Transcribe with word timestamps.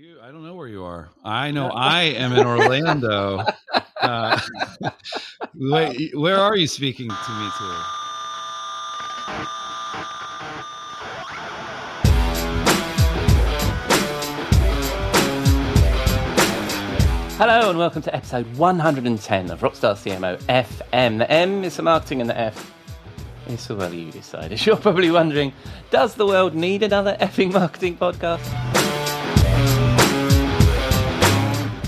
You, 0.00 0.20
I 0.22 0.30
don't 0.30 0.44
know 0.44 0.54
where 0.54 0.68
you 0.68 0.84
are. 0.84 1.08
I 1.24 1.50
know 1.50 1.70
I 1.74 2.02
am 2.02 2.32
in 2.32 2.46
Orlando. 2.46 3.44
Uh, 4.00 4.40
wait, 5.56 6.16
where 6.16 6.38
are 6.38 6.56
you 6.56 6.68
speaking 6.68 7.08
to 7.08 7.14
me 7.14 7.48
to? 7.58 7.64
Hello 17.36 17.70
and 17.70 17.76
welcome 17.76 18.02
to 18.02 18.14
episode 18.14 18.46
110 18.56 19.50
of 19.50 19.60
Rockstar 19.62 19.94
CMO 19.94 20.40
FM. 20.42 21.18
The 21.18 21.28
M 21.28 21.64
is 21.64 21.74
for 21.74 21.82
marketing 21.82 22.20
and 22.20 22.30
the 22.30 22.38
F 22.38 22.72
is 23.48 23.66
for 23.66 23.74
well, 23.74 23.92
you 23.92 24.12
decide. 24.12 24.52
As 24.52 24.64
you're 24.64 24.76
probably 24.76 25.10
wondering, 25.10 25.52
does 25.90 26.14
the 26.14 26.24
world 26.24 26.54
need 26.54 26.84
another 26.84 27.16
effing 27.20 27.52
marketing 27.52 27.96
podcast? 27.96 28.87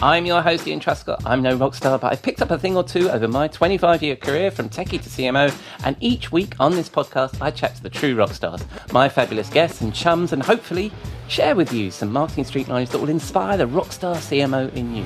I'm 0.02 0.24
your 0.24 0.40
host, 0.40 0.66
Ian 0.66 0.80
Truscott. 0.80 1.20
I'm 1.26 1.42
no 1.42 1.54
rock 1.56 1.74
star, 1.74 1.98
but 1.98 2.10
I've 2.10 2.22
picked 2.22 2.40
up 2.40 2.50
a 2.50 2.58
thing 2.58 2.74
or 2.74 2.82
two 2.82 3.10
over 3.10 3.28
my 3.28 3.48
25 3.48 4.02
year 4.02 4.16
career 4.16 4.50
from 4.50 4.70
techie 4.70 4.92
to 4.92 5.10
CMO. 5.10 5.54
And 5.84 5.94
each 6.00 6.32
week 6.32 6.54
on 6.58 6.72
this 6.72 6.88
podcast, 6.88 7.42
I 7.42 7.50
chat 7.50 7.76
to 7.76 7.82
the 7.82 7.90
true 7.90 8.14
rock 8.14 8.30
stars, 8.30 8.64
my 8.92 9.10
fabulous 9.10 9.50
guests 9.50 9.82
and 9.82 9.94
chums, 9.94 10.32
and 10.32 10.42
hopefully 10.42 10.90
share 11.28 11.54
with 11.54 11.70
you 11.74 11.90
some 11.90 12.10
marketing 12.10 12.44
street 12.44 12.66
knowledge 12.66 12.88
that 12.88 12.98
will 12.98 13.10
inspire 13.10 13.58
the 13.58 13.66
rockstar 13.66 14.16
CMO 14.16 14.72
in 14.74 14.94
you. 14.96 15.04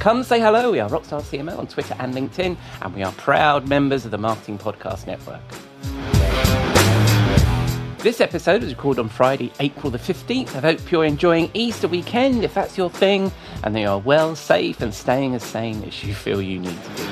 Come 0.00 0.22
say 0.22 0.40
hello. 0.40 0.72
We 0.72 0.80
are 0.80 0.88
Rockstar 0.88 1.20
CMO 1.20 1.58
on 1.58 1.66
Twitter 1.66 1.94
and 1.98 2.14
LinkedIn, 2.14 2.56
and 2.80 2.94
we 2.94 3.02
are 3.02 3.12
proud 3.12 3.68
members 3.68 4.06
of 4.06 4.10
the 4.10 4.18
Marketing 4.18 4.56
Podcast 4.58 5.06
Network. 5.06 5.42
This 8.02 8.20
episode 8.20 8.62
was 8.62 8.72
recorded 8.74 9.00
on 9.00 9.08
Friday, 9.08 9.52
April 9.60 9.88
the 9.88 9.96
15th. 9.96 10.56
I 10.56 10.58
hope 10.58 10.90
you're 10.90 11.04
enjoying 11.04 11.52
Easter 11.54 11.86
weekend 11.86 12.42
if 12.42 12.52
that's 12.52 12.76
your 12.76 12.90
thing, 12.90 13.30
and 13.62 13.78
you 13.78 13.86
are 13.88 14.00
well, 14.00 14.34
safe, 14.34 14.80
and 14.80 14.92
staying 14.92 15.36
as 15.36 15.44
sane 15.44 15.84
as 15.84 16.02
you 16.02 16.12
feel 16.12 16.42
you 16.42 16.58
need 16.58 16.82
to 16.82 16.90
be. 16.90 17.04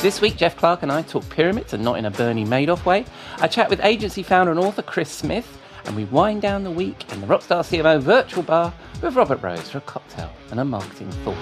This 0.00 0.22
week, 0.22 0.38
Jeff 0.38 0.56
Clark 0.56 0.82
and 0.82 0.90
I 0.90 1.02
talk 1.02 1.28
pyramids 1.28 1.74
and 1.74 1.84
not 1.84 1.98
in 1.98 2.06
a 2.06 2.10
Bernie 2.10 2.46
Madoff 2.46 2.86
way. 2.86 3.04
I 3.40 3.46
chat 3.46 3.68
with 3.68 3.84
agency 3.84 4.22
founder 4.22 4.52
and 4.52 4.60
author 4.60 4.80
Chris 4.80 5.10
Smith, 5.10 5.60
and 5.84 5.94
we 5.94 6.04
wind 6.04 6.40
down 6.40 6.64
the 6.64 6.70
week 6.70 7.12
in 7.12 7.20
the 7.20 7.26
Rockstar 7.26 7.60
CMO 7.60 8.00
virtual 8.00 8.42
bar 8.42 8.72
with 9.02 9.16
Robert 9.16 9.42
Rose 9.42 9.68
for 9.68 9.76
a 9.78 9.82
cocktail 9.82 10.32
and 10.50 10.60
a 10.60 10.64
marketing 10.64 11.12
thought. 11.26 11.36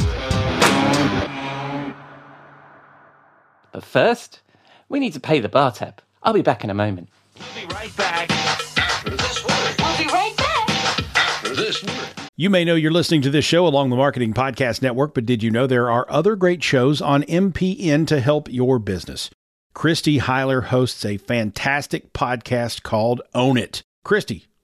But 3.71 3.85
first, 3.85 4.41
we 4.89 4.99
need 4.99 5.13
to 5.13 5.21
pay 5.21 5.39
the 5.39 5.49
bar 5.49 5.71
tab. 5.71 6.03
I'll 6.25 6.33
be 6.33 6.43
back 6.43 6.65
in 6.65 6.71
a 6.71 6.75
moment. 6.75 7.09
We'll 7.39 7.67
be 7.67 7.75
right 7.75 7.97
back. 7.97 8.31
You 12.37 12.51
may 12.51 12.65
know 12.65 12.75
you're 12.75 12.91
listening 12.91 13.23
to 13.23 13.31
this 13.31 13.45
show 13.45 13.65
along 13.65 13.91
the 13.91 13.97
Marketing 13.97 14.35
Podcast 14.35 14.83
Network, 14.83 15.15
but 15.15 15.25
did 15.25 15.43
you 15.43 15.53
know 15.53 15.69
there 15.69 15.89
are 15.89 16.11
other 16.11 16.35
great 16.35 16.65
shows 16.65 17.01
on 17.01 17.23
MPN 17.25 18.09
to 18.09 18.21
help 18.21 18.51
your 18.51 18.81
business? 18.81 19.31
Christy 19.73 20.19
Heiler 20.19 20.65
hosts 20.65 21.05
a 21.05 21.17
fantastic 21.17 22.13
podcast 22.13 22.83
called 22.83 23.21
Own 23.35 23.57
It. 23.57 23.83
Christy, 24.03 24.47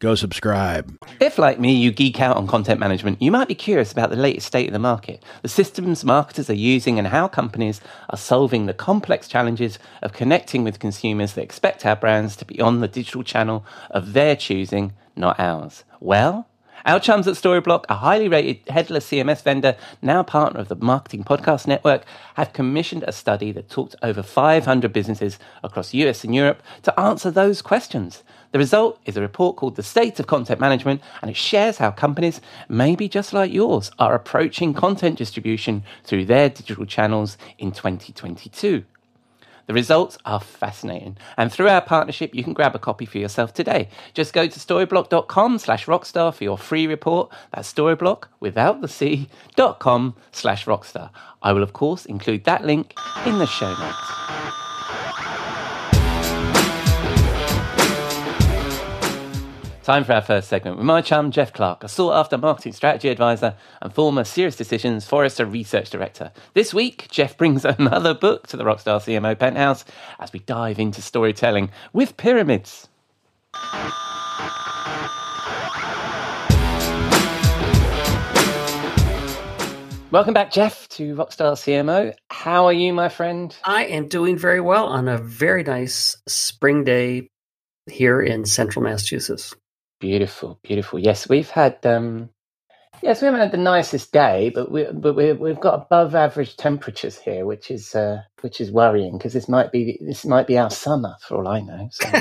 Go 0.00 0.16
subscribe. 0.16 0.98
If, 1.20 1.38
like 1.38 1.60
me, 1.60 1.76
you 1.76 1.92
geek 1.92 2.20
out 2.20 2.36
on 2.36 2.48
content 2.48 2.80
management, 2.80 3.22
you 3.22 3.30
might 3.30 3.46
be 3.46 3.54
curious 3.54 3.92
about 3.92 4.10
the 4.10 4.16
latest 4.16 4.46
state 4.46 4.66
of 4.66 4.72
the 4.72 4.78
market, 4.80 5.22
the 5.42 5.48
systems 5.48 6.04
marketers 6.04 6.50
are 6.50 6.54
using, 6.54 6.98
and 6.98 7.06
how 7.08 7.28
companies 7.28 7.80
are 8.10 8.18
solving 8.18 8.66
the 8.66 8.74
complex 8.74 9.28
challenges 9.28 9.78
of 10.02 10.12
connecting 10.12 10.64
with 10.64 10.80
consumers 10.80 11.34
that 11.34 11.44
expect 11.44 11.86
our 11.86 11.94
brands 11.94 12.34
to 12.36 12.44
be 12.44 12.60
on 12.60 12.80
the 12.80 12.88
digital 12.88 13.22
channel 13.22 13.64
of 13.90 14.14
their 14.14 14.34
choosing, 14.34 14.92
not 15.14 15.38
ours. 15.38 15.84
Well, 16.00 16.48
our 16.84 17.00
chums 17.00 17.26
at 17.26 17.36
Storyblok, 17.36 17.84
a 17.88 17.94
highly 17.94 18.28
rated 18.28 18.68
headless 18.68 19.08
CMS 19.08 19.42
vendor, 19.42 19.74
now 20.02 20.22
partner 20.22 20.60
of 20.60 20.68
the 20.68 20.76
Marketing 20.76 21.24
Podcast 21.24 21.66
Network, 21.66 22.04
have 22.34 22.52
commissioned 22.52 23.04
a 23.04 23.12
study 23.12 23.52
that 23.52 23.70
talked 23.70 23.92
to 23.92 24.04
over 24.04 24.22
500 24.22 24.92
businesses 24.92 25.38
across 25.62 25.94
US 25.94 26.24
and 26.24 26.34
Europe 26.34 26.62
to 26.82 27.00
answer 27.00 27.30
those 27.30 27.62
questions. 27.62 28.22
The 28.54 28.60
result 28.60 29.00
is 29.04 29.16
a 29.16 29.20
report 29.20 29.56
called 29.56 29.74
The 29.74 29.82
State 29.82 30.20
of 30.20 30.28
Content 30.28 30.60
Management, 30.60 31.02
and 31.20 31.28
it 31.28 31.36
shares 31.36 31.78
how 31.78 31.90
companies, 31.90 32.40
maybe 32.68 33.08
just 33.08 33.32
like 33.32 33.52
yours, 33.52 33.90
are 33.98 34.14
approaching 34.14 34.74
content 34.74 35.18
distribution 35.18 35.82
through 36.04 36.26
their 36.26 36.50
digital 36.50 36.86
channels 36.86 37.36
in 37.58 37.72
2022. 37.72 38.84
The 39.66 39.74
results 39.74 40.18
are 40.24 40.38
fascinating. 40.38 41.16
And 41.36 41.50
through 41.50 41.68
our 41.68 41.80
partnership, 41.80 42.32
you 42.32 42.44
can 42.44 42.52
grab 42.52 42.76
a 42.76 42.78
copy 42.78 43.06
for 43.06 43.18
yourself 43.18 43.52
today. 43.52 43.88
Just 44.12 44.32
go 44.32 44.46
to 44.46 44.60
storyblok.com 44.60 45.58
slash 45.58 45.86
rockstar 45.86 46.32
for 46.32 46.44
your 46.44 46.56
free 46.56 46.86
report. 46.86 47.32
That's 47.52 47.74
storyblok 47.74 48.26
without 48.38 48.80
the 48.80 48.86
C 48.86 49.28
dot 49.56 49.80
com 49.80 50.14
slash 50.30 50.66
rockstar. 50.66 51.10
I 51.42 51.52
will, 51.52 51.64
of 51.64 51.72
course, 51.72 52.06
include 52.06 52.44
that 52.44 52.64
link 52.64 52.94
in 53.26 53.38
the 53.38 53.46
show 53.46 53.74
notes. 53.76 54.63
Time 59.84 60.02
for 60.02 60.14
our 60.14 60.22
first 60.22 60.48
segment 60.48 60.78
with 60.78 60.86
my 60.86 61.02
chum, 61.02 61.30
Jeff 61.30 61.52
Clark, 61.52 61.84
a 61.84 61.88
sought 61.88 62.14
after 62.14 62.38
marketing 62.38 62.72
strategy 62.72 63.10
advisor 63.10 63.54
and 63.82 63.92
former 63.92 64.22
SiriusDecisions 64.22 65.06
Forrester 65.06 65.44
Research 65.44 65.90
Director. 65.90 66.32
This 66.54 66.72
week, 66.72 67.06
Jeff 67.10 67.36
brings 67.36 67.64
another 67.66 68.14
book 68.14 68.46
to 68.46 68.56
the 68.56 68.64
Rockstar 68.64 68.98
CMO 68.98 69.38
penthouse 69.38 69.84
as 70.18 70.32
we 70.32 70.40
dive 70.40 70.78
into 70.78 71.02
storytelling 71.02 71.70
with 71.92 72.16
pyramids. 72.16 72.88
Welcome 80.10 80.32
back, 80.32 80.50
Jeff, 80.50 80.88
to 80.88 81.14
Rockstar 81.14 81.52
CMO. 81.56 82.14
How 82.30 82.64
are 82.64 82.72
you, 82.72 82.94
my 82.94 83.10
friend? 83.10 83.54
I 83.64 83.84
am 83.84 84.08
doing 84.08 84.38
very 84.38 84.62
well 84.62 84.86
on 84.86 85.08
a 85.08 85.18
very 85.18 85.62
nice 85.62 86.16
spring 86.26 86.84
day 86.84 87.28
here 87.86 88.22
in 88.22 88.46
central 88.46 88.82
Massachusetts. 88.82 89.54
Beautiful, 90.04 90.60
beautiful. 90.62 90.98
Yes, 90.98 91.30
we've 91.30 91.48
had 91.48 91.78
um 91.86 92.28
yes, 93.02 93.22
we 93.22 93.24
haven't 93.24 93.40
had 93.40 93.52
the 93.52 93.56
nicest 93.56 94.12
day, 94.12 94.52
but 94.54 94.70
we 94.70 94.84
but 94.92 95.14
we 95.14 95.32
we've 95.32 95.60
got 95.60 95.86
above 95.86 96.14
average 96.14 96.58
temperatures 96.58 97.18
here, 97.18 97.46
which 97.46 97.70
is 97.70 97.94
uh 97.94 98.18
which 98.42 98.60
is 98.60 98.70
worrying 98.70 99.16
because 99.16 99.32
this 99.32 99.48
might 99.48 99.72
be 99.72 99.98
this 100.02 100.26
might 100.26 100.46
be 100.46 100.58
our 100.58 100.68
summer 100.68 101.16
for 101.26 101.36
all 101.36 101.48
I 101.48 101.60
know. 101.60 101.88
So. 101.90 102.06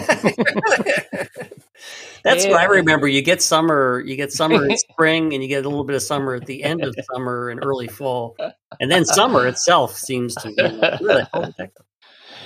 That's 2.23 2.45
what 2.45 2.53
I 2.53 2.67
remember. 2.67 3.09
You 3.09 3.21
get 3.21 3.41
summer, 3.41 4.01
you 4.05 4.15
get 4.15 4.31
summer 4.31 4.65
in 4.65 4.77
spring, 4.91 5.33
and 5.33 5.43
you 5.43 5.49
get 5.49 5.65
a 5.65 5.67
little 5.67 5.83
bit 5.83 5.97
of 5.97 6.03
summer 6.03 6.35
at 6.35 6.45
the 6.45 6.63
end 6.63 6.85
of 6.85 6.95
summer 7.13 7.49
and 7.49 7.65
early 7.65 7.89
fall, 7.89 8.37
and 8.79 8.89
then 8.89 9.03
summer 9.03 9.45
itself 9.45 9.93
seems 9.93 10.35
to 10.35 10.47
be 10.53 10.63
really 11.01 11.25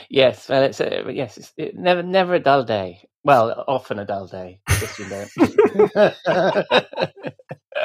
Yes, 0.09 0.47
well, 0.47 0.63
it's 0.63 0.79
a, 0.79 1.03
yes, 1.11 1.37
it's 1.37 1.53
it, 1.57 1.75
never 1.77 2.01
never 2.01 2.35
a 2.35 2.39
dull 2.39 2.63
day. 2.63 3.07
Well, 3.27 3.65
often 3.67 3.99
a 3.99 4.05
dull 4.05 4.25
day. 4.27 4.61
Just 4.79 4.99
you 4.99 5.09
know. 5.09 5.25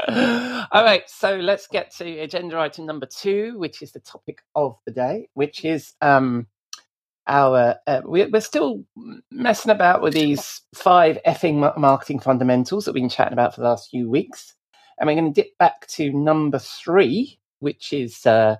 All 0.70 0.84
right, 0.84 1.02
so 1.10 1.34
let's 1.34 1.66
get 1.66 1.92
to 1.96 2.18
agenda 2.20 2.56
item 2.60 2.86
number 2.86 3.06
two, 3.06 3.58
which 3.58 3.82
is 3.82 3.90
the 3.90 3.98
topic 3.98 4.42
of 4.54 4.78
the 4.86 4.92
day, 4.92 5.30
which 5.34 5.64
is 5.64 5.94
um, 6.00 6.46
our. 7.26 7.74
Uh, 7.88 8.02
we're, 8.04 8.28
we're 8.28 8.40
still 8.40 8.84
messing 9.32 9.72
about 9.72 10.00
with 10.00 10.14
these 10.14 10.60
five 10.76 11.18
effing 11.26 11.76
marketing 11.76 12.20
fundamentals 12.20 12.84
that 12.84 12.92
we've 12.92 13.02
been 13.02 13.08
chatting 13.08 13.32
about 13.32 13.52
for 13.52 13.62
the 13.62 13.68
last 13.68 13.90
few 13.90 14.08
weeks, 14.08 14.54
and 15.00 15.08
we're 15.08 15.16
going 15.16 15.34
to 15.34 15.42
dip 15.42 15.58
back 15.58 15.88
to 15.88 16.12
number 16.12 16.60
three, 16.60 17.40
which 17.58 17.92
is 17.92 18.24
uh, 18.26 18.54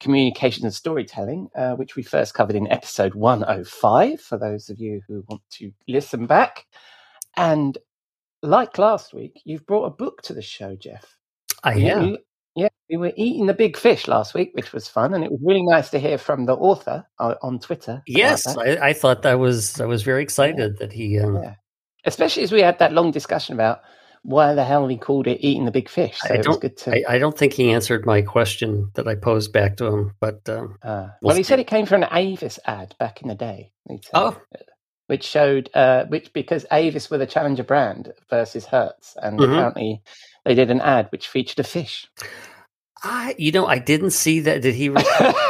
communication 0.00 0.64
and 0.64 0.74
storytelling, 0.74 1.48
uh, 1.54 1.74
which 1.74 1.94
we 1.94 2.02
first 2.02 2.34
covered 2.34 2.56
in 2.56 2.70
episode 2.72 3.14
105, 3.14 4.20
for 4.20 4.38
those 4.38 4.70
of 4.70 4.80
you 4.80 5.00
who 5.06 5.22
want 5.28 5.42
to 5.50 5.70
listen 5.86 6.26
back. 6.26 6.66
And 7.36 7.78
like 8.42 8.78
last 8.78 9.14
week, 9.14 9.40
you've 9.44 9.66
brought 9.66 9.84
a 9.84 9.90
book 9.90 10.22
to 10.22 10.34
the 10.34 10.42
show, 10.42 10.74
Jeff. 10.74 11.16
I 11.62 11.74
am. 11.74 12.16
Yeah, 12.56 12.68
we 12.90 12.96
were 12.96 13.12
eating 13.16 13.46
the 13.46 13.54
big 13.54 13.76
fish 13.76 14.08
last 14.08 14.34
week, 14.34 14.50
which 14.54 14.72
was 14.72 14.88
fun, 14.88 15.14
and 15.14 15.22
it 15.22 15.30
was 15.30 15.40
really 15.42 15.62
nice 15.62 15.88
to 15.90 16.00
hear 16.00 16.18
from 16.18 16.46
the 16.46 16.56
author 16.56 17.06
uh, 17.20 17.36
on 17.42 17.60
Twitter. 17.60 18.02
Yes, 18.06 18.44
I, 18.46 18.76
I, 18.88 18.92
thought 18.92 19.22
that 19.22 19.38
was 19.38 19.80
I 19.80 19.84
was 19.84 20.02
very 20.02 20.22
excited 20.22 20.58
yeah. 20.58 20.78
that 20.80 20.92
he. 20.92 21.18
Um... 21.20 21.36
Yeah. 21.36 21.54
Especially 22.04 22.42
as 22.42 22.50
we 22.50 22.62
had 22.62 22.78
that 22.80 22.92
long 22.92 23.12
discussion 23.12 23.54
about 23.54 23.82
why 24.22 24.54
the 24.54 24.64
hell 24.64 24.86
he 24.86 24.96
called 24.98 25.26
it 25.26 25.38
eating 25.46 25.64
the 25.64 25.70
big 25.70 25.88
fish. 25.88 26.18
So 26.20 26.34
I 26.34 26.36
don't- 26.38 26.60
good 26.60 26.76
to. 26.78 26.90
I, 27.08 27.14
I 27.14 27.18
don't 27.18 27.36
think 27.36 27.52
he 27.54 27.70
answered 27.72 28.04
my 28.04 28.20
question 28.22 28.90
that 28.94 29.08
I 29.08 29.14
posed 29.14 29.52
back 29.52 29.76
to 29.78 29.86
him, 29.86 30.12
but 30.20 30.46
um, 30.48 30.76
uh, 30.82 31.08
we'll 31.22 31.36
he 31.36 31.42
said 31.42 31.58
it 31.60 31.66
came 31.66 31.86
from 31.86 32.02
an 32.02 32.08
Avis 32.12 32.58
ad 32.66 32.94
back 32.98 33.22
in 33.22 33.28
the 33.28 33.34
day. 33.34 33.72
oh, 34.14 34.36
which 35.06 35.24
showed 35.24 35.70
uh, 35.74 36.04
which 36.06 36.32
because 36.32 36.64
Avis 36.70 37.10
were 37.10 37.18
the 37.18 37.26
challenger 37.26 37.64
brand 37.64 38.12
versus 38.28 38.66
Hertz, 38.66 39.16
and 39.22 39.38
Mhm. 39.40 39.44
apparently 39.52 40.02
they 40.44 40.54
did 40.54 40.70
an 40.70 40.80
ad 40.80 41.08
which 41.10 41.26
featured 41.28 41.58
a 41.58 41.64
fish. 41.64 42.06
I 43.02 43.34
you 43.38 43.50
know 43.52 43.66
I 43.66 43.78
didn't 43.78 44.10
see 44.10 44.40
that. 44.40 44.62
Did 44.62 44.74
he? 44.74 44.90
Re- 44.90 45.02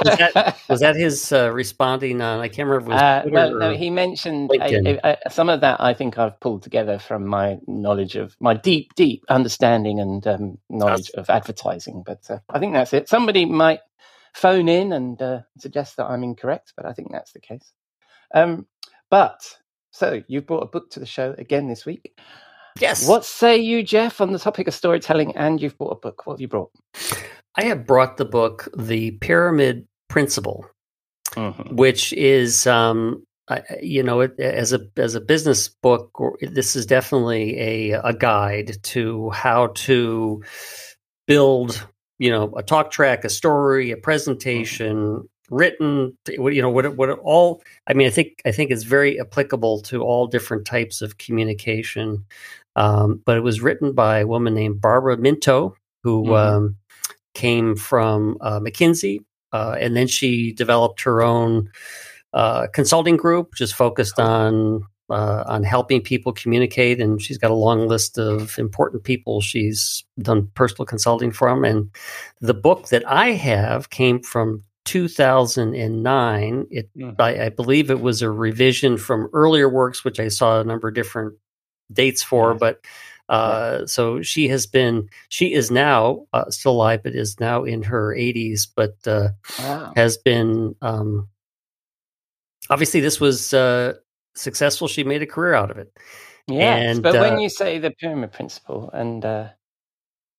that- 0.05 0.57
was 0.69 0.81
that 0.81 0.95
his 0.95 1.33
uh, 1.33 1.51
responding 1.53 2.21
on? 2.21 2.41
I 2.41 2.49
can't 2.49 2.69
remember. 2.69 2.93
Was 2.93 3.01
Uh, 3.03 3.23
no, 3.27 3.51
no, 3.51 3.75
he 3.75 3.91
mentioned 3.91 4.51
uh, 4.61 4.65
uh, 5.03 5.17
some 5.31 5.49
of 5.49 5.61
that. 5.63 5.81
I 5.81 5.93
think 5.95 6.17
I've 6.19 6.39
pulled 6.39 6.63
together 6.63 6.99
from 6.99 7.27
my 7.27 7.59
knowledge 7.67 8.15
of 8.17 8.37
my 8.41 8.55
deep, 8.55 8.95
deep 8.95 9.25
understanding 9.29 9.99
and 9.99 10.25
um, 10.27 10.59
knowledge 10.69 11.11
of 11.15 11.29
advertising. 11.29 12.03
But 12.07 12.23
uh, 12.31 12.39
I 12.51 12.61
think 12.61 12.75
that's 12.75 12.93
it. 12.93 13.09
Somebody 13.09 13.45
might 13.45 13.81
phone 14.33 14.69
in 14.69 14.93
and 14.93 15.21
uh, 15.21 15.41
suggest 15.59 15.97
that 15.97 16.07
I'm 16.07 16.23
incorrect, 16.23 16.75
but 16.77 16.87
I 16.87 16.93
think 16.93 17.11
that's 17.11 17.33
the 17.33 17.41
case. 17.41 17.73
Um, 18.33 18.67
but 19.11 19.59
so 19.91 20.23
you've 20.29 20.47
brought 20.47 20.63
a 20.63 20.67
book 20.67 20.91
to 20.91 21.01
the 21.01 21.07
show 21.07 21.35
again 21.37 21.67
this 21.67 21.85
week. 21.85 22.17
yes. 22.79 23.09
What 23.09 23.25
say 23.25 23.57
you, 23.59 23.83
Jeff, 23.83 24.21
on 24.21 24.31
the 24.33 24.39
topic 24.39 24.69
of 24.69 24.75
storytelling? 24.75 25.37
And 25.37 25.61
you've 25.61 25.77
brought 25.77 25.91
a 25.91 25.97
book. 26.01 26.27
What 26.27 26.35
have 26.35 26.41
you 26.41 26.49
brought? 26.49 26.71
I 27.57 27.65
have 27.65 27.87
brought 27.87 28.17
the 28.17 28.25
book, 28.25 28.69
The 28.77 29.13
Pyramid 29.13 29.87
Principle, 30.09 30.65
Mhm. 31.35 31.73
which 31.77 32.13
is, 32.13 32.67
um, 32.67 33.25
I, 33.49 33.63
you 33.83 34.03
know, 34.03 34.21
it, 34.21 34.39
as 34.39 34.73
a 34.73 34.81
as 34.97 35.15
a 35.17 35.21
business 35.21 35.69
book, 35.69 36.11
or, 36.21 36.37
this 36.41 36.77
is 36.77 36.87
definitely 36.87 37.59
a 37.61 37.91
a 38.05 38.13
guide 38.15 38.77
to 38.85 39.31
how 39.31 39.69
to 39.75 40.43
build, 41.27 41.87
you 42.19 42.31
know, 42.31 42.53
a 42.57 42.63
talk 42.63 42.91
track, 42.93 43.25
a 43.25 43.29
story, 43.29 43.91
a 43.91 43.97
presentation, 43.97 45.29
written, 45.51 46.17
you 46.29 46.63
know, 46.63 46.71
what 46.71 46.97
what 46.97 47.11
all. 47.21 47.63
I 47.89 47.95
mean, 47.95 48.07
I 48.07 48.11
think 48.11 48.41
I 48.47 48.53
think 48.53 48.71
it's 48.71 48.85
very 48.85 49.19
applicable 49.21 49.81
to 49.83 50.03
all 50.03 50.29
different 50.29 50.65
types 50.65 51.03
of 51.03 51.19
communication. 51.19 52.25
Um, 52.77 53.21
but 53.27 53.37
it 53.37 53.41
was 53.41 53.61
written 53.61 53.93
by 53.93 54.21
a 54.21 54.27
woman 54.29 54.55
named 54.55 54.81
Barbara 54.81 55.17
Minto, 55.17 55.75
who 56.05 56.27
Mhm. 56.27 56.37
um, 56.37 56.77
came 57.35 57.77
from 57.77 58.37
uh, 58.41 58.61
McKinsey, 58.61 59.21
uh, 59.53 59.77
and 59.81 59.97
then 59.97 60.07
she 60.07 60.53
developed 60.53 61.03
her 61.03 61.23
own 61.23 61.71
uh, 62.33 62.67
consulting 62.73 63.17
group, 63.17 63.55
just 63.55 63.75
focused 63.75 64.19
on 64.21 64.83
uh, 65.11 65.43
on 65.49 65.65
helping 65.65 66.01
people 66.01 66.33
communicate. 66.33 67.01
And 67.01 67.21
she's 67.21 67.39
got 67.39 67.51
a 67.51 67.55
long 67.55 67.89
list 67.89 68.17
of 68.17 68.57
important 68.59 69.03
people 69.03 69.41
she's 69.41 70.05
done 70.21 70.49
personal 70.55 70.87
consulting 70.87 71.33
from. 71.33 71.65
And 71.65 71.91
the 72.41 72.55
book 72.55 72.91
that 72.91 73.03
I 73.09 73.33
have 73.33 73.91
came 73.91 74.23
from 74.23 74.63
2009. 74.85 76.67
It, 76.71 76.89
Mhm. 76.97 77.17
I, 77.21 77.47
I 77.47 77.49
believe, 77.49 77.91
it 77.91 78.01
was 78.01 78.23
a 78.23 78.31
revision 78.31 78.97
from 78.99 79.29
earlier 79.33 79.69
works, 79.69 80.05
which 80.05 80.21
I 80.21 80.29
saw 80.29 80.61
a 80.61 80.65
number 80.65 80.89
of 80.89 80.95
different 80.95 81.35
dates 81.93 82.23
for, 82.23 82.55
but. 82.55 82.81
Uh, 83.31 83.87
so 83.87 84.21
she 84.23 84.49
has 84.49 84.67
been, 84.67 85.09
she 85.29 85.55
is 85.55 85.71
now 85.71 86.27
uh, 86.33 86.51
still 86.51 86.73
alive, 86.73 87.03
but 87.03 87.15
is 87.15 87.39
now 87.41 87.65
in 87.65 87.83
her 87.85 88.15
80s, 88.15 88.67
but 88.75 88.97
uh, 89.07 89.29
Wow. 89.61 89.93
has 89.97 90.17
been 90.19 90.75
um, 90.83 91.29
obviously 92.69 93.01
this 93.01 93.21
was 93.21 93.55
uh, 93.55 93.95
successful. 94.35 94.89
She 94.89 95.05
made 95.05 95.23
a 95.23 95.27
career 95.27 95.55
out 95.55 95.71
of 95.71 95.79
it. 95.79 95.97
Yes, 96.49 96.97
And, 96.97 97.03
but 97.03 97.15
when 97.15 97.35
uh, 97.35 97.39
you 97.39 97.49
say 97.49 97.79
the 97.79 97.93
pyramid 97.93 98.33
principle, 98.33 98.91
and 98.93 99.25
uh, 99.25 99.49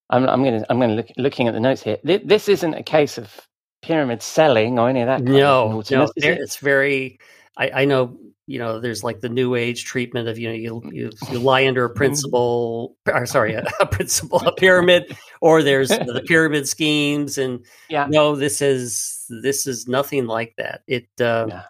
I'm, 0.10 0.28
I'm 0.28 0.44
going 0.44 0.60
to, 0.60 0.66
I'm 0.70 0.78
going 0.78 0.90
to 0.90 0.96
look 0.96 1.08
looking 1.18 1.48
at 1.48 1.54
the 1.54 1.60
notes 1.62 1.82
here. 1.82 1.98
This, 2.04 2.22
this 2.26 2.50
isn't 2.50 2.74
a 2.74 2.84
case 2.84 3.18
of 3.18 3.34
pyramid 3.82 4.22
selling 4.22 4.78
or 4.78 4.90
any 4.90 5.02
of 5.02 5.08
that. 5.08 5.26
Kind 5.26 5.38
No, 5.38 5.64
of 5.64 5.70
no, 5.70 5.76
naughtiness, 5.78 6.12
is 6.18 6.24
there- 6.24 6.34
it? 6.34 6.42
it's 6.42 6.58
very. 6.58 7.20
I, 7.58 7.72
I 7.82 7.86
know, 7.86 8.18
you 8.48 8.60
know, 8.60 8.80
there's 8.80 9.04
like 9.04 9.20
the 9.22 9.30
new 9.30 9.56
age 9.56 9.86
treatment 9.86 10.28
of 10.28 10.38
you 10.40 10.48
know 10.50 10.56
you 10.56 10.82
you, 10.92 11.10
you 11.32 11.40
lie 11.44 11.68
under 11.68 11.86
a 11.86 11.90
principle, 11.94 12.96
or 13.08 13.26
sorry, 13.26 13.54
a, 13.54 13.64
a 13.80 13.86
principle, 13.86 14.40
a 14.42 14.52
pyramid, 14.58 15.16
or 15.42 15.62
there's 15.64 15.90
the 15.90 16.24
pyramid 16.28 16.68
schemes, 16.68 17.38
and 17.38 17.66
Yeah. 17.90 18.08
no, 18.10 18.36
this 18.36 18.62
is 18.62 19.26
this 19.44 19.68
is 19.68 19.88
nothing 19.88 20.26
like 20.28 20.54
that. 20.58 20.82
It 20.88 21.08
uh, 21.20 21.48
Yeah. 21.50 21.64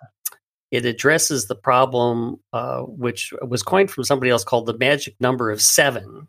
it 0.72 0.86
addresses 0.86 1.48
the 1.48 1.56
problem, 1.56 2.38
uh, 2.54 2.82
which 2.82 3.34
was 3.48 3.64
coined 3.64 3.92
from 3.92 4.04
somebody 4.04 4.32
else 4.32 4.44
called 4.44 4.66
the 4.66 4.78
magic 4.78 5.16
number 5.20 5.52
of 5.52 5.62
seven. 5.62 6.28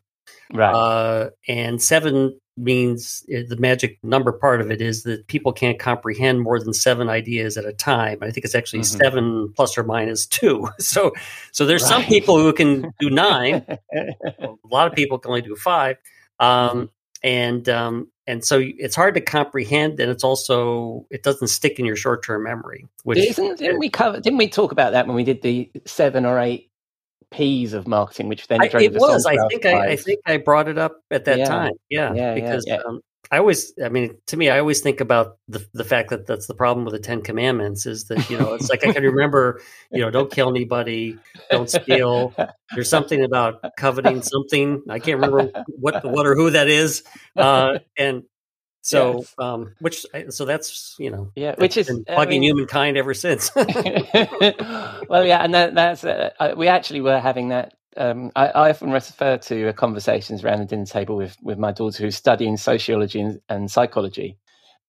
Right. 0.53 0.75
Uh, 0.75 1.31
and 1.49 1.83
seven 1.83 2.39
means 2.59 3.25
uh, 3.35 3.41
the 3.49 3.57
magic 3.57 3.99
number 4.03 4.31
part 4.31 4.61
of 4.61 4.71
it 4.71 4.83
is 4.83 5.05
that 5.05 5.27
people 5.27 5.53
can't 5.53 5.79
comprehend 5.79 6.43
more 6.43 6.61
than 6.61 6.73
seven 6.75 7.09
ideas 7.09 7.57
at 7.57 7.65
a 7.65 7.73
time. 7.73 8.19
I 8.21 8.31
think 8.31 8.45
it's 8.45 8.55
actually 8.55 8.81
Mhm. 8.81 8.99
seven 8.99 9.53
plus 9.57 9.79
or 9.79 9.85
minus 9.85 10.27
two. 10.27 10.69
So, 10.79 11.13
so 11.53 11.65
there's 11.65 11.87
some 11.87 12.03
people 12.03 12.39
who 12.39 12.53
can 12.53 12.93
do 13.01 13.09
nine. 13.09 13.65
a 13.95 14.49
lot 14.71 14.87
of 14.87 14.93
people 14.93 15.19
can 15.19 15.31
only 15.31 15.43
do 15.43 15.57
five. 15.57 15.97
Um, 16.39 16.49
Mm-hmm. 16.69 16.85
And 17.25 17.69
um, 17.69 18.09
and 18.27 18.45
so 18.45 18.61
it's 18.61 18.97
hard 18.97 19.15
to 19.15 19.21
comprehend, 19.21 20.01
and 20.01 20.11
it's 20.11 20.25
also 20.25 21.07
it 21.09 21.23
doesn't 21.23 21.47
stick 21.47 21.79
in 21.79 21.85
your 21.85 21.95
short 21.95 22.25
term 22.25 22.43
memory. 22.43 22.89
Which 23.05 23.19
Isn't, 23.19 23.59
didn't 23.59 23.79
we 23.79 23.89
cover? 23.89 24.19
Didn't 24.19 24.39
we 24.39 24.49
talk 24.49 24.73
about 24.73 24.91
that 24.91 25.07
when 25.07 25.15
we 25.15 25.23
did 25.23 25.41
the 25.43 25.71
seven 25.87 26.27
or 26.27 26.41
eight 26.41 26.72
P's 27.33 27.73
of 27.73 27.89
marketing, 27.89 28.29
which 28.29 28.47
then 28.47 28.63
I, 28.63 28.69
drove 28.69 28.83
it 28.83 28.95
was. 28.95 29.27
I 29.27 29.37
think 29.49 29.67
I, 29.67 29.93
I 29.93 29.97
think 29.97 30.21
I 30.27 30.37
brought 30.37 30.69
it 30.69 30.79
up 30.79 31.01
at 31.11 31.25
that 31.25 31.39
Yeah. 31.39 31.45
time. 31.47 31.73
Yeah, 31.89 32.13
Yeah, 32.13 32.35
yeah, 32.35 32.35
because 32.35 32.65
yeah. 32.67 32.77
Um, 32.87 33.01
I 33.31 33.39
always, 33.39 33.73
I 33.83 33.89
mean, 33.89 34.19
to 34.27 34.37
me, 34.37 34.51
I 34.51 34.59
always 34.59 34.83
think 34.83 35.01
about 35.01 35.39
the 35.49 35.67
the 35.73 35.85
fact 35.85 36.11
that 36.11 36.27
that's 36.27 36.47
the 36.47 36.55
problem 36.55 36.85
with 36.85 36.93
the 36.93 37.01
Ten 37.01 37.23
Commandments 37.23 37.87
is 37.87 38.05
that 38.09 38.29
you 38.29 38.39
know 38.39 38.53
it's 38.53 38.69
like 38.69 38.87
I 38.87 38.93
can 38.93 39.03
remember, 39.03 39.63
you 39.91 40.03
know, 40.03 40.11
don't 40.11 40.31
kill 40.31 40.51
anybody, 40.51 41.19
don't 41.51 41.71
steal. 41.71 42.35
There's 42.75 42.91
something 42.91 43.25
about 43.25 43.65
coveting 43.79 44.21
something. 44.23 44.83
I 44.91 44.99
can't 44.99 45.19
remember 45.21 45.51
what 45.69 46.05
what 46.05 46.27
or 46.27 46.35
who 46.35 46.51
that 46.51 46.69
is, 46.69 47.05
uh, 47.37 47.79
and 47.97 48.25
so 48.83 49.25
um, 49.39 49.75
which 49.81 50.05
so 50.31 50.45
that's 50.45 50.97
you 50.99 51.11
know 51.11 51.31
Yeah, 51.35 51.55
which 51.57 51.77
is 51.77 51.87
been 51.87 52.05
I 52.09 52.25
bugging 52.27 52.29
mean- 52.29 52.43
humankind 52.43 52.97
ever 52.97 53.15
since. 53.15 53.51
well, 53.57 55.25
yeah, 55.25 55.43
and 55.43 55.55
that, 55.55 55.75
that's 55.75 56.05
uh, 56.05 56.55
we 56.57 56.69
actually 56.69 57.01
were 57.01 57.21
having 57.21 57.49
that. 57.49 57.75
Um, 57.97 58.33
I, 58.35 58.49
I 58.49 58.71
often 58.71 58.91
refer 58.91 59.37
to 59.37 59.69
uh, 59.69 59.73
conversations 59.73 60.43
around 60.43 60.61
the 60.61 60.65
dinner 60.67 60.87
table 60.87 61.17
with 61.17 61.37
with 61.43 61.59
my 61.59 61.73
daughter 61.73 62.03
who's 62.03 62.17
studying 62.17 62.57
sociology 62.57 63.21
and, 63.21 63.41
and 63.49 63.71
psychology, 63.71 64.39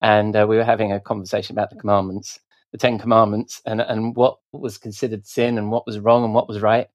and 0.02 0.36
uh, 0.36 0.46
we 0.48 0.58
were 0.58 0.64
having 0.64 0.92
a 0.92 1.00
conversation 1.00 1.54
about 1.56 1.70
the 1.70 1.76
commandments, 1.76 2.40
the 2.72 2.78
Ten 2.78 2.98
Commandments, 2.98 3.62
and 3.66 3.82
and 3.82 4.16
what 4.16 4.38
was 4.52 4.78
considered 4.78 5.26
sin 5.28 5.58
and 5.58 5.70
what 5.72 5.86
was 5.86 6.00
wrong 6.00 6.24
and 6.24 6.34
what 6.34 6.48
was 6.48 6.62
right. 6.62 6.88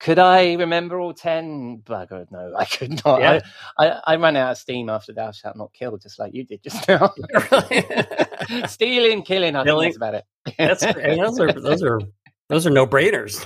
Could 0.00 0.18
I 0.18 0.54
remember 0.54 0.98
all 1.00 1.14
ten? 1.14 1.78
Bugger, 1.84 2.26
no, 2.30 2.52
I 2.58 2.64
could 2.64 3.02
not. 3.04 3.20
Yeah. 3.20 3.40
I, 3.78 3.86
I, 3.88 4.00
I 4.06 4.16
ran 4.16 4.36
out 4.36 4.50
of 4.52 4.58
steam 4.58 4.88
after 4.90 5.12
"Thou 5.12 5.30
shalt 5.32 5.56
not 5.56 5.72
kill," 5.72 5.96
just 5.96 6.18
like 6.18 6.34
you 6.34 6.44
did 6.44 6.62
just 6.62 6.86
now. 6.88 7.12
Stealing, 8.66 9.22
killing, 9.22 9.56
I 9.56 9.64
Killing. 9.64 9.92
think 9.92 9.94
that's 9.94 9.96
about 9.96 10.14
it. 10.14 10.24
that's 10.58 10.84
those 10.84 11.40
are 11.40 11.52
those 11.52 11.82
are 11.82 12.00
those 12.48 12.66
are 12.66 12.70
no 12.70 12.86
brainers. 12.86 13.40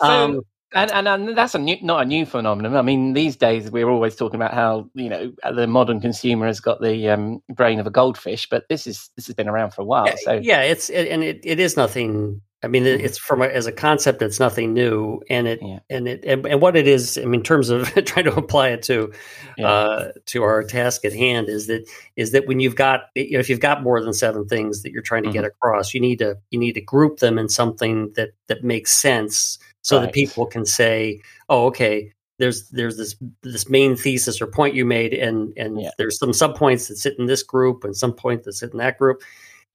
so, 0.00 0.06
Um, 0.06 0.40
and, 0.74 0.90
and 0.90 1.06
and 1.08 1.36
that's 1.36 1.54
a 1.54 1.58
new, 1.58 1.76
not 1.82 2.02
a 2.02 2.04
new 2.06 2.24
phenomenon. 2.24 2.74
I 2.76 2.80
mean, 2.82 3.12
these 3.12 3.36
days 3.36 3.70
we're 3.70 3.90
always 3.90 4.16
talking 4.16 4.36
about 4.36 4.54
how 4.54 4.88
you 4.94 5.08
know 5.10 5.32
the 5.54 5.66
modern 5.66 6.00
consumer 6.00 6.46
has 6.46 6.60
got 6.60 6.80
the 6.80 7.10
um, 7.10 7.42
brain 7.50 7.78
of 7.78 7.86
a 7.86 7.90
goldfish, 7.90 8.48
but 8.48 8.64
this 8.70 8.86
is 8.86 9.10
this 9.16 9.26
has 9.26 9.34
been 9.34 9.48
around 9.48 9.72
for 9.74 9.82
a 9.82 9.84
while. 9.84 10.06
yeah, 10.06 10.14
so 10.24 10.32
yeah, 10.42 10.62
it's 10.62 10.88
it, 10.88 11.08
and 11.08 11.22
it, 11.22 11.40
it 11.44 11.60
is 11.60 11.76
nothing. 11.76 12.40
I 12.64 12.68
mean, 12.68 12.86
it, 12.86 13.00
it's 13.00 13.18
from 13.18 13.42
a, 13.42 13.46
as 13.46 13.66
a 13.66 13.72
concept, 13.72 14.22
it's 14.22 14.38
nothing 14.38 14.72
new, 14.72 15.20
and 15.28 15.48
it 15.48 15.58
Yeah. 15.60 15.80
and 15.90 16.06
it 16.06 16.24
and, 16.24 16.46
and 16.46 16.60
what 16.60 16.76
it 16.76 16.86
is. 16.86 17.18
I 17.18 17.22
mean, 17.24 17.40
in 17.40 17.42
terms 17.42 17.70
of 17.70 17.88
trying 18.04 18.24
to 18.26 18.34
apply 18.36 18.68
it 18.68 18.82
to 18.84 19.12
Yeah. 19.58 19.68
uh, 19.68 20.12
to 20.26 20.42
our 20.44 20.62
task 20.62 21.04
at 21.04 21.12
hand, 21.12 21.48
is 21.48 21.66
that 21.66 21.84
is 22.16 22.30
that 22.32 22.46
when 22.46 22.60
you've 22.60 22.76
got 22.76 23.00
you 23.16 23.32
know 23.32 23.40
if 23.40 23.48
you've 23.50 23.60
got 23.60 23.82
more 23.82 24.00
than 24.00 24.12
seven 24.12 24.46
things 24.46 24.82
that 24.82 24.92
you're 24.92 25.02
trying 25.02 25.24
to 25.24 25.32
get 25.32 25.40
Mm-hmm. 25.44 25.46
across, 25.48 25.92
you 25.92 26.00
need 26.00 26.18
to 26.20 26.36
you 26.50 26.58
need 26.58 26.72
to 26.74 26.80
group 26.80 27.18
them 27.18 27.38
in 27.38 27.48
something 27.48 28.12
that 28.14 28.30
that 28.46 28.62
makes 28.62 28.92
sense, 28.92 29.58
so 29.82 29.98
that 30.00 30.12
people 30.12 30.46
can 30.46 30.64
say, 30.64 31.20
oh, 31.48 31.66
okay. 31.66 32.12
There's 32.38 32.68
there's 32.70 32.96
this 32.96 33.14
this 33.42 33.68
main 33.68 33.94
thesis 33.94 34.40
or 34.40 34.46
point 34.48 34.74
you 34.74 34.84
made, 34.84 35.12
and 35.14 35.52
and 35.56 35.80
Yeah. 35.80 35.90
there's 35.98 36.18
some 36.18 36.30
subpoints 36.30 36.88
that 36.88 36.96
sit 36.96 37.16
in 37.18 37.26
this 37.26 37.42
group 37.42 37.84
and 37.84 37.96
some 37.96 38.12
point 38.12 38.42
that 38.44 38.54
sit 38.54 38.72
in 38.72 38.78
that 38.78 38.98
group 38.98 39.22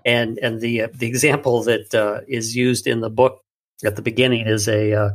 and 0.08 0.40
and 0.40 0.62
the 0.62 0.84
uh, 0.84 0.88
the 0.94 1.06
example 1.06 1.62
that 1.64 1.94
uh, 1.94 2.22
is 2.28 2.56
used 2.56 2.88
in 2.88 3.02
the 3.02 3.10
book 3.10 3.44
at 3.84 3.96
the 3.98 4.02
beginning 4.02 4.48
is 4.48 4.68
a 4.68 4.94
uh, 4.94 5.10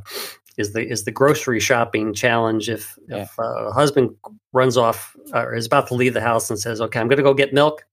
is 0.56 0.74
the 0.74 0.86
is 0.86 1.04
the 1.04 1.10
grocery 1.10 1.58
shopping 1.58 2.14
challenge. 2.14 2.68
If 2.68 2.96
Yeah. 3.08 3.22
if 3.22 3.38
uh, 3.38 3.68
a 3.68 3.72
husband 3.72 4.10
runs 4.52 4.76
off 4.76 5.16
or 5.32 5.54
is 5.54 5.66
about 5.66 5.88
to 5.88 5.94
leave 5.94 6.14
the 6.14 6.20
house 6.20 6.50
and 6.50 6.58
says, 6.58 6.80
"Okay, 6.80 7.00
I'm 7.00 7.08
going 7.08 7.16
to 7.16 7.22
go 7.22 7.34
get 7.34 7.54
milk," 7.54 7.86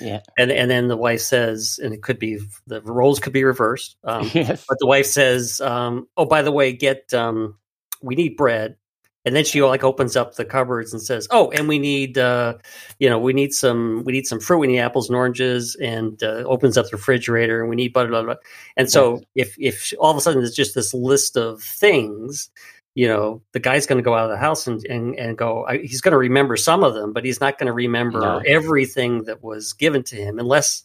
yeah, 0.00 0.20
and 0.38 0.52
and 0.52 0.70
then 0.70 0.86
the 0.86 0.96
wife 0.96 1.20
says, 1.20 1.80
and 1.82 1.92
it 1.92 2.02
could 2.02 2.20
be 2.20 2.38
the 2.68 2.80
roles 2.82 3.18
could 3.18 3.32
be 3.32 3.44
reversed, 3.44 3.96
um, 4.04 4.30
yes, 4.32 4.64
but 4.68 4.78
the 4.78 4.86
wife 4.86 5.06
says, 5.06 5.60
um, 5.60 6.06
"Oh, 6.16 6.24
by 6.24 6.42
the 6.42 6.52
way, 6.52 6.72
get 6.72 7.12
um, 7.12 7.58
we 8.00 8.14
need 8.14 8.36
bread." 8.36 8.76
And 9.24 9.34
then 9.34 9.44
she 9.44 9.62
like 9.62 9.82
opens 9.84 10.16
up 10.16 10.34
the 10.34 10.44
cupboards 10.44 10.92
and 10.92 11.00
says, 11.02 11.26
"Oh, 11.30 11.50
and 11.50 11.66
we 11.68 11.78
need, 11.78 12.18
uh, 12.18 12.54
you 12.98 13.08
know, 13.08 13.18
we 13.18 13.32
need 13.32 13.54
some, 13.54 14.02
we 14.04 14.12
need 14.12 14.26
some 14.26 14.40
fruit. 14.40 14.58
We 14.58 14.66
need 14.66 14.80
apples 14.80 15.08
and 15.08 15.16
oranges." 15.16 15.74
And 15.76 16.22
uh, 16.22 16.44
opens 16.46 16.76
up 16.76 16.86
the 16.86 16.96
refrigerator, 16.96 17.60
and 17.60 17.70
we 17.70 17.76
need 17.76 17.92
butter. 17.92 18.08
Blah, 18.10 18.22
blah. 18.24 18.34
And 18.76 18.90
so, 18.90 19.22
if 19.34 19.54
if 19.58 19.92
all 19.98 20.10
of 20.10 20.16
a 20.16 20.20
sudden 20.20 20.42
it's 20.42 20.54
just 20.54 20.74
this 20.74 20.92
list 20.92 21.36
of 21.36 21.62
things, 21.62 22.50
you 22.94 23.08
know, 23.08 23.42
the 23.52 23.60
guy's 23.60 23.86
going 23.86 23.98
to 23.98 24.04
go 24.04 24.14
out 24.14 24.24
of 24.24 24.30
the 24.30 24.36
house 24.36 24.66
and 24.66 24.84
and, 24.86 25.18
and 25.18 25.38
go. 25.38 25.64
I, 25.66 25.78
he's 25.78 26.00
going 26.00 26.12
to 26.12 26.18
remember 26.18 26.56
some 26.56 26.84
of 26.84 26.94
them, 26.94 27.12
but 27.12 27.24
he's 27.24 27.40
not 27.40 27.58
going 27.58 27.66
to 27.68 27.72
remember 27.72 28.20
No. 28.20 28.42
everything 28.46 29.24
that 29.24 29.42
was 29.42 29.72
given 29.72 30.02
to 30.04 30.16
him, 30.16 30.38
unless 30.38 30.84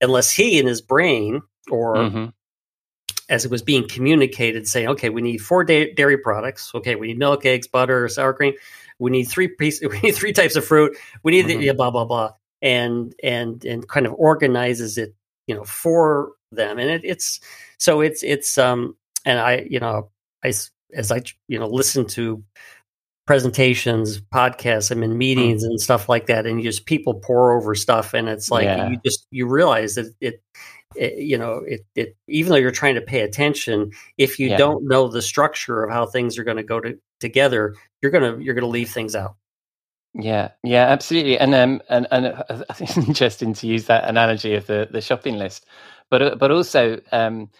unless 0.00 0.30
he 0.30 0.58
in 0.58 0.66
his 0.66 0.80
brain 0.82 1.40
or 1.70 1.96
Mhm. 1.96 2.32
As 3.28 3.44
it 3.44 3.50
was 3.50 3.62
being 3.62 3.88
communicated, 3.88 4.68
saying, 4.68 4.88
"Okay, 4.88 5.08
we 5.08 5.20
need 5.22 5.38
four 5.38 5.64
da- 5.64 5.92
dairy 5.94 6.18
products. 6.18 6.70
Okay, 6.74 6.94
we 6.94 7.08
need 7.08 7.18
milk, 7.18 7.44
eggs, 7.44 7.66
butter, 7.66 8.08
sour 8.08 8.32
cream. 8.32 8.54
We 8.98 9.10
need 9.10 9.24
three 9.24 9.48
pieces. 9.48 9.80
We 9.90 9.98
need 10.00 10.14
three 10.14 10.32
types 10.32 10.56
of 10.56 10.64
fruit. 10.64 10.96
We 11.22 11.32
need 11.32 11.46
the 11.48 11.56
Mhm. 11.56 11.62
yeah, 11.64 11.72
blah 11.72 11.90
blah 11.90 12.04
blah." 12.04 12.32
And 12.62 13.14
and 13.22 13.64
and 13.64 13.86
kind 13.88 14.06
of 14.06 14.14
organizes 14.14 14.96
it, 14.98 15.14
you 15.46 15.54
know, 15.54 15.64
for 15.64 16.32
them. 16.52 16.78
And 16.78 16.88
it, 16.90 17.02
it's 17.04 17.40
so 17.78 18.00
it's 18.00 18.22
it's 18.22 18.56
um 18.58 18.96
and 19.24 19.38
I 19.38 19.66
you 19.68 19.80
know 19.80 20.10
I 20.44 20.48
as 20.94 21.10
I 21.12 21.22
you 21.48 21.58
know 21.58 21.66
listen 21.66 22.06
to 22.08 22.42
presentations, 23.26 24.20
podcasts, 24.20 24.90
I'm 24.90 25.02
in 25.02 25.18
meetings 25.18 25.64
and 25.64 25.80
stuff 25.80 26.08
like 26.08 26.26
that, 26.26 26.46
and 26.46 26.62
you 26.62 26.70
just 26.70 26.86
people 26.86 27.14
pour 27.14 27.56
over 27.56 27.74
stuff, 27.74 28.14
and 28.14 28.28
it's 28.28 28.50
like 28.50 28.64
Yeah. 28.64 28.90
you 28.90 28.98
just 29.04 29.26
you 29.30 29.46
realize 29.48 29.96
that 29.96 30.14
it, 30.20 30.42
it 30.94 31.18
you 31.18 31.36
know 31.38 31.62
it 31.66 31.82
it 31.94 32.16
even 32.28 32.50
though 32.50 32.56
you're 32.58 32.70
trying 32.70 32.94
to 32.96 33.00
pay 33.02 33.20
attention, 33.20 33.90
if 34.18 34.38
you 34.38 34.50
Yeah. 34.50 34.56
don't 34.56 34.86
know 34.86 35.08
the 35.08 35.22
structure 35.22 35.82
of 35.84 35.90
how 35.92 36.06
things 36.06 36.38
are 36.38 36.44
going 36.44 36.56
to 36.58 36.62
go 36.62 36.80
to, 36.80 36.98
together, 37.20 37.74
you're 38.02 38.12
gonna 38.12 38.38
you're 38.40 38.54
gonna 38.54 38.66
leave 38.66 38.90
things 38.90 39.14
out. 39.14 39.36
Yeah, 40.14 40.50
yeah, 40.64 40.86
absolutely. 40.86 41.38
And 41.38 41.54
um, 41.54 41.82
and 41.88 42.06
and 42.10 42.26
uh, 42.26 42.44
I 42.70 42.72
think 42.72 42.90
it's 42.96 43.08
interesting 43.08 43.52
to 43.54 43.66
use 43.66 43.86
that 43.86 44.04
analogy 44.08 44.54
of 44.54 44.66
the 44.66 44.88
the 44.90 45.00
shopping 45.00 45.36
list, 45.38 45.66
but 46.10 46.22
uh, 46.22 46.34
but 46.36 46.50
also, 46.50 47.00
um, 47.12 47.50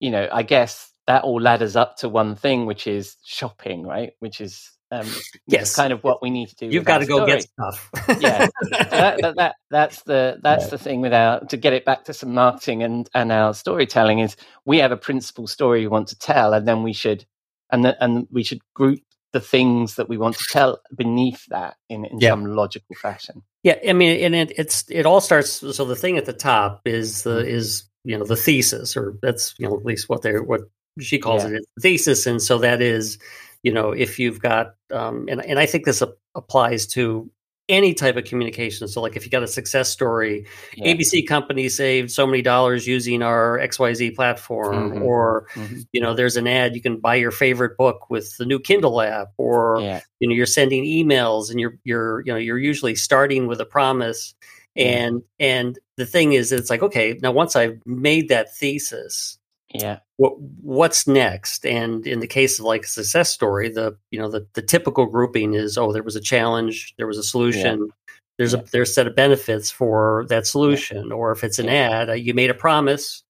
you 0.00 0.10
know, 0.10 0.28
I 0.32 0.42
guess 0.42 0.92
that 1.06 1.24
all 1.24 1.40
ladders 1.40 1.76
up 1.76 1.96
to 1.98 2.08
one 2.08 2.36
thing, 2.36 2.66
which 2.66 2.86
is 2.86 3.16
shopping, 3.24 3.84
right? 3.86 4.12
Which 4.20 4.40
is 4.40 4.70
um, 4.90 5.06
Yes. 5.46 5.74
kind 5.76 5.92
of 5.92 6.02
what 6.04 6.22
we 6.22 6.30
need 6.30 6.48
to 6.48 6.54
do. 6.56 6.66
You've 6.66 6.84
got 6.84 6.98
to 6.98 7.06
go 7.06 7.26
get 7.26 7.42
stuff. 7.42 7.90
Yeah. 8.20 8.46
That, 8.70 9.20
that, 9.20 9.36
that 9.36 9.54
that's 9.70 10.02
the 10.02 10.38
that's 10.42 10.68
the 10.68 10.78
thing 10.78 11.00
with 11.00 11.12
our 11.12 11.40
to 11.46 11.56
get 11.56 11.72
it 11.72 11.84
back 11.84 12.04
to 12.04 12.14
some 12.14 12.32
marketing 12.34 12.82
and 12.82 13.08
and 13.14 13.30
our 13.30 13.54
storytelling 13.54 14.18
is 14.20 14.36
we 14.64 14.78
have 14.78 14.92
a 14.92 14.96
principal 14.96 15.46
story 15.46 15.80
we 15.80 15.88
want 15.88 16.08
to 16.08 16.18
tell, 16.18 16.52
and 16.54 16.66
then 16.66 16.82
we 16.82 16.92
should 16.92 17.24
and 17.70 17.84
the, 17.84 18.02
and 18.02 18.26
we 18.30 18.42
should 18.42 18.60
group 18.74 19.00
the 19.32 19.40
things 19.40 19.96
that 19.96 20.08
we 20.08 20.16
want 20.16 20.36
to 20.38 20.44
tell 20.50 20.80
beneath 20.96 21.44
that 21.50 21.76
in, 21.90 22.06
in 22.06 22.18
Yeah. 22.18 22.30
some 22.30 22.46
logical 22.46 22.96
fashion. 22.96 23.42
Yeah, 23.62 23.76
I 23.86 23.92
mean, 23.92 24.18
and 24.24 24.34
it, 24.34 24.58
it's 24.58 24.84
it 24.90 25.04
all 25.06 25.20
starts. 25.20 25.50
So 25.76 25.84
the 25.84 25.96
thing 25.96 26.16
at 26.16 26.24
the 26.24 26.32
top 26.32 26.80
is 26.86 27.22
the 27.24 27.38
is 27.46 27.84
you 28.04 28.16
know 28.18 28.24
the 28.24 28.36
thesis, 28.36 28.96
or 28.96 29.16
that's 29.22 29.54
you 29.58 29.68
know 29.68 29.76
at 29.76 29.84
least 29.84 30.08
what 30.08 30.22
they 30.22 30.30
are 30.30 30.42
what 30.42 30.62
she 30.98 31.18
calls 31.18 31.44
Yeah. 31.44 31.58
it, 31.58 31.66
thesis, 31.80 32.26
and 32.26 32.40
so 32.42 32.58
that 32.58 32.80
is 32.80 33.18
you 33.62 33.72
know 33.72 33.92
if 33.92 34.18
you've 34.18 34.40
got 34.40 34.74
um, 34.92 35.26
and 35.28 35.44
and 35.44 35.58
I 35.58 35.66
think 35.66 35.84
this 35.84 36.02
ap- 36.02 36.10
applies 36.34 36.86
to 36.88 37.30
any 37.70 37.92
type 37.92 38.16
of 38.16 38.24
communication. 38.24 38.88
So 38.88 39.02
like 39.02 39.14
if 39.14 39.26
you 39.26 39.30
got 39.30 39.42
a 39.42 39.46
success 39.46 39.90
story, 39.90 40.46
Yeah. 40.74 40.94
ABC 40.94 41.26
company 41.28 41.68
saved 41.68 42.10
so 42.10 42.26
many 42.26 42.40
dollars 42.40 42.86
using 42.86 43.20
our 43.22 43.58
XYZ 43.58 44.14
platform, 44.16 44.92
Mhm. 44.92 45.02
or 45.04 45.46
Mhm. 45.54 45.84
you 45.92 46.00
know 46.00 46.14
there's 46.14 46.38
an 46.38 46.46
ad 46.46 46.74
you 46.74 46.80
can 46.80 46.96
buy 46.98 47.16
your 47.16 47.30
favorite 47.30 47.76
book 47.76 48.08
with 48.08 48.34
the 48.38 48.46
new 48.46 48.58
Kindle 48.58 49.02
app, 49.02 49.28
or 49.36 49.80
Yeah. 49.82 50.00
you 50.20 50.28
know 50.28 50.34
you're 50.34 50.46
sending 50.46 50.84
emails 50.84 51.50
and 51.50 51.60
you're 51.60 51.76
you're 51.84 52.20
you 52.24 52.32
know 52.32 52.38
you're 52.38 52.58
usually 52.58 52.94
starting 52.94 53.46
with 53.48 53.60
a 53.60 53.66
promise 53.66 54.34
and 54.76 55.22
and 55.40 55.78
the 55.96 56.06
thing 56.06 56.32
is 56.34 56.52
it's 56.52 56.70
like 56.70 56.82
okay 56.82 57.18
now 57.22 57.32
once 57.32 57.56
i've 57.56 57.78
made 57.84 58.28
that 58.28 58.54
thesis 58.56 59.37
Yeah. 59.74 59.98
what 60.16 60.40
what's 60.62 61.06
next 61.06 61.66
and 61.66 62.06
in 62.06 62.20
the 62.20 62.26
case 62.26 62.58
of 62.58 62.64
like 62.64 62.84
a 62.84 62.88
success 62.88 63.30
story 63.30 63.68
the 63.68 63.96
you 64.10 64.18
know 64.18 64.30
the, 64.30 64.46
the 64.54 64.62
typical 64.62 65.04
grouping 65.06 65.52
is 65.54 65.76
oh 65.76 65.92
there 65.92 66.02
was 66.02 66.16
a 66.16 66.20
challenge 66.22 66.94
there 66.96 67.06
was 67.06 67.18
a 67.18 67.22
solution 67.22 67.90
there's 68.38 68.54
Yeah. 68.54 68.60
a 68.60 68.64
there's 68.72 68.90
a 68.90 68.92
set 68.94 69.06
of 69.06 69.14
benefits 69.14 69.70
for 69.70 70.24
that 70.30 70.46
solution 70.46 71.12
or 71.12 71.32
if 71.32 71.44
it's 71.44 71.58
an 71.58 71.66
Yeah. 71.66 71.90
ad 72.00 72.08
uh, 72.10 72.14
you 72.14 72.32
made 72.32 72.48
a 72.50 72.54
promise 72.54 73.22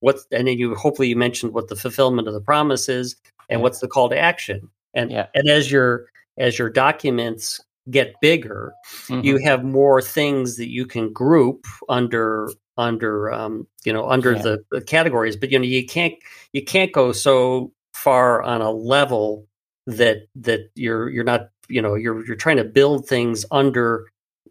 what 0.00 0.18
and 0.32 0.46
then 0.48 0.58
you 0.58 0.74
hopefully 0.74 1.08
you 1.08 1.16
mentioned 1.16 1.54
what 1.54 1.68
the 1.68 1.76
fulfillment 1.76 2.28
of 2.28 2.34
the 2.34 2.42
promise 2.42 2.88
is 2.90 3.16
and 3.48 3.60
Yeah. 3.60 3.62
what's 3.62 3.80
the 3.80 3.88
call 3.88 4.10
to 4.10 4.18
action 4.18 4.68
and 4.92 5.10
Yeah. 5.10 5.26
and 5.34 5.48
as 5.48 5.70
your 5.72 6.08
as 6.36 6.58
your 6.58 6.68
documents 6.68 7.58
get 7.90 8.14
bigger 8.20 8.72
Mhm. 9.08 9.24
you 9.24 9.38
have 9.38 9.64
more 9.64 10.02
things 10.02 10.56
that 10.58 10.68
you 10.68 10.84
can 10.84 11.10
group 11.12 11.64
under 11.88 12.50
under 12.76 13.32
um, 13.32 13.66
you 13.84 13.92
know 13.92 14.08
under 14.08 14.34
Yeah. 14.34 14.42
the, 14.42 14.64
the 14.70 14.80
categories 14.80 15.36
but 15.36 15.50
you 15.50 15.58
know 15.58 15.64
you 15.64 15.86
can't 15.86 16.14
you 16.52 16.64
can't 16.64 16.92
go 16.92 17.12
so 17.12 17.72
far 17.94 18.42
on 18.42 18.60
a 18.60 18.70
level 18.70 19.46
that 19.86 20.26
that 20.34 20.70
you're 20.74 21.08
you're 21.10 21.24
not 21.24 21.48
you 21.68 21.80
know 21.80 21.94
you're 21.94 22.24
you're 22.26 22.36
trying 22.36 22.56
to 22.58 22.64
build 22.64 23.06
things 23.08 23.44
under 23.50 24.06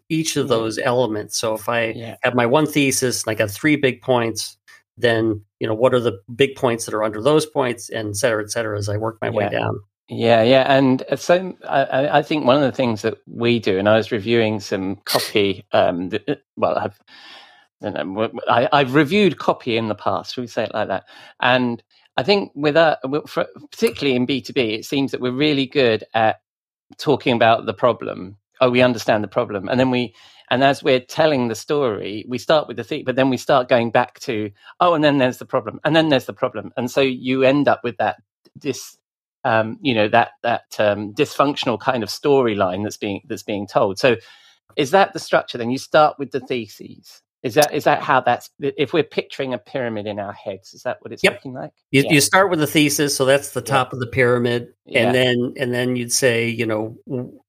each 0.08 0.36
of 0.36 0.46
Yeah. 0.46 0.56
those 0.56 0.78
elements 0.78 1.36
so 1.38 1.54
if 1.54 1.68
i 1.68 1.90
Yeah. 1.90 2.16
have 2.22 2.34
my 2.34 2.46
one 2.46 2.66
thesis 2.66 3.22
and 3.24 3.30
i 3.30 3.34
got 3.34 3.50
three 3.50 3.76
big 3.76 4.02
points 4.02 4.56
then 4.98 5.42
you 5.60 5.66
know 5.66 5.74
what 5.74 5.94
are 5.94 6.00
the 6.00 6.18
big 6.34 6.56
points 6.56 6.86
that 6.86 6.94
are 6.94 7.04
under 7.04 7.20
those 7.22 7.46
points 7.46 7.88
and 7.90 8.08
et 8.10 8.16
cetera 8.16 8.42
et 8.42 8.50
cetera 8.50 8.78
as 8.78 8.88
i 8.88 8.96
work 8.96 9.18
my 9.20 9.30
way 9.30 9.48
down 9.48 9.78
Yeah, 10.08 10.42
yeah, 10.44 10.64
and 10.72 11.02
uh, 11.10 11.16
so 11.16 11.56
I, 11.68 11.82
I- 11.82 12.18
I 12.18 12.22
think 12.22 12.44
one 12.46 12.54
of 12.56 12.62
the 12.62 12.70
things 12.70 13.02
that 13.02 13.18
we 13.26 13.58
do, 13.58 13.76
and 13.76 13.88
I 13.88 13.96
was 13.96 14.12
reviewing 14.12 14.60
some 14.60 14.96
copy. 15.04 15.64
Um, 15.72 16.10
that, 16.10 16.42
well, 16.56 16.78
I've 16.78 17.00
Know, 17.80 18.30
I, 18.48 18.68
I've 18.72 18.94
reviewed 18.94 19.38
copy 19.38 19.76
in 19.76 19.88
the 19.88 19.94
past. 19.94 20.34
Should 20.34 20.42
we 20.42 20.46
say 20.46 20.64
it 20.64 20.74
like 20.74 20.88
that? 20.88 21.04
And 21.40 21.82
I 22.16 22.22
think 22.22 22.52
with 22.54 22.76
for, 23.28 23.46
particularly 23.70 24.16
in 24.16 24.26
B 24.26 24.40
two 24.40 24.52
B, 24.52 24.74
it 24.74 24.84
seems 24.84 25.12
that 25.12 25.20
we're 25.20 25.32
really 25.32 25.66
good 25.66 26.04
at 26.14 26.36
talking 26.98 27.34
about 27.34 27.66
the 27.66 27.74
problem. 27.74 28.38
Oh, 28.60 28.70
we 28.70 28.82
understand 28.82 29.24
the 29.24 29.28
problem, 29.28 29.68
and 29.68 29.78
then 29.80 29.90
we. 29.90 30.14
And 30.50 30.62
as 30.64 30.82
we're 30.82 31.00
telling 31.00 31.48
the 31.48 31.56
story, 31.56 32.24
we 32.28 32.38
start 32.38 32.68
with 32.68 32.76
the 32.76 32.84
theme, 32.84 33.04
but 33.04 33.16
then 33.16 33.30
we 33.30 33.36
start 33.36 33.68
going 33.68 33.90
back 33.90 34.20
to, 34.20 34.50
oh, 34.80 34.94
and 34.94 35.02
then 35.02 35.18
there's 35.18 35.38
the 35.38 35.46
problem, 35.46 35.80
and 35.84 35.96
then 35.96 36.08
there's 36.08 36.26
the 36.26 36.32
problem, 36.32 36.72
and 36.76 36.90
so 36.90 37.00
you 37.00 37.42
end 37.42 37.68
up 37.68 37.80
with 37.84 37.96
that 37.98 38.16
this 38.54 38.96
um, 39.44 39.78
you 39.82 39.94
know 39.94 40.08
that 40.08 40.30
that 40.42 40.64
um, 40.78 41.14
dysfunctional 41.14 41.80
kind 41.80 42.02
of 42.02 42.08
storyline 42.08 42.82
that's 42.84 42.96
being 42.96 43.22
that's 43.28 43.42
being 43.42 43.66
told. 43.66 43.98
So, 43.98 44.16
is 44.76 44.92
that 44.92 45.12
the 45.12 45.18
structure? 45.18 45.58
Then 45.58 45.70
you 45.70 45.78
start 45.78 46.16
with 46.18 46.30
the 46.32 46.40
theses. 46.40 47.22
Is 47.42 47.54
that 47.54 47.72
is 47.72 47.84
that 47.84 48.02
how 48.02 48.20
that's 48.20 48.50
if 48.58 48.92
we're 48.92 49.04
picturing 49.04 49.54
a 49.54 49.58
pyramid 49.58 50.06
in 50.06 50.18
our 50.18 50.32
heads? 50.32 50.74
Is 50.74 50.82
that 50.82 50.98
what 51.02 51.12
it's 51.12 51.22
Yep. 51.22 51.32
looking 51.34 51.52
like? 51.52 51.70
You, 51.90 52.02
Yeah. 52.02 52.12
you 52.14 52.20
start 52.20 52.50
with 52.50 52.58
the 52.58 52.66
thesis, 52.66 53.14
so 53.16 53.24
that's 53.24 53.50
the 53.50 53.60
Yeah. 53.60 53.66
top 53.72 53.92
of 53.92 54.00
the 54.00 54.06
pyramid, 54.06 54.68
Yeah. 54.84 55.06
and 55.06 55.14
then 55.14 55.52
and 55.58 55.72
then 55.72 55.96
you'd 55.96 56.12
say, 56.12 56.48
you 56.48 56.66
know, 56.66 56.96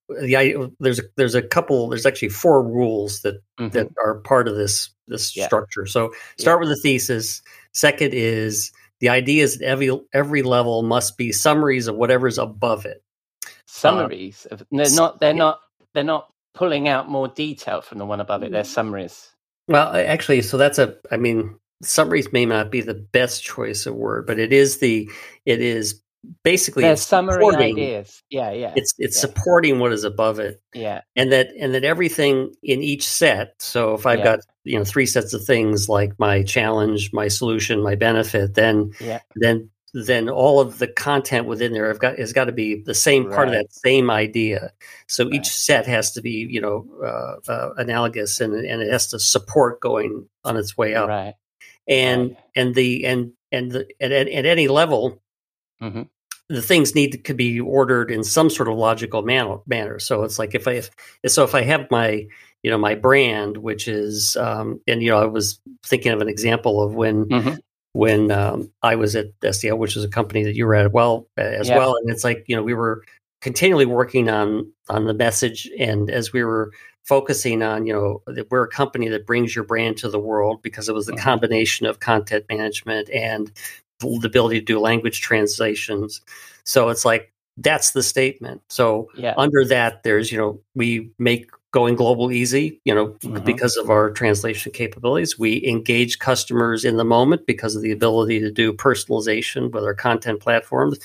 the 0.10 0.38
I, 0.38 0.53
there's 0.79 1.00
a, 1.00 1.03
there's 1.15 1.36
a 1.36 1.41
couple, 1.41 1.89
there's 1.89 2.06
actually 2.06 2.29
four 2.29 2.62
rules 2.63 3.22
that 3.22 3.36
Mhm. 3.60 3.72
that 3.72 3.88
are 4.03 4.15
part 4.20 4.48
of 4.48 4.56
this 4.56 4.89
this 5.08 5.25
structure. 5.27 5.86
So 5.86 6.12
start 6.38 6.60
with 6.60 6.70
the 6.70 6.75
thesis. 6.75 7.41
Second 7.74 8.13
is 8.13 8.72
the 9.00 9.10
idea 9.10 9.44
is 9.44 9.58
that 9.58 9.65
every 9.65 9.89
every 10.13 10.41
level 10.44 10.84
must 10.84 11.17
be 11.17 11.32
summaries 11.32 11.88
of 11.88 11.96
whatever's 11.96 12.38
above 12.38 12.86
it. 12.86 13.01
summaries. 13.65 14.46
Of, 14.51 14.63
they're 14.72 14.89
not. 14.91 15.20
They're 15.20 15.34
not. 15.34 15.60
They're 15.94 16.03
not 16.03 16.32
pulling 16.53 16.88
out 16.88 17.10
more 17.10 17.27
detail 17.27 17.82
from 17.82 17.98
the 18.00 18.06
one 18.06 18.20
above 18.20 18.44
it. 18.44 18.51
They're 18.51 18.63
summaries. 18.63 19.29
Well, 19.67 19.95
actually, 19.95 20.41
so 20.41 20.57
that's 20.57 20.79
a. 20.79 20.95
I 21.12 21.17
mean, 21.17 21.57
summaries 21.81 22.31
may 22.31 22.45
not 22.45 22.71
be 22.71 22.81
the 22.81 22.93
best 22.93 23.43
choice 23.43 23.86
of 23.86 23.95
word, 23.95 24.25
but 24.27 24.39
it 24.39 24.53
is 24.53 24.79
the. 24.79 25.09
It 25.45 25.62
is 25.62 26.01
basically 26.43 26.86
it's 26.86 27.01
summary 27.03 27.45
ideas. 27.55 28.24
Yeah, 28.29 28.51
yeah, 28.51 28.74
It's 28.75 28.93
it's 28.97 29.17
Yeah. 29.17 29.21
supporting 29.21 29.79
what 29.79 29.93
is 29.93 30.03
above 30.03 30.39
it. 30.39 30.62
yeah, 30.74 31.01
and 31.15 31.31
that 31.31 31.50
and 31.59 31.74
that 31.74 31.83
everything 31.83 32.53
in 32.63 32.81
each 32.83 33.07
set 33.07 33.53
so 33.59 33.93
if 33.93 34.05
i've 34.05 34.19
Yeah. 34.19 34.24
got 34.25 34.39
you 34.65 34.77
know 34.77 34.83
three 34.83 35.05
sets 35.05 35.33
of 35.33 35.43
things 35.45 35.88
like 35.88 36.12
my 36.19 36.43
challenge 36.43 37.12
my 37.13 37.27
solution 37.29 37.81
my 37.81 37.95
benefit 37.95 38.55
then 38.55 38.91
yeah, 39.00 39.19
then 39.36 39.69
then 40.06 40.30
all 40.30 40.60
of 40.60 40.77
the 40.77 40.88
content 40.88 41.48
within 41.48 41.74
there 41.74 41.88
have 41.88 42.00
got 42.00 42.20
has 42.20 42.34
got 42.34 42.46
to 42.46 42.51
be 42.51 42.82
the 42.84 42.94
same 42.94 43.30
part 43.30 43.48
of 43.48 43.54
that 43.54 43.74
same 43.74 44.12
idea 44.12 44.72
so 45.08 45.25
Right. 45.25 45.34
each 45.34 45.48
set 45.48 45.88
has 45.88 46.12
to 46.12 46.22
be 46.22 46.48
you 46.50 46.62
know 46.62 46.86
uh, 47.04 47.51
uh, 47.51 47.74
analogous 47.77 48.39
and 48.39 48.54
and 48.54 48.82
it 48.82 48.92
has 48.92 49.08
to 49.08 49.20
support 49.20 49.80
going 49.80 50.27
on 50.44 50.56
its 50.58 50.77
way 50.77 50.94
up 50.94 51.10
right. 51.10 51.34
and 51.88 52.30
right. 52.32 52.38
and 52.56 52.75
the 52.75 53.06
and 53.06 53.32
and 53.51 53.72
the, 53.72 53.88
at, 54.00 54.12
at, 54.12 54.27
at 54.27 54.46
any 54.46 54.68
level 54.68 55.22
hmm 55.80 56.04
the 56.50 56.62
things 56.62 56.96
need 56.96 57.12
to 57.12 57.18
could 57.18 57.38
be 57.38 57.60
ordered 57.60 58.10
in 58.10 58.24
some 58.24 58.50
sort 58.50 58.70
of 58.70 58.77
logical 58.77 59.22
manner. 59.22 59.58
manner. 59.68 60.00
So 60.00 60.24
it's 60.24 60.39
like 60.39 60.56
if 60.56 60.68
I 60.68 60.72
if, 60.74 60.89
so 61.27 61.44
if 61.44 61.54
I 61.54 61.62
have 61.63 61.92
my 61.92 62.25
you 62.63 62.72
know 62.72 62.77
my 62.77 62.96
brand, 62.96 63.58
which 63.58 63.88
is 63.88 64.38
um, 64.38 64.80
and 64.88 65.01
you 65.04 65.12
know 65.12 65.22
I 65.22 65.25
was 65.25 65.60
thinking 65.86 66.12
of 66.12 66.22
an 66.22 66.30
example 66.30 66.82
of 66.82 66.96
when 66.96 67.24
hmm 67.24 67.54
when 67.98 68.30
um, 68.32 68.72
I 68.84 68.96
was 68.96 69.16
at 69.16 69.27
SDL, 69.42 69.77
which 69.80 69.98
is 69.98 70.04
a 70.04 70.08
company 70.10 70.44
that 70.44 70.56
you 70.56 70.68
were 70.68 70.75
at 70.75 70.92
well 70.94 71.27
as 71.36 71.68
Yeah. 71.68 71.77
well, 71.80 71.96
and 71.96 72.10
it's 72.12 72.24
like 72.24 72.44
you 72.48 72.56
know 72.56 72.62
we 72.62 72.75
were 72.75 73.04
continually 73.42 73.86
working 73.88 74.30
on 74.30 74.72
on 74.89 75.06
the 75.06 75.13
message, 75.13 75.70
and 75.80 76.10
as 76.12 76.32
we 76.32 76.44
were 76.44 76.72
focusing 77.06 77.63
on, 77.63 77.88
you 77.88 77.94
know, 77.94 78.22
that 78.27 78.51
we're 78.51 78.63
a 78.66 78.68
company 78.70 79.08
that 79.08 79.25
brings 79.25 79.56
your 79.56 79.63
brand 79.63 79.98
to 79.98 80.10
the 80.10 80.20
world 80.20 80.62
because 80.62 80.89
it 80.89 80.94
was 80.94 81.06
the 81.06 81.13
Mhm. 81.13 81.20
combination 81.20 81.86
of 81.88 82.01
content 82.01 82.46
management 82.50 83.10
and 83.12 83.50
the 84.01 84.27
ability 84.27 84.60
to 84.60 84.66
do 84.66 84.77
language 84.80 85.22
translations. 85.22 86.22
So 86.66 86.89
it's 86.89 87.06
like 87.06 87.32
that's 87.58 87.92
the 87.92 88.04
statement. 88.04 88.62
So 88.70 89.10
Yeah. 89.16 89.34
under 89.38 89.66
that, 89.66 90.04
there's 90.04 90.32
you 90.32 90.38
know 90.38 90.60
we 90.75 91.10
make 91.18 91.50
going 91.71 91.95
global 91.95 92.31
easy. 92.31 92.79
You 92.86 92.95
know 92.95 93.07
Mhm. 93.24 93.43
because 93.43 93.77
of 93.77 93.89
our 93.89 94.09
translation 94.12 94.71
capabilities, 94.71 95.38
we 95.38 95.65
engage 95.65 96.19
customers 96.19 96.86
in 96.86 96.97
the 96.97 97.03
moment 97.03 97.45
because 97.45 97.75
of 97.75 97.81
the 97.81 97.91
ability 97.91 98.39
to 98.39 98.51
do 98.51 98.74
personalization 98.74 99.71
with 99.71 99.83
our 99.83 99.93
content 99.93 100.39
platforms, 100.39 100.97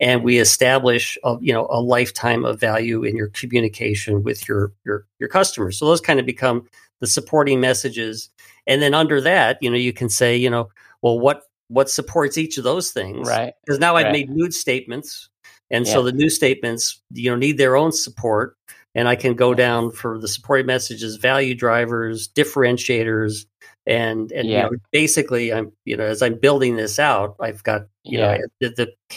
and 0.00 0.22
we 0.24 0.38
establish 0.38 1.16
a, 1.24 1.36
you 1.40 1.52
know 1.52 1.66
a 1.70 1.80
lifetime 1.80 2.44
of 2.44 2.58
value 2.60 3.02
in 3.04 3.16
your 3.16 3.28
communication 3.28 4.22
with 4.22 4.48
your 4.48 4.72
your 4.84 5.06
your 5.18 5.28
customers. 5.28 5.78
So 5.78 5.86
those 5.86 6.00
kind 6.00 6.20
of 6.20 6.26
become 6.26 6.66
the 7.00 7.06
supporting 7.06 7.60
messages, 7.60 8.28
and 8.66 8.82
then 8.82 8.92
under 8.94 9.20
that, 9.22 9.56
you 9.62 9.70
know, 9.70 9.76
you 9.76 9.92
can 9.92 10.08
say, 10.10 10.36
you 10.36 10.50
know, 10.50 10.68
well, 11.02 11.18
what 11.18 11.42
what 11.68 11.88
supports 11.88 12.36
each 12.36 12.58
of 12.58 12.64
those 12.64 12.90
things, 12.90 13.28
Right. 13.28 13.52
because 13.64 13.78
now 13.78 13.94
I've 13.96 14.10
made 14.12 14.28
new 14.28 14.50
statements, 14.50 15.28
and 15.70 15.86
so 15.86 16.02
the 16.02 16.10
new 16.12 16.28
statements, 16.28 17.00
you 17.14 17.30
know, 17.30 17.36
need 17.36 17.58
their 17.58 17.76
own 17.76 17.92
support, 17.92 18.56
and 18.94 19.08
I 19.08 19.16
can 19.16 19.34
go 19.34 19.54
down 19.54 19.90
for 19.92 20.18
the 20.18 20.28
supporting 20.28 20.66
messages, 20.66 21.16
value 21.16 21.54
drivers, 21.54 22.28
differentiators, 22.28 23.46
and 23.86 24.30
and 24.32 24.48
Yeah. 24.48 24.64
you 24.66 24.70
know, 24.72 24.76
basically, 24.92 25.52
I'm 25.52 25.72
you 25.84 25.96
know, 25.96 26.04
as 26.04 26.22
I'm 26.22 26.34
building 26.38 26.76
this 26.76 26.98
out, 26.98 27.36
I've 27.40 27.62
got 27.62 27.82
you 28.04 28.18
Yeah. 28.18 28.36
know 28.38 28.42
the, 28.60 28.68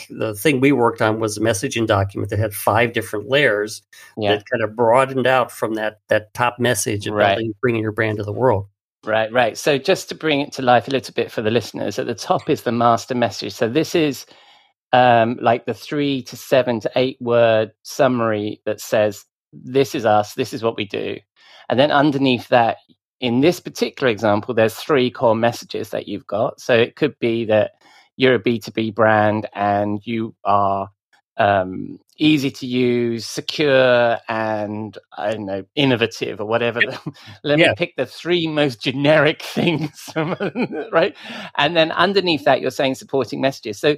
the 0.08 0.14
the 0.14 0.34
thing 0.34 0.60
we 0.60 0.72
worked 0.72 1.02
on 1.02 1.20
was 1.20 1.36
a 1.36 1.40
messaging 1.40 1.86
document 1.86 2.30
that 2.30 2.38
had 2.38 2.54
five 2.54 2.92
different 2.92 3.28
layers 3.28 3.82
Yeah. 4.16 4.36
that 4.36 4.44
kind 4.50 4.62
of 4.62 4.74
broadened 4.76 5.26
out 5.26 5.50
from 5.52 5.74
that 5.74 6.00
that 6.08 6.32
top 6.34 6.58
message 6.58 7.06
of 7.06 7.14
Right. 7.14 7.38
bringing 7.60 7.82
your 7.82 7.92
brand 7.92 8.18
to 8.18 8.24
the 8.24 8.32
world. 8.32 8.68
Right, 9.04 9.30
right. 9.30 9.58
So 9.58 9.76
just 9.76 10.08
to 10.08 10.14
bring 10.14 10.40
it 10.40 10.52
to 10.52 10.62
life 10.62 10.88
a 10.88 10.90
little 10.90 11.12
bit 11.12 11.30
for 11.30 11.42
the 11.42 11.50
listeners, 11.50 11.98
at 11.98 12.06
the 12.06 12.14
top 12.14 12.48
is 12.48 12.62
the 12.62 12.72
master 12.72 13.14
message. 13.14 13.52
So 13.52 13.68
this 13.68 13.94
is 13.94 14.24
um, 14.94 15.36
like 15.42 15.66
the 15.66 15.74
three 15.74 16.22
to 16.22 16.36
seven 16.38 16.80
to 16.80 16.90
eight 16.96 17.18
word 17.20 17.72
summary 17.82 18.62
that 18.64 18.80
says, 18.80 19.26
this 19.64 19.94
is 19.94 20.04
us, 20.06 20.34
this 20.34 20.52
is 20.52 20.62
what 20.62 20.76
we 20.76 20.84
do. 20.86 21.18
And 21.68 21.78
then 21.78 21.90
underneath 21.90 22.48
that, 22.48 22.78
in 23.20 23.40
this 23.40 23.60
particular 23.60 24.10
example, 24.10 24.54
there's 24.54 24.74
three 24.74 25.10
core 25.10 25.34
messages 25.36 25.90
that 25.90 26.08
you've 26.08 26.26
got. 26.26 26.60
So 26.60 26.74
it 26.74 26.96
could 26.96 27.18
be 27.18 27.44
that 27.46 27.72
you're 28.16 28.34
a 28.34 28.42
B2B 28.42 28.94
brand 28.94 29.48
and 29.54 30.00
you 30.06 30.34
are 30.44 30.88
um, 31.36 31.98
easy 32.18 32.50
to 32.50 32.66
use, 32.66 33.26
secure, 33.26 34.18
and 34.28 34.96
I 35.16 35.32
don't 35.32 35.46
know, 35.46 35.64
innovative 35.74 36.40
or 36.40 36.46
whatever. 36.46 36.82
Let 37.44 37.58
Yeah. 37.58 37.66
me 37.66 37.72
pick 37.74 37.96
the 37.96 38.06
three 38.06 38.46
most 38.46 38.82
generic 38.82 39.42
things, 39.54 40.08
right? 40.92 41.16
And 41.56 41.76
then 41.76 41.92
underneath 41.92 42.44
that, 42.44 42.60
you're 42.60 42.70
saying 42.70 42.96
supporting 42.96 43.40
messages. 43.40 43.80
So 43.80 43.96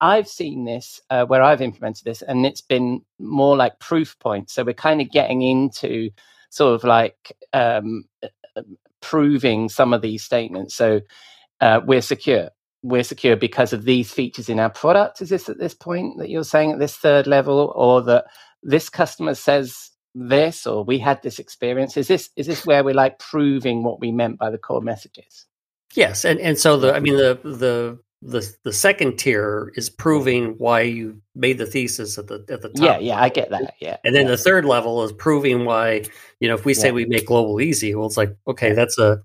I've 0.00 0.28
seen 0.28 0.64
this 0.64 1.00
uh, 1.10 1.26
where 1.26 1.42
I've 1.42 1.60
implemented 1.60 2.04
this, 2.04 2.22
and 2.22 2.46
it's 2.46 2.60
been 2.60 3.02
more 3.18 3.56
like 3.56 3.80
proof 3.80 4.16
points. 4.18 4.52
So 4.54 4.64
we're 4.64 4.74
kind 4.74 5.00
of 5.00 5.10
getting 5.10 5.42
into 5.42 6.10
sort 6.50 6.74
of 6.74 6.84
like 6.84 7.36
um, 7.52 8.04
uh, 8.22 8.62
proving 9.00 9.68
some 9.68 9.92
of 9.92 10.02
these 10.02 10.22
statements. 10.22 10.74
So 10.74 11.00
uh, 11.60 11.80
we're 11.84 12.02
secure. 12.02 12.50
We're 12.82 13.04
secure 13.04 13.36
because 13.36 13.72
of 13.72 13.84
these 13.84 14.12
features 14.12 14.48
in 14.48 14.60
our 14.60 14.70
product. 14.70 15.22
Is 15.22 15.30
this 15.30 15.48
at 15.48 15.58
this 15.58 15.74
point 15.74 16.18
that 16.18 16.30
you're 16.30 16.44
saying 16.44 16.72
at 16.72 16.78
this 16.78 16.96
third 16.96 17.26
level, 17.26 17.72
or 17.74 18.02
that 18.02 18.26
this 18.62 18.88
customer 18.88 19.34
says 19.34 19.90
this, 20.14 20.66
or 20.66 20.84
we 20.84 20.98
had 20.98 21.22
this 21.22 21.38
experience? 21.38 21.96
Is 21.96 22.08
this 22.08 22.30
is 22.36 22.46
this 22.46 22.66
where 22.66 22.84
we're 22.84 22.94
like 22.94 23.18
proving 23.18 23.82
what 23.82 24.00
we 24.00 24.12
meant 24.12 24.38
by 24.38 24.50
the 24.50 24.58
core 24.58 24.82
messages? 24.82 25.46
Yes, 25.94 26.24
and 26.24 26.40
and 26.40 26.58
so 26.58 26.76
the 26.76 26.94
I 26.94 27.00
mean 27.00 27.16
the 27.16 27.38
the 27.42 27.98
the 28.26 28.56
the 28.62 28.72
second 28.72 29.18
tier 29.18 29.70
is 29.76 29.90
proving 29.90 30.54
why 30.56 30.80
you 30.80 31.20
made 31.34 31.58
the 31.58 31.66
thesis 31.66 32.16
at 32.16 32.26
the 32.26 32.44
at 32.48 32.62
the 32.62 32.70
top. 32.70 32.82
Yeah, 32.82 32.98
yeah, 32.98 33.20
I 33.22 33.28
get 33.28 33.50
that. 33.50 33.74
Yeah, 33.80 33.98
And 34.02 34.14
then 34.14 34.24
yeah. 34.24 34.30
the 34.30 34.38
third 34.38 34.64
level 34.64 35.04
is 35.04 35.12
proving 35.12 35.66
why, 35.66 36.04
you 36.40 36.48
know, 36.48 36.54
if 36.54 36.64
we 36.64 36.72
say 36.72 36.88
Yeah. 36.88 36.92
we 36.94 37.04
make 37.04 37.26
global 37.26 37.60
easy, 37.60 37.94
well, 37.94 38.06
it's 38.06 38.16
like, 38.16 38.34
okay, 38.48 38.72
that's 38.72 38.98
a, 38.98 39.04
uh, 39.12 39.16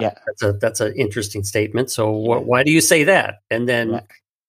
Yeah. 0.00 0.14
that's 0.26 0.42
a, 0.44 0.52
that's 0.52 0.80
an 0.80 0.94
interesting 0.96 1.42
statement. 1.42 1.90
So 1.90 2.12
wh- 2.12 2.46
why 2.46 2.62
do 2.62 2.70
you 2.70 2.80
say 2.80 3.02
that? 3.04 3.36
And 3.50 3.68
then, 3.68 3.90
Yeah. 3.90 4.00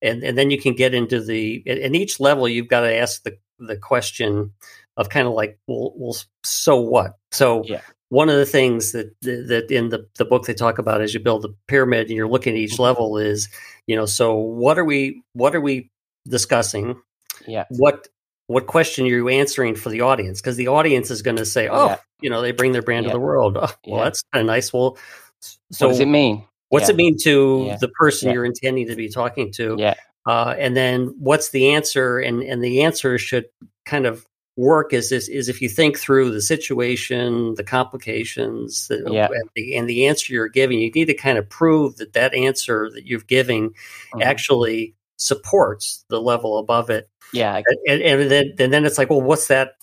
and, 0.03 0.23
and 0.23 0.37
then 0.37 0.51
you 0.51 0.61
can 0.61 0.75
get 0.75 0.93
into 0.93 1.19
the, 1.23 1.63
in 1.65 1.77
in 1.79 1.95
each 1.95 2.19
level, 2.19 2.47
you've 2.47 2.67
got 2.67 2.81
to 2.81 2.93
ask 2.95 3.23
the, 3.23 3.37
the 3.57 3.75
question 3.77 4.53
of 4.97 5.09
kind 5.09 5.27
of 5.27 5.33
like, 5.33 5.57
well, 5.65 5.93
well, 5.95 6.15
so 6.43 6.79
what? 6.79 7.17
So 7.31 7.63
Yeah. 7.65 7.81
One 8.09 8.29
of 8.29 8.35
the 8.37 8.45
things 8.45 8.91
that, 8.91 9.13
that 9.21 9.67
in 9.69 9.89
the, 9.89 10.05
the 10.17 10.25
book 10.25 10.45
they 10.45 10.53
talk 10.53 10.79
about 10.79 11.01
as 11.01 11.13
you 11.13 11.19
build 11.19 11.43
the 11.43 11.53
pyramid 11.67 12.07
and 12.07 12.15
you're 12.15 12.27
looking 12.27 12.53
at 12.53 12.59
each 12.59 12.73
Mhm. 12.73 12.79
level 12.79 13.17
is, 13.17 13.47
you 13.87 13.95
know, 13.95 14.05
so 14.05 14.35
what 14.35 14.77
are 14.79 14.85
we, 14.85 15.21
what 15.33 15.55
are 15.55 15.61
we 15.61 15.89
discussing? 16.27 16.99
yeah, 17.47 17.65
what 17.69 18.07
what 18.47 18.65
question 18.67 19.05
are 19.05 19.09
you 19.09 19.29
answering 19.29 19.75
for 19.75 19.89
the 19.89 20.01
audience 20.01 20.41
because 20.41 20.57
the 20.57 20.67
audience 20.67 21.09
is 21.11 21.21
going 21.21 21.37
to 21.37 21.45
say 21.45 21.67
oh 21.69 21.85
Yeah. 21.85 21.97
you 22.19 22.29
know 22.29 22.41
they 22.41 22.51
bring 22.51 22.71
their 22.73 22.81
brand 22.81 23.05
Yeah. 23.05 23.11
to 23.13 23.17
the 23.17 23.23
world 23.23 23.55
oh, 23.57 23.69
well 23.87 23.99
Yeah. 23.99 24.03
that's 24.05 24.23
kind 24.33 24.41
of 24.41 24.47
nice 24.47 24.73
well 24.73 24.97
so 25.39 25.87
what 25.87 25.91
does 25.93 25.99
it 26.01 26.07
mean? 26.07 26.43
what's 26.69 26.89
it 26.89 26.95
mean 26.97 27.15
to 27.23 27.75
the 27.79 27.87
person 27.89 28.33
you're 28.33 28.43
intending 28.45 28.87
to 28.87 28.95
be 28.95 29.07
talking 29.07 29.51
to 29.53 29.75
Yeah, 29.79 29.93
uh, 30.25 30.53
and 30.57 30.75
then 30.75 31.13
what's 31.19 31.49
the 31.51 31.69
answer 31.73 32.19
and 32.19 32.41
and 32.43 32.61
the 32.63 32.83
answer 32.83 33.17
should 33.17 33.45
kind 33.85 34.05
of 34.05 34.25
work 34.59 34.91
is 34.93 35.11
is, 35.11 35.29
is 35.29 35.47
if 35.47 35.61
you 35.61 35.69
think 35.69 35.97
through 35.97 36.29
the 36.31 36.41
situation 36.41 37.53
the 37.55 37.63
complications 37.63 38.87
the, 38.89 38.97
Yeah. 39.09 39.27
and, 39.31 39.49
the, 39.55 39.75
and 39.77 39.89
the 39.89 40.05
answer 40.05 40.33
you're 40.33 40.49
giving 40.49 40.79
you 40.79 40.91
need 40.91 41.05
to 41.05 41.13
kind 41.13 41.37
of 41.37 41.49
prove 41.49 41.95
that 41.97 42.13
that 42.13 42.33
answer 42.33 42.89
that 42.93 43.05
you're 43.07 43.21
giving 43.21 43.71
Mhm. 44.13 44.21
actually 44.23 44.93
supports 45.17 46.03
the 46.09 46.19
level 46.21 46.57
above 46.57 46.89
it 46.89 47.09
yeah, 47.31 47.61
and, 47.87 48.01
and 48.01 48.31
then 48.31 48.53
and 48.57 48.73
then 48.73 48.85
it's 48.85 48.97
like, 48.97 49.11
well, 49.11 49.21
what's 49.21 49.47
that? 49.49 49.73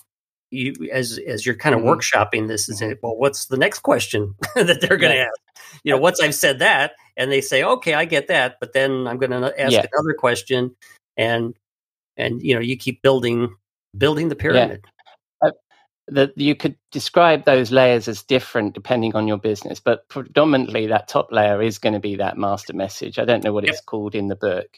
You 0.51 0.73
as 0.91 1.17
as 1.27 1.45
you're 1.45 1.55
kind 1.55 1.73
of 1.75 1.81
Mhm. 1.81 1.85
workshopping 1.95 2.47
this 2.49 2.67
is 2.67 2.81
it. 2.81 2.99
Well, 3.01 3.15
what's 3.15 3.45
the 3.45 3.55
next 3.57 3.79
question 3.79 4.35
that 4.55 4.81
they're 4.81 4.97
going 4.97 5.13
to 5.13 5.17
Yeah. 5.17 5.23
ask? 5.31 5.79
You 5.83 5.91
know, 5.93 5.97
once 5.97 6.19
I've 6.19 6.35
said 6.35 6.59
that, 6.59 6.91
and 7.15 7.31
they 7.31 7.39
say, 7.39 7.63
okay, 7.63 7.93
I 7.93 8.03
get 8.05 8.27
that, 8.27 8.57
but 8.59 8.73
then 8.73 9.07
I'm 9.07 9.17
going 9.17 9.31
to 9.31 9.53
ask 9.61 9.71
Yeah. 9.73 9.85
another 9.93 10.13
question, 10.13 10.75
and 11.15 11.53
and 12.17 12.41
you 12.41 12.53
know, 12.53 12.59
you 12.61 12.75
keep 12.75 13.01
building 13.01 13.55
building 13.97 14.29
the 14.29 14.35
pyramid. 14.35 14.85
that 16.09 16.37
you 16.37 16.55
could 16.55 16.77
describe 16.91 17.45
those 17.45 17.71
layers 17.71 18.07
as 18.09 18.23
different 18.23 18.75
depending 18.75 19.15
on 19.15 19.27
your 19.27 19.39
business, 19.39 19.81
but 19.81 20.07
predominantly 20.09 20.87
that 20.87 21.09
top 21.09 21.29
layer 21.31 21.63
is 21.63 21.79
going 21.79 21.95
to 21.95 22.01
be 22.01 22.17
that 22.17 22.37
master 22.37 22.73
message. 22.75 23.19
I 23.19 23.25
don't 23.25 23.43
know 23.43 23.53
what 23.53 23.65
Yep. 23.65 23.65
it's 23.65 23.81
called 23.81 24.15
in 24.15 24.29
the 24.29 24.37
book, 24.37 24.69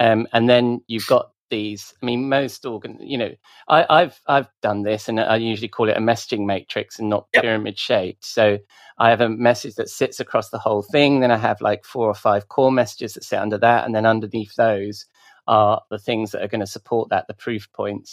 um, 0.00 0.28
and 0.34 0.50
then 0.50 0.82
you've 0.88 1.06
got 1.06 1.32
these. 1.52 1.94
I 2.02 2.06
mean, 2.06 2.28
most 2.28 2.66
organ, 2.66 2.98
you 3.00 3.18
know, 3.18 3.30
I, 3.68 3.86
I've 3.88 4.20
I've 4.28 4.48
done 4.62 4.82
this, 4.82 5.08
and 5.08 5.20
I 5.20 5.36
usually 5.36 5.68
call 5.68 5.88
it 5.90 5.98
a 5.98 6.02
messaging 6.02 6.46
matrix 6.46 6.98
and 6.98 7.08
not 7.10 7.28
Yep. 7.34 7.44
pyramid 7.44 7.78
shaped. 7.78 8.26
So 8.26 8.58
I 8.98 9.10
have 9.12 9.22
a 9.22 9.30
message 9.30 9.76
that 9.76 9.90
sits 9.90 10.20
across 10.20 10.50
the 10.50 10.58
whole 10.60 10.82
thing. 10.82 11.20
Then 11.20 11.30
I 11.32 11.38
have 11.38 11.62
like 11.62 11.86
four 11.86 12.08
or 12.08 12.16
five 12.16 12.48
core 12.50 12.72
messages 12.72 13.14
that 13.14 13.24
sit 13.24 13.38
under 13.40 13.60
that, 13.60 13.86
and 13.86 13.94
then 13.94 14.06
underneath 14.08 14.56
those 14.56 15.06
are 15.46 15.82
the 15.92 16.00
things 16.00 16.32
that 16.32 16.42
are 16.42 16.48
going 16.48 16.62
to 16.62 16.66
support 16.66 17.10
that, 17.10 17.28
the 17.28 17.34
proof 17.36 17.72
points 17.72 18.12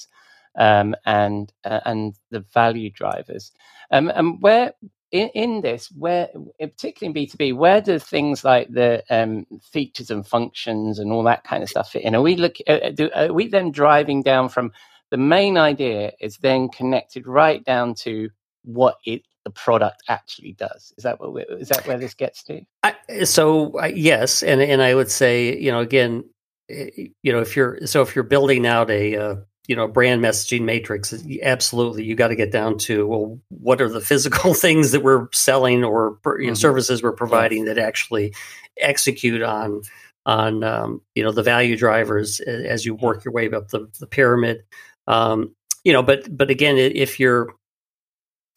um, 0.56 0.96
and 1.06 1.52
uh, 1.63 1.82
and 1.86 2.16
the 2.30 2.42
value 2.54 2.89
drivers. 2.89 3.52
Um, 3.92 4.12
and 4.16 4.42
where 4.42 4.74
in, 5.13 5.30
in 5.36 5.62
this, 5.62 5.92
where 5.92 6.28
particularly 6.60 7.10
in 7.10 7.13
B 7.13 7.28
two 7.28 7.38
B, 7.38 7.54
where 7.54 7.80
do 7.80 8.00
things 8.00 8.44
like 8.44 8.74
the 8.74 9.04
um, 9.12 9.46
features 9.62 10.10
and 10.10 10.26
functions 10.26 10.98
and 10.98 11.12
all 11.12 11.24
that 11.24 11.44
kind 11.44 11.62
of 11.62 11.70
stuff 11.70 11.92
fit 11.92 12.02
in? 12.02 12.16
Are 12.16 12.22
we 12.22 12.36
look? 12.36 12.56
Uh, 12.68 12.89
do, 12.89 13.12
are 13.16 13.32
we 13.32 13.48
then 13.48 13.72
driving 13.72 14.24
down 14.24 14.50
from 14.50 14.72
the 15.12 15.18
main 15.18 15.56
idea 15.56 16.13
is 16.20 16.38
then 16.38 16.68
connected 16.68 17.28
right 17.28 17.63
down 17.63 17.94
to 17.94 18.30
what 18.63 18.98
it 19.06 19.22
the 19.44 19.52
product 19.52 20.02
actually 20.10 20.54
does? 20.54 20.92
Is 20.98 21.04
that 21.04 21.20
what 21.20 21.32
we, 21.32 21.44
is 21.44 21.70
that 21.70 21.86
where 21.86 22.00
this 22.00 22.16
gets 22.16 22.44
to? 22.46 22.62
I, 22.82 22.96
so 23.24 23.78
I, 23.78 23.88
yes, 23.88 24.42
and 24.42 24.62
and 24.62 24.82
I 24.82 24.96
would 24.96 25.12
say 25.12 25.56
you 25.56 25.72
know 25.72 25.80
again, 25.80 26.28
eh, 26.70 26.89
you 27.22 27.32
know 27.32 27.39
if 27.39 27.56
you're 27.56 27.86
so 27.86 28.02
if 28.02 28.16
you're 28.16 28.24
building 28.24 28.66
out 28.66 28.89
a 28.89 29.16
uh, 29.16 29.36
you 29.67 29.76
know 29.76 29.88
brand 29.88 30.21
messaging 30.21 30.63
matrix, 30.63 31.13
absolutely 31.41 32.04
you 32.04 32.15
got 32.15 32.30
to 32.30 32.36
get 32.36 32.52
down 32.52 32.78
to 32.78 33.08
well, 33.08 33.39
what 33.49 33.82
are 33.82 33.89
the 33.89 34.02
physical 34.02 34.54
things 34.65 34.91
that 34.91 35.04
we're 35.04 35.28
selling 35.32 35.84
or 35.84 36.17
you 36.39 36.47
know, 36.47 36.54
Mhm. 36.54 36.58
services 36.58 37.02
we're 37.04 37.13
providing 37.13 37.65
that 37.65 37.78
actually 37.78 38.34
execute 38.80 39.41
on 39.41 39.82
on 40.26 40.63
um, 40.63 41.02
you 41.15 41.23
know 41.23 41.32
the 41.32 41.43
value 41.43 41.78
drivers 41.78 42.39
as 42.39 42.86
you 42.86 42.95
work 42.95 43.23
your 43.26 43.34
way 43.34 43.49
up 43.52 43.69
the, 43.69 43.88
the 43.99 44.08
pyramid. 44.08 44.63
Um, 45.08 45.56
you 45.84 45.91
know, 45.93 46.04
but 46.04 46.36
but 46.36 46.49
again, 46.49 46.78
if 46.78 47.19
you're 47.19 47.54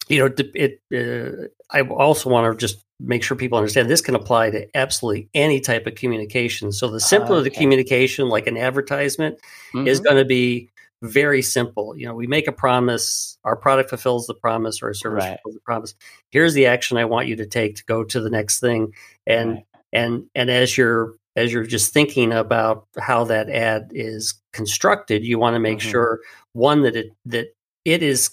you 0.09 0.19
know, 0.19 0.33
it. 0.55 0.81
Uh, 0.93 1.47
I 1.69 1.81
also 1.81 2.29
want 2.29 2.49
to 2.51 2.57
just 2.57 2.81
make 2.99 3.23
sure 3.23 3.35
people 3.35 3.57
understand 3.57 3.89
this 3.89 3.99
can 3.99 4.15
apply 4.15 4.51
to 4.51 4.67
absolutely 4.75 5.27
any 5.33 5.59
type 5.59 5.85
of 5.85 5.95
communication. 5.95 6.71
So 6.71 6.87
the 6.89 7.01
simpler 7.01 7.41
the 7.41 7.49
communication, 7.49 8.29
like 8.29 8.47
an 8.47 8.55
advertisement, 8.57 9.37
is 9.85 9.99
Mhm. 9.99 10.03
going 10.05 10.17
to 10.17 10.25
be 10.25 10.69
very 11.01 11.41
simple. 11.41 11.95
You 11.97 12.07
know, 12.07 12.13
we 12.15 12.27
make 12.27 12.47
a 12.47 12.51
promise, 12.51 13.37
our 13.43 13.55
product 13.55 13.89
fulfills 13.89 14.27
the 14.27 14.33
promise, 14.33 14.81
or 14.81 14.87
our 14.87 14.93
service 14.93 15.23
Right. 15.23 15.39
fulfills 15.43 15.55
the 15.55 15.61
promise. 15.61 15.95
Here's 16.31 16.53
the 16.53 16.65
action 16.65 16.97
I 16.97 17.05
want 17.05 17.27
you 17.27 17.35
to 17.37 17.45
take 17.45 17.75
to 17.77 17.85
go 17.85 18.03
to 18.03 18.19
the 18.19 18.29
next 18.29 18.59
thing. 18.59 18.93
And 19.25 19.51
Right. 19.53 19.65
and 19.93 20.25
and 20.35 20.49
as 20.49 20.77
you're 20.77 21.13
as 21.35 21.53
you're 21.53 21.63
just 21.63 21.93
thinking 21.93 22.33
about 22.33 22.87
how 22.99 23.23
that 23.25 23.47
ad 23.49 23.91
is 23.93 24.33
constructed, 24.53 25.23
you 25.23 25.37
want 25.37 25.53
to 25.53 25.59
make 25.59 25.77
Mhm. 25.77 25.81
sure 25.91 26.19
one 26.53 26.81
that 26.81 26.95
it 26.95 27.11
that 27.25 27.47
it 27.85 28.01
is 28.03 28.31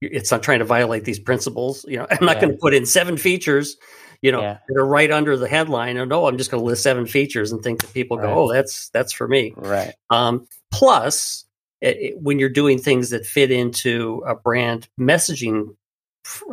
it's 0.00 0.30
not 0.30 0.44
trying 0.44 0.60
to 0.60 0.64
violate 0.64 1.04
these 1.04 1.18
principles. 1.18 1.84
You 1.88 1.96
know, 1.98 2.06
I'm 2.10 2.24
not 2.24 2.36
Yeah. 2.36 2.42
going 2.42 2.52
to 2.52 2.58
put 2.60 2.72
in 2.72 2.86
seven 2.86 3.16
features, 3.16 3.76
you 4.22 4.30
know, 4.30 4.42
Yeah. 4.42 4.58
that 4.68 4.78
are 4.80 4.86
right 4.86 5.10
under 5.10 5.36
the 5.36 5.48
headline. 5.48 5.96
And 5.96 6.08
no, 6.08 6.26
I'm 6.26 6.38
just 6.38 6.52
going 6.52 6.62
to 6.62 6.64
list 6.66 6.84
seven 6.84 7.04
features 7.04 7.50
and 7.50 7.60
think 7.62 7.80
that 7.80 7.92
people 7.92 8.16
go, 8.16 8.32
oh, 8.32 8.52
that's 8.52 8.90
that's 8.90 9.12
for 9.12 9.26
me. 9.26 9.52
Right. 9.56 9.92
Um, 10.08 10.46
plus, 10.70 11.44
it, 11.80 11.96
it- 11.98 12.22
when 12.22 12.38
you're 12.38 12.48
doing 12.50 12.78
things 12.78 13.10
that 13.10 13.26
fit 13.26 13.50
into 13.50 14.22
a 14.26 14.34
brand 14.36 14.88
messaging 15.00 15.74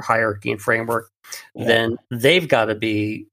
hierarchy 0.01 0.51
and 0.51 0.61
framework, 0.61 1.09
Yeah. 1.55 1.67
then 1.67 1.97
they've 2.11 2.47
got 2.47 2.65
to 2.65 2.75
be, 2.75 3.27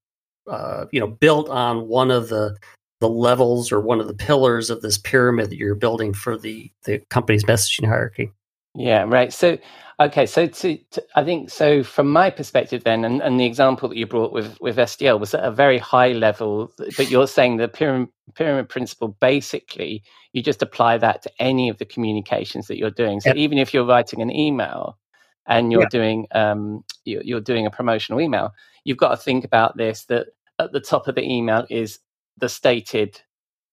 uh, 0.51 0.87
you 0.93 1.01
know, 1.01 1.09
built 1.09 1.49
on 1.51 1.89
one 1.89 2.11
of 2.11 2.29
the 2.29 2.57
the 3.01 3.09
levels 3.09 3.73
or 3.73 3.81
one 3.81 4.01
of 4.01 4.09
the 4.09 4.15
pillars 4.15 4.71
of 4.71 4.83
this 4.83 4.99
pyramid 4.99 5.51
that 5.51 5.57
you're 5.59 5.75
building 5.75 6.15
for 6.15 6.39
the 6.39 6.71
the 6.85 7.01
company's 7.11 7.45
messaging 7.45 7.87
hierarchy. 7.87 8.33
Yeah, 8.75 9.05
right. 9.09 9.33
So, 9.35 9.59
okay, 10.01 10.27
so 10.27 10.49
to, 10.49 10.79
to 10.93 11.05
I 11.17 11.25
think 11.25 11.51
so 11.51 11.85
from 11.85 12.11
my 12.11 12.31
perspective 12.31 12.85
then, 12.85 13.05
and, 13.05 13.23
and 13.23 13.41
the 13.41 13.47
example 13.47 13.91
that 13.91 13.99
you 13.99 14.07
brought 14.07 14.33
with 14.33 14.61
with 14.63 14.79
SDL 14.79 15.21
was 15.21 15.35
at 15.35 15.45
a 15.45 15.53
very 15.53 15.79
high 15.79 16.13
level, 16.15 16.73
but 16.79 17.11
you're 17.11 17.29
saying 17.29 17.59
the 17.59 17.69
pyramid 17.69 18.09
pyramid 18.35 18.71
principle 18.71 19.11
basically 19.21 20.05
you 20.35 20.43
just 20.43 20.63
apply 20.63 20.99
that 20.99 21.23
to 21.23 21.33
any 21.41 21.71
of 21.71 21.79
the 21.79 21.87
communications 21.87 22.69
that 22.69 22.79
you're 22.79 22.91
doing. 22.91 23.21
So 23.23 23.33
even 23.35 23.59
if 23.59 23.75
you're 23.75 23.87
writing 23.87 24.23
an 24.23 24.31
email 24.33 24.99
and 25.47 25.73
you're 25.73 25.83
Yeah. 25.83 25.89
doing 25.89 26.29
um 26.33 26.85
you're, 27.07 27.23
you're 27.25 27.43
doing 27.43 27.67
a 27.67 27.73
promotional 27.73 28.21
email, 28.21 28.53
you've 28.85 28.99
got 28.99 29.11
to 29.11 29.19
think 29.19 29.45
about 29.45 29.79
this 29.79 30.07
that 30.07 30.29
at 30.61 30.73
the 30.73 30.81
top 30.81 31.09
of 31.09 31.17
the 31.17 31.25
email 31.25 31.67
is 31.71 32.01
the 32.39 32.51
stated 32.51 33.23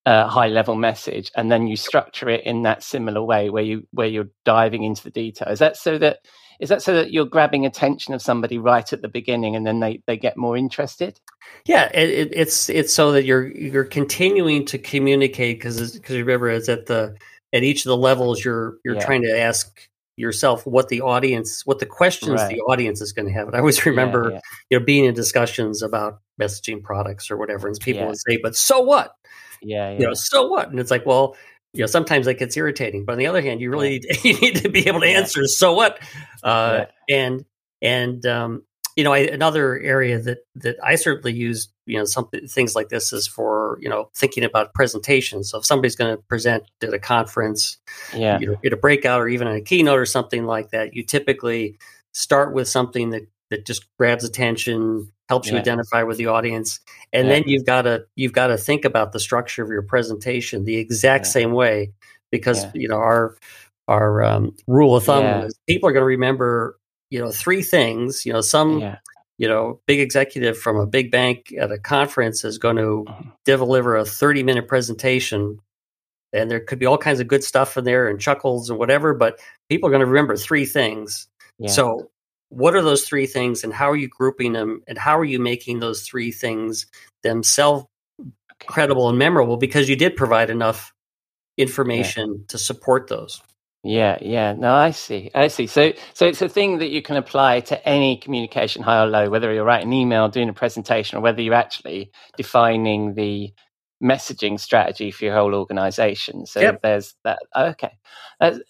uh, 0.05 0.27
high 0.27 0.47
level 0.47 0.75
message 0.75 1.31
and 1.35 1.51
then 1.51 1.67
you 1.67 1.75
structure 1.77 2.29
it 2.29 2.43
in 2.45 2.63
that 2.63 2.83
similar 2.83 3.23
way 3.23 3.49
where 3.51 3.63
you 3.63 3.87
where 3.91 4.07
you're 4.07 4.29
diving 4.45 4.83
into 4.83 5.03
the 5.03 5.11
detail 5.11 5.49
is 5.49 5.59
that 5.59 5.77
so 5.77 5.97
that 5.99 6.19
is 6.61 6.69
that 6.69 6.81
so 6.81 6.93
that 6.93 7.11
you're 7.11 7.25
grabbing 7.25 7.65
attention 7.65 8.13
of 8.13 8.21
somebody 8.21 8.57
right 8.57 8.93
at 8.93 9.01
the 9.01 9.07
beginning 9.09 9.55
and 9.55 9.65
then 9.67 9.79
they 9.79 10.01
they 10.07 10.15
get 10.15 10.37
more 10.37 10.55
interested 10.55 11.19
Yeah, 11.65 11.89
it, 11.93 12.09
it, 12.09 12.29
it's 12.33 12.69
it's 12.69 12.93
so 12.93 13.11
that 13.11 13.25
you're 13.25 13.47
you're 13.51 13.83
continuing 13.83 14.65
to 14.67 14.77
communicate 14.77 15.57
because 15.59 15.91
because 15.93 16.15
remember 16.15 16.49
it's 16.49 16.69
at 16.69 16.85
the 16.85 17.15
at 17.53 17.63
each 17.63 17.85
of 17.85 17.89
the 17.89 17.97
levels 17.97 18.45
you're 18.45 18.77
you're 18.85 18.95
Yeah. 18.95 19.05
trying 19.05 19.23
to 19.23 19.37
ask 19.39 19.89
yourself 20.17 20.65
what 20.67 20.89
the 20.89 21.01
audience 21.01 21.65
what 21.65 21.79
the 21.79 21.85
questions 21.85 22.39
Right. 22.41 22.55
the 22.55 22.61
audience 22.61 23.01
is 23.01 23.11
going 23.11 23.27
to 23.27 23.33
have. 23.33 23.47
And 23.47 23.55
I 23.55 23.59
always 23.59 23.83
remember 23.85 24.31
yeah, 24.31 24.39
you 24.69 24.79
know 24.79 24.85
being 24.85 25.05
in 25.05 25.13
discussions 25.15 25.81
about 25.81 26.19
messaging 26.39 26.83
products 26.83 27.31
or 27.31 27.37
whatever, 27.37 27.67
and 27.67 27.79
people 27.79 28.01
Yeah. 28.01 28.07
would 28.07 28.19
say, 28.19 28.37
"But 28.43 28.55
so 28.55 28.79
what? 28.81 29.15
yeah 29.61 29.89
yeah, 29.91 29.99
You 29.99 30.07
know, 30.07 30.13
so 30.13 30.47
what?" 30.47 30.69
And 30.69 30.79
it's 30.79 30.91
like, 30.91 31.05
well. 31.05 31.35
You 31.73 31.81
know, 31.81 31.87
sometimes 31.87 32.25
that 32.25 32.35
gets 32.35 32.57
irritating, 32.57 33.05
but 33.05 33.13
on 33.13 33.17
the 33.17 33.27
other 33.27 33.41
hand, 33.41 33.61
you 33.61 33.69
really 33.71 33.99
need, 33.99 34.05
you 34.23 34.39
need 34.39 34.55
to 34.57 34.69
be 34.69 34.87
able 34.87 34.99
to 35.01 35.07
Yeah. 35.07 35.19
answer. 35.19 35.45
So 35.45 35.73
what? 35.73 35.99
Uh, 36.43 36.85
And 37.09 37.45
and 37.81 38.25
um, 38.25 38.63
you 38.95 39.03
know, 39.03 39.13
I, 39.13 39.19
another 39.19 39.79
area 39.79 40.19
that 40.19 40.39
that 40.55 40.75
I 40.83 40.95
certainly 40.95 41.33
use, 41.33 41.69
you 41.85 41.97
know, 41.97 42.03
something 42.05 42.45
things 42.47 42.75
like 42.75 42.89
this 42.89 43.13
is 43.13 43.25
for 43.27 43.77
you 43.81 43.89
know 43.89 44.09
thinking 44.15 44.43
about 44.43 44.73
presentations. 44.73 45.49
So 45.49 45.59
if 45.59 45.65
somebody's 45.65 45.95
going 45.95 46.15
to 46.15 46.21
present 46.23 46.63
at 46.81 46.93
a 46.93 46.99
conference, 46.99 47.77
yeah 48.13 48.37
you 48.39 48.47
know, 48.47 48.57
at 48.65 48.73
a 48.73 48.77
breakout 48.77 49.21
or 49.21 49.29
even 49.29 49.47
in 49.47 49.55
a 49.55 49.61
keynote 49.61 49.97
or 49.97 50.05
something 50.05 50.45
like 50.45 50.71
that, 50.71 50.93
you 50.93 51.03
typically 51.03 51.77
start 52.13 52.53
with 52.53 52.67
something 52.67 53.11
that 53.11 53.23
that 53.51 53.65
just 53.67 53.85
grabs 53.99 54.23
attention, 54.23 55.07
helps 55.29 55.49
you 55.49 55.57
identify 55.57 56.01
with 56.03 56.17
the 56.17 56.25
audience, 56.25 56.79
and 57.13 57.27
Yeah. 57.27 57.35
then 57.35 57.43
you've 57.45 57.65
got 57.65 57.83
to 57.83 58.05
you've 58.15 58.33
got 58.33 58.47
to 58.47 58.57
think 58.57 58.83
about 58.83 59.11
the 59.11 59.19
structure 59.19 59.63
of 59.63 59.69
your 59.69 59.83
presentation 59.83 60.65
the 60.65 60.77
exact 60.77 61.25
Yeah. 61.25 61.31
same 61.31 61.51
way 61.51 61.91
because 62.31 62.63
Yeah. 62.63 62.71
you 62.73 62.87
know 62.87 62.97
our 62.97 63.37
our 63.87 64.23
um, 64.23 64.55
rule 64.67 64.95
of 64.95 65.03
thumb 65.03 65.23
Yeah. 65.25 65.45
is 65.45 65.55
people 65.67 65.87
are 65.89 65.91
going 65.93 66.01
to 66.01 66.05
remember 66.07 66.77
you 67.11 67.19
know 67.19 67.29
three 67.31 67.61
things. 67.61 68.25
You 68.25 68.33
know, 68.33 68.41
some 68.41 68.79
yeah 68.79 68.97
you 69.37 69.47
know, 69.47 69.79
big 69.87 69.99
executive 69.99 70.55
from 70.55 70.77
a 70.77 70.85
big 70.85 71.09
bank 71.09 71.51
at 71.59 71.71
a 71.71 71.79
conference 71.79 72.43
is 72.43 72.59
going 72.59 72.75
to 72.75 73.05
Mhm. 73.07 73.31
deliver 73.43 73.95
a 73.97 74.05
30 74.05 74.43
minute 74.43 74.67
presentation. 74.67 75.57
And 76.31 76.51
there 76.51 76.59
could 76.59 76.77
be 76.77 76.85
all 76.85 76.97
kinds 76.99 77.19
of 77.19 77.27
good 77.27 77.43
stuff 77.43 77.75
in 77.75 77.83
there 77.83 78.07
and 78.07 78.19
chuckles 78.19 78.69
and 78.69 78.77
whatever, 78.77 79.15
but 79.15 79.39
people 79.67 79.87
are 79.87 79.91
going 79.91 80.01
to 80.01 80.05
remember 80.05 80.35
three 80.37 80.65
things. 80.65 81.27
yeah 81.57 81.71
So, 81.71 82.11
what 82.51 82.75
are 82.75 82.83
those 82.83 83.05
three 83.05 83.27
things 83.27 83.65
and 83.65 83.73
how 83.73 83.91
are 83.91 83.97
you 83.97 84.09
grouping 84.09 84.53
them 84.53 84.83
and 84.87 84.97
how 84.99 85.19
are 85.19 85.25
you 85.25 85.39
making 85.39 85.81
those 85.81 86.03
three 86.03 86.31
things 86.31 86.87
themselves 87.23 87.87
Okay. 88.53 88.69
credible 88.69 89.09
and 89.09 89.19
memorable 89.19 89.57
because 89.57 89.89
you 89.89 89.97
did 89.97 90.15
provide 90.17 90.49
enough 90.49 90.93
information 91.57 92.45
to 92.49 92.57
support 92.59 93.07
those? 93.09 93.41
Yeah, 93.83 94.19
yeah. 94.21 94.53
No, 94.53 94.75
I 94.75 94.91
see. 94.91 95.31
I 95.35 95.49
see. 95.49 95.67
So, 95.67 95.93
so 96.13 96.27
it's 96.27 96.43
a 96.43 96.49
thing 96.49 96.79
that 96.79 96.91
you 96.91 97.01
can 97.01 97.17
apply 97.17 97.61
to 97.61 97.89
any 97.89 98.17
communication, 98.19 98.83
high 98.83 99.03
or 99.03 99.07
low, 99.07 99.31
whether 99.31 99.53
you're 99.53 99.65
writing 99.65 99.89
an 99.89 99.93
email, 99.95 100.29
doing 100.29 100.51
a 100.51 100.53
presentation, 100.53 101.17
or 101.17 101.23
whether 101.23 101.41
you're 101.41 101.55
actually 101.55 102.11
defining 102.37 103.15
the 103.15 103.53
messaging 104.03 104.61
strategy 104.61 105.11
for 105.11 105.25
your 105.25 105.35
whole 105.35 105.55
organization. 105.55 106.45
So 106.45 106.61
Yep. 106.61 106.81
there's 106.83 107.15
that. 107.25 107.39
Okay, 107.57 107.93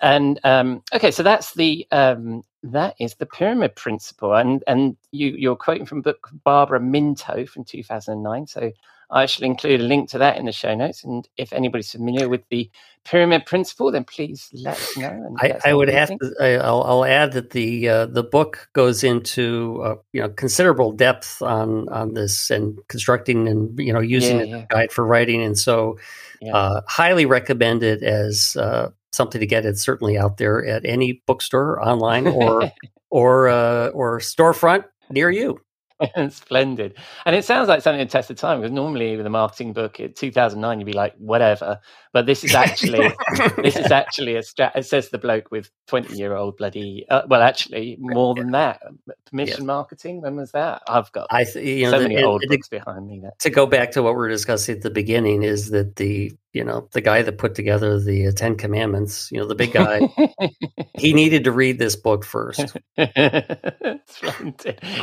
and 0.02 0.40
um, 0.46 0.84
okay. 0.96 1.12
So 1.12 1.24
that's 1.26 1.56
the 1.56 1.88
um, 1.92 2.44
that 2.64 2.96
is 3.00 3.16
the 3.16 3.26
pyramid 3.26 3.76
principle, 3.76 4.34
and 4.34 4.64
and 4.68 4.96
you 5.12 5.30
you're 5.30 5.56
quoting 5.56 5.86
from 5.86 6.02
book 6.02 6.30
Barbara 6.44 6.80
Minto 6.80 7.46
from 7.46 7.64
2009. 7.64 8.48
So 8.48 8.72
I 9.10 9.26
shall 9.26 9.46
include 9.46 9.82
a 9.82 9.84
link 9.84 10.10
to 10.12 10.18
that 10.20 10.38
in 10.38 10.46
the 10.46 10.52
show 10.52 10.74
notes. 10.74 11.04
And 11.04 11.28
if 11.38 11.52
anybody's 11.52 11.92
familiar 11.92 12.30
with 12.30 12.48
the 12.50 12.70
pyramid 13.04 13.46
principle, 13.46 13.92
then 13.92 14.06
please 14.06 14.50
let 14.54 14.78
us 14.78 14.96
know. 14.96 15.10
And 15.10 15.38
I, 15.38 15.54
I 15.66 15.74
would 15.74 15.88
what 15.88 15.94
you 15.94 16.00
have 16.00 16.10
to. 16.20 16.36
I, 16.40 16.54
I'll, 16.58 16.84
I'll 16.84 17.06
add 17.06 17.34
that 17.34 17.50
the 17.50 17.90
uh, 17.90 18.06
the 18.06 18.24
book 18.24 18.70
goes 18.74 19.04
into 19.04 19.82
uh, 19.84 19.96
you 20.14 20.22
know 20.22 20.30
considerable 20.30 20.92
depth 20.92 21.42
on 21.42 21.90
on 21.90 22.14
this 22.14 22.50
and 22.50 22.80
constructing 22.88 23.48
and 23.48 23.78
you 23.80 23.92
know 23.92 24.00
using 24.00 24.38
Yeah, 24.38 24.44
it 24.44 24.50
as 24.50 24.64
a 24.64 24.68
guide 24.74 24.92
for 24.92 25.06
writing, 25.06 25.42
and 25.42 25.58
so 25.58 25.98
Yeah. 26.42 26.56
uh, 26.56 26.82
highly 26.88 27.26
recommend 27.26 27.84
it 27.84 28.04
as 28.04 28.56
uh, 28.58 28.90
something 29.12 29.40
to 29.40 29.48
get. 29.48 29.66
It's 29.66 29.82
certainly 29.82 30.18
out 30.18 30.38
there 30.38 30.66
at 30.66 30.86
any 30.86 31.22
bookstore, 31.28 31.82
online, 31.86 32.28
or 32.28 32.72
or 33.10 33.50
uh, 33.50 33.88
or 33.90 34.20
storefront 34.20 34.86
near 35.10 35.30
you. 35.30 35.60
Splendid. 36.30 36.98
And 37.26 37.36
it 37.36 37.46
sounds 37.46 37.68
like 37.68 37.82
something 37.82 38.06
to 38.06 38.12
test 38.12 38.28
the 38.28 38.34
time 38.34 38.60
because 38.60 38.72
normally 38.72 39.16
with 39.18 39.26
a 39.26 39.30
marketing 39.30 39.74
book 39.74 40.00
in 40.00 40.14
2009, 40.14 40.80
you'd 40.80 40.86
be 40.86 40.94
like, 40.94 41.14
whatever. 41.18 41.80
But 42.14 42.26
this 42.26 42.44
is 42.44 42.56
actually, 42.56 43.12
this 43.62 43.76
is 43.76 43.92
actually 43.92 44.36
a 44.36 44.42
strat. 44.42 44.76
It 44.76 44.86
says 44.86 45.10
the 45.10 45.18
bloke 45.18 45.52
with 45.52 45.70
20 45.88 46.16
year 46.18 46.36
old 46.36 46.58
bloody, 46.58 47.06
uh, 47.10 47.22
well, 47.28 47.42
actually 47.42 47.98
more 48.00 48.36
than 48.36 48.52
that. 48.52 48.82
Permission 49.26 49.66
marketing. 49.66 50.22
When 50.22 50.36
was 50.36 50.52
that? 50.52 50.82
I've 50.88 51.12
got 51.12 51.28
I 51.30 51.44
th- 51.44 51.66
you 51.66 51.86
know 51.86 51.92
so 51.92 52.00
the- 52.00 52.10
many 52.10 52.24
old 52.24 52.42
and 52.42 52.50
books 52.50 52.68
behind 52.68 53.08
me 53.08 53.20
that. 53.24 53.40
to 53.40 53.50
go 53.50 53.66
back 53.66 53.92
to 53.92 54.04
what 54.04 54.14
we 54.14 54.18
were 54.18 54.30
discussing 54.30 54.78
at 54.78 54.82
the 54.82 54.90
beginning 54.90 55.44
is 55.44 55.70
that 55.70 55.98
the 55.98 56.34
you 56.54 56.64
know 56.64 56.88
the 56.94 57.02
guy 57.02 57.22
that 57.22 57.38
put 57.38 57.56
together 57.56 58.00
the 58.00 58.28
uh, 58.28 58.32
Ten 58.32 58.56
Commandments, 58.56 59.30
you 59.32 59.40
know 59.40 59.48
the 59.48 59.56
big 59.56 59.72
guy, 59.74 60.06
he 60.98 61.14
needed 61.14 61.44
to 61.46 61.52
read 61.52 61.80
this 61.80 61.96
book 61.96 62.26
first. 62.26 62.78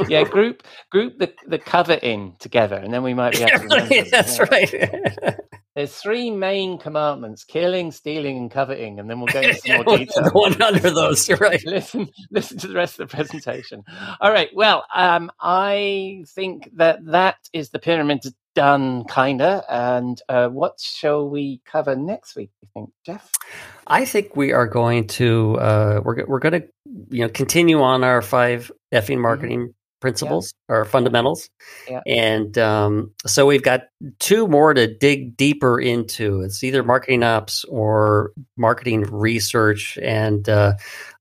Yeah, 0.07 0.25
group 0.25 0.63
group 0.91 1.19
the, 1.19 1.33
the 1.47 1.59
cover 1.59 1.95
in 1.95 2.35
together, 2.39 2.77
and 2.77 2.93
then 2.93 3.03
we 3.03 3.15
might 3.15 3.35
be 3.35 3.43
able 3.43 3.59
to 3.61 3.69
them. 3.69 3.95
That's 4.11 4.39
Yeah. 4.39 4.47
right. 4.51 5.37
There's 5.79 5.95
three 5.95 6.33
main 6.33 6.77
commandments: 6.77 7.45
killing, 7.45 7.93
stealing, 7.93 8.37
and 8.37 8.51
coveting, 8.51 8.99
and 8.99 9.09
then 9.09 9.21
we'll 9.21 9.29
go 9.29 9.43
into 9.43 9.55
some 9.65 9.85
more 9.85 9.97
detail. 9.97 10.29
one 10.33 10.61
under 10.61 10.91
those, 10.91 11.29
you're 11.29 11.39
right. 11.39 11.63
listen, 11.67 12.09
listen 12.33 12.59
to 12.59 12.67
the 12.67 12.75
rest 12.75 12.99
of 12.99 13.09
the 13.09 13.17
presentation. 13.17 13.85
All 14.21 14.33
right. 14.33 14.49
Well, 14.53 14.85
um, 14.93 15.31
I 15.41 16.25
think 16.31 16.69
that 16.75 17.07
that 17.07 17.37
is 17.53 17.71
the 17.71 17.79
pyramid 17.79 18.23
done, 18.57 19.05
kinda. 19.05 19.63
And 19.69 20.21
uh, 20.29 20.49
what 20.49 20.81
shall 20.81 21.29
we 21.31 21.61
cover 21.65 21.95
next 21.95 22.35
week? 22.35 22.51
You 22.61 22.69
think, 22.75 22.91
Jeff? 23.07 23.31
I 23.87 24.05
think 24.05 24.35
we 24.35 24.53
are 24.53 24.67
going 24.67 25.07
to 25.07 25.59
uh, 25.61 26.01
we're 26.05 26.27
we're 26.27 26.41
going 26.41 26.61
to 26.61 26.69
you 27.11 27.21
know 27.21 27.29
continue 27.29 27.81
on 27.83 28.03
our 28.03 28.21
five 28.21 28.73
effing 28.93 29.21
marketing 29.21 29.75
principles 30.01 30.55
or 30.69 30.85
fundamentals, 30.85 31.51
Yeah. 31.89 32.01
and 32.07 32.57
um, 32.59 33.13
so 33.27 33.47
we've 33.47 33.63
got 33.63 33.83
two 34.19 34.47
more 34.47 34.75
to 34.75 34.87
dig 34.93 35.37
deeper 35.37 35.81
into. 35.81 36.43
It's 36.43 36.63
either 36.63 36.83
marketing 36.83 37.23
ops 37.23 37.65
or 37.65 38.33
marketing 38.57 39.03
research, 39.03 39.99
and 40.03 40.49
uh, 40.49 40.75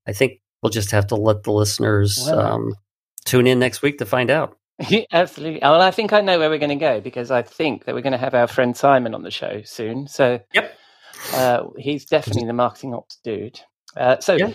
I 0.06 0.12
think 0.12 0.40
we'll 0.62 0.70
just 0.70 0.90
have 0.92 1.06
to 1.08 1.14
let 1.16 1.42
the 1.44 1.52
listeners 1.52 2.18
Well. 2.26 2.40
um, 2.40 2.74
tune 3.24 3.46
in 3.46 3.58
next 3.58 3.82
week 3.82 3.98
to 3.98 4.06
find 4.06 4.30
out. 4.30 4.56
Absolutely. 5.12 5.58
Well, 5.60 5.80
I 5.82 5.90
think 5.90 6.12
I 6.12 6.20
know 6.20 6.38
where 6.38 6.48
we're 6.50 6.58
going 6.58 6.70
to 6.70 6.76
go 6.76 7.00
because 7.00 7.30
I 7.32 7.42
think 7.42 7.84
that 7.84 7.94
we're 7.94 8.00
going 8.02 8.12
to 8.12 8.18
have 8.18 8.34
our 8.34 8.46
friend 8.46 8.76
Simon 8.76 9.14
on 9.14 9.22
the 9.22 9.30
show 9.30 9.62
soon. 9.64 10.06
So 10.06 10.38
Yep. 10.54 10.74
Uh, 11.34 11.64
he's 11.76 12.04
definitely 12.04 12.46
the 12.46 12.52
marketing 12.52 12.94
ops 12.94 13.18
dude. 13.24 13.60
Uh, 13.96 14.20
so, 14.20 14.34
Yeah. 14.34 14.52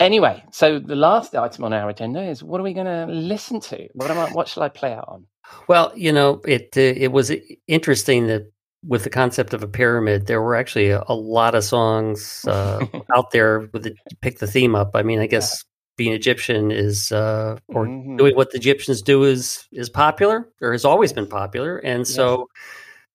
Anyway, 0.00 0.42
so 0.50 0.78
the 0.78 0.96
last 0.96 1.34
item 1.34 1.64
on 1.64 1.72
our 1.72 1.88
agenda 1.88 2.22
is 2.22 2.42
what 2.42 2.60
are 2.60 2.64
we 2.64 2.72
going 2.74 2.86
to 2.86 3.06
listen 3.12 3.60
to? 3.60 3.88
What 3.94 4.10
am 4.10 4.18
I? 4.18 4.30
What 4.32 4.48
shall 4.48 4.62
I 4.62 4.68
play 4.68 4.92
out 4.92 5.04
on? 5.08 5.26
Well, 5.68 5.92
you 5.94 6.12
know, 6.12 6.40
it 6.46 6.70
uh, 6.76 6.80
it 6.80 7.12
was 7.12 7.32
interesting 7.68 8.26
that 8.28 8.50
with 8.86 9.04
the 9.04 9.10
concept 9.10 9.52
of 9.52 9.62
a 9.62 9.68
pyramid, 9.68 10.26
there 10.26 10.40
were 10.40 10.56
actually 10.56 10.90
a, 10.90 11.02
a 11.06 11.14
lot 11.14 11.54
of 11.54 11.64
songs 11.64 12.44
uh, 12.46 12.86
out 13.16 13.30
there 13.30 13.68
with 13.72 13.84
the 13.84 13.94
pick 14.20 14.38
the 14.38 14.46
theme 14.46 14.74
up. 14.74 14.92
I 14.94 15.02
mean, 15.02 15.20
I 15.20 15.26
guess 15.26 15.64
being 15.96 16.12
Egyptian 16.12 16.70
is 16.70 17.12
uh, 17.12 17.58
or 17.68 17.86
Mhm. 17.86 18.16
doing 18.16 18.34
what 18.34 18.50
the 18.52 18.56
Egyptians 18.58 19.02
do 19.02 19.24
is 19.24 19.66
is 19.72 19.90
popular 19.90 20.48
or 20.62 20.72
has 20.72 20.84
always 20.84 21.12
been 21.12 21.26
popular, 21.26 21.76
and 21.78 22.06
so. 22.06 22.46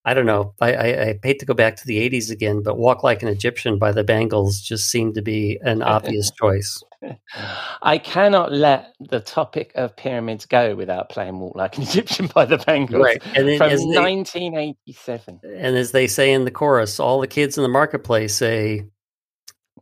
I 0.08 0.14
don't 0.14 0.28
know. 0.28 0.54
I, 0.62 0.74
I, 0.74 1.02
I 1.02 1.20
hate 1.24 1.40
to 1.40 1.46
go 1.46 1.56
back 1.56 1.76
to 1.78 1.88
the 1.88 2.08
'80s 2.10 2.30
again, 2.30 2.62
but 2.64 2.78
"Walk 2.78 3.04
Like 3.04 3.24
an 3.24 3.28
Egyptian" 3.28 3.80
by 3.80 3.92
the 3.92 4.04
Bangles 4.04 4.62
just 4.62 4.90
seemed 4.90 5.16
to 5.16 5.22
be 5.22 5.60
an 5.64 5.82
obvious 5.82 6.32
choice. 6.40 6.82
I 7.82 7.98
cannot 7.98 8.52
let 8.52 8.94
the 9.00 9.20
topic 9.20 9.72
of 9.76 9.96
pyramids 9.96 10.46
go 10.46 10.76
without 10.76 11.10
playing 11.10 11.40
"Walk 11.40 11.56
Like 11.56 11.78
an 11.78 11.84
Egyptian" 11.84 12.28
by 12.28 12.46
the 12.46 12.58
Bangles 12.60 13.04
Right, 13.04 13.22
and 13.36 13.48
then 13.48 13.58
from 13.58 13.72
as 13.72 13.80
they- 13.80 14.00
1987. 14.00 15.40
And 15.44 15.76
as 15.76 15.92
they 15.92 16.06
say 16.08 16.32
in 16.32 16.46
the 16.46 16.52
chorus, 16.52 17.00
all 17.00 17.20
the 17.20 17.28
kids 17.28 17.58
in 17.58 17.64
the 17.64 17.70
marketplace 17.70 18.36
say, 18.36 18.86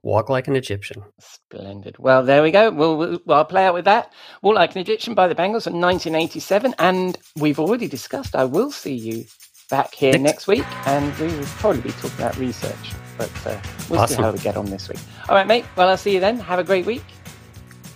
"Walk 0.03 0.29
like 0.29 0.47
an 0.47 0.55
Egyptian." 0.55 1.03
Splendid. 1.19 1.97
Well, 1.99 2.23
there 2.23 2.41
we 2.41 2.51
go. 2.51 2.71
We'll, 2.71 2.97
we'll, 2.97 3.19
well, 3.25 3.39
I'll 3.39 3.45
play 3.45 3.65
out 3.65 3.73
with 3.73 3.85
that. 3.85 4.11
Walk 4.41 4.55
Like 4.55 4.73
an 4.75 4.81
Egyptian 4.81 5.13
by 5.15 5.27
the 5.27 5.35
Bangles 5.35 5.65
from 5.65 5.81
1987. 5.81 6.73
And 6.79 7.17
we've 7.35 7.59
already 7.59 7.87
discussed, 7.87 8.35
I 8.35 8.45
will 8.45 8.71
see 8.71 8.95
you 8.95 9.25
back 9.73 9.95
here 9.95 10.11
Next- 10.11 10.23
next, 10.23 10.47
week. 10.47 10.65
And 10.87 11.11
we 11.17 11.27
will 11.35 11.45
probably 11.57 11.81
be 11.81 11.91
talking 11.93 12.17
about 12.19 12.37
research. 12.37 12.91
But 13.17 13.31
uh, 13.45 13.59
we'll 13.89 14.07
see 14.07 14.21
how 14.21 14.31
we 14.31 14.37
get 14.39 14.55
on 14.55 14.65
this 14.65 14.87
week. 14.87 14.99
All 15.29 15.35
right, 15.35 15.47
mate. 15.47 15.65
Well, 15.75 15.89
I'll 15.89 15.97
see 15.97 16.13
you 16.13 16.19
then. 16.19 16.37
Have 16.39 16.59
a 16.59 16.63
great 16.63 16.85
week. 16.85 17.03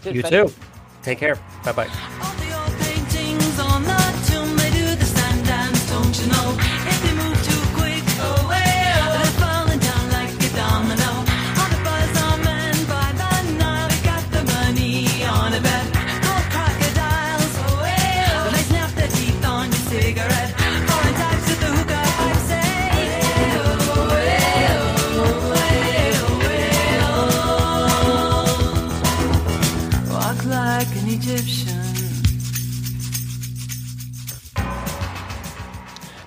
Cheers, 0.04 0.16
You 0.16 0.24
buddy. 0.24 0.48
too. 0.48 0.54
Take 1.04 1.20
care. 1.20 1.36
Bye 1.64 1.72
bye. 1.74 2.34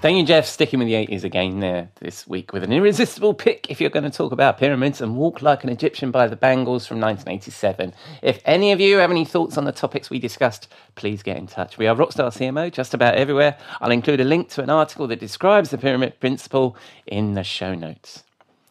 Thank 0.00 0.16
you, 0.16 0.24
Jeff. 0.24 0.46
Sticking 0.46 0.78
with 0.78 0.88
the 0.88 0.94
80s 0.94 1.24
again 1.24 1.60
there 1.60 1.90
this 2.00 2.26
week 2.26 2.54
with 2.54 2.64
an 2.64 2.72
irresistible 2.72 3.34
pick 3.34 3.70
if 3.70 3.82
you're 3.82 3.90
going 3.90 4.04
to 4.04 4.10
talk 4.10 4.32
about 4.32 4.56
pyramids 4.56 5.02
and 5.02 5.14
Walk 5.14 5.42
Like 5.42 5.62
an 5.62 5.68
Egyptian 5.68 6.10
by 6.10 6.26
the 6.26 6.36
Bangles 6.36 6.86
from 6.86 7.00
1987. 7.00 7.92
If 8.22 8.40
any 8.46 8.72
of 8.72 8.80
you 8.80 8.96
have 8.96 9.10
any 9.10 9.26
thoughts 9.26 9.58
on 9.58 9.66
the 9.66 9.72
topics 9.72 10.08
we 10.08 10.18
discussed, 10.18 10.68
please 10.94 11.22
get 11.22 11.36
in 11.36 11.46
touch. 11.46 11.76
We 11.76 11.86
are 11.86 11.94
Rockstar 11.94 12.32
CMO 12.32 12.72
just 12.72 12.94
about 12.94 13.16
everywhere. 13.16 13.58
I'll 13.82 13.90
include 13.90 14.22
a 14.22 14.24
link 14.24 14.48
to 14.50 14.62
an 14.62 14.70
article 14.70 15.06
that 15.08 15.20
describes 15.20 15.68
the 15.68 15.76
pyramid 15.76 16.18
principle 16.18 16.78
in 17.06 17.34
the 17.34 17.44
show 17.44 17.74
notes. 17.74 18.24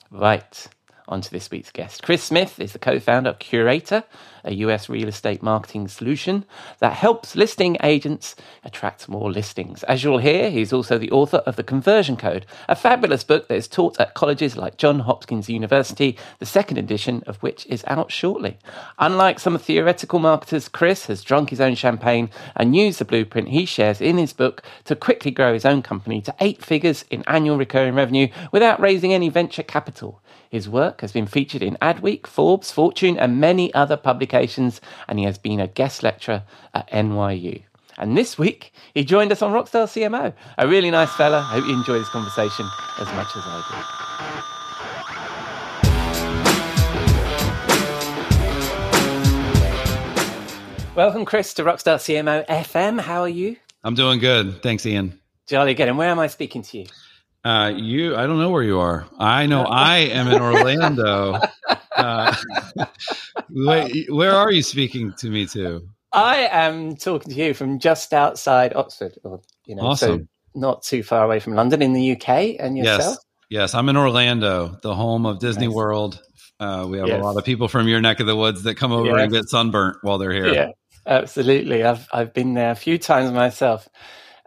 Right, 0.10 0.68
on 1.08 1.22
to 1.22 1.30
this 1.30 1.52
week's 1.52 1.70
guest. 1.70 2.02
Chris 2.02 2.24
Smith 2.24 2.60
is 2.60 2.74
the 2.74 2.80
co 2.80 3.00
founder 3.00 3.30
of 3.30 3.38
Curaytor, 3.38 4.04
a 4.50 4.56
US 4.56 4.90
real 4.90 5.08
estate 5.08 5.42
marketing 5.44 5.88
solution 5.88 6.44
that 6.80 6.94
helps 6.94 7.36
listing 7.36 7.78
agents 7.84 8.36
attract 8.64 9.08
more 9.08 9.32
listings. 9.32 9.84
As 9.84 10.04
you'll 10.04 10.18
hear, 10.18 10.50
he's 10.50 10.74
also 10.74 10.98
the 10.98 11.12
author 11.12 11.38
of 11.46 11.56
The 11.56 11.64
Conversion 11.64 12.18
Code, 12.18 12.46
a 12.68 12.76
fabulous 12.76 13.24
book 13.24 13.48
that 13.48 13.56
is 13.56 13.68
taught 13.68 14.00
at 14.00 14.16
colleges 14.16 14.58
like 14.58 14.78
Johns 14.78 15.04
Hopkins 15.04 15.50
University, 15.50 16.18
the 16.40 16.46
second 16.46 16.78
edition 16.78 17.24
of 17.28 17.38
which 17.38 17.66
is 17.68 17.84
out 17.88 18.12
shortly. 18.12 18.58
Unlike 18.98 19.40
some 19.40 19.58
theoretical 19.58 20.20
marketers, 20.20 20.68
Chris 20.68 21.06
has 21.06 21.24
drunk 21.24 21.52
his 21.52 21.62
own 21.62 21.76
champagne 21.76 22.30
and 22.56 22.76
used 22.76 23.00
the 23.00 23.06
blueprint 23.06 23.50
he 23.50 23.66
shares 23.66 24.02
in 24.02 24.18
his 24.18 24.34
book 24.34 24.64
to 24.86 24.96
quickly 24.96 25.32
grow 25.32 25.54
his 25.54 25.66
own 25.66 25.82
company 25.82 26.22
to 26.22 26.36
eight 26.40 26.66
figures 26.66 27.06
in 27.12 27.24
annual 27.28 27.58
recurring 27.58 27.94
revenue 27.96 28.28
without 28.52 28.80
raising 28.80 29.14
any 29.14 29.30
venture 29.30 29.64
capital. 29.64 30.22
His 30.50 30.68
work 30.68 31.02
has 31.02 31.12
been 31.12 31.28
featured 31.28 31.62
in 31.62 31.78
Adweek, 31.80 32.26
Forbes, 32.26 32.72
Fortune, 32.72 33.20
and 33.20 33.40
many 33.40 33.72
other 33.76 33.96
publications, 33.96 34.82
and 35.08 35.20
he 35.20 35.26
has 35.26 35.38
been 35.38 35.60
a 35.60 35.68
guest 35.68 36.02
lecturer 36.02 36.42
at 36.74 36.90
NYU. 36.90 37.62
And 38.00 38.18
this 38.18 38.36
week, 38.40 38.74
he 38.96 39.04
joined 39.04 39.32
us 39.32 39.44
on 39.44 39.54
Rockstar 39.54 39.86
CMO. 39.86 40.34
A 40.58 40.68
really 40.68 40.90
nice 40.90 41.14
fella. 41.14 41.38
I 41.38 41.54
Hope 41.60 41.66
you 41.66 41.74
enjoy 41.74 42.00
this 42.00 42.10
conversation 42.10 42.68
as 42.98 43.06
much 43.10 43.28
as 43.36 43.44
I 43.46 43.64
do. 50.88 50.96
Welcome, 50.96 51.26
Chris, 51.26 51.54
to 51.54 51.64
Rockstar 51.64 51.98
CMO 51.98 52.48
FM. 52.48 53.02
How 53.02 53.22
are 53.22 53.30
you? 53.30 53.56
I'm 53.84 53.94
doing 53.94 54.18
good. 54.18 54.64
Thanks, 54.64 54.84
Ian. 54.84 55.20
Jolly 55.46 55.76
good. 55.76 55.90
And 55.90 55.98
where 56.00 56.10
am 56.10 56.18
I 56.18 56.26
speaking 56.26 56.64
to 56.64 56.80
you? 56.80 56.88
Uh, 57.46 57.72
you, 57.76 58.16
I 58.16 58.28
don't 58.28 58.38
know 58.38 58.50
where 58.50 58.64
you 58.64 58.80
are. 58.80 59.08
I 59.18 59.46
know 59.46 59.64
I 59.70 59.98
am 59.98 60.28
in 60.28 60.42
Orlando. 60.42 61.40
Uh, 61.96 62.36
wait, 63.50 64.12
where 64.12 64.36
are 64.36 64.52
you 64.52 64.62
speaking 64.62 65.14
to 65.20 65.30
me 65.30 65.46
to? 65.48 65.88
I 66.12 66.48
am 66.52 66.96
talking 66.96 67.32
to 67.34 67.38
you 67.38 67.54
from 67.54 67.80
just 67.80 68.14
outside 68.14 68.76
Oxford, 68.76 69.18
or 69.24 69.42
you 69.66 69.76
know, 69.76 69.94
so 69.94 70.14
Awesome. 70.14 70.30
not 70.56 70.82
too 70.84 71.04
far 71.04 71.24
away 71.24 71.40
from 71.40 71.54
London 71.54 71.82
in 71.82 71.94
the 71.94 72.12
UK. 72.14 72.56
And 72.60 72.78
yourself? 72.78 73.00
Yes, 73.00 73.18
yes, 73.50 73.76
I'm 73.76 73.88
in 73.90 73.98
Orlando, 73.98 74.78
the 74.82 74.96
home 74.96 75.26
of 75.26 75.40
Disney 75.40 75.68
Nice. 75.68 75.76
World. 75.76 76.22
Uh, 76.60 76.86
we 76.90 76.98
have 76.98 77.08
Yes. 77.08 77.22
a 77.22 77.24
lot 77.24 77.38
of 77.38 77.46
people 77.46 77.68
from 77.70 77.88
your 77.88 78.02
neck 78.02 78.20
of 78.20 78.28
the 78.28 78.36
woods 78.36 78.64
that 78.64 78.76
come 78.76 78.92
over 78.92 79.18
and 79.18 79.32
get 79.32 79.48
sunburnt 79.48 79.98
while 80.02 80.18
they're 80.18 80.34
here. 80.34 80.54
Yeah, 80.54 80.72
absolutely. 81.06 81.84
I've 81.84 82.06
I've 82.12 82.34
been 82.34 82.54
there 82.54 82.72
a 82.72 82.76
few 82.76 82.98
times 82.98 83.32
myself, 83.32 83.88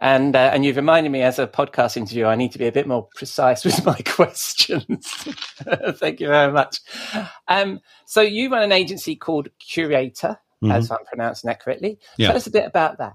and 0.03 0.35
uh, 0.35 0.51
and 0.53 0.65
you've 0.65 0.75
reminded 0.75 1.13
me 1.13 1.21
as 1.21 1.39
a 1.39 1.47
podcast 1.47 1.95
interviewer, 1.95 2.27
I 2.27 2.35
need 2.35 2.51
to 2.51 2.59
be 2.59 2.67
a 2.67 2.73
bit 2.73 2.87
more 2.87 3.07
precise 3.15 3.63
with 3.63 3.85
my 3.85 3.95
questions. 4.05 5.07
Thank 5.95 6.19
you 6.19 6.27
very 6.27 6.51
much. 6.51 6.81
Um, 7.47 7.79
so 8.05 8.19
you 8.21 8.51
run 8.51 8.63
an 8.63 8.73
agency 8.73 9.15
called 9.15 9.47
Curaytor, 9.61 10.37
as 10.69 10.91
I'm 10.91 11.05
pronouncing 11.05 11.47
that 11.47 11.61
correctly. 11.61 11.91
Mm-hmm. 11.91 12.21
Yeah. 12.21 12.27
Tell 12.27 12.35
us 12.35 12.47
a 12.47 12.51
bit 12.51 12.65
about 12.65 12.97
that. 12.97 13.13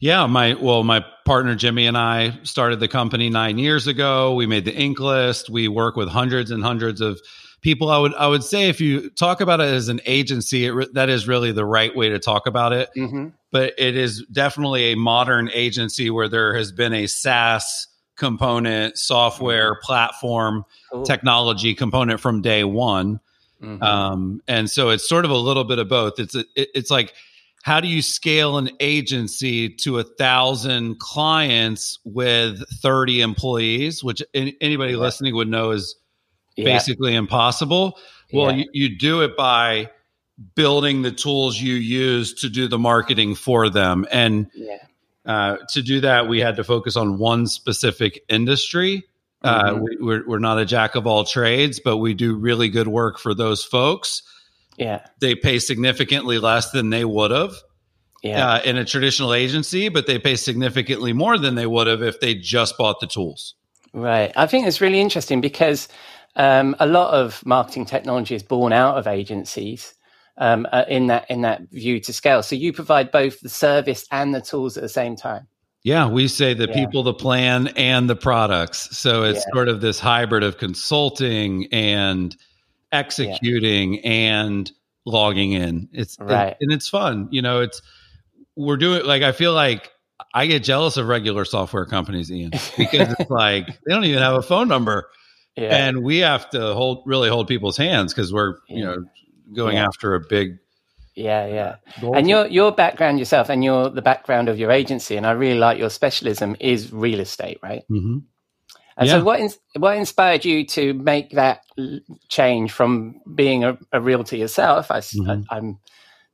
Yeah, 0.00 0.26
my 0.26 0.52
well, 0.52 0.84
my 0.84 1.02
partner 1.24 1.54
Jimmy 1.54 1.86
and 1.86 1.96
I 1.96 2.38
started 2.42 2.78
the 2.78 2.88
company 2.88 3.30
nine 3.30 3.56
years 3.56 3.86
ago. 3.86 4.34
We 4.34 4.46
made 4.46 4.66
the 4.66 4.72
Inc. 4.72 4.98
List. 4.98 5.48
We 5.48 5.66
work 5.68 5.96
with 5.96 6.10
hundreds 6.10 6.50
and 6.50 6.62
hundreds 6.62 7.00
of 7.00 7.18
people. 7.60 7.90
I 7.90 7.98
would 7.98 8.14
I 8.14 8.26
would 8.26 8.44
say 8.44 8.68
if 8.68 8.80
you 8.80 9.10
talk 9.10 9.40
about 9.40 9.60
it 9.60 9.72
as 9.72 9.88
an 9.88 10.00
agency, 10.06 10.66
it 10.66 10.94
that 10.94 11.08
is 11.08 11.26
really 11.28 11.52
the 11.52 11.64
right 11.64 11.94
way 11.94 12.08
to 12.08 12.18
talk 12.18 12.46
about 12.46 12.72
it. 12.72 12.88
Mm-hmm. 12.96 13.28
But 13.50 13.74
it 13.78 13.96
is 13.96 14.24
definitely 14.30 14.92
a 14.92 14.96
modern 14.96 15.50
agency 15.52 16.10
where 16.10 16.28
there 16.28 16.54
has 16.56 16.70
been 16.72 16.92
a 16.92 17.06
SaaS 17.06 17.88
component, 18.16 18.98
software 18.98 19.76
platform, 19.82 20.64
Cool. 20.92 21.02
technology 21.04 21.74
component 21.74 22.20
from 22.20 22.42
day 22.42 22.64
one. 22.64 23.20
Mhm. 23.62 23.82
Um, 23.82 24.40
and 24.48 24.70
so 24.70 24.90
it's 24.90 25.08
sort 25.08 25.24
of 25.24 25.30
a 25.30 25.36
little 25.36 25.64
bit 25.64 25.78
of 25.78 25.88
both. 25.88 26.18
It's 26.18 26.34
a, 26.34 26.44
it, 26.56 26.68
it's 26.74 26.90
like 26.90 27.12
how 27.62 27.80
do 27.80 27.88
you 27.88 28.02
scale 28.02 28.56
an 28.56 28.70
agency 28.80 29.68
to 29.68 29.98
a 29.98 30.04
thousand 30.04 30.98
clients 31.00 31.98
with 32.04 32.62
30 32.80 33.20
employees, 33.20 34.02
which 34.04 34.22
an- 34.34 34.52
anybody 34.60 34.94
listening 34.96 35.34
would 35.34 35.48
know 35.48 35.72
is 35.72 35.96
Yeah. 36.58 36.64
basically 36.64 37.14
impossible. 37.14 37.98
Well, 38.32 38.50
Yeah. 38.50 38.64
you, 38.72 38.88
you 38.88 38.98
do 38.98 39.22
it 39.22 39.36
by 39.36 39.90
building 40.54 41.02
the 41.02 41.10
tools 41.12 41.60
you 41.60 41.74
use 41.74 42.34
to 42.34 42.48
do 42.48 42.68
the 42.68 42.78
marketing 42.78 43.34
for 43.34 43.68
them. 43.70 44.06
And 44.10 44.50
yeah. 44.54 44.76
uh, 45.24 45.56
to 45.70 45.82
do 45.82 46.00
that, 46.00 46.28
we 46.28 46.40
had 46.40 46.56
to 46.56 46.64
focus 46.64 46.96
on 46.96 47.18
one 47.18 47.46
specific 47.46 48.22
industry. 48.28 49.04
Uh, 49.42 49.70
Mhm. 49.74 49.80
we, 49.82 49.96
we're, 50.00 50.28
we're 50.28 50.38
not 50.38 50.58
a 50.58 50.64
jack 50.64 50.94
of 50.96 51.06
all 51.06 51.24
trades, 51.24 51.80
but 51.80 51.98
we 51.98 52.12
do 52.14 52.34
really 52.34 52.68
good 52.68 52.88
work 52.88 53.18
for 53.18 53.34
those 53.34 53.64
folks. 53.64 54.22
Yeah. 54.76 55.04
They 55.20 55.34
pay 55.34 55.58
significantly 55.60 56.38
less 56.38 56.70
than 56.72 56.90
they 56.90 57.04
would 57.04 57.30
have 57.30 57.54
Yeah. 58.22 58.54
uh, 58.54 58.60
in 58.64 58.76
a 58.76 58.84
traditional 58.84 59.32
agency, 59.34 59.88
but 59.88 60.06
they 60.08 60.18
pay 60.18 60.34
significantly 60.36 61.12
more 61.12 61.38
than 61.38 61.54
they 61.54 61.66
would 61.66 61.86
have 61.86 62.02
if 62.02 62.20
they 62.20 62.34
just 62.34 62.76
bought 62.78 62.98
the 63.00 63.06
tools. 63.06 63.54
Right. 63.92 64.32
I 64.36 64.46
think 64.46 64.66
it's 64.66 64.80
really 64.80 65.00
interesting 65.00 65.40
because 65.40 65.88
um, 66.36 66.76
a 66.78 66.86
lot 66.86 67.12
of 67.14 67.44
marketing 67.44 67.84
technology 67.86 68.34
is 68.34 68.42
born 68.42 68.72
out 68.72 68.96
of 68.96 69.06
agencies 69.06 69.94
um, 70.36 70.66
uh, 70.72 70.84
in 70.88 71.08
that 71.08 71.28
in 71.30 71.42
that 71.42 71.62
view 71.70 71.98
to 72.00 72.12
scale. 72.12 72.42
So 72.42 72.54
you 72.56 72.72
provide 72.72 73.10
both 73.10 73.40
the 73.40 73.48
service 73.48 74.06
and 74.12 74.34
the 74.34 74.40
tools 74.40 74.76
at 74.76 74.82
the 74.82 74.88
same 74.88 75.16
time. 75.16 75.48
Yeah, 75.84 76.08
we 76.08 76.28
say 76.28 76.54
the 76.54 76.66
Yeah. 76.68 76.74
people, 76.74 77.02
the 77.02 77.14
plan, 77.14 77.68
and 77.76 78.10
the 78.10 78.16
products. 78.16 78.96
So 78.96 79.22
it's 79.24 79.44
Yeah. 79.46 79.54
sort 79.54 79.68
of 79.68 79.80
this 79.80 79.98
hybrid 80.00 80.42
of 80.42 80.58
consulting 80.58 81.66
and 81.72 82.36
executing 82.92 84.00
and 84.04 84.70
logging 85.06 85.52
in. 85.52 85.88
It's 85.92 86.16
it- 86.18 86.24
Right. 86.24 86.56
and 86.60 86.72
it's 86.72 86.88
fun. 86.88 87.28
You 87.30 87.42
know, 87.42 87.60
it's 87.60 87.80
we're 88.56 88.76
doing 88.76 89.04
like 89.06 89.22
I 89.22 89.32
feel 89.32 89.52
like 89.54 89.90
I 90.34 90.46
get 90.46 90.64
jealous 90.64 90.96
of 90.96 91.06
regular 91.06 91.44
software 91.44 91.86
companies, 91.86 92.30
Ian, 92.30 92.50
because 92.76 93.12
it's 93.18 93.30
like 93.30 93.66
they 93.66 93.94
don't 93.94 94.04
even 94.04 94.22
have 94.22 94.34
a 94.34 94.42
phone 94.42 94.68
number, 94.68 95.08
Yeah. 95.58 95.76
and 95.88 96.02
we 96.02 96.18
have 96.18 96.48
to 96.50 96.74
hold 96.74 97.02
really 97.06 97.28
hold 97.28 97.48
people's 97.48 97.76
hands 97.76 98.14
because 98.14 98.32
we're 98.32 98.56
you 98.68 98.84
know 98.84 99.04
going 99.54 99.76
Yeah. 99.76 99.86
after 99.86 100.14
a 100.14 100.20
big 100.20 100.58
yeah, 101.14 101.46
yeah. 101.46 101.76
goal. 102.00 102.16
And 102.16 102.28
your 102.28 102.46
your 102.46 102.70
background 102.70 103.18
yourself 103.18 103.48
and 103.48 103.64
your 103.64 103.90
the 103.90 104.02
background 104.02 104.48
of 104.48 104.58
your 104.58 104.70
agency, 104.70 105.16
and 105.16 105.26
I 105.26 105.32
really 105.32 105.58
like 105.58 105.78
your 105.78 105.90
specialism 105.90 106.56
is 106.60 106.92
real 106.92 107.18
estate, 107.20 107.58
right? 107.62 107.82
Mhm. 107.90 108.22
And 108.96 109.06
Yeah. 109.08 109.18
so, 109.18 109.24
what 109.24 109.40
ins- 109.40 109.58
what 109.76 109.96
inspired 109.96 110.44
you 110.44 110.64
to 110.66 110.94
make 110.94 111.30
that 111.30 111.62
change 112.28 112.70
from 112.72 113.20
being 113.34 113.64
a, 113.64 113.78
a 113.92 114.00
realtor 114.00 114.36
yourself? 114.36 114.90
I, 114.90 115.02
am 115.50 115.78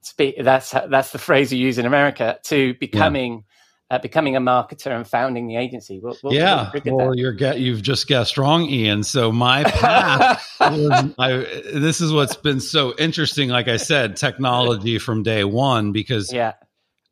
spe- 0.02 0.40
that's 0.42 0.70
that's 0.70 1.12
the 1.12 1.18
phrase 1.18 1.52
you 1.52 1.58
use 1.58 1.78
in 1.78 1.86
America 1.86 2.38
to 2.44 2.74
becoming 2.74 3.44
uh, 3.90 3.98
becoming 3.98 4.36
a 4.36 4.40
marketer 4.40 4.94
and 4.94 5.06
founding 5.06 5.46
the 5.46 5.56
agency. 5.56 6.00
What, 6.00 6.16
what, 6.22 6.32
yeah, 6.32 6.64
what 6.64 6.70
triggered 6.70 6.94
well, 6.94 7.10
that? 7.10 7.18
you're 7.18 7.32
get 7.32 7.60
you've 7.60 7.82
just 7.82 8.06
guessed 8.06 8.38
wrong, 8.38 8.68
Ian. 8.68 9.02
So 9.02 9.30
my 9.30 9.64
path 9.64 10.46
was, 10.60 11.14
I, 11.18 11.32
this 11.72 12.00
is 12.00 12.12
what's 12.12 12.36
been 12.36 12.60
so 12.60 12.94
interesting. 12.98 13.48
Like 13.48 13.68
I 13.68 13.76
said, 13.76 14.16
technology 14.16 14.98
from 14.98 15.22
day 15.22 15.44
one 15.44 15.92
because 15.92 16.32
yeah, 16.32 16.54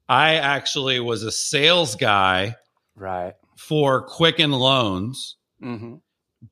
I 0.08 0.37
actually 0.37 1.00
was 1.00 1.22
a 1.22 1.32
sales 1.32 1.96
guy 1.96 2.56
right. 2.96 3.35
for 3.56 4.02
Quicken 4.02 4.52
Loans, 4.52 5.37
hmm 5.61 5.96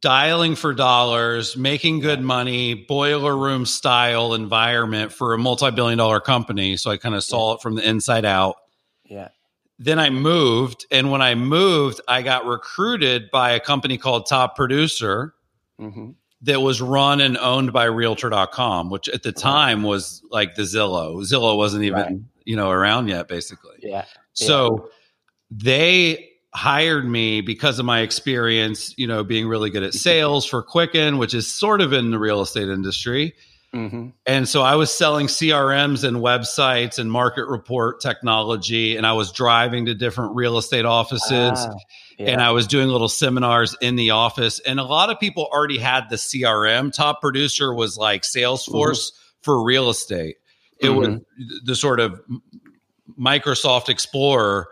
dialing 0.00 0.54
for 0.54 0.72
dollars, 0.72 1.56
making 1.56 2.00
good 2.00 2.20
money, 2.20 2.74
boiler 2.74 3.36
room 3.36 3.66
style 3.66 4.34
environment 4.34 5.12
for 5.12 5.34
a 5.34 5.38
multi-billion 5.38 5.98
dollar 5.98 6.20
company. 6.20 6.76
So 6.76 6.90
I 6.90 6.96
kind 6.96 7.14
of 7.14 7.24
saw 7.24 7.54
it 7.54 7.62
from 7.62 7.74
the 7.74 7.88
inside 7.88 8.24
out. 8.24 8.56
Yeah, 9.80 9.84
then 9.84 9.98
I 9.98 10.10
moved. 10.10 10.86
And 10.90 11.10
when 11.10 11.22
I 11.22 11.34
moved, 11.34 12.00
I 12.06 12.22
got 12.22 12.44
recruited 12.46 13.30
by 13.30 13.52
a 13.52 13.60
company 13.60 13.98
called 13.98 14.26
Top 14.26 14.54
Producer 14.56 15.34
hmm 15.78 16.10
that 16.42 16.62
was 16.62 16.80
run 16.80 17.20
and 17.20 17.36
owned 17.36 17.70
by 17.70 17.84
Realtor.com, 17.84 18.88
which 18.88 19.10
at 19.10 19.22
the 19.22 19.30
time 19.30 19.82
was 19.82 20.22
like 20.30 20.54
the 20.54 20.62
Zillow. 20.62 21.16
Zillow 21.20 21.54
wasn't 21.54 21.84
even, 21.84 21.98
Right. 22.00 22.16
you 22.46 22.56
know, 22.56 22.70
around 22.70 23.08
yet, 23.08 23.28
basically. 23.28 23.76
yeah, 23.82 24.06
So 24.32 24.88
they 25.50 26.30
hired 26.54 27.04
me 27.06 27.42
because 27.42 27.78
of 27.78 27.84
my 27.84 28.00
experience, 28.00 28.94
you 28.96 29.06
know, 29.06 29.22
being 29.22 29.48
really 29.48 29.68
good 29.68 29.82
at 29.82 29.92
sales 29.92 30.46
for 30.46 30.62
Quicken, 30.62 31.18
which 31.18 31.34
is 31.34 31.46
sort 31.46 31.82
of 31.82 31.92
in 31.92 32.10
the 32.10 32.18
real 32.18 32.40
estate 32.40 32.70
industry. 32.70 33.34
Hmm 33.72 34.08
And 34.26 34.48
so 34.48 34.62
I 34.62 34.74
was 34.74 34.92
selling 34.92 35.26
CRMs 35.28 36.02
and 36.02 36.16
websites 36.18 36.98
and 36.98 37.10
market 37.10 37.46
report 37.46 38.00
technology, 38.00 38.96
and 38.96 39.06
I 39.06 39.12
was 39.12 39.30
driving 39.32 39.86
to 39.86 39.94
different 39.94 40.34
real 40.34 40.58
estate 40.58 40.84
offices 40.84 41.52
Ah, 41.54 41.74
yeah. 42.18 42.30
and 42.30 42.42
I 42.42 42.50
was 42.50 42.66
doing 42.66 42.88
little 42.88 43.08
seminars 43.08 43.76
in 43.80 43.94
the 43.96 44.10
office. 44.10 44.58
And 44.60 44.80
a 44.80 44.84
lot 44.84 45.10
of 45.10 45.20
people 45.20 45.48
already 45.52 45.78
had 45.78 46.10
the 46.10 46.16
CRM. 46.16 46.92
Top 46.92 47.20
producer 47.20 47.72
was 47.72 47.96
like 47.96 48.22
Salesforce 48.22 49.12
for 49.42 49.62
real 49.62 49.88
estate. 49.88 50.36
It 50.80 50.88
was 50.90 51.20
the 51.64 51.76
sort 51.76 52.00
of 52.00 52.20
Microsoft 53.18 53.88
Explorer, 53.88 54.66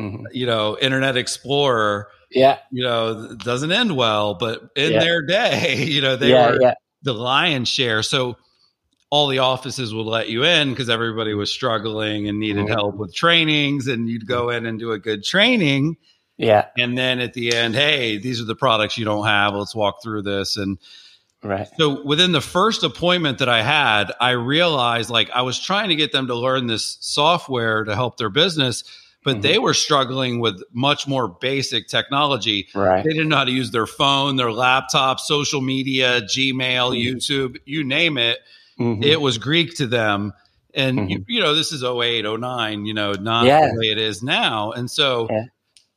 Mhm. 0.00 0.24
you 0.32 0.44
know, 0.46 0.76
Internet 0.80 1.16
Explorer, 1.16 2.08
yeah, 2.30 2.58
you 2.70 2.82
know, 2.82 3.34
doesn't 3.36 3.70
end 3.72 3.96
well, 3.96 4.34
but 4.34 4.60
in 4.76 4.92
Yeah. 4.92 5.00
their 5.00 5.22
day, 5.22 5.84
you 5.88 6.00
know, 6.00 6.16
they 6.16 6.30
yeah, 6.30 6.50
were 6.50 6.58
yeah, 6.60 6.74
the 7.02 7.12
lion's 7.14 7.68
share. 7.68 8.02
So 8.02 8.36
all 9.10 9.28
the 9.28 9.38
offices 9.40 9.94
would 9.94 10.06
let 10.06 10.28
you 10.30 10.44
in 10.44 10.70
because 10.70 10.88
everybody 10.88 11.34
was 11.34 11.52
struggling 11.52 12.28
and 12.28 12.38
needed 12.38 12.66
Mhm. 12.66 12.70
help 12.70 12.96
with 12.96 13.14
trainings, 13.14 13.86
and 13.86 14.08
you'd 14.08 14.26
go 14.26 14.48
in 14.48 14.64
and 14.64 14.78
do 14.78 14.92
a 14.92 14.98
good 14.98 15.22
training. 15.24 15.96
yeah, 16.38 16.66
And 16.78 16.96
then 16.96 17.20
at 17.20 17.34
the 17.34 17.54
end, 17.54 17.74
hey, 17.74 18.16
these 18.16 18.40
are 18.40 18.44
the 18.46 18.54
products 18.56 18.96
you 18.96 19.04
don't 19.04 19.26
have. 19.26 19.54
Let's 19.54 19.74
walk 19.74 20.02
through 20.02 20.22
this. 20.22 20.56
And 20.56 20.78
right. 21.42 21.68
so 21.78 22.02
within 22.04 22.32
the 22.32 22.40
first 22.40 22.82
appointment 22.82 23.38
that 23.38 23.50
I 23.50 23.62
had, 23.62 24.12
I 24.18 24.30
realized 24.30 25.10
like 25.10 25.30
I 25.30 25.42
was 25.42 25.60
trying 25.60 25.90
to 25.90 25.94
get 25.94 26.10
them 26.10 26.28
to 26.28 26.34
learn 26.34 26.66
this 26.66 26.96
software 27.00 27.84
to 27.84 27.94
help 27.94 28.16
their 28.16 28.30
business, 28.30 28.82
but 29.24 29.36
Mhm. 29.38 29.42
they 29.42 29.58
were 29.58 29.74
struggling 29.74 30.40
with 30.40 30.62
much 30.72 31.06
more 31.06 31.28
basic 31.28 31.88
technology. 31.88 32.68
Right. 32.74 33.04
They 33.04 33.10
didn't 33.10 33.28
know 33.28 33.36
how 33.36 33.44
to 33.44 33.52
use 33.52 33.70
their 33.70 33.86
phone, 33.86 34.36
their 34.36 34.52
laptop, 34.52 35.20
social 35.20 35.60
media, 35.60 36.22
Gmail, 36.22 36.92
Mhm. 36.96 37.04
YouTube, 37.04 37.56
you 37.64 37.84
name 37.84 38.18
it. 38.18 38.38
Mhm. 38.78 39.04
It 39.04 39.20
was 39.20 39.38
Greek 39.38 39.76
to 39.76 39.86
them. 39.86 40.32
And, 40.74 41.10
you, 41.10 41.18
Mhm. 41.18 41.24
you 41.28 41.40
know, 41.40 41.54
this 41.54 41.70
is 41.70 41.84
08, 41.84 42.24
09, 42.24 42.86
you 42.86 42.94
know, 42.94 43.12
not 43.12 43.44
Yeah. 43.44 43.68
the 43.72 43.78
way 43.78 43.90
it 43.92 43.98
is 43.98 44.22
now. 44.22 44.72
And 44.72 44.90
so 44.90 45.28
Yeah. 45.30 45.44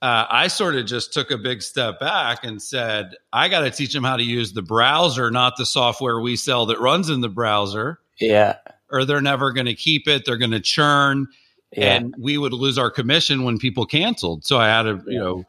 uh, 0.02 0.26
I 0.30 0.48
sort 0.48 0.76
of 0.76 0.86
just 0.86 1.14
took 1.14 1.32
a 1.32 1.38
big 1.38 1.62
step 1.64 2.00
back 2.00 2.44
and 2.44 2.62
said, 2.62 3.12
I 3.34 3.48
got 3.48 3.62
to 3.62 3.72
teach 3.72 3.94
them 3.94 4.04
how 4.04 4.18
to 4.18 4.24
use 4.24 4.52
the 4.54 4.62
browser, 4.62 5.32
not 5.32 5.56
the 5.58 5.66
software 5.66 6.20
we 6.20 6.36
sell 6.36 6.66
that 6.68 6.80
runs 6.80 7.10
in 7.10 7.22
the 7.22 7.30
browser, 7.30 8.00
yeah, 8.20 8.58
or 8.92 9.06
they're 9.06 9.22
never 9.22 9.52
going 9.52 9.66
to 9.66 9.74
keep 9.74 10.08
it. 10.08 10.26
They're 10.26 10.38
going 10.38 10.52
to 10.52 10.60
churn 10.60 11.28
yeah, 11.72 11.96
and 11.96 12.14
we 12.18 12.38
would 12.38 12.54
lose 12.54 12.78
our 12.78 12.90
commission 12.92 13.44
when 13.44 13.58
people 13.58 13.86
canceled. 13.86 14.46
So 14.46 14.58
I 14.58 14.68
had 14.68 14.86
a, 14.88 15.02
you 15.08 15.20
know, 15.20 15.46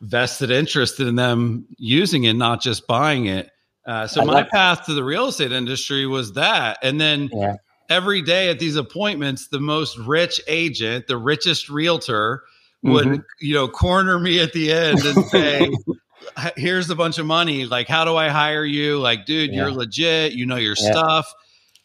vested 0.00 0.50
interest 0.50 1.00
in 1.00 1.16
them 1.16 1.66
using 1.78 2.24
it, 2.24 2.34
not 2.34 2.60
just 2.62 2.86
buying 2.86 3.26
it. 3.26 3.50
Uh, 3.86 4.06
so 4.06 4.20
I 4.20 4.24
my 4.24 4.32
like- 4.34 4.50
path 4.50 4.86
to 4.86 4.94
the 4.94 5.04
real 5.04 5.26
estate 5.28 5.52
industry 5.52 6.06
was 6.06 6.34
that. 6.34 6.78
And 6.82 7.00
then 7.00 7.30
yeah. 7.32 7.56
every 7.88 8.22
day 8.22 8.48
at 8.50 8.58
these 8.58 8.76
appointments, 8.76 9.48
the 9.48 9.60
most 9.60 9.96
rich 9.98 10.40
agent, 10.46 11.06
the 11.06 11.16
richest 11.16 11.68
realtor 11.68 12.42
would, 12.82 13.06
Mhm. 13.06 13.24
you 13.40 13.54
know, 13.54 13.66
corner 13.66 14.18
me 14.18 14.40
at 14.40 14.52
the 14.52 14.70
end 14.72 15.00
and 15.00 15.24
say, 15.26 15.70
here's 16.56 16.90
a 16.90 16.94
bunch 16.94 17.18
of 17.18 17.26
money. 17.26 17.64
Like, 17.66 17.88
how 17.88 18.04
do 18.04 18.14
I 18.14 18.28
hire 18.28 18.64
you? 18.64 18.98
Like, 18.98 19.26
dude, 19.26 19.52
you're 19.52 19.70
legit. 19.70 20.32
You 20.34 20.46
know 20.46 20.56
your 20.56 20.76
Yeah. 20.78 20.90
stuff. 20.92 21.34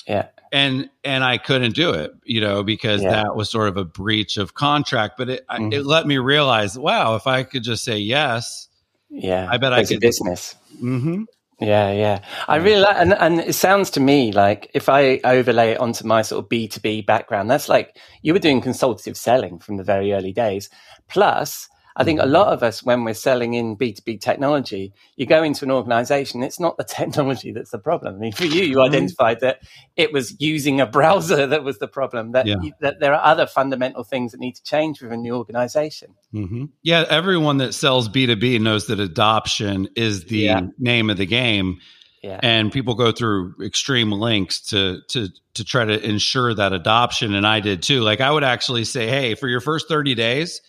Yeah. 0.08 0.28
And, 0.54 0.90
and 1.04 1.24
I 1.24 1.40
couldn't 1.40 1.74
do 1.76 1.90
it, 1.92 2.12
you 2.24 2.40
know, 2.40 2.64
because 2.64 3.02
Yeah. 3.02 3.10
that 3.24 3.36
was 3.36 3.50
sort 3.50 3.68
of 3.70 3.76
a 3.76 3.84
breach 3.84 4.38
of 4.38 4.54
contract, 4.54 5.16
but 5.18 5.28
it, 5.30 5.46
I 5.50 5.58
Mhm. 5.58 5.74
it 5.74 5.84
let 5.86 6.06
me 6.08 6.20
realize, 6.20 6.78
wow, 6.78 7.16
if 7.16 7.26
I 7.28 7.42
could 7.44 7.64
just 7.64 7.84
say 7.84 7.98
yes, 7.98 8.70
Yeah, 9.10 9.48
I 9.52 9.58
bet 9.58 9.74
I 9.74 9.84
could- 9.84 10.00
business. 10.00 10.56
mm-hmm. 10.82 11.24
Yeah, 11.60 11.92
yeah. 11.92 12.20
I 12.48 12.58
really 12.58 12.82
like, 12.82 12.96
and, 12.98 13.14
and 13.14 13.40
it 13.40 13.54
sounds 13.54 13.90
to 13.92 14.00
me 14.00 14.32
like 14.32 14.70
if 14.74 14.90
I 14.90 15.20
overlay 15.24 15.72
it 15.72 15.80
onto 15.80 16.06
my 16.06 16.22
sort 16.22 16.44
of 16.44 16.50
B2B 16.50 17.06
background, 17.06 17.50
that's 17.50 17.70
like 17.70 17.98
you 18.22 18.34
were 18.34 18.40
doing 18.40 18.62
consultative 18.62 19.16
selling 19.18 19.60
from 19.60 19.78
the 19.78 19.84
very 19.84 20.14
early 20.14 20.34
days. 20.34 20.70
Plus, 21.10 21.68
I 21.96 22.04
think 22.04 22.20
a 22.20 22.26
lot 22.26 22.48
of 22.48 22.64
us, 22.64 22.82
when 22.84 23.04
we're 23.04 23.14
selling 23.14 23.54
in 23.54 23.78
B2B 23.78 24.20
technology, 24.20 24.94
you 25.16 25.26
go 25.26 25.44
into 25.44 25.64
an 25.66 25.72
organization, 25.72 26.42
it's 26.42 26.60
not 26.60 26.78
the 26.78 26.84
technology 27.00 27.52
that's 27.52 27.72
the 27.72 27.78
problem. 27.80 28.16
I 28.16 28.18
mean, 28.18 28.32
for 28.32 28.46
you, 28.46 28.64
you 28.64 28.82
identified 28.82 29.42
that 29.42 29.60
it 29.96 30.12
was 30.12 30.36
using 30.40 30.82
a 30.82 30.86
browser 30.88 31.46
that 31.54 31.64
was 31.64 31.78
the 31.80 31.88
problem, 31.88 32.32
that, 32.32 32.48
Yeah. 32.48 32.56
you, 32.62 32.74
that 32.80 33.00
there 33.00 33.14
are 33.14 33.24
other 33.24 33.46
fundamental 33.46 34.04
things 34.04 34.32
that 34.32 34.40
need 34.40 34.56
to 34.56 34.64
change 34.64 35.02
within 35.02 35.22
the 35.24 35.32
organization. 35.32 36.16
hmm 36.32 36.66
Yeah, 36.82 37.06
everyone 37.10 37.58
that 37.58 37.74
sells 37.74 38.10
B2B 38.10 38.60
knows 38.60 38.88
that 38.88 39.00
adoption 39.00 39.88
is 39.96 40.26
the 40.26 40.38
Yeah. 40.38 40.62
name 40.80 41.10
of 41.10 41.18
the 41.18 41.26
game. 41.28 41.80
Yeah. 42.24 42.40
And 42.42 42.72
people 42.72 42.96
go 42.96 43.12
through 43.12 43.56
extreme 43.62 44.10
lengths 44.10 44.62
to 44.70 45.02
to 45.10 45.28
to 45.56 45.64
try 45.66 45.84
to 45.84 46.00
ensure 46.10 46.54
that 46.54 46.72
adoption. 46.72 47.36
And 47.36 47.46
I 47.46 47.60
did 47.60 47.84
too. 47.84 48.00
Like 48.00 48.22
I 48.22 48.32
would 48.32 48.46
actually 48.46 48.86
say, 48.86 49.08
hey, 49.10 49.36
for 49.36 49.50
your 49.50 49.60
first 49.60 49.90
30 49.90 50.16
days, 50.16 50.62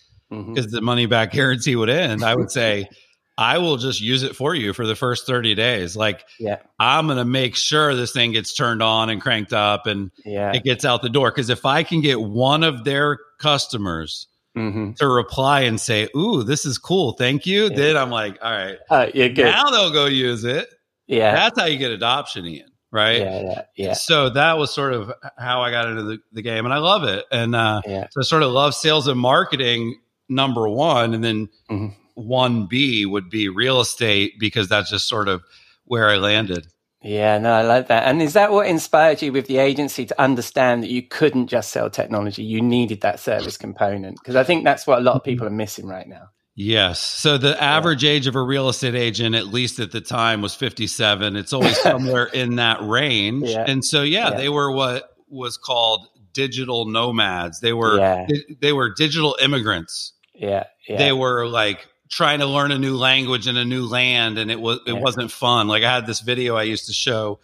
Because 0.42 0.70
the 0.70 0.81
money 0.81 1.07
back 1.07 1.33
guarantee 1.33 1.77
would 1.77 1.90
end, 1.90 2.25
I 2.25 2.35
would 2.35 2.51
say, 2.51 2.88
I 3.37 3.59
will 3.59 3.77
just 3.77 4.01
use 4.01 4.23
it 4.23 4.37
for 4.37 4.55
you 4.55 4.73
for 4.73 4.87
the 4.87 4.94
first 4.94 5.27
30 5.27 5.55
days. 5.57 5.97
Like 5.97 6.25
Yeah. 6.38 6.59
I'm 6.79 7.09
gonna 7.09 7.25
make 7.25 7.57
sure 7.57 7.94
this 7.94 8.12
thing 8.12 8.33
gets 8.33 8.55
turned 8.55 8.83
on 8.83 9.11
and 9.11 9.20
cranked 9.20 9.53
up 9.53 9.87
and 9.87 10.11
Yeah. 10.24 10.53
it 10.55 10.62
gets 10.62 10.85
out 10.85 11.03
the 11.03 11.09
door. 11.09 11.30
Because 11.32 11.51
if 11.51 11.66
I 11.66 11.82
can 11.82 12.01
get 12.01 12.20
one 12.20 12.62
of 12.62 12.85
their 12.85 13.18
customers 13.41 14.28
hmm 14.55 14.93
to 15.01 15.09
reply 15.09 15.62
and 15.62 15.80
say, 15.80 16.09
"Ooh, 16.16 16.45
this 16.45 16.64
is 16.64 16.78
cool, 16.78 17.14
thank 17.14 17.45
you," 17.45 17.64
Yeah. 17.64 17.76
then 17.76 17.97
I'm 17.97 18.11
like, 18.11 18.39
"All 18.41 18.53
right, 18.53 18.78
good. 19.12 19.37
now 19.37 19.70
they'll 19.70 19.91
go 19.93 20.07
use 20.07 20.45
it." 20.45 20.68
yeah. 21.09 21.35
That's 21.35 21.59
how 21.59 21.66
you 21.66 21.76
get 21.76 21.91
adoption, 21.91 22.47
Ian. 22.47 22.68
Right? 22.93 23.20
Yeah. 23.22 23.41
Yeah. 23.43 23.62
Yeah. 23.76 23.93
So 23.95 24.30
that 24.30 24.57
was 24.57 24.70
sort 24.72 24.93
of 24.93 25.11
how 25.37 25.62
I 25.62 25.72
got 25.72 25.89
into 25.89 26.05
the, 26.05 26.18
the 26.32 26.43
game, 26.43 26.64
and 26.66 26.72
I 26.72 26.78
love 26.78 27.03
it. 27.03 27.24
And 27.32 27.57
uh, 27.57 27.80
Yeah. 27.85 28.07
so 28.12 28.20
I 28.20 28.22
sort 28.22 28.45
of 28.45 28.53
love 28.53 28.72
sales 28.76 29.09
and 29.09 29.18
marketing 29.18 29.99
number 30.29 30.68
one, 30.68 31.14
and 31.14 31.22
then 31.25 31.49
Mhm. 31.70 31.95
one 32.14 32.66
B 32.66 33.05
would 33.07 33.29
be 33.31 33.49
real 33.49 33.81
estate 33.81 34.35
because 34.39 34.68
that's 34.68 34.91
just 34.91 35.09
sort 35.09 35.29
of 35.29 35.43
where 35.85 36.09
I 36.09 36.16
landed. 36.16 36.66
Yeah, 37.03 37.37
no, 37.37 37.53
I 37.53 37.61
like 37.62 37.89
that. 37.89 38.05
And 38.07 38.22
is 38.22 38.33
that 38.33 38.51
what 38.51 38.66
inspired 38.66 39.20
you 39.20 39.31
with 39.31 39.47
the 39.47 39.59
agency 39.59 40.07
to 40.07 40.18
understand 40.22 40.83
that 40.83 40.89
you 40.91 41.03
couldn't 41.03 41.49
just 41.49 41.70
sell 41.70 41.91
technology? 41.91 42.43
You 42.43 42.62
needed 42.62 43.03
that 43.03 43.20
service 43.20 43.59
component? 43.59 44.16
Because 44.18 44.37
I 44.37 44.45
think 44.45 44.64
that's 44.64 44.87
what 44.87 45.01
a 45.01 45.03
lot 45.03 45.16
of 45.16 45.22
people 45.22 45.47
are 45.47 45.51
missing 45.51 45.87
right 45.87 46.09
now. 46.09 46.29
Yes. 46.57 47.01
So 47.01 47.37
the 47.37 47.62
average 47.62 48.05
age 48.05 48.27
of 48.27 48.37
a 48.37 48.43
real 48.43 48.70
estate 48.70 48.95
agent, 48.95 49.35
at 49.35 49.49
least 49.49 49.81
at 49.81 49.91
the 49.93 50.01
time, 50.01 50.41
was 50.41 50.55
57. 50.55 51.37
It's 51.37 51.53
always 51.53 51.79
somewhere 51.83 52.25
in 52.27 52.57
that 52.57 52.79
range. 52.81 53.51
Yeah. 53.51 53.64
And 53.68 53.85
so, 53.85 54.03
yeah, 54.03 54.31
Yeah. 54.31 54.37
they 54.39 54.49
were 54.49 54.72
what 54.72 55.11
was 55.29 55.59
called 55.59 56.07
digital 56.33 56.87
nomads. 56.87 57.61
They 57.61 57.75
were 57.75 58.27
they 58.62 58.72
were 58.72 58.95
digital 58.95 59.37
immigrants. 59.43 60.13
Yeah, 60.35 60.64
yeah, 60.89 60.99
They 60.99 61.12
were 61.12 61.47
like 61.47 61.87
trying 62.11 62.41
to 62.41 62.47
learn 62.47 62.70
a 62.72 62.78
new 62.78 62.97
language 62.97 63.47
in 63.49 63.57
a 63.57 63.64
new 63.64 63.87
land, 63.87 64.37
and 64.39 64.51
it 64.51 64.61
was 64.61 64.80
it 64.87 64.93
Yeah. 64.95 65.01
wasn't 65.01 65.30
fun. 65.30 65.68
Like 65.68 65.82
I 65.85 65.93
had 65.95 66.07
this 66.07 66.20
video 66.20 66.57
I 66.57 66.64
used 66.64 66.87
to 66.87 66.93
show 66.93 67.39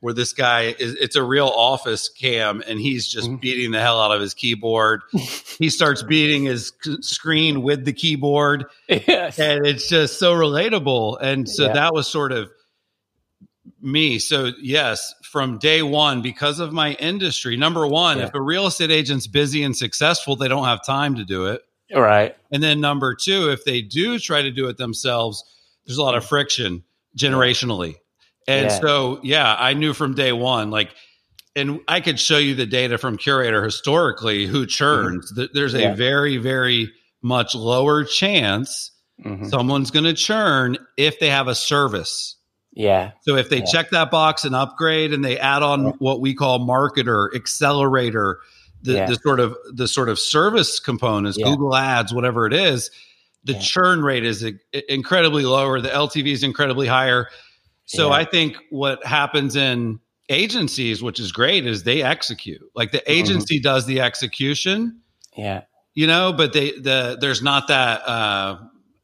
where 0.00 0.14
this 0.14 0.32
guy 0.32 0.74
is 0.78 0.94
it's 0.94 1.14
a 1.16 1.22
real 1.22 1.48
office 1.48 2.08
cam 2.08 2.62
and 2.66 2.80
he's 2.80 3.06
just 3.06 3.28
Mhm. 3.28 3.40
beating 3.42 3.70
the 3.72 3.80
hell 3.80 4.00
out 4.00 4.12
of 4.12 4.20
his 4.22 4.32
keyboard. 4.32 5.02
he 5.58 5.68
starts 5.68 6.02
beating 6.02 6.44
his 6.44 6.72
screen 7.02 7.60
with 7.60 7.84
the 7.84 7.92
keyboard 7.92 8.64
yes. 8.88 9.38
and 9.38 9.66
it's 9.66 9.88
just 9.90 10.18
so 10.18 10.32
relatable 10.32 11.18
and 11.20 11.46
so 11.46 11.66
Yeah. 11.66 11.74
that 11.74 11.92
was 11.92 12.08
sort 12.08 12.32
of 12.32 12.50
me 13.82 14.18
so 14.18 14.52
yes 14.60 15.14
from 15.22 15.58
day 15.58 15.82
one 15.82 16.22
because 16.22 16.60
of 16.60 16.72
my 16.72 16.92
industry 16.94 17.56
number 17.58 17.86
one 17.86 18.18
Yeah. 18.18 18.24
if 18.24 18.34
a 18.34 18.40
real 18.40 18.66
estate 18.66 18.90
agent's 18.90 19.26
busy 19.26 19.62
and 19.62 19.76
successful 19.76 20.34
they 20.36 20.48
don't 20.48 20.64
have 20.64 20.84
time 20.84 21.16
to 21.16 21.24
do 21.24 21.46
it 21.46 21.62
right. 21.94 22.36
and 22.52 22.62
then 22.62 22.80
number 22.80 23.14
two 23.14 23.50
if 23.50 23.64
they 23.64 23.80
do 23.82 24.18
try 24.18 24.42
to 24.42 24.50
do 24.50 24.68
it 24.68 24.76
themselves 24.76 25.44
there's 25.86 25.98
a 25.98 26.02
lot 26.02 26.14
of 26.16 26.24
friction 26.24 26.82
generationally 27.16 27.96
and 28.46 28.66
Yeah. 28.66 28.78
so 28.80 29.20
yeah 29.22 29.56
i 29.58 29.74
knew 29.74 29.92
from 29.92 30.14
day 30.14 30.32
one 30.32 30.70
like 30.70 30.90
and 31.56 31.80
i 31.88 32.00
could 32.00 32.20
show 32.20 32.38
you 32.38 32.54
the 32.54 32.66
data 32.66 32.98
from 32.98 33.16
Curaytor 33.18 33.64
historically 33.64 34.46
who 34.46 34.66
churns 34.66 35.32
Th- 35.34 35.50
there's 35.52 35.74
a 35.74 35.78
Mm-hmm. 35.78 35.88
Yeah. 35.90 35.94
very 35.96 36.36
very 36.36 36.92
much 37.22 37.54
lower 37.54 38.04
chance 38.04 38.92
Mhm. 39.24 39.50
someone's 39.50 39.90
going 39.90 40.06
to 40.06 40.14
churn 40.14 40.78
if 40.96 41.18
they 41.20 41.28
have 41.28 41.46
a 41.46 41.54
service. 41.54 42.36
Yeah, 42.72 43.10
So 43.26 43.36
if 43.36 43.50
they 43.50 43.58
Yeah. 43.58 43.64
check 43.70 43.90
that 43.90 44.10
box 44.10 44.44
and 44.46 44.54
upgrade 44.54 45.12
and 45.12 45.22
they 45.22 45.36
add 45.38 45.62
on 45.62 45.86
what 45.98 46.22
we 46.22 46.32
call 46.34 46.60
marketer, 46.60 47.28
accelerator, 47.34 48.38
the, 48.82 48.92
Yeah. 48.94 49.06
the 49.06 49.16
sort 49.16 49.40
of 49.40 49.56
the 49.72 49.86
sort 49.88 50.08
of 50.08 50.18
service 50.18 50.80
components, 50.80 51.38
Yeah. 51.38 51.46
Google 51.46 51.74
Ads, 51.74 52.12
whatever 52.14 52.46
it 52.46 52.52
is, 52.52 52.90
the 53.44 53.54
Yeah. 53.54 53.58
churn 53.60 54.02
rate 54.02 54.24
is 54.24 54.44
incredibly 54.88 55.44
lower. 55.44 55.80
The 55.80 55.88
LTV 55.94 56.32
is 56.32 56.42
incredibly 56.42 56.86
higher. 56.86 57.28
So. 57.86 58.12
I 58.12 58.24
think 58.24 58.56
what 58.70 59.04
happens 59.04 59.56
in 59.56 59.98
agencies, 60.28 61.02
which 61.02 61.18
is 61.18 61.32
great, 61.32 61.66
is 61.66 61.82
they 61.82 62.02
execute. 62.02 62.60
Like 62.74 62.92
the 62.92 62.98
Mm-hmm. 62.98 63.10
agency 63.12 63.58
does 63.60 63.86
the 63.86 64.00
execution, 64.00 65.00
yeah, 65.36 65.62
you 65.94 66.06
know 66.06 66.32
but 66.32 66.52
they 66.52 66.70
the 66.72 67.18
there's 67.20 67.42
not 67.42 67.66
that 67.68 68.06
uh 68.06 68.58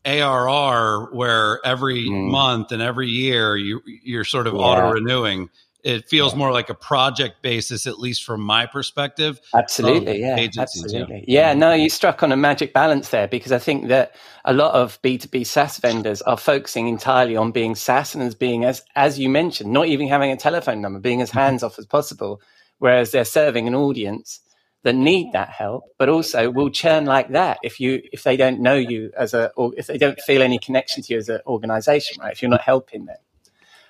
ARR 0.04 1.08
where 1.12 1.60
every 1.66 2.04
Mm. 2.08 2.30
month 2.30 2.72
and 2.72 2.80
every 2.80 3.08
year 3.08 3.56
you 3.56 3.80
you're 4.04 4.24
sort 4.24 4.46
of 4.46 4.54
Yeah. 4.54 4.60
auto 4.60 4.92
renewing 4.92 5.50
it 5.86 6.08
feels 6.08 6.32
Yeah. 6.32 6.38
more 6.38 6.52
like 6.52 6.68
a 6.68 6.74
project 6.74 7.42
basis 7.42 7.86
at 7.86 8.00
least 8.00 8.24
from 8.24 8.40
my 8.40 8.66
perspective 8.66 9.40
um, 9.54 9.60
absolutely. 9.60 10.14
of 10.14 10.18
Yeah, 10.18 10.36
agencies, 10.36 10.84
absolutely. 10.84 11.24
Yeah. 11.28 11.50
Mm-hmm. 11.50 11.60
no, 11.60 11.72
you 11.72 11.88
struck 11.88 12.22
on 12.24 12.32
a 12.32 12.36
magic 12.36 12.72
balance 12.72 13.10
there 13.10 13.28
because 13.28 13.52
I 13.52 13.58
think 13.58 13.86
that 13.88 14.14
a 14.44 14.52
lot 14.52 14.74
of 14.74 15.00
B2B 15.02 15.46
SaaS 15.46 15.78
vendors 15.78 16.22
are 16.22 16.36
focusing 16.36 16.88
entirely 16.88 17.36
on 17.36 17.52
being 17.52 17.76
SaaS 17.76 18.14
and 18.14 18.24
as 18.24 18.34
being, 18.34 18.64
as, 18.64 18.82
as 18.96 19.18
you 19.18 19.28
mentioned, 19.28 19.72
not 19.72 19.86
even 19.86 20.08
having 20.08 20.32
a 20.32 20.36
telephone 20.36 20.80
number, 20.80 20.98
being 20.98 21.22
as 21.22 21.30
mm-hmm. 21.30 21.38
hands 21.38 21.62
off 21.62 21.78
as 21.78 21.86
possible, 21.86 22.40
whereas 22.78 23.12
they're 23.12 23.24
serving 23.24 23.68
an 23.68 23.74
audience 23.74 24.40
that 24.82 24.94
need 24.94 25.32
that 25.32 25.50
help, 25.50 25.84
but 25.98 26.08
also 26.08 26.50
will 26.50 26.70
churn 26.70 27.06
like 27.06 27.30
that 27.30 27.58
if 27.62 27.80
you 27.80 28.02
if 28.12 28.22
they 28.22 28.36
don't 28.36 28.60
know 28.60 28.74
you 28.74 29.10
as 29.16 29.34
a 29.34 29.50
or 29.56 29.72
if 29.76 29.88
they 29.88 29.98
don't 29.98 30.20
feel 30.20 30.42
any 30.42 30.58
connection 30.58 31.02
to 31.02 31.12
you 31.12 31.18
as 31.18 31.28
an 31.28 31.40
organization, 31.46 32.22
right? 32.22 32.32
If 32.32 32.40
you're 32.40 32.50
not 32.50 32.60
helping 32.60 33.06
them. 33.06 33.16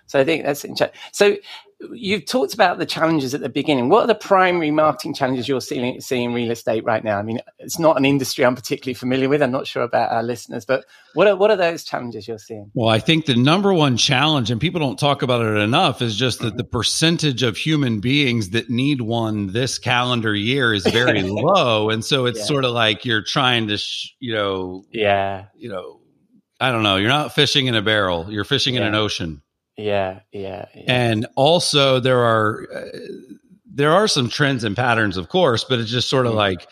So 0.07 0.21
I 0.21 0.25
think 0.25 0.45
that's 0.45 0.65
interesting. 0.65 1.01
So 1.13 1.37
you've 1.93 2.25
talked 2.25 2.55
about 2.55 2.79
the 2.79 2.87
challenges 2.87 3.35
at 3.35 3.43
the 3.43 3.51
beginning. 3.51 3.91
What 3.91 4.05
are 4.05 4.07
the 4.07 4.15
primary 4.15 4.71
marketing 4.71 5.13
challenges 5.13 5.47
you're 5.47 5.61
seeing, 5.61 6.01
seeing 6.01 6.25
in 6.31 6.33
real 6.33 6.51
estate 6.51 6.85
right 6.85 7.05
now? 7.05 7.19
I 7.19 7.23
mean, 7.23 7.39
it's 7.59 7.79
not 7.79 7.99
an 7.99 8.05
industry 8.07 8.47
I'm 8.47 8.55
particularly 8.55 8.95
familiar 8.95 9.29
with. 9.29 9.43
I'm 9.43 9.51
not 9.51 9.67
sure 9.67 9.83
about 9.83 10.11
our 10.11 10.23
listeners, 10.23 10.65
but 10.65 10.87
what 11.13 11.27
are 11.27 11.37
what 11.37 11.51
are 11.51 11.57
those 11.57 11.85
challenges 11.85 12.27
you're 12.29 12.39
seeing? 12.39 12.71
well 12.75 12.89
i 12.89 12.99
think 12.99 13.25
the 13.27 13.35
number 13.35 13.73
one 13.73 13.97
challenge 13.97 14.51
and 14.51 14.61
people 14.61 14.81
don't 14.81 14.99
talk 14.99 15.23
about 15.23 15.41
it 15.45 15.57
enough 15.59 16.03
is 16.03 16.15
just 16.15 16.41
that 16.41 16.57
the 16.59 16.65
percentage 16.65 17.43
of 17.43 17.57
human 17.57 18.01
beings 18.01 18.51
that 18.51 18.69
need 18.71 19.01
one 19.01 19.47
this 19.53 19.79
calendar 19.79 20.35
year 20.35 20.75
is 20.75 20.87
very 20.87 21.23
low 21.25 21.89
and 21.91 22.05
so 22.05 22.27
it's 22.27 22.39
Yeah. 22.41 22.45
sort 22.45 22.65
of 22.67 22.73
like 22.73 23.05
you're 23.07 23.23
trying 23.23 23.69
to 23.69 23.79
sh- 23.79 24.11
you 24.21 24.35
know 24.35 24.85
Yeah, 24.93 25.47
you 25.57 25.71
know 25.71 26.01
i 26.61 26.71
don't 26.71 26.83
know 26.83 26.97
you're 26.97 27.09
not 27.09 27.35
fishing 27.35 27.67
in 27.67 27.75
a 27.75 27.83
barrel 27.83 28.27
you're 28.31 28.45
fishing 28.45 28.75
in 28.75 28.83
an 28.83 28.95
ocean 28.95 29.41
yeah, 29.77 30.21
yeah, 30.33 30.67
yeah. 30.75 30.83
and 30.87 31.27
also 31.37 32.01
there 32.01 32.21
are 32.21 32.67
uh, 32.75 32.99
there 33.67 33.93
are 33.93 34.09
some 34.09 34.29
trends 34.29 34.65
and 34.65 34.75
patterns 34.77 35.17
of 35.17 35.29
course 35.29 35.65
but 35.65 35.79
it's 35.79 35.91
just 35.91 36.09
sort 36.09 36.27
of 36.27 36.33
Mhm. 36.33 36.37
like 36.37 36.67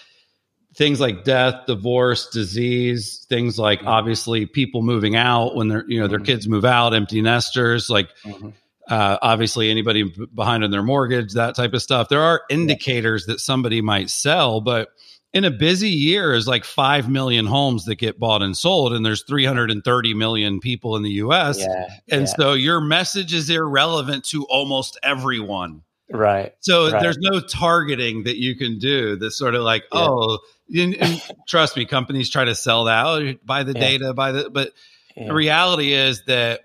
things 0.75 1.01
like 1.01 1.23
death 1.25 1.67
divorce 1.67 2.29
disease 2.31 3.27
things 3.29 3.59
like 3.59 3.81
Mhm. 3.81 3.87
obviously 3.89 4.47
people 4.47 4.83
moving 4.83 5.15
out 5.17 5.55
when 5.55 5.69
their 5.69 5.85
you 5.87 6.01
know 6.01 6.09
their 6.09 6.19
Mhm. 6.19 6.25
kids 6.27 6.49
move 6.49 6.65
out 6.65 6.95
empty 6.95 7.21
nesters 7.21 7.91
like 7.91 8.09
Mhm. 8.25 8.55
uh, 8.89 9.19
obviously 9.23 9.71
anybody 9.71 10.05
behind 10.35 10.65
on 10.65 10.71
their 10.71 10.83
mortgage 10.83 11.35
that 11.35 11.55
type 11.55 11.75
of 11.75 11.83
stuff 11.83 12.09
there 12.09 12.23
are 12.23 12.43
indicators 12.51 13.27
that 13.27 13.39
somebody 13.41 13.81
might 13.83 14.09
sell 14.11 14.61
but 14.61 14.89
in 15.35 15.45
a 15.45 15.51
busy 15.51 15.91
year 15.91 16.33
is 16.33 16.47
like 16.47 16.65
5 16.65 17.11
million 17.11 17.45
homes 17.45 17.85
that 17.85 17.97
get 17.97 18.19
bought 18.19 18.41
and 18.41 18.57
sold 18.57 18.93
and 18.95 19.05
there's 19.05 19.23
330 19.25 20.15
million 20.15 20.61
people 20.61 20.97
in 20.97 21.03
the 21.03 21.11
US 21.25 21.59
yeah, 21.59 21.89
and 22.11 22.23
yeah. 22.23 22.35
so 22.37 22.53
your 22.55 22.81
message 22.81 23.35
is 23.35 23.51
irrelevant 23.51 24.25
to 24.27 24.45
almost 24.45 24.99
everyone. 25.03 25.83
right, 26.11 26.55
So 26.61 26.91
Right. 26.91 27.03
there's 27.03 27.19
no 27.19 27.41
targeting 27.41 28.23
that 28.25 28.37
you 28.37 28.55
can 28.55 28.79
do 28.79 29.17
that's 29.17 29.37
sort 29.37 29.55
of 29.57 29.63
like, 29.63 29.83
Yeah. 29.93 30.07
oh, 30.09 30.39
and, 30.75 30.95
and 30.95 31.21
trust 31.49 31.77
me, 31.77 31.85
companies 31.85 32.31
try 32.31 32.45
to 32.45 32.55
sell 32.55 32.85
that 32.85 33.45
by 33.45 33.65
the 33.65 33.75
data, 33.75 34.15
by 34.15 34.31
the, 34.33 34.49
but 34.51 34.71
the 35.17 35.35
reality 35.35 35.93
is 35.93 36.23
that 36.27 36.61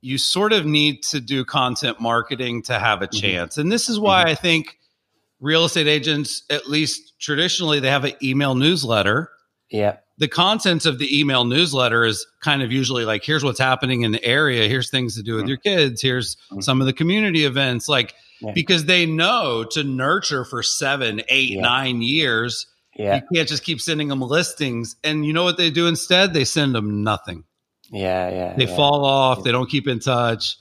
you 0.00 0.18
sort 0.18 0.52
of 0.52 0.66
need 0.66 1.02
to 1.04 1.20
do 1.20 1.44
content 1.44 2.00
marketing 2.00 2.62
to 2.62 2.78
have 2.78 3.02
a 3.02 3.06
Mhm. 3.06 3.20
chance. 3.20 3.58
And 3.58 3.70
this 3.70 3.88
is 3.88 3.98
why 4.00 4.24
I 4.24 4.34
think 4.34 4.78
real 5.40 5.64
estate 5.64 5.86
agents, 5.86 6.42
at 6.50 6.68
least 6.68 7.14
traditionally, 7.20 7.80
they 7.80 7.88
have 7.90 8.04
an 8.04 8.12
email 8.22 8.54
newsletter 8.54 9.30
yeah, 9.72 9.98
the 10.18 10.26
contents 10.26 10.84
of 10.84 10.98
the 10.98 11.16
email 11.20 11.44
newsletter 11.44 12.04
is 12.04 12.26
kind 12.42 12.60
of 12.60 12.72
usually 12.72 13.04
like 13.04 13.22
here's 13.24 13.44
what's 13.44 13.60
happening 13.60 14.02
in 14.02 14.10
the 14.10 14.24
area 14.24 14.66
here's 14.68 14.90
things 14.90 15.14
to 15.14 15.22
do 15.22 15.36
with 15.36 15.44
Mhm. 15.44 15.48
your 15.48 15.56
kids 15.58 16.02
here's 16.02 16.36
Mhm. 16.50 16.64
some 16.64 16.80
of 16.80 16.88
the 16.88 16.92
community 16.92 17.44
events 17.44 17.88
like 17.88 18.14
Yeah. 18.40 18.50
because 18.52 18.86
they 18.86 19.06
know 19.06 19.62
to 19.70 19.84
nurture 19.84 20.44
for 20.44 20.64
seven 20.64 21.22
eight 21.28 21.50
Yeah. 21.50 21.60
nine 21.60 22.02
years 22.02 22.66
yeah, 22.98 23.14
you 23.16 23.22
can't 23.32 23.48
just 23.48 23.62
keep 23.62 23.80
sending 23.80 24.08
them 24.08 24.20
listings 24.20 24.96
and 25.04 25.24
you 25.24 25.32
know 25.32 25.44
what 25.44 25.56
they 25.56 25.70
do 25.70 25.86
instead 25.86 26.34
they 26.34 26.44
send 26.44 26.74
them 26.74 27.04
nothing 27.04 27.44
yeah, 27.92 28.28
yeah. 28.28 28.54
they 28.56 28.66
yeah. 28.66 28.74
fall 28.76 29.04
off 29.04 29.44
they 29.44 29.52
don't 29.52 29.70
keep 29.70 29.86
in 29.86 30.00
touch 30.00 30.56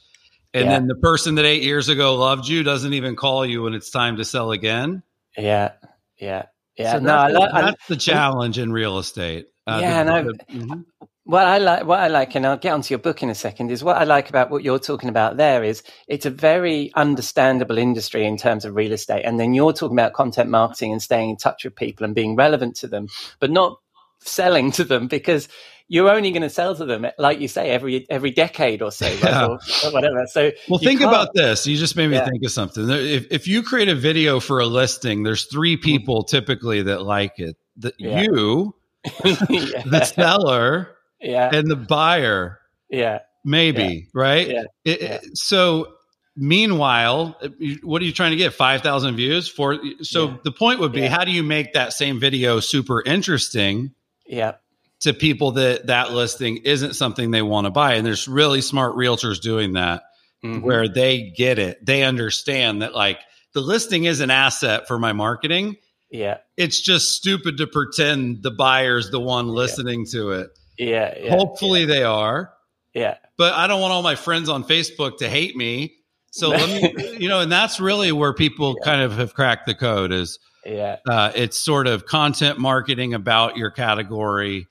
and 0.54 0.66
Yeah. 0.66 0.70
then 0.72 0.88
the 0.88 0.96
person 0.96 1.36
that 1.36 1.46
eight 1.46 1.64
years 1.64 1.90
ago 1.90 2.16
loved 2.16 2.48
you 2.48 2.64
doesn't 2.64 2.94
even 2.94 3.16
call 3.16 3.46
you 3.46 3.64
when 3.64 3.74
it's 3.74 3.90
time 3.90 4.18
to 4.18 4.26
sell 4.26 4.52
again 4.52 5.04
Yeah, 5.38 5.74
yeah, 6.18 6.46
yeah. 6.78 6.94
So 6.94 7.00
no, 7.00 7.16
I 7.16 7.32
that's. 7.32 7.54
I, 7.54 7.62
that's 7.62 7.88
the 7.88 7.96
challenge 7.98 8.58
in 8.58 8.72
real 8.72 8.98
estate 9.00 9.48
Uh, 9.68 9.80
Yeah, 9.82 10.04
the- 10.04 10.14
and 10.16 10.28
the- 10.30 10.46
mhm. 10.54 10.86
What 11.26 11.46
I 11.46 11.60
like, 11.60 11.86
what 11.86 12.00
I 12.00 12.08
like, 12.08 12.34
and 12.34 12.44
I'll 12.44 12.58
get 12.58 12.74
onto 12.74 12.92
your 12.92 12.98
book 12.98 13.22
in 13.22 13.30
a 13.30 13.36
second, 13.36 13.70
is 13.70 13.84
what 13.84 13.98
I 13.98 14.04
like 14.04 14.30
about 14.30 14.50
what 14.50 14.64
you're 14.64 14.80
talking 14.80 15.10
about 15.10 15.38
there 15.38 15.64
is 15.64 15.84
it's 16.08 16.26
a 16.26 16.32
very 16.32 16.92
understandable 16.96 17.78
industry 17.78 18.26
in 18.26 18.36
terms 18.36 18.66
of 18.66 18.74
real 18.76 18.94
estate. 18.94 19.22
And 19.26 19.40
then 19.40 19.54
you're 19.54 19.74
talking 19.74 19.96
about 19.96 20.14
content 20.14 20.50
marketing 20.50 20.92
and 20.92 21.04
staying 21.04 21.30
in 21.30 21.38
touch 21.38 21.66
with 21.66 21.76
people 21.76 22.04
and 22.04 22.16
being 22.16 22.36
relevant 22.36 22.78
to 22.78 22.88
them, 22.88 23.10
but 23.40 23.52
not 23.52 23.78
selling 24.22 24.72
to 24.72 24.84
them 24.84 25.08
because 25.08 25.48
you're 25.90 26.10
only 26.10 26.32
going 26.32 26.44
to 26.44 26.50
sell 26.50 26.74
to 26.76 26.86
them, 26.86 27.08
like 27.18 27.40
you 27.42 27.48
say, 27.48 27.72
every 27.72 28.06
every 28.10 28.32
decade 28.32 28.82
or 28.82 28.92
so. 28.92 29.08
Yeah. 29.08 29.48
or, 29.48 29.60
or 29.86 29.92
whatever. 29.92 30.26
So 30.28 30.52
Well, 30.70 30.80
think 30.80 31.00
can't- 31.00 31.12
about 31.12 31.34
this. 31.34 31.68
You 31.68 31.76
just 31.76 31.96
made 31.98 32.08
me 32.08 32.16
Yeah. 32.16 32.26
think 32.30 32.44
of 32.46 32.52
something. 32.52 32.90
If, 32.90 33.28
if 33.32 33.48
you 33.48 33.64
create 33.64 33.90
a 33.90 33.96
video 33.96 34.40
for 34.40 34.60
a 34.60 34.66
listing, 34.66 35.24
there's 35.24 35.46
three 35.46 35.76
people 35.78 36.24
typically 36.24 36.84
that 36.84 37.02
like 37.02 37.40
it. 37.40 37.58
The, 37.76 37.92
Mm-hmm. 37.92 38.06
Yeah. 38.06 38.22
You, 38.22 38.76
the 39.90 40.06
seller, 40.06 40.96
yeah, 41.22 41.50
and 41.54 41.68
the 41.70 41.76
buyer, 41.76 42.60
yeah, 42.90 43.20
maybe, 43.44 44.08
right? 44.14 44.48
Yeah. 44.48 44.64
It- 44.86 45.02
Yeah. 45.02 45.08
it- 45.24 45.38
so, 45.38 45.88
meanwhile, 46.36 47.38
what 47.84 48.02
are 48.02 48.06
you 48.06 48.12
trying 48.12 48.32
to 48.32 48.38
get? 48.38 48.54
5,000 48.54 49.16
views? 49.16 49.48
For, 49.48 49.78
so, 50.02 50.28
Yeah. 50.28 50.38
the 50.44 50.52
point 50.52 50.80
would 50.80 50.92
be 50.92 51.02
Yeah. 51.02 51.10
how 51.10 51.24
do 51.26 51.32
you 51.32 51.44
make 51.44 51.74
that 51.74 51.94
same 51.94 52.20
video 52.20 52.60
super 52.60 53.02
interesting? 53.06 53.92
yeah, 54.28 54.54
to 55.02 55.14
people 55.14 55.52
that 55.54 55.88
that 55.88 56.12
listing 56.12 56.58
isn't 56.58 56.94
something 56.94 57.32
they 57.32 57.42
want 57.42 57.66
to 57.66 57.72
buy 57.72 57.94
and 57.94 58.06
there's 58.06 58.28
really 58.28 58.62
smart 58.62 58.96
realtors 58.96 59.40
doing 59.42 59.74
that 59.74 60.04
Mhm. 60.44 60.62
where 60.62 60.88
they 60.88 61.34
get 61.36 61.60
it. 61.60 61.86
They 61.86 62.04
understand 62.04 62.82
that 62.82 62.96
like 62.96 63.20
the 63.54 63.62
listing 63.62 64.06
is 64.06 64.20
an 64.20 64.30
asset 64.32 64.88
for 64.88 64.98
my 65.00 65.12
marketing. 65.14 65.76
Yeah. 66.12 66.38
It's 66.58 66.80
just 66.82 67.12
stupid 67.14 67.58
to 67.58 67.68
pretend 67.68 68.42
the 68.44 68.52
buyer's 68.52 69.10
the 69.12 69.20
one 69.20 69.48
listening 69.50 70.06
to 70.12 70.32
it. 70.32 70.50
Yeah. 70.78 71.14
yeah 71.22 71.30
Hopefully 71.30 71.86
they 71.86 72.04
are, 72.04 72.52
Yeah. 72.94 73.16
but 73.38 73.54
I 73.54 73.68
don't 73.68 73.82
want 73.82 73.92
all 73.94 74.02
my 74.02 74.16
friends 74.16 74.48
on 74.50 74.64
Facebook 74.64 75.18
to 75.18 75.30
hate 75.30 75.56
me. 75.58 75.96
So 76.32 76.50
let 76.52 76.70
me, 76.70 77.18
you 77.20 77.28
know, 77.28 77.42
and 77.42 77.52
that's 77.52 77.80
really 77.80 78.12
where 78.12 78.34
people 78.34 78.76
kind 78.84 79.02
of 79.02 79.18
have 79.18 79.34
cracked 79.34 79.66
the 79.68 79.76
code 79.76 80.12
is 80.14 80.40
Yeah. 80.66 80.98
uh, 81.10 81.32
it's 81.36 81.58
sort 81.58 81.88
of 81.88 82.06
content 82.06 82.60
marketing 82.60 83.14
about 83.14 83.58
your 83.58 83.72
category. 83.72 84.68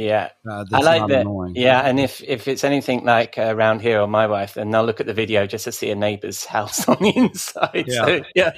Yeah. 0.00 0.30
Uh, 0.48 0.64
I 0.72 0.80
like 0.80 1.06
that. 1.08 1.20
annoying. 1.22 1.54
Yeah, 1.56 1.80
and 1.80 2.00
if 2.00 2.22
if 2.22 2.48
it's 2.48 2.64
anything 2.64 3.04
like 3.04 3.36
uh, 3.36 3.54
around 3.54 3.82
here 3.82 4.00
or 4.00 4.06
my 4.06 4.26
wife, 4.26 4.54
then 4.54 4.70
they'll 4.70 4.84
look 4.84 5.00
at 5.00 5.06
the 5.06 5.12
video 5.14 5.46
just 5.46 5.64
to 5.64 5.72
see 5.72 5.90
a 5.90 5.94
neighbour's 5.94 6.44
house 6.56 6.88
on 6.88 6.96
the 7.00 7.10
inside. 7.16 7.84
Yeah. 7.86 8.04
So 8.06 8.22
yeah, 8.34 8.52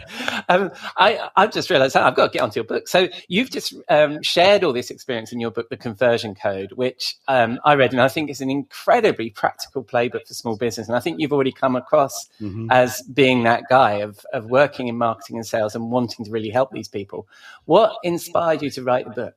um, 0.49 0.71
I 0.97 1.29
I've 1.37 1.53
just 1.53 1.69
realised 1.71 1.97
I've 1.97 2.15
got 2.15 2.29
to 2.29 2.33
get 2.33 2.43
onto 2.43 2.59
your 2.61 2.65
book. 2.65 2.87
So 2.87 3.09
you've 3.29 3.51
just 3.51 3.75
um, 3.89 4.23
shared 4.23 4.63
all 4.63 4.73
this 4.73 4.91
experience 4.91 5.33
in 5.33 5.41
your 5.41 5.51
book, 5.51 5.69
The 5.69 5.77
Conversion 5.77 6.35
Code, 6.35 6.73
which 6.73 7.17
um, 7.29 7.59
I 7.65 7.75
read, 7.75 7.93
and 7.93 8.01
I 8.01 8.09
think 8.09 8.31
is 8.31 8.41
an 8.41 8.51
incredibly 8.51 9.31
practical 9.31 9.83
playbook 9.85 10.27
for 10.29 10.35
small 10.35 10.57
business. 10.57 10.87
And 10.87 10.97
I 10.97 11.01
think 11.01 11.19
you've 11.21 11.33
already 11.33 11.53
come 11.53 11.75
across 11.77 12.29
Mhm. 12.41 12.69
as 12.71 13.03
being 13.03 13.43
that 13.45 13.65
guy 13.69 13.95
of 13.95 14.25
of 14.33 14.47
working 14.47 14.87
in 14.89 14.97
marketing 14.97 15.37
and 15.37 15.47
sales 15.47 15.75
and 15.75 15.91
wanting 15.91 16.25
to 16.25 16.31
really 16.31 16.51
help 16.51 16.71
these 16.71 16.89
people. 16.89 17.27
What 17.65 17.97
inspired 18.05 18.63
you 18.63 18.71
to 18.71 18.83
write 18.85 19.07
the 19.07 19.11
book? 19.13 19.35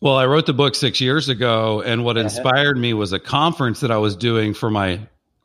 Well, 0.00 0.16
I 0.16 0.26
wrote 0.26 0.46
the 0.46 0.52
book 0.54 0.74
six 0.74 1.00
years 1.00 1.28
ago, 1.28 1.82
and 1.82 2.04
what 2.04 2.16
Uh-huh. 2.16 2.24
inspired 2.24 2.78
me 2.78 2.94
was 2.94 3.12
a 3.12 3.18
conference 3.18 3.80
that 3.80 3.90
I 3.90 3.96
was 3.98 4.14
doing 4.16 4.54
for 4.54 4.70
my 4.70 5.00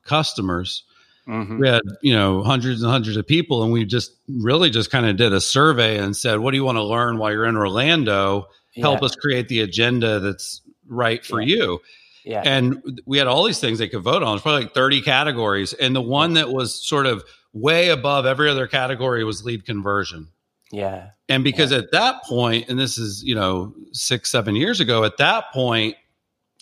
customers. 0.05 0.83
hmm 1.25 1.57
We 1.59 1.67
had, 1.69 1.81
you 2.01 2.13
know, 2.13 2.43
hundreds 2.43 2.83
and 2.83 2.91
hundreds 2.91 3.15
of 3.17 3.25
people, 3.25 3.63
and 3.63 3.71
we 3.71 3.85
just 3.85 4.11
really 4.27 4.69
just 4.69 4.91
kind 4.91 5.05
of 5.05 5.15
did 5.15 5.31
a 5.31 5.39
survey 5.39 5.97
and 5.97 6.15
said, 6.17 6.39
"What 6.39 6.51
do 6.51 6.57
you 6.57 6.65
want 6.65 6.77
to 6.77 6.83
learn 6.83 7.17
while 7.17 7.31
you're 7.31 7.45
in 7.45 7.55
Orlando? 7.55 8.47
Help 8.75 9.01
us 9.03 9.15
create 9.15 9.47
the 9.47 9.61
agenda 9.61 10.19
that's 10.19 10.61
right 10.87 11.25
for 11.25 11.39
you." 11.41 11.79
Yeah. 12.25 12.41
And 12.43 12.99
we 13.05 13.17
had 13.17 13.27
all 13.27 13.43
these 13.45 13.59
things 13.59 13.79
they 13.79 13.87
could 13.87 14.01
vote 14.01 14.21
on. 14.21 14.33
It's 14.35 14.43
probably 14.43 14.63
like 14.63 14.73
30 14.73 15.01
categories, 15.01 15.71
and 15.73 15.95
the 15.95 16.01
one 16.01 16.33
that 16.33 16.51
was 16.51 16.75
sort 16.85 17.05
of 17.05 17.23
way 17.53 17.87
above 17.89 18.25
every 18.25 18.49
other 18.49 18.67
category 18.67 19.23
was 19.23 19.45
lead 19.45 19.65
conversion. 19.65 20.27
Yeah. 20.73 21.09
And 21.29 21.43
because 21.43 21.71
at 21.71 21.91
that 21.91 22.23
point, 22.25 22.67
and 22.67 22.77
this 22.77 22.97
is, 22.97 23.23
you 23.23 23.33
know, 23.35 23.73
six, 23.93 24.29
seven 24.29 24.55
years 24.55 24.79
ago, 24.79 25.03
at 25.03 25.17
that 25.17 25.45
point, 25.53 25.95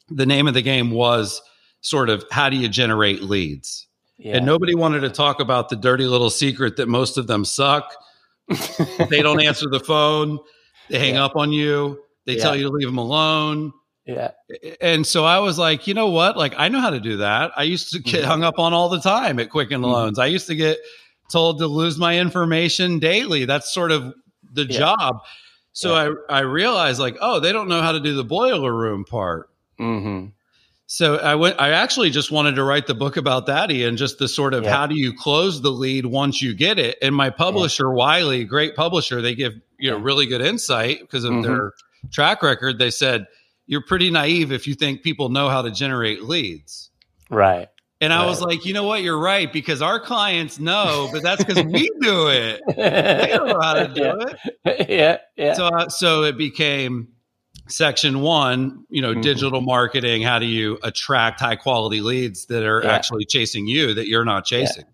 the 0.09 0.25
name 0.25 0.47
of 0.47 0.53
the 0.53 0.61
game 0.61 0.91
was 0.91 1.41
sort 1.81 2.09
of 2.09 2.23
how 2.31 2.49
do 2.49 2.57
you 2.57 2.67
generate 2.69 3.21
leads? 3.23 3.87
Yeah. 4.17 4.37
And 4.37 4.45
nobody 4.45 4.75
wanted 4.75 4.99
to 4.99 5.09
talk 5.09 5.39
about 5.39 5.69
the 5.69 5.75
dirty 5.75 6.05
little 6.05 6.29
secret 6.29 6.75
that 6.77 6.87
most 6.87 7.17
of 7.17 7.25
them 7.27 7.43
suck. 7.45 7.91
they 9.09 9.21
don't 9.21 9.41
answer 9.45 9.67
the 9.69 9.79
phone, 9.79 10.37
they 10.89 10.99
hang 10.99 11.15
Yeah. 11.15 11.25
up 11.25 11.35
on 11.35 11.51
you, 11.51 11.99
they 12.25 12.35
Yeah. 12.35 12.43
tell 12.43 12.55
you 12.55 12.63
to 12.63 12.69
leave 12.69 12.87
them 12.87 12.97
alone. 12.99 13.71
Yeah. 14.05 14.31
And 14.81 15.07
so 15.07 15.25
I 15.25 15.39
was 15.39 15.57
like, 15.57 15.87
you 15.87 15.93
know 15.93 16.09
what? 16.09 16.35
Like, 16.37 16.53
I 16.57 16.67
know 16.67 16.81
how 16.81 16.89
to 16.89 16.99
do 16.99 17.17
that. 17.17 17.51
I 17.55 17.63
used 17.63 17.91
to 17.93 17.99
get 17.99 18.23
Mhm. 18.23 18.27
hung 18.27 18.43
up 18.43 18.59
on 18.59 18.73
all 18.73 18.89
the 18.89 18.99
time 18.99 19.39
at 19.39 19.49
Quicken 19.49 19.81
Mhm. 19.81 19.91
Loans. 19.91 20.19
I 20.19 20.25
used 20.27 20.47
to 20.47 20.55
get 20.55 20.77
told 21.31 21.59
to 21.59 21.67
lose 21.67 21.97
my 21.97 22.19
information 22.19 22.99
daily. 22.99 23.45
That's 23.45 23.73
sort 23.73 23.91
of 23.91 24.13
the 24.53 24.65
Yeah. 24.65 24.77
job. 24.77 25.21
So 25.73 25.95
I, 26.29 26.37
I 26.37 26.39
realized 26.41 26.99
like, 26.99 27.17
oh, 27.21 27.39
they 27.39 27.53
don't 27.53 27.69
know 27.69 27.81
how 27.81 27.93
to 27.93 27.99
do 28.01 28.13
the 28.15 28.25
boiler 28.25 28.73
room 28.73 29.05
part. 29.05 29.49
hmm 29.77 30.25
So 30.85 31.15
I 31.15 31.35
went, 31.35 31.59
I 31.61 31.69
actually 31.69 32.09
just 32.09 32.29
wanted 32.31 32.55
to 32.55 32.63
write 32.63 32.85
the 32.87 32.93
book 32.93 33.15
about 33.15 33.45
that, 33.45 33.71
Ian, 33.71 33.95
just 33.95 34.19
the 34.19 34.27
sort 34.27 34.53
of 34.53 34.65
Yeah. 34.65 34.75
how 34.75 34.87
do 34.87 34.95
you 34.95 35.13
close 35.13 35.61
the 35.61 35.71
lead 35.71 36.05
once 36.05 36.41
you 36.41 36.53
get 36.53 36.77
it. 36.77 36.97
And 37.01 37.15
my 37.15 37.29
publisher, 37.29 37.89
Wiley, 37.89 38.43
great 38.43 38.75
publisher, 38.75 39.21
they 39.21 39.33
give, 39.33 39.53
you 39.79 39.89
know, 39.89 39.97
really 39.97 40.25
good 40.25 40.41
insight 40.41 40.99
because 40.99 41.23
of 41.23 41.31
Mhm. 41.31 41.43
their 41.43 41.71
track 42.11 42.43
record. 42.43 42.77
They 42.77 42.91
said, 42.91 43.27
you're 43.67 43.85
pretty 43.85 44.09
naive 44.09 44.51
if 44.51 44.67
you 44.67 44.73
think 44.75 45.01
people 45.01 45.29
know 45.29 45.47
how 45.47 45.61
to 45.61 45.71
generate 45.71 46.23
leads. 46.23 46.89
Right. 47.29 47.69
And 48.01 48.11
I 48.11 48.21
Right. 48.21 48.27
was 48.29 48.41
like, 48.41 48.65
you 48.65 48.73
know 48.73 48.83
what? 48.83 49.03
You're 49.03 49.17
right 49.19 49.51
because 49.53 49.81
our 49.81 49.99
clients 49.99 50.59
know, 50.59 51.07
but 51.13 51.21
that's 51.21 51.43
because 51.43 51.63
we 51.63 51.87
do 52.01 52.27
it. 52.29 52.59
They 52.75 53.33
know 53.37 53.59
how 53.61 53.73
to 53.75 53.87
do 53.93 54.01
yeah. 54.01 54.35
it. 54.65 54.89
yeah. 54.89 55.17
Yeah. 55.37 55.53
So, 55.53 55.65
uh, 55.67 55.87
so 55.89 56.23
it 56.23 56.35
became 56.37 57.09
section 57.67 58.21
one, 58.21 58.85
you 58.89 59.01
know, 59.01 59.13
Mhm. 59.13 59.21
digital 59.21 59.61
marketing. 59.61 60.23
How 60.23 60.39
do 60.39 60.45
you 60.45 60.79
attract 60.83 61.39
high 61.39 61.55
quality 61.55 62.01
leads 62.01 62.47
that 62.47 62.63
are 62.63 62.81
Yeah. 62.83 62.91
actually 62.91 63.25
chasing 63.25 63.67
you 63.67 63.93
that 63.93 64.07
you're 64.07 64.25
not 64.25 64.45
chasing? 64.45 64.85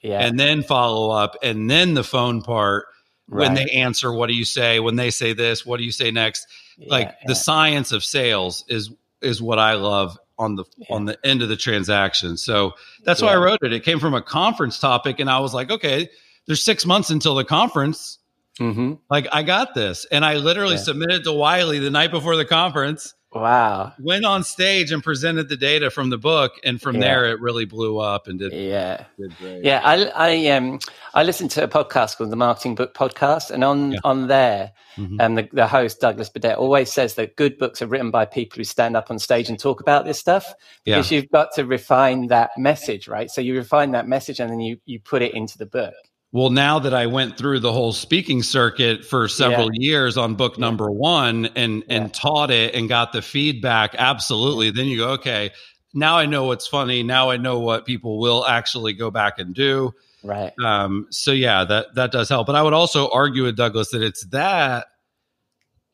yeah. 0.00 0.20
And 0.24 0.38
then 0.38 0.62
follow 0.62 1.10
up. 1.10 1.36
And 1.42 1.68
then 1.70 1.94
the 1.94 2.04
phone 2.04 2.42
part 2.42 2.86
when 3.28 3.54
Right. 3.54 3.66
they 3.66 3.72
answer, 3.72 4.12
what 4.12 4.28
do 4.28 4.34
you 4.34 4.44
say? 4.44 4.78
When 4.80 4.96
they 4.96 5.10
say 5.10 5.32
this, 5.32 5.64
what 5.66 5.78
do 5.78 5.84
you 5.84 5.92
say 5.92 6.10
next? 6.10 6.46
like 6.88 7.08
Yeah, 7.08 7.14
the 7.26 7.34
science 7.34 7.92
of 7.92 8.02
sales 8.04 8.64
is 8.68 8.90
is 9.20 9.40
what 9.42 9.58
I 9.58 9.74
love 9.74 10.18
on 10.42 10.56
the 10.56 10.64
Yeah. 10.78 10.86
on 10.96 11.04
the 11.06 11.18
end 11.24 11.42
of 11.42 11.48
the 11.48 11.56
transaction. 11.56 12.36
So 12.36 12.72
that's 13.04 13.22
why 13.22 13.32
I 13.32 13.36
wrote 13.36 13.58
it. 13.62 13.72
It 13.72 13.84
came 13.84 13.98
from 14.00 14.14
a 14.14 14.22
conference 14.22 14.78
topic, 14.78 15.20
and 15.20 15.30
I 15.30 15.38
was 15.38 15.54
like, 15.54 15.70
okay, 15.70 16.08
there's 16.46 16.62
six 16.62 16.84
months 16.84 17.10
until 17.10 17.34
the 17.34 17.44
conference. 17.44 18.18
Mhm. 18.60 18.98
Like 19.10 19.26
I 19.32 19.42
got 19.42 19.74
this, 19.74 20.04
and 20.10 20.24
I 20.24 20.34
literally 20.36 20.74
Yeah. 20.74 20.82
submitted 20.82 21.24
to 21.24 21.32
Wiley 21.32 21.78
the 21.78 21.90
night 21.90 22.10
before 22.10 22.36
the 22.36 22.44
conference. 22.44 23.14
Wow. 23.34 23.94
Went 23.98 24.26
on 24.26 24.44
stage 24.44 24.92
and 24.92 25.02
presented 25.02 25.48
the 25.48 25.56
data 25.56 25.90
from 25.90 26.10
the 26.10 26.18
book, 26.18 26.52
and 26.64 26.80
from 26.80 26.96
Yeah. 26.96 27.00
there 27.00 27.24
it 27.30 27.40
really 27.40 27.64
blew 27.64 27.98
up 27.98 28.28
and 28.28 28.38
did, 28.38 28.52
Yeah. 28.52 29.04
did. 29.18 29.64
Yeah, 29.64 29.80
I, 29.82 30.04
I 30.14 30.46
um 30.48 30.78
I 31.14 31.22
listened 31.22 31.50
to 31.52 31.64
a 31.64 31.68
podcast 31.68 32.18
called 32.18 32.30
the 32.30 32.36
Marketing 32.36 32.74
Book 32.74 32.92
Podcast, 32.94 33.50
and 33.50 33.64
on 33.64 33.92
Yeah. 33.92 33.98
on 34.04 34.26
there, 34.26 34.72
and 34.96 35.38
the, 35.38 35.48
the 35.52 35.66
host 35.66 36.00
Douglas 36.00 36.28
Burdett 36.28 36.58
always 36.58 36.92
says 36.92 37.14
that 37.14 37.36
good 37.36 37.56
books 37.56 37.80
are 37.80 37.86
written 37.86 38.10
by 38.10 38.26
people 38.26 38.58
who 38.58 38.64
stand 38.64 38.96
up 38.96 39.10
on 39.10 39.18
stage 39.18 39.48
and 39.48 39.58
talk 39.58 39.80
about 39.80 40.04
this 40.04 40.18
stuff 40.18 40.52
Yeah. 40.84 40.96
because 40.96 41.10
you've 41.10 41.30
got 41.30 41.48
to 41.54 41.64
refine 41.64 42.26
that 42.26 42.50
message, 42.58 43.08
right? 43.08 43.30
So 43.30 43.40
you 43.40 43.56
refine 43.56 43.92
that 43.92 44.06
message 44.06 44.40
and 44.40 44.50
then 44.50 44.60
you 44.60 44.76
you 44.84 45.00
put 45.00 45.22
it 45.22 45.32
into 45.32 45.56
the 45.56 45.66
book. 45.66 45.94
Well, 46.34 46.48
now 46.48 46.78
that 46.78 46.94
I 46.94 47.06
went 47.06 47.36
through 47.36 47.60
the 47.60 47.72
whole 47.72 47.92
speaking 47.92 48.42
circuit 48.42 49.04
for 49.04 49.28
several 49.28 49.68
years 49.74 50.16
on 50.16 50.34
book 50.34 50.54
Yeah. 50.56 50.62
number 50.62 50.90
one 50.90 51.46
and 51.56 51.84
and 51.88 52.12
taught 52.12 52.50
it 52.50 52.74
and 52.74 52.88
got 52.88 53.12
the 53.12 53.20
feedback, 53.20 53.94
absolutely. 53.98 54.70
Then 54.70 54.86
you 54.86 54.96
go, 54.96 55.10
okay, 55.10 55.50
now 55.92 56.16
I 56.16 56.24
know 56.24 56.44
what's 56.44 56.66
funny. 56.66 57.02
Now 57.02 57.28
I 57.28 57.36
know 57.36 57.58
what 57.60 57.84
people 57.84 58.18
will 58.18 58.46
actually 58.46 58.94
go 58.94 59.10
back 59.10 59.38
and 59.38 59.54
do. 59.54 59.92
Right. 60.24 60.52
Um, 60.64 61.06
so 61.10 61.32
yeah, 61.32 61.64
that 61.64 61.94
that 61.96 62.12
does 62.12 62.30
help. 62.30 62.46
But 62.46 62.56
I 62.56 62.62
would 62.62 62.72
also 62.72 63.10
argue 63.10 63.42
with 63.42 63.56
Douglas 63.56 63.90
that 63.90 64.02
it's 64.02 64.24
that 64.28 64.86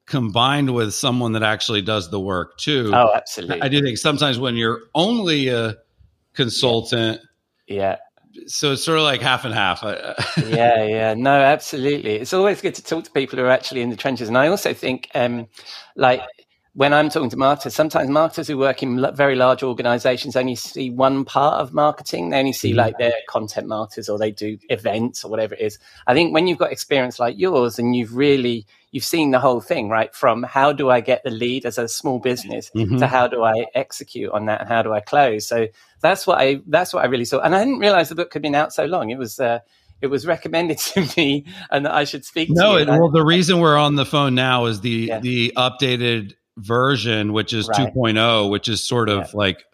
combined 0.07 0.72
with 0.72 0.95
someone 0.95 1.32
that 1.32 1.43
actually 1.43 1.82
does 1.82 2.11
the 2.11 2.20
work 2.20 2.57
too. 2.59 2.93
Oh, 2.95 3.12
absolutely. 3.14 3.61
I 3.61 3.68
do 3.68 3.82
think 3.82 3.99
sometimes 3.99 4.39
when 4.39 4.55
you're 4.57 4.82
only 4.95 5.49
a 5.49 5.76
consultant, 6.34 7.20
Yeah. 7.66 7.97
So 8.49 8.72
it's 8.72 8.84
sort 8.84 8.99
of 8.99 9.05
like 9.05 9.20
half 9.20 9.44
and 9.44 9.55
half. 9.55 9.82
Yeah, 10.49 10.82
yeah, 10.84 11.14
no, 11.14 11.32
absolutely. 11.32 12.16
It's 12.16 12.32
always 12.32 12.61
good 12.61 12.74
to 12.76 12.82
talk 12.82 13.05
to 13.05 13.11
people 13.11 13.38
who 13.38 13.44
are 13.44 13.51
actually 13.51 13.82
in 13.82 13.90
the 13.90 13.96
trenches. 13.96 14.28
And 14.28 14.38
I 14.38 14.49
also 14.49 14.72
think, 14.72 15.09
um, 15.14 15.46
like, 15.94 16.22
when 16.72 16.94
I'm 16.94 17.09
talking 17.09 17.30
to 17.30 17.36
marketers, 17.36 17.74
sometimes 17.74 18.09
marketers 18.09 18.46
who 18.46 18.57
work 18.57 18.82
in 18.82 19.05
very 19.14 19.34
large 19.34 19.62
organizations 19.62 20.36
only 20.36 20.55
see 20.55 20.90
one 20.90 21.24
part 21.24 21.61
of 21.61 21.72
marketing. 21.72 22.30
They 22.30 22.38
only 22.38 22.53
see 22.53 22.72
like 22.72 22.99
their 22.99 23.14
content 23.28 23.66
marketers 23.66 24.09
or 24.09 24.16
they 24.16 24.30
do 24.30 24.57
events 24.70 25.24
or 25.24 25.30
whatever 25.30 25.55
it 25.55 25.61
is. 25.61 25.78
I 26.07 26.14
think 26.14 26.32
when 26.32 26.46
you've 26.46 26.59
got 26.59 26.70
experience 26.70 27.18
like 27.18 27.36
yours 27.36 27.80
and 27.80 27.96
you've 27.96 28.14
really, 28.14 28.64
you've 28.93 29.05
seen 29.05 29.30
the 29.32 29.39
whole 29.39 29.61
thing, 29.61 29.89
right? 29.89 30.14
From 30.14 30.43
how 30.43 30.72
do 30.72 30.89
I 30.91 31.01
get 31.01 31.22
the 31.24 31.30
lead 31.30 31.66
as 31.66 31.76
a 31.78 31.89
small 31.89 32.18
business 32.18 32.70
Mhm. 32.74 32.99
to 33.01 33.07
how 33.07 33.26
do 33.28 33.43
I 33.45 33.66
execute 33.74 34.30
on 34.32 34.47
that 34.47 34.61
and 34.62 34.68
how 34.68 34.82
do 34.82 34.93
I 34.93 35.01
close? 35.01 35.47
So 35.47 35.66
that's 36.01 36.26
what 36.26 36.39
I, 36.39 36.61
that's 36.66 36.95
what 36.95 37.05
I 37.05 37.07
really 37.09 37.24
saw. 37.26 37.41
And 37.41 37.55
I 37.55 37.64
didn't 37.64 37.80
realize 37.80 38.09
the 38.09 38.14
book 38.14 38.32
had 38.32 38.43
been 38.43 38.55
out 38.55 38.72
so 38.72 38.86
long. 38.86 39.11
It 39.11 39.18
was, 39.18 39.39
uh, 39.41 39.59
it 40.01 40.07
was 40.07 40.26
recommended 40.26 40.78
to 40.95 41.07
me 41.16 41.45
and 41.70 41.84
that 41.84 41.93
I 41.93 42.05
should 42.05 42.24
speak 42.24 42.49
No, 42.51 42.62
to 42.62 42.70
you. 42.72 42.76
it, 42.78 42.82
And 42.82 42.91
I- 42.93 42.99
well, 42.99 43.11
the 43.11 43.24
reason 43.24 43.61
we're 43.61 43.76
on 43.76 43.97
the 43.97 44.07
phone 44.07 44.34
now 44.34 44.64
is 44.66 44.80
the 44.80 44.91
Yeah. 45.09 45.20
the 45.20 45.53
updated 45.57 46.32
version, 46.57 47.32
which 47.32 47.53
is 47.53 47.68
Right. 47.68 47.93
2.0, 47.95 48.49
which 48.51 48.68
is 48.68 48.82
sort 48.82 49.09
of 49.09 49.18
Yeah. 49.18 49.30
like 49.34 49.64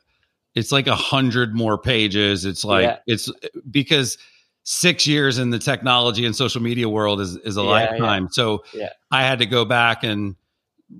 it's 0.54 0.70
like 0.70 0.86
a 0.86 0.94
hundred 0.94 1.54
more 1.54 1.76
pages. 1.78 2.44
It's 2.44 2.64
like 2.64 2.84
Yeah. 2.84 2.96
it's 3.06 3.28
because 3.70 4.18
six 4.64 5.06
years 5.06 5.38
in 5.38 5.50
the 5.50 5.58
technology 5.58 6.24
and 6.26 6.34
social 6.34 6.60
media 6.62 6.88
world 6.88 7.20
is 7.20 7.36
is 7.38 7.56
a 7.56 7.60
Yeah, 7.62 7.66
lifetime. 7.68 8.28
So 8.32 8.64
Yeah. 8.74 8.88
I 9.10 9.22
had 9.22 9.38
to 9.38 9.46
go 9.46 9.64
back 9.64 10.02
and 10.02 10.34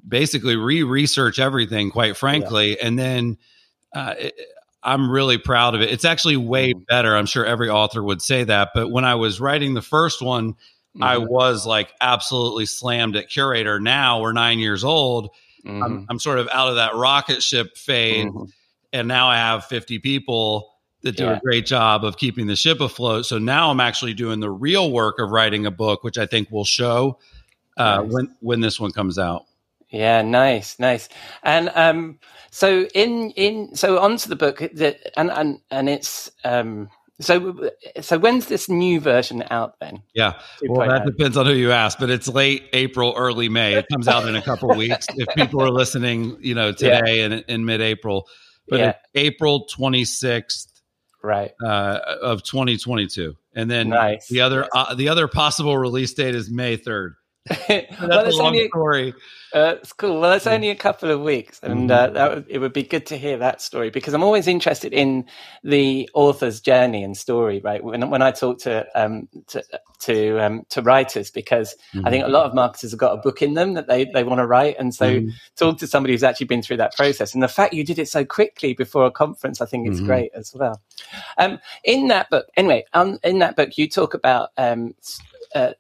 basically 0.07 0.57
re-research 0.57 1.39
everything, 1.39 1.91
quite 1.91 2.17
frankly, 2.17 2.79
and 2.81 2.99
then. 2.99 3.37
Uh, 3.95 4.15
it, 4.19 4.35
I'm 4.87 5.11
really 5.11 5.39
proud 5.39 5.75
of 5.75 5.81
it. 5.81 5.91
It's 5.91 6.05
actually 6.05 6.37
way 6.37 6.75
Mhm. 6.75 6.87
better. 6.89 7.17
I'm 7.17 7.25
sure 7.25 7.47
every 7.47 7.71
author 7.71 8.03
would 8.03 8.21
say 8.21 8.45
that. 8.45 8.73
But 8.75 8.91
when 8.91 9.03
I 9.07 9.15
was 9.15 9.41
writing 9.41 9.73
the 9.73 9.81
first 9.81 10.21
one, 10.21 10.57
I 11.01 11.17
Mhm. 11.17 11.29
was 11.29 11.65
like 11.65 11.95
absolutely 12.03 12.67
slammed 12.67 13.17
at 13.17 13.31
Curaytor. 13.31 13.81
Now 13.81 14.21
we're 14.21 14.33
nine 14.35 14.59
years 14.59 14.85
old. 14.85 15.31
Mhm. 15.65 15.83
I'm, 15.83 16.07
I'm 16.11 16.19
sort 16.19 16.39
of 16.39 16.49
out 16.53 16.69
of 16.69 16.75
that 16.75 16.95
rocket 16.95 17.43
ship 17.43 17.79
phase. 17.79 18.27
Mhm. 18.27 18.49
And 18.93 19.09
now 19.09 19.27
I 19.29 19.37
have 19.37 19.65
50 19.65 19.99
people 20.01 20.74
that 21.05 21.17
do 21.17 21.25
Yeah. 21.25 21.37
a 21.37 21.41
great 21.41 21.65
job 21.67 22.05
of 22.05 22.17
keeping 22.17 22.47
the 22.49 22.57
ship 22.57 22.81
afloat. 22.81 23.27
So 23.27 23.39
now 23.39 23.71
I'm 23.71 23.81
actually 23.81 24.15
doing 24.15 24.41
the 24.41 24.51
real 24.51 24.91
work 24.91 25.19
of 25.21 25.31
writing 25.31 25.65
a 25.67 25.71
book, 25.71 26.03
which 26.03 26.19
I 26.19 26.27
think 26.27 26.51
will 26.51 26.65
show 26.65 27.19
uh, 27.77 28.03
Nice. 28.03 28.13
when 28.13 28.37
when 28.41 28.61
this 28.61 28.81
one 28.81 28.91
comes 28.93 29.19
out. 29.19 29.45
Yeah, 29.91 30.23
nice, 30.23 30.79
nice. 30.81 31.09
And 31.45 31.71
um, 31.75 32.19
so 32.51 32.83
in 32.95 33.31
in 33.33 33.75
so 33.77 33.99
onto 34.01 34.29
the 34.29 34.37
book 34.37 34.59
that 34.75 34.99
and 35.17 35.31
and 35.31 35.61
and 35.71 35.89
it's 35.89 36.31
um 36.45 36.89
so 37.21 37.71
so 38.01 38.19
when's 38.19 38.47
this 38.47 38.69
new 38.69 38.99
version 38.99 39.45
out 39.51 39.79
then? 39.79 40.03
Yeah. 40.15 40.33
Well, 40.69 40.89
that 40.89 41.03
2.0? 41.03 41.07
depends 41.07 41.37
on 41.37 41.47
who 41.47 41.53
you 41.53 41.71
ask, 41.71 41.97
but 41.99 42.11
it's 42.11 42.27
late 42.27 42.65
April, 42.73 43.15
early 43.17 43.49
May. 43.49 43.75
It 43.75 43.87
comes 43.89 44.09
out 44.09 44.27
in 44.27 44.35
a 44.35 44.43
couple 44.43 44.69
weeks. 44.77 45.07
If 45.17 45.29
people 45.37 45.63
are 45.63 45.71
listening, 45.71 46.37
you 46.41 46.55
know, 46.57 46.73
today 46.73 47.23
and 47.23 47.45
in 47.47 47.65
mid-April, 47.65 48.27
but 48.69 48.81
Yeah. 48.81 48.95
April 49.15 49.67
26th 49.79 50.73
Right. 51.25 51.53
uh, 51.65 51.99
of 52.23 52.43
2022, 52.43 53.35
and 53.55 53.71
then 53.71 53.89
Nice. 53.89 54.29
the 54.29 54.43
other 54.43 54.69
uh, 54.75 54.95
the 54.95 55.09
other 55.09 55.27
possible 55.27 55.77
release 55.77 56.13
date 56.13 56.35
is 56.35 56.51
May 56.51 56.77
3rd. 56.77 57.15
well, 57.69 57.83
That's 58.09 58.29
it's 58.29 58.39
a 58.39 58.43
long 58.43 58.47
only 58.47 58.69
story. 58.69 59.15
uh, 59.55 59.75
it's 59.79 59.93
cool. 59.93 60.19
Well, 60.21 60.33
it's 60.33 60.47
only 60.47 60.71
a 60.71 60.75
couple 60.75 61.11
of 61.11 61.21
weeks, 61.21 61.61
and 61.63 61.91
uh, 61.91 62.09
that 62.11 62.35
would, 62.35 62.47
it 62.49 62.59
would 62.59 62.73
be 62.73 62.83
good 62.83 63.05
to 63.07 63.19
hear 63.19 63.37
that 63.37 63.61
story 63.61 63.91
because 63.91 64.15
I'm 64.15 64.23
always 64.23 64.47
interested 64.47 64.95
in 64.95 65.27
the 65.63 66.09
author's 66.15 66.63
journey 66.63 67.05
and 67.05 67.15
story. 67.15 67.61
Right 67.63 67.85
when 67.85 68.09
when 68.09 68.23
I 68.23 68.31
talk 68.31 68.61
to 68.61 68.87
um, 68.95 69.29
to 69.49 69.63
to, 70.01 70.39
um, 70.39 70.65
to 70.71 70.81
writers, 70.83 71.31
because 71.31 71.75
I 72.05 72.11
think 72.11 72.25
a 72.25 72.29
lot 72.29 72.47
of 72.47 72.55
marketers 72.55 72.93
have 72.93 73.01
got 73.01 73.13
a 73.19 73.21
book 73.21 73.43
in 73.43 73.53
them 73.53 73.75
that 73.75 73.89
they 73.89 74.07
they 74.07 74.25
want 74.25 74.39
to 74.39 74.47
write, 74.47 74.77
and 74.79 74.95
so 74.95 75.21
talk 75.57 75.77
to 75.79 75.87
somebody 75.87 76.15
who's 76.15 76.23
actually 76.25 76.47
been 76.47 76.63
through 76.63 76.79
that 76.79 76.97
process. 76.97 77.35
And 77.35 77.43
the 77.43 77.49
fact 77.49 77.75
you 77.75 77.85
did 77.85 77.99
it 77.99 78.09
so 78.09 78.25
quickly 78.25 78.73
before 78.73 79.05
a 79.05 79.11
conference, 79.11 79.61
I 79.61 79.67
think 79.67 79.87
it's 79.87 80.01
Mhm. 80.01 80.07
great 80.07 80.31
as 80.35 80.55
well. 80.55 80.81
Um, 81.37 81.59
in 81.85 82.09
that 82.09 82.31
book, 82.31 82.47
anyway, 82.57 82.87
um, 82.95 83.19
in 83.23 83.39
that 83.41 83.55
book, 83.55 83.77
you 83.77 83.87
talk 83.87 84.15
about 84.15 84.49
um, 84.57 84.95
uh, 85.55 85.73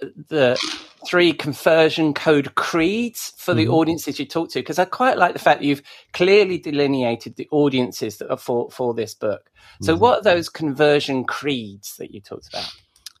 the 0.00 0.58
three 1.06 1.32
conversion 1.32 2.12
code 2.14 2.54
creeds 2.54 3.32
for 3.38 3.54
the 3.54 3.66
Mhm. 3.66 3.72
audiences 3.72 4.18
you 4.18 4.26
talk 4.26 4.50
to 4.50 4.58
because 4.58 4.78
I 4.78 4.84
quite 4.84 5.18
like 5.18 5.32
the 5.32 5.38
fact 5.38 5.60
that 5.60 5.66
you've 5.66 5.82
clearly 6.12 6.58
delineated 6.58 7.36
the 7.36 7.48
audiences 7.50 8.18
that 8.18 8.30
are 8.30 8.36
for 8.36 8.70
for 8.70 8.94
this 8.94 9.14
book. 9.14 9.50
So, 9.82 9.94
Mhm. 9.94 9.98
what 10.00 10.18
are 10.18 10.22
those 10.22 10.48
conversion 10.48 11.24
creeds 11.24 11.96
that 11.96 12.12
you 12.12 12.20
talked 12.20 12.48
about? 12.48 12.70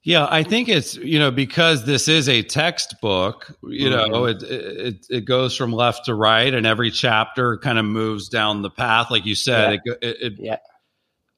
Yeah, 0.04 0.28
I 0.30 0.44
think 0.44 0.68
it's 0.68 0.94
you 0.96 1.18
know 1.18 1.32
because 1.32 1.84
this 1.84 2.06
is 2.06 2.28
a 2.28 2.42
textbook. 2.42 3.56
You 3.64 3.90
know, 3.90 4.08
Mhm. 4.08 4.30
it, 4.30 4.42
it 4.42 5.06
it 5.10 5.24
goes 5.24 5.56
from 5.56 5.72
left 5.72 6.04
to 6.06 6.14
right, 6.14 6.52
and 6.54 6.64
every 6.66 6.90
chapter 6.92 7.58
kind 7.58 7.78
of 7.78 7.84
moves 7.84 8.28
down 8.28 8.62
the 8.62 8.70
path, 8.70 9.10
like 9.10 9.26
you 9.26 9.34
said. 9.34 9.80
It, 9.84 9.98
it, 10.02 10.16
it, 10.20 10.32
Yeah. 10.38 10.58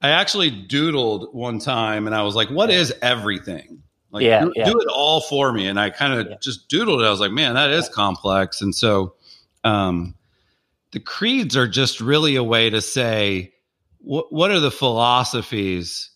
I 0.02 0.10
actually 0.10 0.50
doodled 0.50 1.32
one 1.32 1.58
time, 1.60 2.06
and 2.06 2.14
I 2.14 2.22
was 2.22 2.34
like, 2.34 2.50
"What 2.50 2.70
is 2.70 2.92
everything?" 3.00 3.82
Like, 4.10 4.24
Yeah, 4.24 4.40
do, 4.44 4.52
yeah. 4.56 4.64
do 4.64 4.80
it 4.80 4.88
all 4.88 5.20
for 5.20 5.52
me. 5.52 5.66
And 5.66 5.78
I 5.78 5.90
kind 5.90 6.14
of 6.14 6.26
Yeah. 6.28 6.36
just 6.40 6.68
doodled 6.68 7.02
it. 7.02 7.06
I 7.06 7.10
was 7.10 7.20
like, 7.20 7.32
"Man, 7.32 7.54
that 7.54 7.70
is 7.70 7.88
complex." 7.88 8.60
And 8.62 8.74
so, 8.74 9.14
um, 9.64 10.14
the 10.92 11.00
creeds 11.00 11.56
are 11.56 11.68
just 11.68 12.00
really 12.00 12.36
a 12.36 12.42
way 12.42 12.70
to 12.70 12.80
say 12.80 13.52
what 13.98 14.32
what 14.32 14.50
are 14.50 14.60
the 14.60 14.70
philosophies 14.70 16.10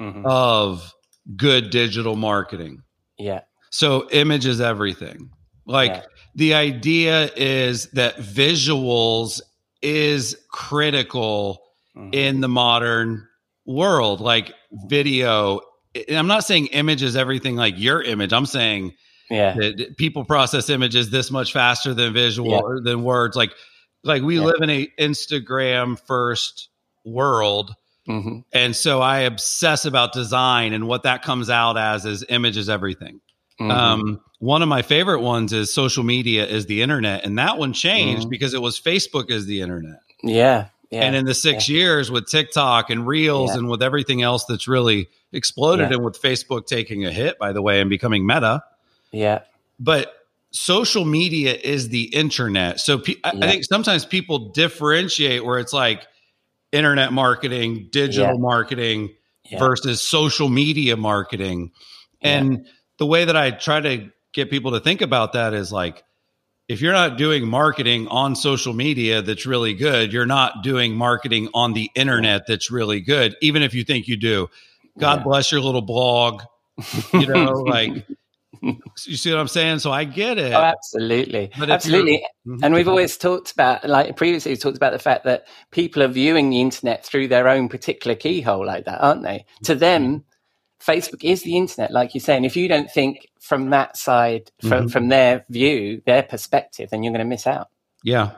Mhm. 0.00 0.24
of 0.26 0.92
good 1.36 1.70
digital 1.70 2.16
marketing. 2.16 2.82
Yeah. 3.18 3.42
So 3.70 4.08
image 4.10 4.46
is 4.46 4.60
everything. 4.60 5.30
Like 5.66 6.04
the 6.34 6.54
idea 6.54 7.30
is 7.36 7.86
that 7.90 8.16
visuals 8.18 9.40
is 9.82 10.36
critical 10.50 11.62
Mhm. 11.96 12.14
in 12.14 12.40
the 12.40 12.48
modern 12.48 13.26
world. 13.64 14.20
Like 14.20 14.52
video, 14.88 15.60
I'm 16.10 16.26
not 16.26 16.44
saying 16.44 16.66
image 16.68 17.02
is 17.02 17.16
everything 17.16 17.56
like 17.56 17.74
your 17.76 18.02
image. 18.02 18.32
I'm 18.32 18.46
saying 18.46 18.94
Yeah. 19.30 19.54
that 19.54 19.96
people 19.96 20.24
process 20.24 20.70
images 20.70 21.10
this 21.10 21.30
much 21.30 21.52
faster 21.52 21.94
than 21.94 22.12
visual 22.12 22.50
Yeah. 22.50 22.58
or 22.58 22.80
than 22.80 23.02
words. 23.02 23.36
Like 23.36 23.52
like 24.04 24.22
we 24.22 24.36
Yeah. 24.38 24.44
live 24.44 24.62
in 24.62 24.70
a 24.70 24.88
Instagram 25.00 25.98
first 26.06 26.68
world. 27.04 27.74
Mhm. 28.08 28.44
And 28.52 28.76
so 28.76 29.00
I 29.00 29.20
obsess 29.20 29.84
about 29.84 30.12
design 30.12 30.72
and 30.72 30.86
what 30.86 31.02
that 31.02 31.22
comes 31.22 31.50
out 31.50 31.76
as 31.76 32.04
is 32.06 32.24
image 32.28 32.56
is 32.56 32.68
everything. 32.68 33.20
Mhm. 33.60 33.70
Um, 33.72 34.20
one 34.38 34.62
of 34.62 34.68
my 34.68 34.82
favorite 34.82 35.22
ones 35.22 35.52
is 35.52 35.74
social 35.74 36.04
media 36.04 36.46
is 36.46 36.66
the 36.66 36.82
internet. 36.82 37.24
And 37.24 37.36
that 37.38 37.58
one 37.58 37.72
changed 37.72 38.26
Mhm. 38.26 38.30
because 38.30 38.54
it 38.54 38.62
was 38.62 38.78
Facebook 38.78 39.30
is 39.30 39.46
the 39.46 39.60
internet. 39.60 39.98
yeah. 40.22 40.66
Yeah. 40.92 41.02
And 41.02 41.16
in 41.16 41.24
the 41.24 41.34
six 41.34 41.68
years 41.68 42.12
with 42.12 42.28
TikTok 42.28 42.90
and 42.90 43.08
Reels 43.08 43.50
and 43.56 43.68
with 43.68 43.82
everything 43.82 44.22
else 44.22 44.44
that's 44.44 44.68
really 44.68 45.08
exploded 45.36 45.90
Yeah. 45.90 45.96
and 45.96 46.04
with 46.04 46.20
Facebook 46.20 46.66
taking 46.66 47.04
a 47.04 47.12
hit, 47.12 47.38
by 47.38 47.52
the 47.52 47.62
way, 47.62 47.80
and 47.80 47.88
becoming 47.90 48.26
meta. 48.26 48.62
yeah. 49.12 49.40
But 49.78 50.12
social 50.50 51.04
media 51.04 51.54
is 51.54 51.90
the 51.90 52.04
internet. 52.14 52.80
So 52.80 52.98
pe- 52.98 53.16
I, 53.22 53.30
I 53.30 53.50
think 53.50 53.64
sometimes 53.64 54.06
people 54.06 54.50
differentiate 54.50 55.44
where 55.44 55.58
it's 55.58 55.72
like 55.74 56.06
internet 56.72 57.12
marketing, 57.12 57.88
digital 57.92 58.32
Yeah. 58.34 58.40
marketing 58.40 59.10
Yeah. 59.50 59.58
versus 59.58 60.00
social 60.00 60.48
media 60.48 60.96
marketing. 60.96 61.72
Yeah. 62.22 62.38
And 62.38 62.66
the 62.98 63.06
way 63.06 63.26
that 63.26 63.36
I 63.36 63.50
try 63.50 63.80
to 63.80 64.08
get 64.32 64.50
people 64.50 64.72
to 64.72 64.80
think 64.80 65.02
about 65.02 65.34
that 65.34 65.52
is 65.52 65.70
like, 65.72 66.02
if 66.68 66.80
you're 66.80 66.92
not 66.94 67.16
doing 67.18 67.46
marketing 67.46 68.08
on 68.08 68.34
social 68.34 68.72
media 68.72 69.22
that's 69.22 69.46
really 69.46 69.74
good, 69.74 70.12
you're 70.12 70.26
not 70.26 70.64
doing 70.64 70.96
marketing 70.96 71.48
on 71.54 71.74
the 71.74 71.90
internet 71.94 72.46
that's 72.48 72.70
really 72.70 73.00
good, 73.00 73.36
even 73.40 73.62
if 73.62 73.72
you 73.74 73.84
think 73.84 74.08
you 74.08 74.16
do. 74.16 74.48
God 74.98 75.18
Yeah. 75.18 75.24
bless 75.24 75.52
your 75.52 75.60
little 75.60 75.82
blog. 75.82 76.42
You 77.12 77.26
know, 77.26 77.52
like, 77.66 78.06
you 78.62 79.16
see 79.16 79.30
what 79.30 79.38
I'm 79.40 79.48
saying? 79.48 79.80
So 79.80 79.90
I 79.92 80.04
get 80.04 80.38
it. 80.38 80.52
Oh, 80.52 80.60
absolutely, 80.62 81.50
absolutely. 81.56 82.24
Mhm. 82.46 82.60
And 82.62 82.74
we've 82.74 82.88
always 82.88 83.16
talked 83.16 83.52
about, 83.52 83.84
like 83.88 84.16
previously, 84.16 84.52
we 84.52 84.56
talked 84.56 84.76
about 84.76 84.92
the 84.92 84.98
fact 84.98 85.24
that 85.24 85.46
people 85.70 86.02
are 86.02 86.08
viewing 86.08 86.50
the 86.50 86.60
internet 86.60 87.04
through 87.04 87.28
their 87.28 87.48
own 87.48 87.68
particular 87.68 88.14
keyhole, 88.16 88.64
like 88.66 88.84
that, 88.86 89.00
aren't 89.02 89.22
they? 89.22 89.44
To 89.64 89.74
them, 89.74 90.24
Facebook 90.80 91.24
is 91.24 91.42
the 91.42 91.56
internet, 91.56 91.90
like 91.90 92.14
you're 92.14 92.20
saying. 92.20 92.44
If 92.44 92.56
you 92.56 92.68
don't 92.68 92.90
think 92.90 93.28
from 93.40 93.70
that 93.70 93.96
side, 93.96 94.50
from 94.60 94.86
Mhm. 94.86 94.92
from 94.92 95.08
their 95.08 95.44
view, 95.48 96.02
their 96.06 96.22
perspective, 96.22 96.90
then 96.90 97.02
you're 97.02 97.12
going 97.12 97.24
to 97.24 97.28
miss 97.28 97.46
out. 97.46 97.68
Yeah. 98.02 98.32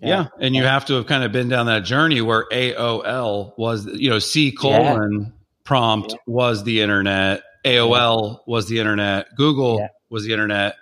Yeah. 0.00 0.08
Yeah. 0.08 0.26
And 0.40 0.54
you 0.54 0.62
have 0.64 0.86
to 0.86 0.94
have 0.94 1.06
kind 1.06 1.22
of 1.24 1.32
been 1.32 1.48
down 1.48 1.66
that 1.66 1.84
journey 1.84 2.20
where 2.20 2.46
AOL 2.52 3.52
was, 3.58 3.86
you 3.86 4.08
know, 4.10 4.18
C 4.18 4.50
colon 4.52 5.32
prompt 5.72 6.12
Yeah. 6.12 6.18
was 6.26 6.64
the 6.64 6.80
internet, 6.82 7.42
AOL 7.64 8.40
was 8.46 8.66
the 8.68 8.78
internet, 8.78 9.26
Google 9.36 9.78
Yeah. 9.80 9.88
was 10.10 10.24
the 10.24 10.32
internet, 10.32 10.74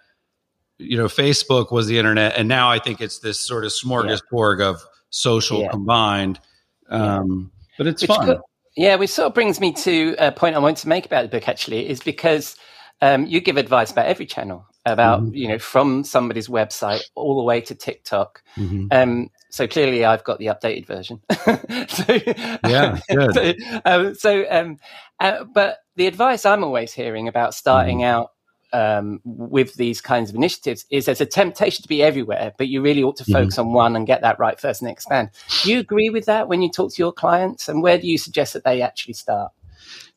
you 0.78 0.97
know, 0.97 1.07
Facebook 1.07 1.70
was 1.70 1.86
the 1.86 1.99
internet. 1.99 2.36
And 2.36 2.49
now 2.49 2.70
I 2.70 2.78
think 2.80 3.01
it's 3.01 3.18
this 3.20 3.38
sort 3.38 3.64
of 3.64 3.70
smorgasbord 3.70 4.61
of 4.61 4.80
social 5.11 5.61
Yeah. 5.61 5.68
combined. 5.70 6.41
Um, 6.88 7.53
But 7.78 7.86
it's 7.86 8.03
Which 8.03 8.11
fun. 8.11 8.26
co- 8.26 8.43
yeah, 8.76 8.97
which 8.97 9.11
sort 9.11 9.26
of 9.28 9.34
brings 9.34 9.59
me 9.61 9.72
to 9.72 10.14
a 10.18 10.32
point 10.32 10.55
I 10.57 10.59
want 10.59 10.76
to 10.78 10.88
make 10.88 11.07
about 11.07 11.22
the 11.22 11.28
book. 11.28 11.49
Actually, 11.49 11.88
is 11.88 12.01
because 12.01 12.57
um, 13.03 13.24
you 13.26 13.41
give 13.41 13.57
advice 13.57 13.91
about 13.91 14.05
every 14.07 14.26
channel, 14.26 14.66
about 14.84 15.22
Mhm. 15.22 15.30
you 15.34 15.49
know 15.49 15.59
from 15.59 16.05
somebody's 16.05 16.49
website 16.49 17.03
all 17.14 17.36
the 17.36 17.43
way 17.45 17.61
to 17.62 17.74
TikTok. 17.74 18.43
Mhm. 18.59 18.88
Um, 18.93 19.30
so 19.51 19.66
clearly, 19.66 20.05
I've 20.05 20.24
got 20.24 20.38
the 20.38 20.46
updated 20.46 20.86
version. 20.86 21.20
so, 21.88 22.18
Yeah, 22.62 22.98
good. 23.11 23.30
So, 23.32 23.53
um, 23.84 24.14
so 24.14 24.44
um, 24.51 24.78
uh, 25.20 25.44
but 25.44 25.78
the 25.96 26.07
advice 26.07 26.44
I'm 26.46 26.64
always 26.64 26.92
hearing 26.92 27.28
about 27.28 27.55
starting 27.55 28.03
Mm-hmm. 28.03 28.05
out 28.05 28.30
um, 28.72 29.20
with 29.24 29.74
these 29.74 30.01
kinds 30.01 30.30
of 30.30 30.36
initiatives 30.36 30.86
is 30.90 31.07
there's 31.07 31.20
a 31.20 31.26
temptation 31.26 31.82
to 31.82 31.88
be 31.88 32.03
everywhere, 32.03 32.53
but 32.57 32.68
you 32.68 32.80
really 32.82 33.03
ought 33.03 33.16
to 33.16 33.24
Mm-hmm. 33.28 33.48
focus 33.48 33.59
on 33.59 33.72
one 33.72 33.96
and 33.96 34.07
get 34.07 34.20
that 34.22 34.38
right 34.38 34.59
first 34.61 34.82
and 34.82 34.90
expand. 34.90 35.30
Do 35.61 35.70
you 35.70 35.78
agree 35.80 36.11
with 36.11 36.26
that 36.26 36.48
when 36.48 36.62
you 36.62 36.70
talk 36.70 36.92
to 36.94 37.03
your 37.03 37.12
clients? 37.12 37.68
And 37.68 37.82
where 37.82 37.98
do 37.98 38.07
you 38.07 38.18
suggest 38.18 38.53
that 38.55 38.64
they 38.64 38.82
actually 38.82 39.14
start? 39.14 39.53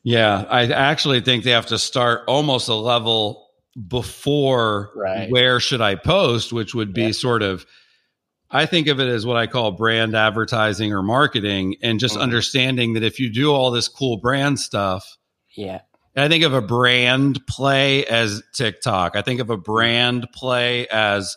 Yeah, 0.02 0.44
I 0.48 0.66
actually 0.70 1.20
think 1.20 1.44
they 1.44 1.50
have 1.50 1.66
to 1.66 1.78
start 1.78 2.22
almost 2.28 2.68
a 2.68 2.74
level 2.74 3.48
before 3.88 4.92
Right. 4.94 5.28
where 5.28 5.58
should 5.60 5.80
I 5.80 5.94
post, 5.96 6.52
which 6.52 6.74
would 6.74 6.92
be 6.94 7.08
Yeah. 7.08 7.12
sort 7.12 7.42
of 7.42 7.66
I 8.50 8.66
think 8.66 8.86
of 8.86 9.00
it 9.00 9.08
as 9.08 9.26
what 9.26 9.36
I 9.36 9.46
call 9.46 9.72
brand 9.72 10.14
advertising 10.14 10.92
or 10.92 11.02
marketing 11.02 11.76
and 11.82 11.98
just 11.98 12.16
Mhm. 12.16 12.20
understanding 12.22 12.92
that 12.94 13.02
if 13.02 13.18
you 13.18 13.28
do 13.30 13.52
all 13.52 13.70
this 13.70 13.88
cool 13.88 14.16
brand 14.16 14.60
stuff, 14.60 15.16
Yeah. 15.56 15.80
I 16.16 16.28
think 16.28 16.44
of 16.44 16.54
a 16.54 16.60
brand 16.62 17.44
play 17.48 18.04
as 18.06 18.42
TikTok. 18.52 19.16
I 19.16 19.22
think 19.22 19.40
of 19.40 19.50
a 19.50 19.56
brand 19.56 20.28
play 20.32 20.86
as 20.88 21.36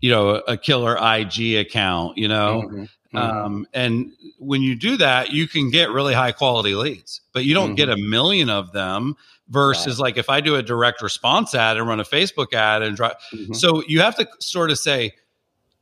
you 0.00 0.10
know 0.10 0.36
a 0.46 0.56
killer 0.56 0.96
IG 0.98 1.56
account, 1.56 2.18
you 2.18 2.28
know. 2.28 2.62
Mhm. 2.70 2.88
Um, 3.18 3.66
and 3.72 4.12
when 4.38 4.60
you 4.60 4.74
do 4.76 4.98
that, 4.98 5.32
you 5.32 5.48
can 5.48 5.70
get 5.70 5.90
really 5.90 6.12
high 6.12 6.32
quality 6.32 6.74
leads, 6.74 7.22
but 7.32 7.44
you 7.46 7.54
don't 7.54 7.74
get 7.74 7.88
a 7.88 7.96
million 7.96 8.50
of 8.50 8.72
them 8.72 9.16
versus 9.48 9.98
like 9.98 10.18
if 10.18 10.28
I 10.28 10.40
do 10.42 10.56
a 10.56 10.62
direct 10.62 11.00
response 11.00 11.54
ad 11.54 11.78
and 11.78 11.88
run 11.88 12.00
a 12.00 12.04
Facebook 12.04 12.52
ad 12.52 12.82
and 12.82 12.94
drive. 12.96 13.14
Mhm. 13.32 13.56
So 13.56 13.82
you 13.88 14.00
have 14.02 14.14
to 14.16 14.28
sort 14.40 14.70
of 14.70 14.78
say, 14.78 15.14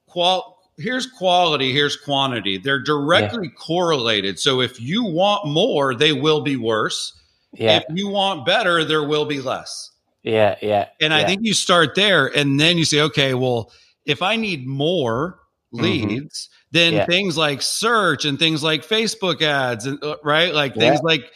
qual, 0.07 0.56
here's 0.79 1.07
quality, 1.07 1.73
here's 1.73 1.97
quantity. 1.97 2.59
They're 2.59 2.83
directly 2.83 3.49
correlated. 3.49 4.39
So 4.39 4.61
if 4.61 4.81
you 4.81 5.05
want 5.05 5.47
more, 5.47 5.95
they 5.95 6.13
will 6.13 6.41
be 6.43 6.57
worse. 6.57 7.13
Yeah, 7.55 7.79
If 7.79 7.85
you 7.95 8.09
want 8.09 8.45
better, 8.45 8.85
there 8.85 9.05
will 9.07 9.25
be 9.25 9.41
less. 9.41 9.91
yeah, 10.23 10.57
yeah. 10.61 10.89
And 11.01 11.15
I 11.15 11.25
think 11.25 11.41
you 11.45 11.55
start 11.55 11.95
there 11.95 12.27
and 12.37 12.61
then 12.61 12.77
you 12.77 12.85
say, 12.85 13.01
okay, 13.03 13.33
well, 13.35 13.73
if 14.05 14.21
I 14.23 14.37
need 14.37 14.67
more 14.67 15.39
leads, 15.73 16.49
then 16.73 16.93
Mm-hmm. 16.93 16.99
Yeah. 16.99 17.07
things 17.07 17.39
like 17.39 17.63
search 17.63 18.25
and 18.25 18.39
things 18.39 18.63
like 18.63 18.83
Facebook 18.87 19.41
ads 19.41 19.87
and 19.87 20.03
uh, 20.03 20.17
right, 20.25 20.53
like 20.53 20.75
things 20.75 21.01
like 21.03 21.33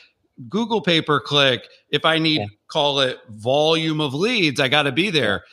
Google 0.48 0.80
pay 0.82 1.00
per 1.00 1.20
click. 1.20 1.66
If 1.90 2.04
I 2.04 2.18
need 2.18 2.40
Yeah. 2.40 2.46
call 2.68 3.00
it 3.00 3.18
volume 3.30 4.00
of 4.00 4.12
leads, 4.12 4.60
I 4.60 4.68
got 4.68 4.82
to 4.82 4.92
be 4.92 5.08
there. 5.10 5.44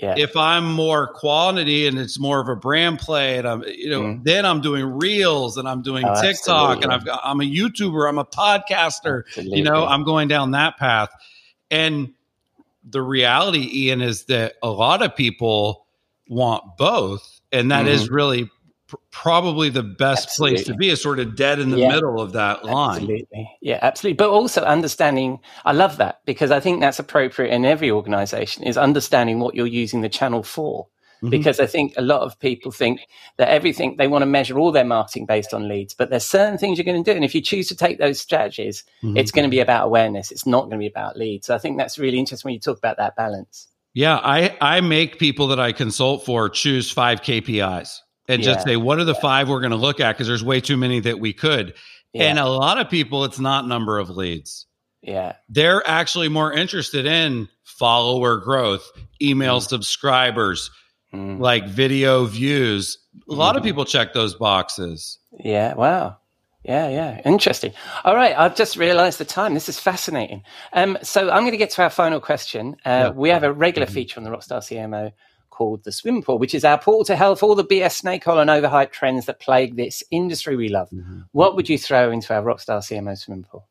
Yeah. 0.00 0.14
If 0.16 0.36
I'm 0.36 0.70
more 0.72 1.06
quantity 1.08 1.86
and 1.86 1.98
it's 1.98 2.18
more 2.18 2.40
of 2.40 2.48
a 2.48 2.56
brand 2.56 2.98
play, 2.98 3.38
and 3.38 3.46
I'm 3.48 3.62
you 3.64 3.88
know, 3.90 4.02
Mm. 4.02 4.24
then 4.24 4.44
I'm 4.46 4.60
doing 4.60 4.84
reels 4.84 5.56
and 5.56 5.66
I'm 5.68 5.82
doing 5.82 6.04
Oh, 6.06 6.20
TikTok 6.20 6.82
and. 6.82 6.92
I've 6.92 7.04
got 7.04 7.20
I'm 7.24 7.40
a 7.40 7.44
YouTuber, 7.44 8.08
I'm 8.08 8.18
a 8.18 8.24
podcaster 8.24 9.24
Absolutely. 9.26 9.58
you 9.58 9.64
know 9.64 9.86
i'm 9.86 10.04
going 10.04 10.28
down 10.28 10.50
that 10.52 10.76
path 10.76 11.08
and 11.70 12.12
the 12.88 13.02
reality 13.02 13.68
ian 13.86 14.00
is 14.00 14.24
that 14.26 14.54
a 14.62 14.70
lot 14.70 15.02
of 15.02 15.16
people 15.16 15.86
want 16.28 16.62
both 16.76 17.40
and 17.52 17.70
that 17.70 17.86
is 17.86 18.08
really 18.10 18.48
pr- 18.86 18.96
probably 19.10 19.68
the 19.68 19.82
best 19.82 20.36
place 20.36 20.64
to 20.64 20.72
Mm-hmm. 20.72 20.78
Be 20.78 20.90
is 20.90 21.02
sort 21.02 21.18
of 21.18 21.36
dead 21.36 21.58
in 21.58 21.70
the 21.70 21.78
Yeah. 21.78 21.88
middle 21.88 22.20
of 22.20 22.32
that 22.32 22.64
line 22.64 22.96
Absolutely. 23.02 23.50
Yeah, 23.60 23.78
absolutely. 23.82 24.16
But 24.16 24.30
also 24.30 24.62
understanding, 24.62 25.40
I 25.64 25.72
love 25.72 25.96
that 25.98 26.20
because 26.26 26.50
I 26.50 26.60
think 26.60 26.80
that's 26.80 26.98
appropriate 26.98 27.52
in 27.54 27.64
every 27.64 27.90
organization 27.90 28.62
is 28.64 28.76
understanding 28.76 29.40
what 29.40 29.54
you're 29.54 29.66
using 29.66 30.00
the 30.02 30.08
channel 30.08 30.42
for. 30.42 30.86
Mhm. 31.22 31.30
Because 31.30 31.58
I 31.60 31.66
think 31.66 31.94
a 31.96 32.02
lot 32.02 32.20
of 32.20 32.38
people 32.38 32.70
think 32.70 33.00
that 33.38 33.48
everything 33.48 33.96
they 33.96 34.06
want 34.06 34.20
to 34.22 34.26
measure 34.26 34.58
all 34.58 34.70
their 34.70 34.84
marketing 34.84 35.24
based 35.24 35.54
on 35.54 35.66
leads, 35.66 35.94
but 35.94 36.10
there's 36.10 36.26
certain 36.26 36.58
things 36.58 36.76
you're 36.76 36.84
going 36.84 37.02
to 37.02 37.10
do. 37.10 37.16
And 37.16 37.24
if 37.24 37.34
you 37.34 37.40
choose 37.40 37.68
to 37.68 37.74
take 37.74 37.98
those 37.98 38.20
strategies, 38.20 38.84
Mhm. 39.02 39.18
it's 39.18 39.30
going 39.30 39.44
to 39.48 39.50
be 39.50 39.60
about 39.60 39.86
awareness. 39.86 40.30
It's 40.30 40.46
not 40.46 40.64
going 40.64 40.72
to 40.72 40.78
be 40.78 40.86
about 40.86 41.16
leads. 41.16 41.46
So 41.46 41.54
I 41.54 41.58
think 41.58 41.78
that's 41.78 41.98
really 41.98 42.18
interesting 42.18 42.48
when 42.48 42.54
you 42.54 42.60
talk 42.60 42.76
about 42.78 42.98
that 42.98 43.16
balance. 43.16 43.68
yeah 43.94 44.16
i 44.22 44.54
i 44.60 44.82
make 44.82 45.18
people 45.18 45.46
that 45.46 45.58
i 45.58 45.72
consult 45.72 46.22
for 46.26 46.50
choose 46.50 46.90
five 46.90 47.22
kpis 47.22 48.00
and 48.28 48.42
just 48.42 48.66
say 48.66 48.76
what 48.76 48.98
are 48.98 49.04
the 49.04 49.14
five 49.14 49.48
we're 49.48 49.60
going 49.60 49.70
to 49.70 49.76
look 49.76 50.00
at 50.00 50.12
because 50.12 50.26
there's 50.26 50.44
way 50.44 50.60
too 50.60 50.76
many 50.76 51.00
that 51.00 51.18
we 51.20 51.32
could 51.32 51.74
Yeah. 52.12 52.24
and 52.24 52.38
a 52.38 52.46
lot 52.48 52.78
of 52.78 52.88
people 52.90 53.24
it's 53.24 53.38
not 53.38 53.66
number 53.66 53.98
of 53.98 54.10
leads 54.10 54.66
yeah. 55.02 55.34
they're 55.48 55.86
actually 55.88 56.28
more 56.28 56.52
interested 56.52 57.06
in 57.06 57.48
follower 57.64 58.38
growth, 58.38 58.90
email 59.22 59.60
subscribers, 59.60 60.70
Mm. 61.14 61.38
like 61.38 61.68
video 61.68 62.24
views. 62.24 62.98
A 63.30 63.32
lot 63.34 63.54
of 63.56 63.62
Mhm. 63.62 63.66
people 63.66 63.84
check 63.84 64.12
those 64.12 64.34
boxes. 64.34 65.18
Yeah, 65.38 65.74
wow. 65.74 66.16
Yeah, 66.64 66.88
yeah. 66.88 67.20
Interesting. 67.24 67.72
All 68.04 68.16
right, 68.16 68.36
I've 68.36 68.56
just 68.56 68.76
realized 68.76 69.18
the 69.20 69.24
time. 69.24 69.54
This 69.54 69.68
is 69.68 69.78
fascinating. 69.78 70.42
Um, 70.72 70.98
so 71.02 71.30
I'm 71.30 71.42
going 71.42 71.52
to 71.52 71.56
get 71.58 71.70
to 71.70 71.82
our 71.84 71.90
final 71.90 72.18
question. 72.18 72.74
Uh, 72.84 72.88
Yeah. 72.90 73.08
We 73.10 73.28
have 73.28 73.44
a 73.44 73.52
regular 73.52 73.86
feature 73.86 74.18
on 74.18 74.24
the 74.24 74.30
Rockstar 74.30 74.60
CMO 74.64 75.12
called 75.56 75.84
the 75.84 75.92
Swim 75.92 76.22
Pool, 76.22 76.38
which 76.38 76.54
is 76.54 76.64
our 76.64 76.78
portal 76.78 77.04
to 77.04 77.36
for 77.36 77.46
all 77.46 77.54
the 77.54 77.64
BS 77.64 77.92
snake 77.92 78.26
oil 78.28 78.38
and 78.38 78.50
overhyped 78.50 78.92
trends 78.92 79.26
that 79.26 79.40
plague 79.40 79.76
this 79.76 80.02
industry 80.10 80.56
we 80.56 80.68
love. 80.68 80.90
Mm-hmm. 80.90 81.20
What 81.32 81.56
would 81.56 81.68
you 81.68 81.78
throw 81.78 82.10
into 82.10 82.34
our 82.34 82.42
Rockstar 82.42 82.78
CMO 82.78 83.16
Swim 83.16 83.42
Pool? 83.42 83.66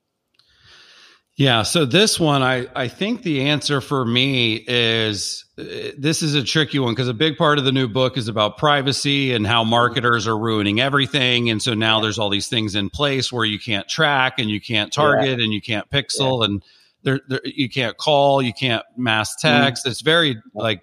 Yeah. 1.37 1.63
So 1.63 1.83
this 1.85 2.17
one, 2.17 2.41
I, 2.41 2.65
I 2.75 2.87
think 2.87 3.23
the 3.23 3.41
answer 3.41 3.81
for 3.81 4.05
me 4.05 4.63
is 4.67 5.43
uh, 5.57 5.91
this 5.97 6.21
is 6.21 6.33
a 6.33 6.41
tricky 6.41 6.79
one 6.79 6.93
because 6.93 7.09
a 7.09 7.13
big 7.13 7.35
part 7.35 7.59
of 7.59 7.65
the 7.65 7.73
new 7.73 7.89
book 7.89 8.17
is 8.17 8.29
about 8.29 8.57
privacy 8.57 9.33
and 9.33 9.45
how 9.45 9.61
mm-hmm. 9.61 9.71
marketers 9.71 10.27
are 10.27 10.37
ruining 10.37 10.79
everything. 10.79 11.49
And 11.49 11.61
so 11.61 11.73
now 11.73 11.99
there's 11.99 12.17
all 12.17 12.29
these 12.29 12.47
things 12.47 12.73
in 12.73 12.89
place 12.89 13.33
where 13.33 13.43
you 13.43 13.59
can't 13.59 13.87
track 13.89 14.39
and 14.39 14.49
you 14.49 14.61
can't 14.61 14.93
target 14.93 15.41
and 15.41 15.51
you 15.51 15.61
can't 15.61 15.89
pixel 15.89 16.45
and 16.45 16.63
there, 17.03 17.19
there, 17.27 17.41
you 17.43 17.69
can't 17.69 17.97
call, 17.97 18.41
you 18.41 18.53
can't 18.53 18.83
mass 18.95 19.35
mm-hmm. 19.35 19.63
text. 19.63 19.85
It's 19.85 20.01
very 20.01 20.41
like 20.53 20.81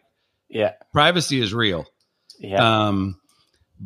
Yeah, 0.52 0.72
privacy 0.92 1.40
is 1.40 1.52
real. 1.54 1.86
yeah. 2.38 2.86
Um, 2.86 3.18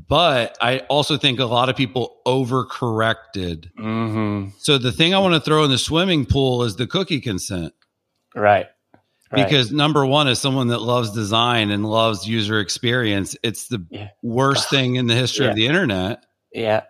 but 0.08 0.58
I 0.60 0.80
also 0.90 1.16
think 1.16 1.38
a 1.40 1.46
lot 1.46 1.70
of 1.70 1.76
people 1.76 2.18
overcorrected. 2.26 3.70
hmm 3.78 4.48
So 4.58 4.76
the 4.78 4.92
thing 4.92 5.14
I 5.14 5.18
want 5.20 5.34
to 5.34 5.40
throw 5.40 5.64
in 5.64 5.70
the 5.70 5.78
swimming 5.78 6.26
pool 6.26 6.64
is 6.64 6.76
the 6.76 6.86
cookie 6.86 7.20
consent. 7.20 7.72
Right. 8.34 8.66
right. 9.32 9.44
Because 9.44 9.72
number 9.72 10.04
one, 10.04 10.28
as 10.28 10.38
someone 10.38 10.68
that 10.68 10.82
loves 10.82 11.12
design 11.12 11.70
and 11.70 11.86
loves 11.88 12.28
user 12.28 12.60
experience, 12.60 13.36
it's 13.42 13.68
the 13.68 13.86
Yeah. 13.90 14.08
worst 14.22 14.68
thing 14.68 14.96
in 14.96 15.06
the 15.06 15.14
history 15.14 15.46
Yeah. 15.46 15.50
of 15.50 15.56
the 15.56 15.66
internet. 15.66 16.24
yeah, 16.52 16.82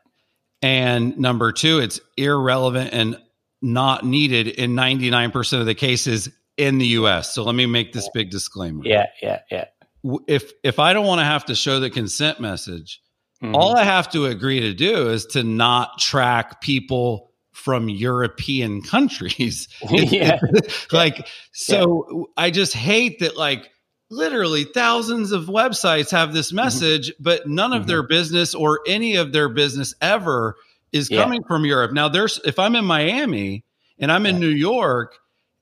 And 0.62 1.16
number 1.18 1.53
two, 1.53 1.79
it's 1.79 2.01
irrelevant 2.16 2.91
and 2.93 3.20
not 3.62 4.05
needed 4.05 4.49
in 4.49 4.74
99% 4.74 5.61
of 5.61 5.66
the 5.66 5.74
cases 5.74 6.29
in 6.57 6.78
the 6.78 6.86
US. 6.88 7.34
So 7.34 7.42
let 7.44 7.54
me 7.54 7.66
make 7.66 7.92
this 7.92 8.09
big 8.14 8.30
disclaimer. 8.30 8.82
yeah, 8.84 9.07
yeah, 9.22 9.40
yeah. 9.50 9.64
If 10.28 10.52
if 10.62 10.78
I 10.78 10.92
don't 10.92 11.07
want 11.07 11.20
to 11.20 11.24
have 11.24 11.44
to 11.46 11.54
show 11.54 11.80
the 11.80 11.90
consent 11.90 12.40
message, 12.40 13.00
Mhm. 13.42 13.54
all 13.54 13.76
I 13.76 13.84
have 13.84 14.09
to 14.12 14.26
agree 14.26 14.61
to 14.61 14.72
do 14.72 15.11
is 15.11 15.26
to 15.26 15.42
not 15.42 15.98
track 15.98 16.61
people 16.62 17.30
from 17.52 17.88
European 17.88 18.80
countries. 18.94 19.68
yeah, 19.90 20.38
like 20.92 21.26
so 21.52 22.28
I 22.36 22.50
just 22.50 22.72
hate 22.72 23.18
that 23.20 23.36
like 23.36 23.68
literally 24.11 24.62
thousands 24.64 25.32
of 25.32 25.46
websites 25.46 26.11
have 26.12 26.32
this 26.32 26.48
Mm-hmm. 26.48 26.57
message 26.57 27.12
but 27.18 27.48
none 27.48 27.72
of 27.72 27.86
their 27.88 28.02
business 28.04 28.54
or 28.54 28.80
any 28.86 29.16
of 29.16 29.32
their 29.32 29.48
business 29.48 29.94
ever 30.00 30.54
is 30.92 31.11
Yeah. 31.11 31.22
coming 31.24 31.42
from 31.48 31.64
Europe. 31.64 31.92
Now 31.92 32.09
there's 32.09 32.38
if 32.44 32.59
I'm 32.61 32.76
in 32.76 32.84
Miami 32.84 33.64
and 33.98 34.12
I'm 34.12 34.24
in 34.26 34.38
New 34.38 34.46
York 34.46 35.16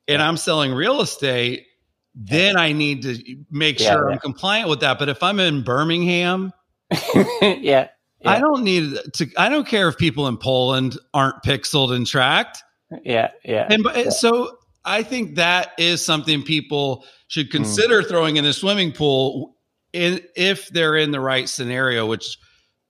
and 0.08 0.20
I'm 0.22 0.36
selling 0.36 0.72
real 0.72 1.00
estate 1.00 1.66
then 2.14 2.56
I 2.56 2.72
need 2.72 3.02
to 3.02 3.18
make 3.50 3.80
Yeah, 3.80 3.94
sure 3.94 4.08
yeah. 4.08 4.14
I'm 4.14 4.20
compliant 4.20 4.68
with 4.68 4.80
that. 4.80 4.98
But 5.00 5.08
if 5.08 5.20
I'm 5.22 5.40
in 5.40 5.62
Birmingham, 5.62 6.52
yeah. 7.42 7.88
I 8.24 8.38
don't 8.38 8.62
need 8.62 8.96
to. 9.14 9.26
I 9.36 9.48
don't 9.48 9.66
care 9.66 9.88
if 9.88 9.98
people 9.98 10.28
in 10.28 10.36
Poland 10.38 10.96
aren't 11.12 11.42
pixeled 11.42 11.92
and 11.92 12.06
tracked. 12.06 12.62
Yeah, 13.02 13.30
yeah. 13.44 13.66
And 13.68 13.82
but 13.82 14.12
so 14.12 14.56
I 14.84 15.02
think 15.02 15.34
that 15.34 15.72
is 15.76 16.02
something 16.04 16.42
people 16.42 17.04
should 17.26 17.48
Mm. 17.48 17.52
consider 17.52 18.02
throwing 18.02 18.36
in 18.36 18.44
the 18.44 18.52
swimming 18.52 18.92
pool 18.92 19.56
in, 19.92 20.20
if 20.36 20.68
they're 20.68 20.96
in 20.96 21.10
the 21.10 21.20
right 21.20 21.48
scenario. 21.48 22.06
Which 22.06 22.38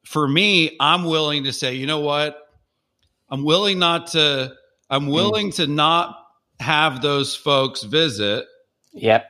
for 0.04 0.28
me, 0.28 0.76
I'm 0.80 1.04
willing 1.04 1.44
to 1.44 1.52
say, 1.52 1.74
you 1.74 1.86
know 1.86 2.00
what, 2.00 2.38
I'm 3.30 3.42
willing 3.42 3.78
not 3.78 4.08
to. 4.08 4.18
Mm. 4.18 4.52
I'm 4.90 5.06
willing 5.08 5.50
to 5.52 5.66
not 5.66 6.14
have 6.64 7.02
those 7.02 7.36
folks 7.36 7.82
visit 7.82 8.46
Yep. 8.94 9.26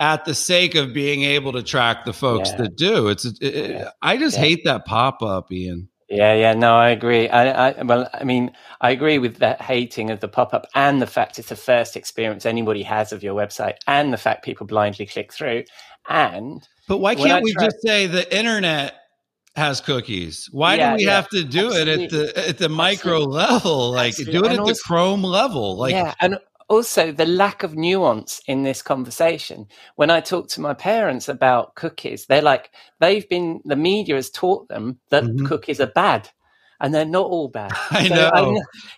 at 0.00 0.24
the 0.24 0.34
sake 0.34 0.74
of 0.74 0.92
being 0.92 1.22
able 1.24 1.52
to 1.52 1.62
track 1.62 2.04
the 2.04 2.12
folks 2.12 2.50
Yeah. 2.50 2.56
that 2.58 2.76
do. 2.76 3.08
It's. 3.08 3.24
It, 3.24 3.40
Yeah. 3.42 3.90
I 4.02 4.16
just 4.16 4.36
Yeah. 4.36 4.44
hate 4.44 4.64
that 4.64 4.84
pop 4.86 5.22
up, 5.22 5.50
Ian. 5.52 5.88
Yeah, 6.10 6.32
yeah, 6.34 6.54
no, 6.54 6.74
I 6.74 6.88
agree. 6.88 7.28
I, 7.28 7.68
I, 7.68 7.82
well, 7.82 8.08
I 8.14 8.24
mean, 8.24 8.52
I 8.80 8.90
agree 8.92 9.18
with 9.18 9.36
that 9.40 9.60
hating 9.60 10.08
of 10.10 10.20
the 10.20 10.28
pop 10.28 10.54
up 10.54 10.66
and 10.74 11.02
the 11.02 11.06
fact 11.06 11.38
it's 11.38 11.50
the 11.50 11.56
first 11.56 11.96
experience 11.96 12.46
anybody 12.46 12.82
has 12.84 13.12
of 13.12 13.22
your 13.22 13.34
website, 13.34 13.74
and 13.86 14.10
the 14.10 14.16
fact 14.16 14.42
people 14.42 14.66
blindly 14.66 15.04
click 15.04 15.34
through. 15.34 15.64
And 16.08 16.66
But 16.86 16.98
why 16.98 17.14
can't 17.14 17.44
we 17.44 17.52
try- 17.52 17.64
just 17.66 17.76
say 17.84 18.06
the 18.06 18.24
internet 18.34 18.94
has 19.54 19.82
cookies? 19.82 20.48
Why 20.50 20.76
Yeah, 20.76 20.92
do 20.92 20.96
we 20.96 21.04
yeah. 21.04 21.16
have 21.16 21.28
to 21.30 21.44
do 21.44 21.72
it 21.72 21.88
at 21.88 22.08
the 22.08 22.48
at 22.48 22.56
the 22.56 22.70
micro 22.70 23.16
Absolutely. 23.16 23.36
level? 23.36 23.90
Like 23.90 24.08
Absolutely. 24.10 24.32
do 24.32 24.44
it 24.46 24.50
And 24.52 24.60
at 24.60 24.66
the 24.66 24.80
Chrome 24.86 25.22
level. 25.22 25.76
Like 25.76 25.92
yeah, 25.92 26.14
and 26.20 26.38
also 26.68 27.12
the 27.12 27.26
lack 27.26 27.62
of 27.62 27.76
nuance 27.76 28.40
in 28.46 28.62
this 28.62 28.82
conversation. 28.82 29.66
When 29.96 30.10
I 30.10 30.20
talk 30.20 30.48
to 30.50 30.60
my 30.60 30.74
parents 30.74 31.28
about 31.28 31.74
cookies, 31.74 32.26
they're 32.26 32.42
like, 32.42 32.70
they've 33.00 33.28
been, 33.28 33.60
the 33.64 33.76
media 33.76 34.14
has 34.16 34.30
taught 34.30 34.68
them 34.68 34.98
that 35.10 35.24
Mhm. 35.24 35.46
cookies 35.46 35.80
are 35.80 35.86
bad. 35.94 36.28
And 36.80 36.94
they're 36.94 37.04
not 37.04 37.26
all 37.26 37.48
bad. 37.48 37.72
I 37.90 38.06
So 38.06 38.14
know. 38.14 38.30
I'm, 38.32 38.44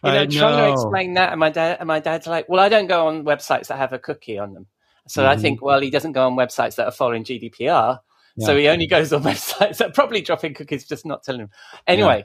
you 0.02 0.10
know, 0.12 0.22
I 0.22 0.26
trying 0.26 0.56
to 0.58 0.68
explain 0.68 1.14
that, 1.14 1.30
and 1.30 1.40
my 1.40 1.48
dad 1.50 1.78
and 1.80 1.86
my 1.86 1.98
dad's 1.98 2.26
like, 2.26 2.46
"Well, 2.48 2.60
I 2.60 2.68
don't 2.68 2.88
go 2.88 3.06
on 3.06 3.24
websites 3.24 3.68
that 3.68 3.78
have 3.78 3.94
a 3.94 3.98
cookie 3.98 4.38
on 4.38 4.52
them." 4.52 4.66
So 5.08 5.26
I 5.26 5.34
Mhm. 5.34 5.40
think, 5.40 5.62
well, 5.62 5.80
he 5.80 5.90
doesn't 5.90 6.12
go 6.12 6.26
on 6.26 6.36
websites 6.36 6.76
that 6.76 6.86
are 6.86 6.92
following 6.92 7.24
GDPR. 7.24 7.98
So 8.38 8.56
he 8.56 8.68
only 8.68 8.86
goes 8.86 9.12
on 9.14 9.22
websites 9.32 9.78
that 9.78 9.88
are 9.88 9.92
probably 9.92 10.20
dropping 10.20 10.52
cookies, 10.54 10.86
just 10.86 11.06
not 11.06 11.22
telling 11.22 11.40
him. 11.42 11.50
Anyway, 11.86 12.24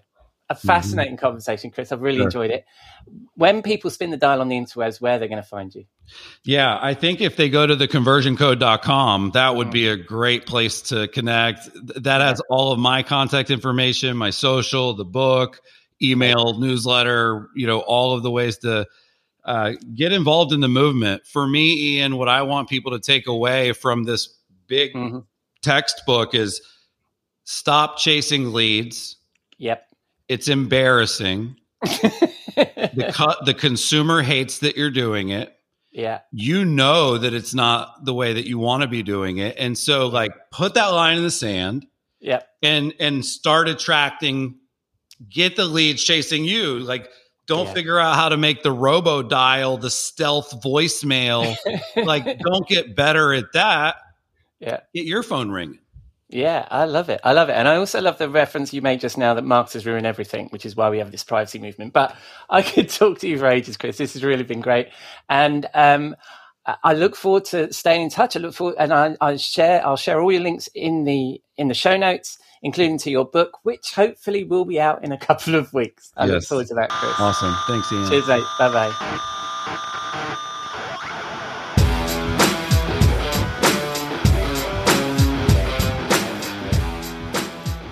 a 0.50 0.56
fascinating 0.56 1.18
conversation, 1.18 1.72
Chris. 1.72 1.92
I've 1.92 2.02
really 2.02 2.18
Sure. 2.18 2.26
enjoyed 2.26 2.52
it. 2.52 2.66
When 3.36 3.62
people 3.62 3.90
spin 3.90 4.12
the 4.12 4.18
dial 4.18 4.42
on 4.42 4.50
the 4.50 4.56
interwebs, 4.56 5.02
where 5.02 5.18
they're 5.18 5.28
going 5.28 5.42
to 5.42 5.48
find 5.48 5.74
you? 5.74 5.86
Yeah, 6.44 6.78
I 6.82 6.94
think 6.94 7.20
if 7.22 7.36
they 7.36 7.50
go 7.50 7.66
to 7.66 7.76
the 7.76 7.88
conversioncode.com, 7.88 9.32
that 9.34 9.56
would 9.56 9.72
be 9.72 9.88
a 9.88 9.96
great 9.98 10.46
place 10.46 10.82
to 10.84 11.08
connect. 11.08 11.70
That 12.04 12.22
has 12.22 12.42
all 12.50 12.72
of 12.72 12.80
my 12.80 13.02
contact 13.02 13.50
information, 13.50 14.16
my 14.18 14.30
social, 14.30 14.94
the 14.94 15.06
book, 15.06 15.62
email, 16.02 16.60
newsletter, 16.60 17.50
you 17.56 17.66
know, 17.66 17.80
all 17.80 18.14
of 18.14 18.22
the 18.22 18.30
ways 18.32 18.58
to 18.60 18.86
uh, 19.46 19.74
get 19.94 20.12
involved 20.12 20.54
in 20.54 20.60
the 20.60 20.68
movement. 20.68 21.26
For 21.26 21.48
me, 21.48 21.98
Ian, 21.98 22.18
what 22.18 22.28
I 22.28 22.42
want 22.42 22.68
people 22.70 22.92
to 22.92 23.00
take 23.00 23.28
away 23.28 23.74
from 23.74 24.04
this 24.04 24.28
big 24.68 24.94
Mhm. 24.94 25.24
textbook 25.62 26.34
is 26.34 26.62
stop 27.44 27.98
chasing 27.98 28.54
leads. 28.54 29.18
Yep. 29.60 29.88
It's 30.28 30.48
embarrassing. 30.48 31.56
The 31.84 33.12
cu- 33.16 33.46
the 33.46 33.54
consumer 33.54 34.22
hates 34.22 34.60
that 34.60 34.76
you're 34.78 34.92
doing 34.92 35.30
it. 35.30 35.56
yeah. 35.92 36.22
You 36.32 36.66
know 36.66 37.18
that 37.18 37.34
it's 37.34 37.54
not 37.54 38.06
the 38.06 38.14
way 38.14 38.34
that 38.34 38.48
you 38.48 38.58
want 38.58 38.82
to 38.84 38.88
be 38.88 39.04
doing 39.04 39.38
it, 39.38 39.56
and 39.60 39.78
so 39.78 40.08
like 40.08 40.32
put 40.52 40.74
that 40.76 40.88
line 40.88 41.18
in 41.18 41.24
the 41.24 41.32
sand 41.32 41.86
Yeah. 42.20 42.42
and 42.64 42.94
and 43.00 43.24
start 43.26 43.68
attracting. 43.70 44.58
Get 45.30 45.56
the 45.56 45.66
leads 45.66 46.04
chasing 46.04 46.44
you. 46.44 46.80
Like 46.80 47.10
don't 47.48 47.68
Yeah. 47.68 47.74
figure 47.74 48.00
out 48.00 48.16
how 48.16 48.30
to 48.30 48.38
make 48.38 48.64
the 48.64 48.72
robo 48.72 49.22
dial 49.22 49.78
the 49.78 49.90
stealth 49.90 50.62
voicemail. 50.62 51.56
like 51.96 52.40
don't 52.40 52.68
get 52.68 52.96
better 52.96 53.34
at 53.34 53.54
that. 53.54 53.98
Yeah. 54.60 54.80
Get 54.94 55.06
your 55.06 55.24
phone 55.24 55.52
ringing. 55.52 55.80
Yeah, 56.30 56.68
I 56.72 56.86
love 56.86 57.10
it. 57.10 57.22
I 57.24 57.34
love 57.34 57.50
it. 57.50 57.54
And 57.54 57.68
I 57.68 57.76
also 57.76 58.02
love 58.02 58.18
the 58.18 58.30
reference 58.30 58.74
you 58.74 58.82
made 58.82 59.00
just 59.00 59.18
now 59.18 59.36
that 59.36 59.44
Marx 59.44 59.74
marketers 59.76 59.86
ruin 59.86 60.06
everything, 60.06 60.48
which 60.50 60.66
is 60.66 60.76
why 60.76 60.90
we 60.90 60.98
have 60.98 61.12
this 61.12 61.24
privacy 61.24 61.60
movement. 61.60 61.94
But 61.94 62.16
I 62.50 62.62
could 62.64 62.90
talk 62.90 63.20
to 63.20 63.28
you 63.28 63.38
for 63.38 63.48
ages, 63.48 63.78
Chris. 63.78 63.98
This 63.98 64.14
has 64.14 64.24
really 64.24 64.44
been 64.44 64.62
great. 64.62 64.90
And 65.30 65.68
um, 65.74 66.16
I- 66.84 66.94
look 66.94 67.16
forward 67.16 67.46
to 67.46 67.72
staying 67.72 68.02
in 68.04 68.10
touch. 68.10 68.36
I 68.36 68.40
look 68.40 68.56
forward, 68.56 68.76
and 68.80 68.92
I, 68.92 69.16
I 69.22 69.36
share, 69.38 69.86
I'll 69.86 69.98
share 69.98 70.20
all 70.20 70.32
your 70.32 70.42
links 70.42 70.68
in 70.74 71.04
the 71.04 71.42
in 71.58 71.68
the 71.68 71.74
show 71.76 71.96
notes, 71.96 72.40
including 72.64 72.98
to 73.00 73.12
your 73.12 73.26
book, 73.26 73.60
which 73.64 73.94
hopefully 73.94 74.44
will 74.44 74.66
be 74.66 74.80
out 74.80 75.04
in 75.04 75.12
a 75.12 75.18
couple 75.30 75.56
of 75.56 75.74
weeks. 75.74 76.12
I 76.18 76.26
look 76.26 76.44
forward 76.44 76.68
to 76.68 76.74
that, 76.76 76.90
Chris. 76.90 77.14
Awesome. 77.20 77.56
Thanks, 77.68 77.92
Ian. 77.92 78.10
Cheers, 78.10 78.28
mate. 78.28 78.44
Bye 78.58 78.72
bye. 78.72 79.32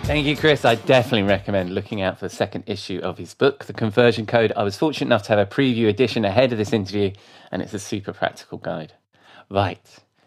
Thank 0.04 0.28
you, 0.28 0.36
Chris. 0.36 0.66
I 0.66 0.76
definitely 0.76 1.24
recommend 1.24 1.74
looking 1.74 2.02
out 2.02 2.20
for 2.20 2.28
the 2.28 2.36
second 2.36 2.66
issue 2.68 3.00
of 3.02 3.18
his 3.18 3.34
book, 3.34 3.66
The 3.66 3.74
Conversion 3.74 4.26
Code. 4.26 4.52
I 4.56 4.64
was 4.64 4.76
fortunate 4.76 5.08
enough 5.08 5.24
to 5.24 5.30
have 5.30 5.40
a 5.40 5.46
preview 5.50 5.88
edition 5.88 6.26
ahead 6.26 6.52
of 6.52 6.58
this 6.58 6.74
interview, 6.74 7.14
and 7.52 7.62
it's 7.62 7.74
a 7.74 7.80
super 7.80 8.12
practical 8.12 8.58
guide. 8.58 8.94
Right. 9.50 9.80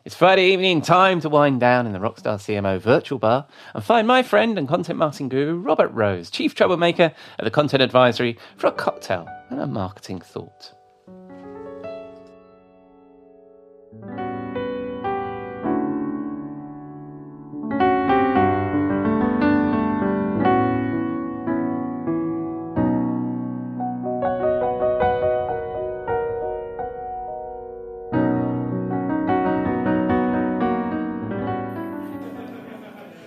It's 0.07 0.15
Friday 0.15 0.53
evening, 0.53 0.81
time 0.81 1.21
to 1.21 1.29
wind 1.29 1.61
down 1.61 1.87
in 1.87 1.93
the 1.93 1.99
Rockstar 1.99 2.39
CMO 2.39 2.81
virtual 2.81 3.19
bar 3.19 3.47
and 3.75 3.85
find 3.85 4.09
my 4.09 4.23
friend 4.23 4.59
and 4.59 4.67
content 4.67 4.99
marketing 4.99 5.29
guru, 5.29 5.59
Robert 5.59 5.89
Rose, 5.89 6.31
chief 6.31 6.55
troublemaker 6.55 7.13
at 7.39 7.45
the 7.45 7.51
Content 7.51 7.83
Advisory, 7.83 8.39
for 8.57 8.69
a 8.69 8.73
cocktail 8.73 9.29
and 9.51 9.61
a 9.61 9.67
marketing 9.67 10.21
thought. 10.21 10.76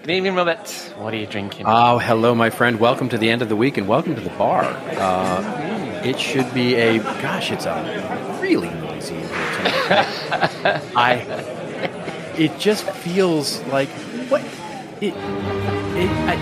Good 0.10 0.16
evening, 0.16 0.34
Robert. 0.34 0.68
What 0.98 1.14
are 1.14 1.18
you 1.18 1.28
drinking? 1.28 1.68
Oh, 1.68 2.00
hello, 2.00 2.34
my 2.34 2.50
friend. 2.50 2.80
Welcome 2.80 3.10
to 3.10 3.18
the 3.20 3.30
end 3.30 3.44
of 3.44 3.50
the 3.50 3.56
week 3.56 3.78
and 3.78 3.88
welcome 3.88 4.16
to 4.16 4.22
the 4.22 4.32
bar. 4.32 4.64
Uh, 4.64 6.02
it 6.04 6.20
should 6.20 6.52
be 6.52 6.74
a, 6.74 6.98
gosh, 6.98 7.52
it's 7.52 7.68
a 7.68 8.40
really 8.42 8.72
noisy 8.72 9.14
in 9.14 9.22
here 9.22 9.28
tonight. 9.30 10.82
I, 10.96 11.14
it 12.40 12.58
just 12.58 12.90
feels 12.90 13.62
like, 13.66 13.90
what? 14.30 14.42
It, 15.00 15.14
it, 15.14 16.10
I, 16.28 16.38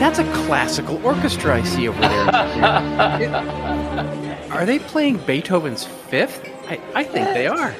that's 0.00 0.18
a 0.18 0.24
classical 0.46 0.96
orchestra 1.04 1.56
I 1.56 1.64
see 1.64 1.88
over 1.88 2.00
there. 2.00 3.20
It- 4.40 4.50
are 4.50 4.64
they 4.64 4.78
playing 4.78 5.18
Beethoven's 5.18 5.84
Fifth? 5.84 6.42
I, 6.66 6.80
I 6.94 7.04
think 7.04 7.26
they 7.34 7.48
are. 7.48 7.74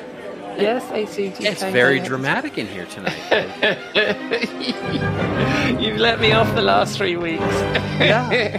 Yes, 0.58 0.84
ACT. 0.90 1.40
It's 1.40 1.62
very 1.62 2.00
dramatic 2.00 2.58
in 2.58 2.66
here 2.66 2.86
tonight. 2.86 3.16
You've 5.80 5.98
let 5.98 6.20
me 6.20 6.32
off 6.32 6.52
the 6.54 6.62
last 6.62 6.96
three 6.96 7.16
weeks. 7.16 7.42
yeah. 8.00 8.58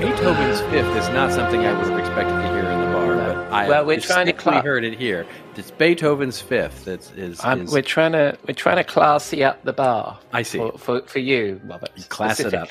Beethoven's 0.00 0.60
Fifth 0.70 0.96
is 0.96 1.08
not 1.10 1.32
something 1.32 1.60
I 1.64 1.72
would 1.72 1.86
have 1.88 1.98
expected 1.98 2.34
to 2.34 2.48
hear 2.50 2.58
in 2.70 2.80
the 2.80 2.86
bar, 2.86 3.16
but 3.16 3.36
I 3.52 3.68
Well, 3.68 3.86
we're 3.86 4.00
trying 4.00 4.26
to 4.26 4.32
distinctly 4.32 4.52
cla- 4.52 4.62
heard 4.62 4.84
it 4.84 4.98
here. 4.98 5.26
It's 5.56 5.70
Beethoven's 5.70 6.40
Fifth. 6.40 6.84
That's 6.84 7.10
is, 7.12 7.40
I'm, 7.42 7.62
is 7.62 7.72
we're 7.72 7.82
trying 7.82 8.12
to 8.12 8.36
we're 8.46 8.54
trying 8.54 8.76
to 8.76 8.84
classy 8.84 9.42
up 9.42 9.64
the 9.64 9.72
bar. 9.72 10.18
I 10.32 10.42
see. 10.42 10.58
for 10.58 10.72
for, 10.78 11.02
for 11.02 11.18
you, 11.20 11.60
Robert. 11.64 11.90
Class 12.10 12.40
it 12.40 12.52
up. 12.54 12.68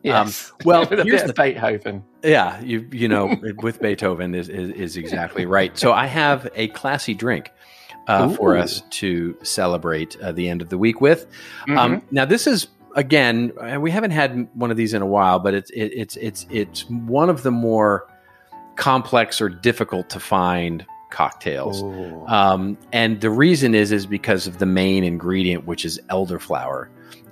Specifically. 0.00 0.10
Yes. 0.10 0.52
well, 0.64 0.86
With 0.88 1.06
here's 1.06 1.22
the- 1.24 1.32
Beethoven. 1.32 2.04
yeah. 2.22 2.60
You 2.60 2.88
you 2.92 3.08
know 3.08 3.34
with 3.62 3.80
Beethoven 3.80 4.34
is, 4.34 4.48
is 4.48 4.70
is 4.70 4.96
exactly 4.96 5.46
right. 5.46 5.76
So 5.78 5.92
I 5.92 6.06
have 6.06 6.48
a 6.54 6.68
classy 6.68 7.14
drink. 7.14 7.50
Uh, 8.06 8.28
for 8.34 8.56
us 8.56 8.82
to 8.90 9.36
celebrate 9.44 10.16
uh, 10.20 10.32
the 10.32 10.48
end 10.48 10.62
of 10.62 10.68
the 10.68 10.78
week 10.78 11.00
with. 11.00 11.28
Mm-hmm. 11.60 11.78
Um, 11.78 12.02
now, 12.10 12.24
this 12.24 12.48
is 12.48 12.66
again, 12.96 13.52
uh, 13.60 13.78
we 13.78 13.90
haven't 13.92 14.10
had 14.10 14.48
one 14.54 14.72
of 14.72 14.76
these 14.76 14.94
in 14.94 15.02
a 15.02 15.06
while, 15.06 15.38
but 15.38 15.54
it's 15.54 15.70
it, 15.70 15.92
it's 15.94 16.16
it's 16.16 16.44
it's 16.50 16.88
one 16.90 17.30
of 17.30 17.44
the 17.44 17.52
more 17.52 18.08
complex 18.74 19.40
or 19.40 19.48
difficult 19.48 20.10
to 20.10 20.18
find 20.18 20.84
cocktails. 21.10 21.82
Um, 22.28 22.78
and 22.92 23.20
the 23.20 23.30
reason 23.30 23.74
is 23.74 23.92
is 23.92 24.06
because 24.06 24.46
of 24.46 24.58
the 24.58 24.66
main 24.66 25.04
ingredient, 25.04 25.66
which 25.66 25.84
is 25.84 26.00
elderflower, 26.08 26.88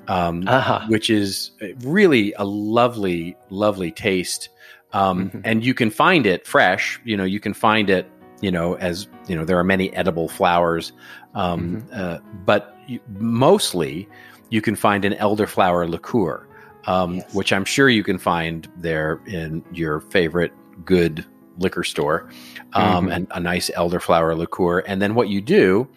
um, 0.09 0.45
Uh-huh. 0.47 0.81
which 0.89 1.11
is 1.11 1.53
really 1.85 2.33
a 2.39 2.45
lovely, 2.45 3.37
lovely 3.51 3.91
taste. 3.93 4.49
Um, 4.93 5.31
Mhm. 5.31 5.41
And 5.45 5.65
you 5.67 5.75
can 5.75 5.91
find 5.91 6.27
it 6.27 6.47
fresh. 6.47 6.99
You 7.05 7.17
know, 7.17 7.25
you 7.25 7.41
can 7.41 7.55
find 7.55 7.91
it. 7.91 8.07
You 8.41 8.51
know, 8.53 8.75
as 8.75 9.09
you 9.27 9.37
know, 9.37 9.45
there 9.45 9.59
are 9.59 9.65
many 9.65 9.93
edible 9.95 10.29
flowers, 10.29 10.93
um, 11.35 11.83
uh, 11.93 12.19
but 12.47 12.77
mostly 13.19 14.09
you 14.51 14.63
can 14.63 14.77
find 14.77 15.05
an 15.05 15.13
elderflower 15.15 15.89
liqueur, 15.89 16.47
um, 16.87 17.17
Yes. 17.17 17.35
which 17.35 17.53
I'm 17.53 17.65
sure 17.65 17.89
you 17.89 18.05
can 18.05 18.17
find 18.17 18.69
there 18.77 19.21
in 19.27 19.63
your 19.73 20.01
favorite 20.01 20.53
good 20.85 21.25
liquor 21.59 21.83
store 21.83 22.29
um, 22.75 23.09
Mhm. 23.09 23.13
and 23.15 23.27
a 23.33 23.41
nice 23.41 23.71
elderflower 23.77 24.37
liqueur. 24.37 24.79
And 24.87 25.03
then 25.03 25.15
what 25.17 25.29
you 25.29 25.41
do 25.41 25.89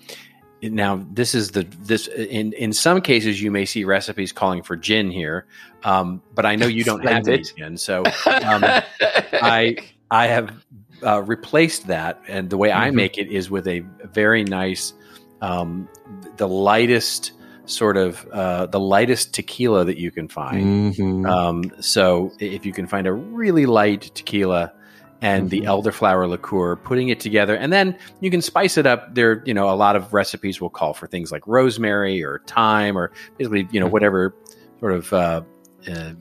now, 0.62 1.06
this 1.12 1.34
is 1.34 1.52
the 1.52 1.64
this 1.84 2.08
in 2.08 2.54
in 2.54 2.74
some 2.74 3.02
cases 3.02 3.42
you 3.42 3.52
may 3.52 3.66
see 3.66 3.84
recipes 3.84 4.32
calling 4.32 4.62
for 4.62 4.76
gin 4.76 5.10
here, 5.10 5.46
um, 5.84 6.22
but 6.36 6.46
I 6.46 6.56
know 6.56 6.68
you 6.68 6.84
don't 6.84 7.04
have 7.06 7.28
any 7.28 7.44
gin, 7.44 7.78
so 7.78 8.04
um, 8.06 8.64
I 9.34 9.78
I 10.12 10.28
have 10.28 10.64
uh, 11.04 11.24
replaced 11.24 11.88
that, 11.88 12.22
and 12.28 12.50
the 12.50 12.58
way 12.58 12.72
I 12.72 12.90
Mhm. 12.90 12.94
make 12.94 13.18
it 13.18 13.28
is 13.32 13.50
with 13.50 13.68
a 13.68 13.80
very 14.14 14.44
nice, 14.44 14.94
um, 15.42 15.88
the 16.38 16.48
lightest 16.48 17.32
sort 17.66 17.98
of 17.98 18.28
uh, 18.32 18.66
the 18.68 18.80
lightest 18.80 19.34
tequila 19.34 19.86
that 19.86 19.98
you 19.98 20.12
can 20.12 20.28
find. 20.28 20.94
Mhm. 20.94 21.28
Um, 21.28 21.72
so 21.80 22.32
if 22.40 22.66
you 22.66 22.74
can 22.74 22.86
find 22.86 23.08
a 23.08 23.14
really 23.14 23.66
light 23.66 24.12
tequila 24.14 24.74
and 25.22 25.50
the 25.50 25.62
Mhm. 25.62 25.66
elderflower 25.84 26.28
liqueur, 26.28 26.76
putting 26.78 27.10
it 27.10 27.20
together, 27.20 27.56
and 27.56 27.72
then 27.72 27.98
you 28.22 28.32
can 28.32 28.42
spice 28.42 28.78
it 28.78 28.86
up. 28.86 29.14
There, 29.16 29.44
you 29.46 29.54
know, 29.54 29.70
a 29.70 29.76
lot 29.76 29.96
of 29.96 30.14
recipes 30.14 30.60
will 30.60 30.70
call 30.70 30.94
for 30.94 31.08
things 31.08 31.32
like 31.32 31.46
rosemary 31.48 32.24
or 32.24 32.42
thyme 32.48 32.98
or 32.98 33.12
basically, 33.38 33.68
you 33.72 33.80
know, 33.80 33.88
Mhm. 33.88 33.92
whatever 33.92 34.36
sort 34.80 34.94
of 34.94 35.14
uh, 35.14 35.42
uh, 35.88 36.12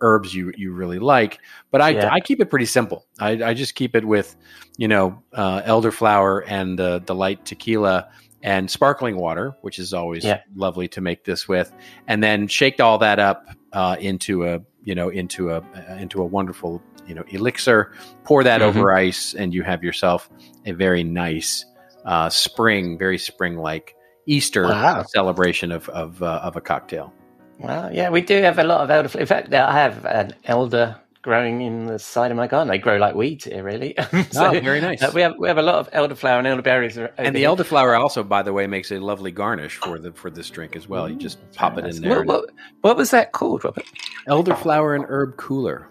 herbs 0.00 0.34
you 0.34 0.52
you 0.56 0.72
really 0.72 0.98
like. 0.98 1.38
But 1.70 1.80
I 1.80 1.90
Yeah. 1.90 2.08
I 2.12 2.20
keep 2.20 2.40
it 2.40 2.50
pretty 2.50 2.66
simple. 2.66 3.06
I, 3.20 3.30
I 3.44 3.54
just 3.54 3.74
keep 3.74 3.94
it 3.94 4.04
with, 4.04 4.34
you 4.76 4.88
know, 4.88 5.22
uh, 5.32 5.62
elderflower 5.62 6.42
and 6.46 6.78
the 6.78 7.02
the 7.04 7.14
light 7.14 7.44
tequila. 7.44 8.08
And 8.46 8.70
sparkling 8.70 9.16
water, 9.16 9.54
which 9.62 9.78
is 9.78 9.94
always 9.94 10.22
Yeah. 10.22 10.40
lovely 10.54 10.86
to 10.88 11.00
make 11.00 11.24
this 11.24 11.48
with, 11.48 11.72
and 12.06 12.22
then 12.22 12.46
shake 12.46 12.78
all 12.78 12.98
that 12.98 13.18
up 13.18 13.46
uh, 13.72 13.96
into 13.98 14.44
a 14.46 14.60
you 14.84 14.94
know 14.94 15.08
into 15.08 15.50
a 15.50 15.58
uh, 15.58 15.96
into 15.98 16.22
a 16.22 16.24
wonderful 16.26 16.80
you 17.06 17.14
know 17.14 17.24
elixir. 17.28 17.92
Pour 18.24 18.44
that 18.44 18.60
Mhm. 18.60 18.64
over 18.66 18.92
ice, 18.92 19.34
and 19.34 19.52
you 19.54 19.62
have 19.62 19.82
yourself 19.84 20.30
a 20.66 20.72
very 20.72 21.02
nice 21.04 21.64
uh, 22.04 22.28
spring, 22.28 22.98
very 22.98 23.18
spring 23.18 23.56
like 23.56 23.94
Easter 24.26 24.64
Wow. 24.64 25.02
celebration 25.08 25.72
of 25.72 25.88
of, 25.90 26.22
uh, 26.22 26.40
of 26.42 26.56
a 26.56 26.60
cocktail. 26.60 27.12
Well, 27.58 27.92
yeah, 27.92 28.10
we 28.10 28.20
do 28.20 28.42
have 28.42 28.58
a 28.58 28.64
lot 28.64 28.80
of 28.82 28.90
elder. 28.90 29.18
In 29.18 29.26
fact, 29.26 29.52
I 29.54 29.72
have 29.72 30.04
an 30.06 30.34
elder 30.44 30.96
growing 31.24 31.62
in 31.62 31.86
the 31.86 31.98
side 31.98 32.30
of 32.30 32.36
my 32.36 32.46
garden. 32.46 32.68
They 32.68 32.78
grow 32.78 32.98
like 32.98 33.14
weeds 33.16 33.44
here, 33.46 33.64
really. 33.64 33.96
So, 34.30 34.46
Oh, 34.46 34.60
very 34.60 34.80
nice. 34.80 35.02
uh, 35.02 35.10
we 35.14 35.22
have 35.22 35.34
we 35.38 35.48
have 35.48 35.58
a 35.58 35.62
lot 35.62 35.76
of 35.76 35.90
elderflower 35.90 36.38
and 36.38 36.46
elderberries. 36.46 36.96
And 36.98 37.34
the 37.34 37.40
here. 37.40 37.48
elderflower 37.48 37.98
also, 37.98 38.22
by 38.22 38.42
the 38.42 38.52
way, 38.52 38.66
makes 38.66 38.92
a 38.92 38.98
lovely 39.00 39.32
garnish 39.32 39.76
for 39.78 39.98
the 39.98 40.12
for 40.12 40.30
this 40.30 40.48
drink 40.50 40.76
as 40.76 40.88
well. 40.88 41.08
You 41.08 41.16
just 41.16 41.38
pop 41.54 41.78
it 41.78 41.84
Nice. 41.84 41.96
in 41.96 42.02
there. 42.02 42.18
What, 42.22 42.26
what, 42.26 42.50
what 42.82 42.96
was 42.96 43.10
that 43.10 43.32
called, 43.32 43.64
Robert? 43.64 43.84
Elderflower 44.28 44.94
and 44.94 45.04
herb 45.08 45.36
cooler. 45.36 45.88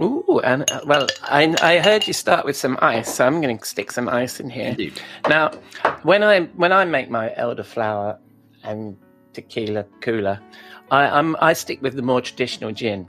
Ooh, 0.00 0.40
and 0.44 0.70
uh, 0.70 0.80
well, 0.86 1.08
I, 1.22 1.56
I 1.60 1.78
heard 1.80 2.06
you 2.06 2.12
start 2.12 2.44
with 2.44 2.56
some 2.56 2.78
ice, 2.80 3.12
so 3.12 3.26
I'm 3.26 3.40
going 3.40 3.58
to 3.58 3.64
stick 3.66 3.90
some 3.90 4.08
ice 4.08 4.38
in 4.38 4.48
here. 4.48 4.68
Indeed. 4.68 5.00
Now, 5.28 5.50
when 6.04 6.22
I 6.22 6.42
when 6.62 6.72
I 6.72 6.84
make 6.84 7.10
my 7.10 7.30
elderflower 7.38 8.18
and 8.62 8.96
tequila 9.32 9.84
cooler. 10.00 10.40
I, 10.90 11.02
I'm, 11.18 11.36
I 11.40 11.52
stick 11.52 11.82
with 11.82 11.94
the 11.94 12.02
more 12.02 12.20
traditional 12.20 12.72
gin, 12.72 13.06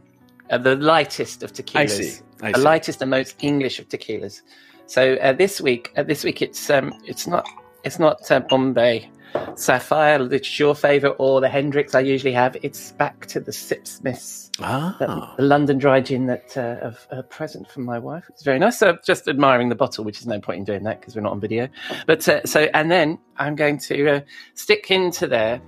uh, 0.49 0.57
the 0.57 0.75
lightest 0.75 1.43
of 1.43 1.53
tequilas. 1.53 1.75
I 1.77 1.85
see. 1.85 2.19
I 2.41 2.51
the 2.51 2.57
see. 2.57 2.63
lightest 2.63 3.01
and 3.01 3.11
most 3.11 3.35
English 3.41 3.79
of 3.79 3.87
tequilas. 3.89 4.41
So 4.87 5.15
uh, 5.15 5.33
this 5.33 5.61
week, 5.61 5.91
uh, 5.97 6.03
this 6.03 6.23
week 6.23 6.41
it's 6.41 6.69
um, 6.69 6.93
it's 7.05 7.27
not 7.27 7.47
it's 7.83 7.99
not 7.99 8.29
uh, 8.31 8.39
Bombay 8.41 9.09
Sapphire, 9.55 10.27
which 10.27 10.49
is 10.49 10.59
your 10.59 10.73
favorite, 10.73 11.15
or 11.19 11.39
the 11.41 11.47
Hendrick's 11.49 11.93
I 11.93 11.99
usually 11.99 12.33
have. 12.33 12.57
It's 12.63 12.93
back 12.93 13.27
to 13.27 13.39
the 13.39 13.51
Sipsmiths, 13.51 14.49
Ah. 14.59 14.95
the, 14.99 15.07
the 15.37 15.43
London 15.47 15.77
dry 15.77 16.01
gin 16.01 16.25
that 16.25 16.57
uh, 16.57 16.77
of 16.87 17.05
a 17.11 17.21
present 17.21 17.69
from 17.69 17.85
my 17.85 17.99
wife. 17.99 18.25
It's 18.29 18.41
very 18.43 18.57
nice. 18.57 18.79
So 18.79 18.97
just 19.05 19.27
admiring 19.27 19.69
the 19.69 19.75
bottle, 19.75 20.03
which 20.03 20.19
is 20.19 20.25
no 20.25 20.39
point 20.39 20.57
in 20.59 20.63
doing 20.65 20.83
that 20.83 20.99
because 20.99 21.15
we're 21.15 21.21
not 21.21 21.33
on 21.33 21.39
video. 21.39 21.67
But 22.07 22.27
uh, 22.27 22.43
so 22.45 22.61
and 22.73 22.89
then 22.89 23.19
I'm 23.37 23.55
going 23.55 23.77
to 23.79 24.09
uh, 24.09 24.21
stick 24.55 24.89
into 24.89 25.27
there. 25.27 25.61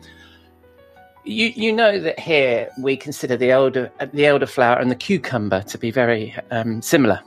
You 1.23 1.47
you 1.55 1.71
know 1.71 1.99
that 1.99 2.19
here 2.19 2.69
we 2.79 2.97
consider 2.97 3.37
the 3.37 3.51
elder 3.51 3.91
the 3.99 4.23
elderflower 4.23 4.81
and 4.81 4.89
the 4.89 4.95
cucumber 4.95 5.61
to 5.63 5.77
be 5.77 5.91
very 5.91 6.35
um, 6.49 6.81
similar. 6.81 7.21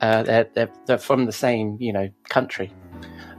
Uh, 0.00 0.24
they're, 0.24 0.48
they're 0.54 0.70
they're 0.86 0.98
from 0.98 1.26
the 1.26 1.32
same 1.32 1.76
you 1.80 1.92
know 1.92 2.08
country. 2.28 2.72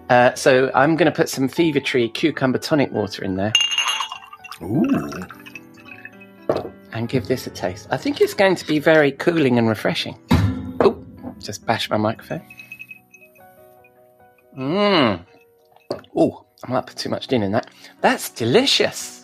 Uh, 0.10 0.34
so 0.36 0.72
I'm 0.74 0.95
going 0.95 1.06
to 1.06 1.16
put 1.16 1.30
some 1.30 1.47
Fever 1.47 1.80
Tree 1.80 2.10
cucumber 2.10 2.58
tonic 2.58 2.91
water 2.91 3.24
in 3.24 3.36
there 3.36 3.54
Ooh. 4.62 5.12
and 6.93 7.08
give 7.08 7.28
this 7.28 7.45
a 7.45 7.52
taste. 7.52 7.88
I 7.91 7.97
think 7.97 8.20
it's 8.22 8.34
going 8.34 8.56
to 8.56 8.66
be 8.66 8.80
very 8.80 9.12
cooling 9.12 9.60
and 9.60 9.68
refreshing. 9.68 10.18
Oh, 10.80 11.06
just 11.39 11.66
bash 11.66 11.89
my 11.89 11.97
microphone. 11.97 12.41
Mmm. 14.58 15.26
Oh, 16.16 16.45
I 16.64 16.72
might 16.72 16.88
put 16.88 16.95
too 16.95 17.10
much 17.10 17.28
gin 17.28 17.43
in 17.43 17.52
that. 17.52 17.70
That's 18.02 18.30
delicious 18.30 19.18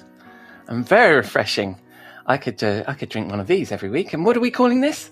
and 0.67 0.87
very 0.87 1.15
refreshing. 1.15 1.79
I 2.27 2.37
could 2.37 2.63
uh, 2.63 2.83
I 2.87 2.93
could 2.93 3.09
drink 3.09 3.29
one 3.29 3.39
of 3.39 3.47
these 3.47 3.71
every 3.71 3.89
week. 3.89 4.13
And 4.13 4.25
what 4.25 4.35
are 4.35 4.39
we 4.39 4.51
calling 4.51 4.81
this? 4.81 5.11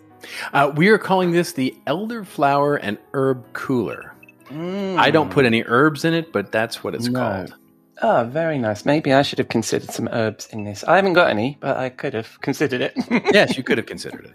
Uh, 0.54 0.72
we 0.76 0.88
are 0.90 0.98
calling 0.98 1.32
this 1.32 1.52
the 1.54 1.76
elderflower 1.88 2.80
and 2.82 2.98
herb 3.14 3.44
cooler. 3.54 4.10
I 4.52 5.10
don't 5.10 5.32
put 5.32 5.46
any 5.46 5.64
herbs 5.66 6.06
in 6.06 6.14
it, 6.14 6.32
but 6.32 6.52
that's 6.52 6.84
what 6.84 6.94
it's 6.94 7.08
No. 7.08 7.20
called. 7.20 7.56
Oh, 8.02 8.26
very 8.32 8.58
nice. 8.58 8.86
Maybe 8.86 9.14
I 9.14 9.22
should 9.22 9.38
have 9.40 9.48
considered 9.50 9.90
some 9.92 10.08
herbs 10.12 10.48
in 10.48 10.64
this. 10.64 10.84
I 10.84 10.96
haven't 10.96 11.14
got 11.14 11.30
any, 11.30 11.58
but 11.60 11.78
I 11.78 11.90
could 11.90 12.14
have 12.14 12.40
considered 12.42 12.82
it. 12.82 12.94
Yes, 13.34 13.56
you 13.58 13.64
could 13.64 13.78
have 13.78 13.88
considered 13.88 14.26
it. 14.26 14.32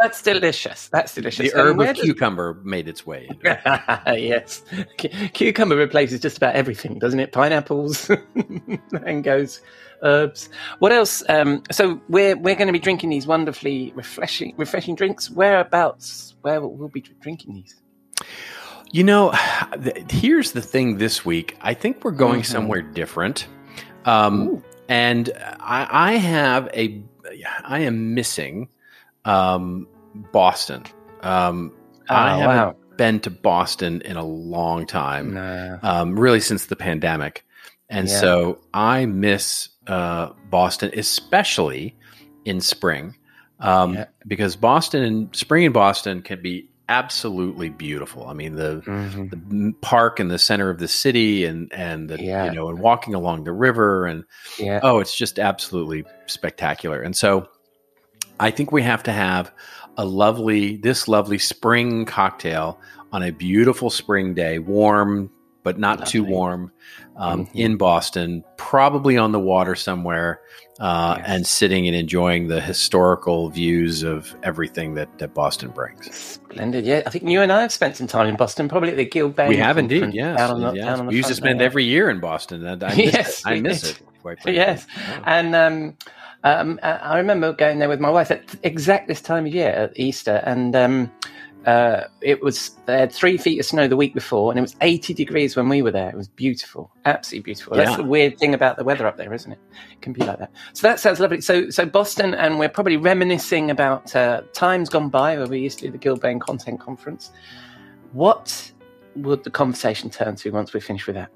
That's 0.00 0.22
delicious. 0.22 0.88
That's 0.88 1.14
delicious. 1.14 1.52
The 1.52 1.58
herb 1.58 1.76
where 1.78 1.90
of 1.90 1.96
does- 1.96 2.04
cucumber 2.04 2.60
made 2.64 2.86
its 2.88 3.06
way. 3.06 3.26
Into 3.30 3.60
it. 4.06 4.20
yes. 4.22 4.62
Cu- 4.98 5.08
Cucumber 5.32 5.76
replaces 5.76 6.20
just 6.20 6.36
about 6.36 6.54
everything, 6.54 6.98
doesn't 6.98 7.18
it? 7.20 7.32
Pineapples, 7.32 8.10
mangoes, 8.92 9.60
herbs. 10.02 10.48
What 10.78 10.92
else? 10.92 11.22
Um, 11.28 11.62
so 11.70 12.00
we're 12.08 12.36
we're 12.36 12.54
going 12.54 12.66
to 12.68 12.72
be 12.72 12.78
drinking 12.78 13.10
these 13.10 13.26
wonderfully 13.26 13.92
refreshing 13.94 14.54
refreshing 14.56 14.94
drinks. 14.94 15.30
Whereabouts? 15.30 16.36
Where 16.42 16.60
will 16.60 16.74
we 16.76 16.88
be 16.88 17.04
drinking 17.20 17.54
these? 17.54 17.80
You 18.90 19.04
know, 19.04 19.32
here's 20.10 20.52
the 20.52 20.62
thing 20.62 20.96
this 20.98 21.24
week. 21.24 21.56
I 21.60 21.74
think 21.74 22.04
we're 22.04 22.10
going 22.12 22.40
Mhm. 22.40 22.46
somewhere 22.46 22.82
different. 22.82 23.46
Um, 24.06 24.62
and 24.88 25.30
I, 25.60 25.86
I 25.90 26.12
have 26.14 26.68
a, 26.72 27.02
I 27.64 27.80
am 27.80 28.14
missing 28.14 28.68
um, 29.26 29.86
Boston. 30.32 30.84
Um, 31.20 31.72
I 32.08 32.32
Oh, 32.32 32.38
haven't 32.38 32.56
wow. 32.56 32.76
been 32.96 33.20
to 33.20 33.30
Boston 33.30 34.00
in 34.02 34.16
a 34.16 34.24
long 34.24 34.86
time, 34.86 35.34
No. 35.34 35.78
um, 35.82 36.18
really 36.18 36.40
since 36.40 36.64
the 36.66 36.76
pandemic. 36.76 37.44
And 37.90 38.08
Yeah. 38.08 38.20
so 38.20 38.58
I 38.72 39.04
miss 39.04 39.68
uh, 39.88 40.32
Boston, 40.50 40.90
especially 40.96 41.96
in 42.44 42.60
spring, 42.60 43.16
um, 43.60 43.94
Yeah. 43.94 44.04
because 44.26 44.54
Boston 44.56 45.02
and 45.02 45.34
spring 45.36 45.64
in 45.64 45.72
Boston 45.72 46.22
can 46.22 46.40
be 46.42 46.68
absolutely 46.90 47.68
beautiful. 47.68 48.26
I 48.26 48.32
mean, 48.32 48.54
the 48.54 48.82
Mhm. 48.86 49.30
the 49.30 49.72
park 49.82 50.20
in 50.20 50.28
the 50.28 50.38
center 50.38 50.70
of 50.70 50.78
the 50.78 50.88
city 50.88 51.44
and 51.44 51.70
and 51.72 52.08
the, 52.08 52.22
Yeah. 52.22 52.46
you 52.46 52.52
know 52.52 52.68
and 52.70 52.78
walking 52.78 53.14
along 53.14 53.44
the 53.44 53.52
river 53.52 54.06
and 54.06 54.24
Yeah. 54.58 54.80
oh 54.82 54.98
it's 55.00 55.14
just 55.16 55.38
absolutely 55.38 56.04
spectacular 56.26 57.02
and 57.02 57.14
so 57.14 57.46
i 58.40 58.50
think 58.50 58.72
we 58.72 58.82
have 58.82 59.02
to 59.02 59.12
have 59.12 59.52
a 59.98 60.04
lovely 60.06 60.76
this 60.78 61.08
lovely 61.08 61.36
spring 61.38 62.06
cocktail 62.06 62.78
on 63.12 63.22
a 63.22 63.32
beautiful 63.32 63.90
spring 63.90 64.32
day 64.32 64.58
warm 64.58 65.28
but 65.68 65.78
not 65.78 66.06
too 66.06 66.24
warm 66.24 66.72
um, 67.16 67.44
Mhm. 67.46 67.50
in 67.54 67.76
boston 67.76 68.42
probably 68.56 69.18
on 69.18 69.32
the 69.32 69.38
water 69.40 69.74
somewhere 69.74 70.40
uh, 70.80 71.16
Yes. 71.18 71.24
and 71.28 71.46
sitting 71.46 71.86
and 71.88 71.94
enjoying 71.96 72.46
the 72.48 72.60
historical 72.60 73.50
views 73.50 74.02
of 74.02 74.34
everything 74.42 74.94
that, 74.94 75.08
that 75.18 75.34
boston 75.34 75.68
brings 75.70 76.38
Splendid. 76.50 76.86
Yeah, 76.86 77.02
I 77.06 77.10
think 77.10 77.24
you 77.28 77.42
and 77.42 77.52
I 77.52 77.60
have 77.60 77.72
spent 77.72 77.96
some 77.96 78.06
time 78.06 78.26
in 78.26 78.36
Boston, 78.36 78.68
probably 78.70 78.90
at 78.92 78.96
the 78.96 79.04
Guild 79.04 79.36
Gilbane. 79.36 79.48
we 79.50 79.56
have 79.58 79.76
indeed, 79.76 80.14
yes. 80.14 80.38
Down 80.38 80.60
the, 80.62 80.72
yes. 80.72 80.84
down 80.86 80.98
on 81.00 81.06
the 81.06 81.10
we 81.10 81.16
used 81.16 81.28
to 81.28 81.34
spend 81.34 81.60
there. 81.60 81.66
every 81.66 81.84
year 81.84 82.08
in 82.08 82.20
Boston. 82.20 82.64
and 82.66 82.82
I 82.82 82.88
miss 82.96 83.12
Yes, 83.12 83.40
it. 83.40 83.46
I 83.46 83.60
miss 83.60 83.90
it. 83.90 84.00
Yes, 84.46 84.86
Oh. 84.96 85.22
and 85.26 85.54
um, 85.54 85.96
um, 86.44 86.80
I 86.82 86.92
I 86.92 87.16
remember 87.18 87.52
going 87.52 87.78
there 87.80 87.88
with 87.90 88.00
my 88.00 88.10
wife 88.10 88.30
at 88.30 88.42
exact 88.62 89.08
this 89.08 89.20
time 89.20 89.44
of 89.46 89.52
year 89.52 89.68
at 89.70 89.92
Easter, 89.98 90.40
and 90.44 90.74
um, 90.74 91.10
uh, 91.66 92.04
it 92.22 92.42
was 92.42 92.70
they 92.86 92.98
had 92.98 93.12
three 93.12 93.36
feet 93.36 93.58
of 93.58 93.66
snow 93.66 93.88
the 93.88 93.96
week 93.96 94.14
before, 94.14 94.50
and 94.50 94.58
it 94.58 94.62
was 94.62 94.76
eighty 94.80 95.12
degrees 95.12 95.56
when 95.56 95.68
we 95.68 95.82
were 95.82 95.90
there. 95.90 96.08
It 96.08 96.16
was 96.16 96.28
beautiful, 96.28 96.90
absolutely 97.04 97.44
beautiful. 97.44 97.76
That's 97.76 97.96
the 97.96 98.04
weird 98.04 98.38
thing 98.38 98.54
about 98.54 98.76
the 98.76 98.84
weather 98.84 99.06
up 99.06 99.16
there, 99.16 99.32
isn't 99.34 99.52
it? 99.52 99.58
It 99.92 100.00
can 100.00 100.12
be 100.12 100.22
like 100.24 100.38
that. 100.38 100.50
So 100.72 100.86
that 100.88 101.00
sounds 101.00 101.20
lovely. 101.20 101.40
So, 101.40 101.68
so 101.70 101.84
Boston, 101.84 102.34
and 102.34 102.58
we're 102.58 102.68
probably 102.68 102.96
reminiscing 102.96 103.70
about 103.70 104.14
uh, 104.16 104.42
times 104.52 104.88
gone 104.88 105.08
by 105.08 105.36
where 105.36 105.46
we 105.46 105.60
used 105.60 105.80
to 105.80 105.86
do 105.86 105.92
the 105.92 105.98
Gilbane 105.98 106.40
Content 106.40 106.80
Conference. 106.80 107.30
What 108.12 108.72
would 109.16 109.44
the 109.44 109.50
conversation 109.50 110.10
turn 110.10 110.36
to 110.36 110.50
once 110.50 110.72
we 110.72 110.80
finish 110.80 111.06
with 111.06 111.16
that? 111.16 111.30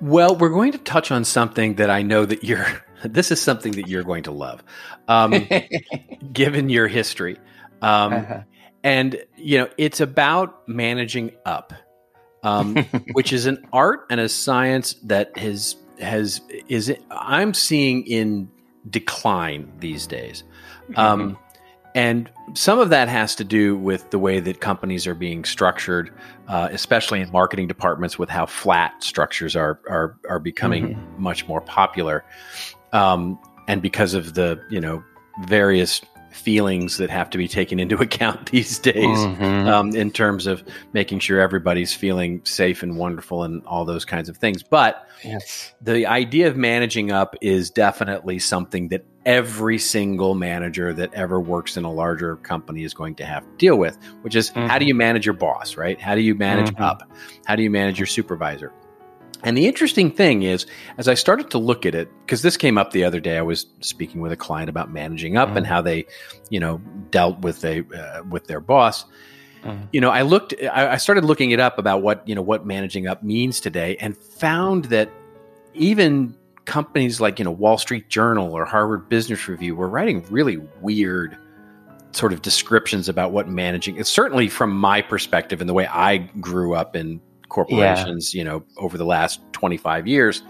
Well, 0.00 0.36
we're 0.36 0.50
going 0.50 0.72
to 0.72 0.78
touch 0.78 1.10
on 1.10 1.24
something 1.24 1.74
that 1.76 1.90
I 1.90 2.02
know 2.02 2.24
that 2.24 2.44
you're. 2.44 2.66
This 3.04 3.30
is 3.30 3.40
something 3.42 3.72
that 3.72 3.88
you're 3.88 4.02
going 4.02 4.22
to 4.22 4.30
love, 4.30 4.64
um, 5.06 5.46
given 6.32 6.70
your 6.70 6.88
history. 6.88 7.36
Um, 7.82 8.14
Uh-huh. 8.14 8.40
And 8.86 9.22
you 9.36 9.58
know 9.58 9.68
it's 9.76 10.00
about 10.00 10.66
managing 10.68 11.32
up 11.44 11.72
um, 12.42 12.76
which 13.12 13.32
is 13.32 13.46
an 13.46 13.66
art 13.72 14.06
and 14.10 14.20
a 14.20 14.28
science 14.28 14.94
that 15.02 15.36
has 15.36 15.76
has 15.98 16.40
is 16.68 16.94
i'm 17.10 17.52
seeing 17.52 18.06
in 18.06 18.48
decline 18.88 19.72
these 19.80 20.06
days. 20.06 20.44
Um, 20.94 21.36
and 21.94 22.30
some 22.54 22.78
of 22.78 22.90
that 22.90 23.08
has 23.08 23.34
to 23.36 23.44
do 23.44 23.76
with 23.76 24.10
the 24.10 24.18
way 24.18 24.38
that 24.38 24.60
companies 24.60 25.06
are 25.06 25.14
being 25.14 25.44
structured 25.44 26.12
uh, 26.46 26.68
especially 26.70 27.20
in 27.20 27.32
marketing 27.32 27.66
departments 27.66 28.18
with 28.18 28.28
how 28.28 28.46
flat 28.46 29.02
structures 29.02 29.56
are 29.56 29.80
are, 29.88 30.16
are 30.28 30.38
becoming 30.38 30.96
much 31.18 31.48
more 31.48 31.60
popular. 31.60 32.24
Um, 32.92 33.38
and 33.66 33.82
because 33.82 34.14
of 34.14 34.34
the 34.34 34.62
you 34.70 34.80
know 34.80 35.02
various 35.46 36.00
feelings 36.36 36.98
that 36.98 37.10
have 37.10 37.30
to 37.30 37.38
be 37.38 37.48
taken 37.48 37.80
into 37.80 37.96
account 38.02 38.50
these 38.50 38.78
days 38.78 38.94
Mhm. 39.18 39.66
um, 39.66 39.96
in 39.96 40.10
terms 40.10 40.46
of 40.46 40.62
making 40.92 41.18
sure 41.20 41.40
everybody's 41.40 41.92
feeling 41.94 42.40
safe 42.44 42.82
and 42.82 42.96
wonderful 42.96 43.42
and 43.42 43.64
all 43.66 43.84
those 43.84 44.04
kinds 44.04 44.28
of 44.28 44.36
things. 44.36 44.62
But 44.62 45.06
yes. 45.24 45.74
the 45.80 46.06
idea 46.06 46.48
of 46.48 46.56
managing 46.56 47.10
up 47.10 47.34
is 47.40 47.70
definitely 47.70 48.38
something 48.38 48.88
that 48.88 49.04
every 49.24 49.78
single 49.78 50.34
manager 50.36 50.92
that 50.92 51.12
ever 51.14 51.40
works 51.40 51.76
in 51.76 51.84
a 51.84 51.92
larger 51.92 52.36
company 52.36 52.84
is 52.84 52.94
going 52.94 53.16
to 53.16 53.24
have 53.24 53.42
to 53.42 53.56
deal 53.56 53.76
with, 53.76 53.98
which 54.22 54.36
is 54.36 54.50
how 54.50 54.78
do 54.78 54.86
you 54.86 54.94
manage 54.94 55.26
your 55.26 55.34
boss, 55.34 55.76
right? 55.76 56.00
How 56.00 56.14
do 56.14 56.20
you 56.20 56.34
manage 56.36 56.70
Mhm. 56.74 56.80
up? 56.80 57.10
How 57.44 57.56
do 57.56 57.62
you 57.64 57.70
manage 57.70 57.98
your 57.98 58.06
supervisor? 58.06 58.72
And 59.42 59.56
the 59.56 59.66
interesting 59.66 60.10
thing 60.10 60.42
is, 60.42 60.66
as 60.98 61.08
I 61.08 61.14
started 61.14 61.50
to 61.50 61.58
look 61.58 61.86
at 61.86 61.94
it, 61.94 62.08
because 62.24 62.42
this 62.42 62.56
came 62.56 62.78
up 62.78 62.92
the 62.92 63.04
other 63.04 63.20
day, 63.20 63.38
I 63.38 63.42
was 63.42 63.66
speaking 63.80 64.20
with 64.20 64.32
a 64.32 64.36
client 64.36 64.68
about 64.68 64.90
managing 64.90 65.36
up 65.36 65.54
and 65.56 65.66
how 65.66 65.82
they, 65.82 66.06
you 66.50 66.58
know, 66.58 66.78
dealt 67.10 67.40
with 67.40 67.64
a 67.64 67.84
uh, 67.96 68.22
with 68.28 68.46
their 68.46 68.60
boss. 68.60 69.04
Mhm. 69.62 69.88
You 69.92 70.00
know, 70.00 70.10
I 70.10 70.22
looked, 70.22 70.54
I, 70.72 70.92
I 70.92 70.96
started 70.96 71.24
looking 71.24 71.50
it 71.50 71.60
up 71.60 71.78
about 71.78 72.02
what 72.02 72.26
you 72.26 72.34
know 72.34 72.42
what 72.42 72.66
managing 72.66 73.06
up 73.06 73.22
means 73.22 73.60
today, 73.60 73.96
and 74.00 74.16
found 74.16 74.86
that 74.86 75.10
even 75.74 76.34
companies 76.64 77.20
like 77.20 77.38
you 77.38 77.44
know 77.44 77.50
Wall 77.50 77.78
Street 77.78 78.08
Journal 78.08 78.52
or 78.52 78.64
Harvard 78.64 79.08
Business 79.08 79.48
Review 79.48 79.76
were 79.76 79.88
writing 79.88 80.24
really 80.30 80.58
weird 80.80 81.36
sort 82.12 82.32
of 82.32 82.42
descriptions 82.42 83.08
about 83.08 83.32
what 83.32 83.48
managing. 83.48 83.96
It's 83.96 84.10
certainly 84.10 84.48
from 84.48 84.76
my 84.76 85.02
perspective 85.02 85.60
and 85.60 85.68
the 85.68 85.74
way 85.74 85.86
I 85.86 86.18
grew 86.40 86.74
up 86.74 86.96
in 86.96 87.20
corporations, 87.48 88.34
you 88.34 88.44
know, 88.44 88.64
over 88.76 88.98
the 88.98 89.04
last 89.04 89.40
25 89.52 90.06
years, 90.06 90.42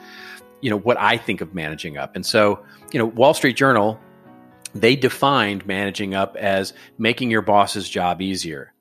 you 0.61 0.70
know, 0.70 0.78
what 0.78 0.99
I 0.99 1.16
think 1.16 1.40
of 1.40 1.55
managing 1.55 1.97
up. 1.97 2.16
And 2.16 2.24
so, 2.24 2.64
you 2.92 2.99
know, 2.99 3.07
Wall 3.07 3.34
Street 3.34 3.57
Journal, 3.57 4.01
they 4.74 4.97
defined 4.97 5.66
managing 5.66 6.14
up 6.14 6.36
as 6.36 6.72
making 6.99 7.30
your 7.30 7.42
boss's 7.42 7.88
job 7.88 8.20
easier. 8.20 8.72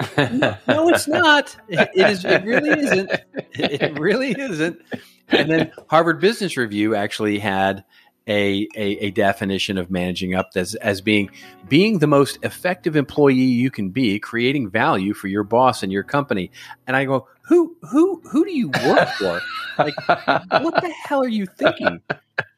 No, 0.16 0.88
it's 0.88 1.06
not. 1.06 1.54
It, 1.68 1.90
it 1.94 2.10
is. 2.10 2.24
It 2.24 2.44
really 2.44 2.70
isn't. 2.70 3.10
It 3.52 3.98
really 3.98 4.30
isn't. 4.30 4.80
And 5.28 5.50
then 5.50 5.72
Harvard 5.88 6.20
Business 6.20 6.56
Review 6.56 6.94
actually 6.94 7.38
had 7.38 7.84
a, 8.26 8.68
a, 8.76 9.06
a 9.06 9.10
definition 9.10 9.76
of 9.76 9.90
managing 9.90 10.34
up 10.34 10.50
as, 10.54 10.74
as 10.76 11.00
being 11.00 11.30
being 11.68 11.98
the 11.98 12.06
most 12.06 12.38
effective 12.42 12.96
employee 12.96 13.34
you 13.34 13.70
can 13.70 13.90
be, 13.90 14.18
creating 14.18 14.70
value 14.70 15.14
for 15.14 15.28
your 15.28 15.42
boss 15.42 15.82
and 15.82 15.92
your 15.92 16.04
company. 16.04 16.50
And 16.86 16.96
I 16.96 17.04
go, 17.04 17.26
who 17.50 17.76
who 17.82 18.22
who 18.30 18.44
do 18.44 18.52
you 18.52 18.68
work 18.86 19.08
for? 19.18 19.40
like, 19.76 19.94
what 20.06 20.80
the 20.80 20.92
hell 21.04 21.22
are 21.24 21.28
you 21.28 21.46
thinking? 21.46 22.00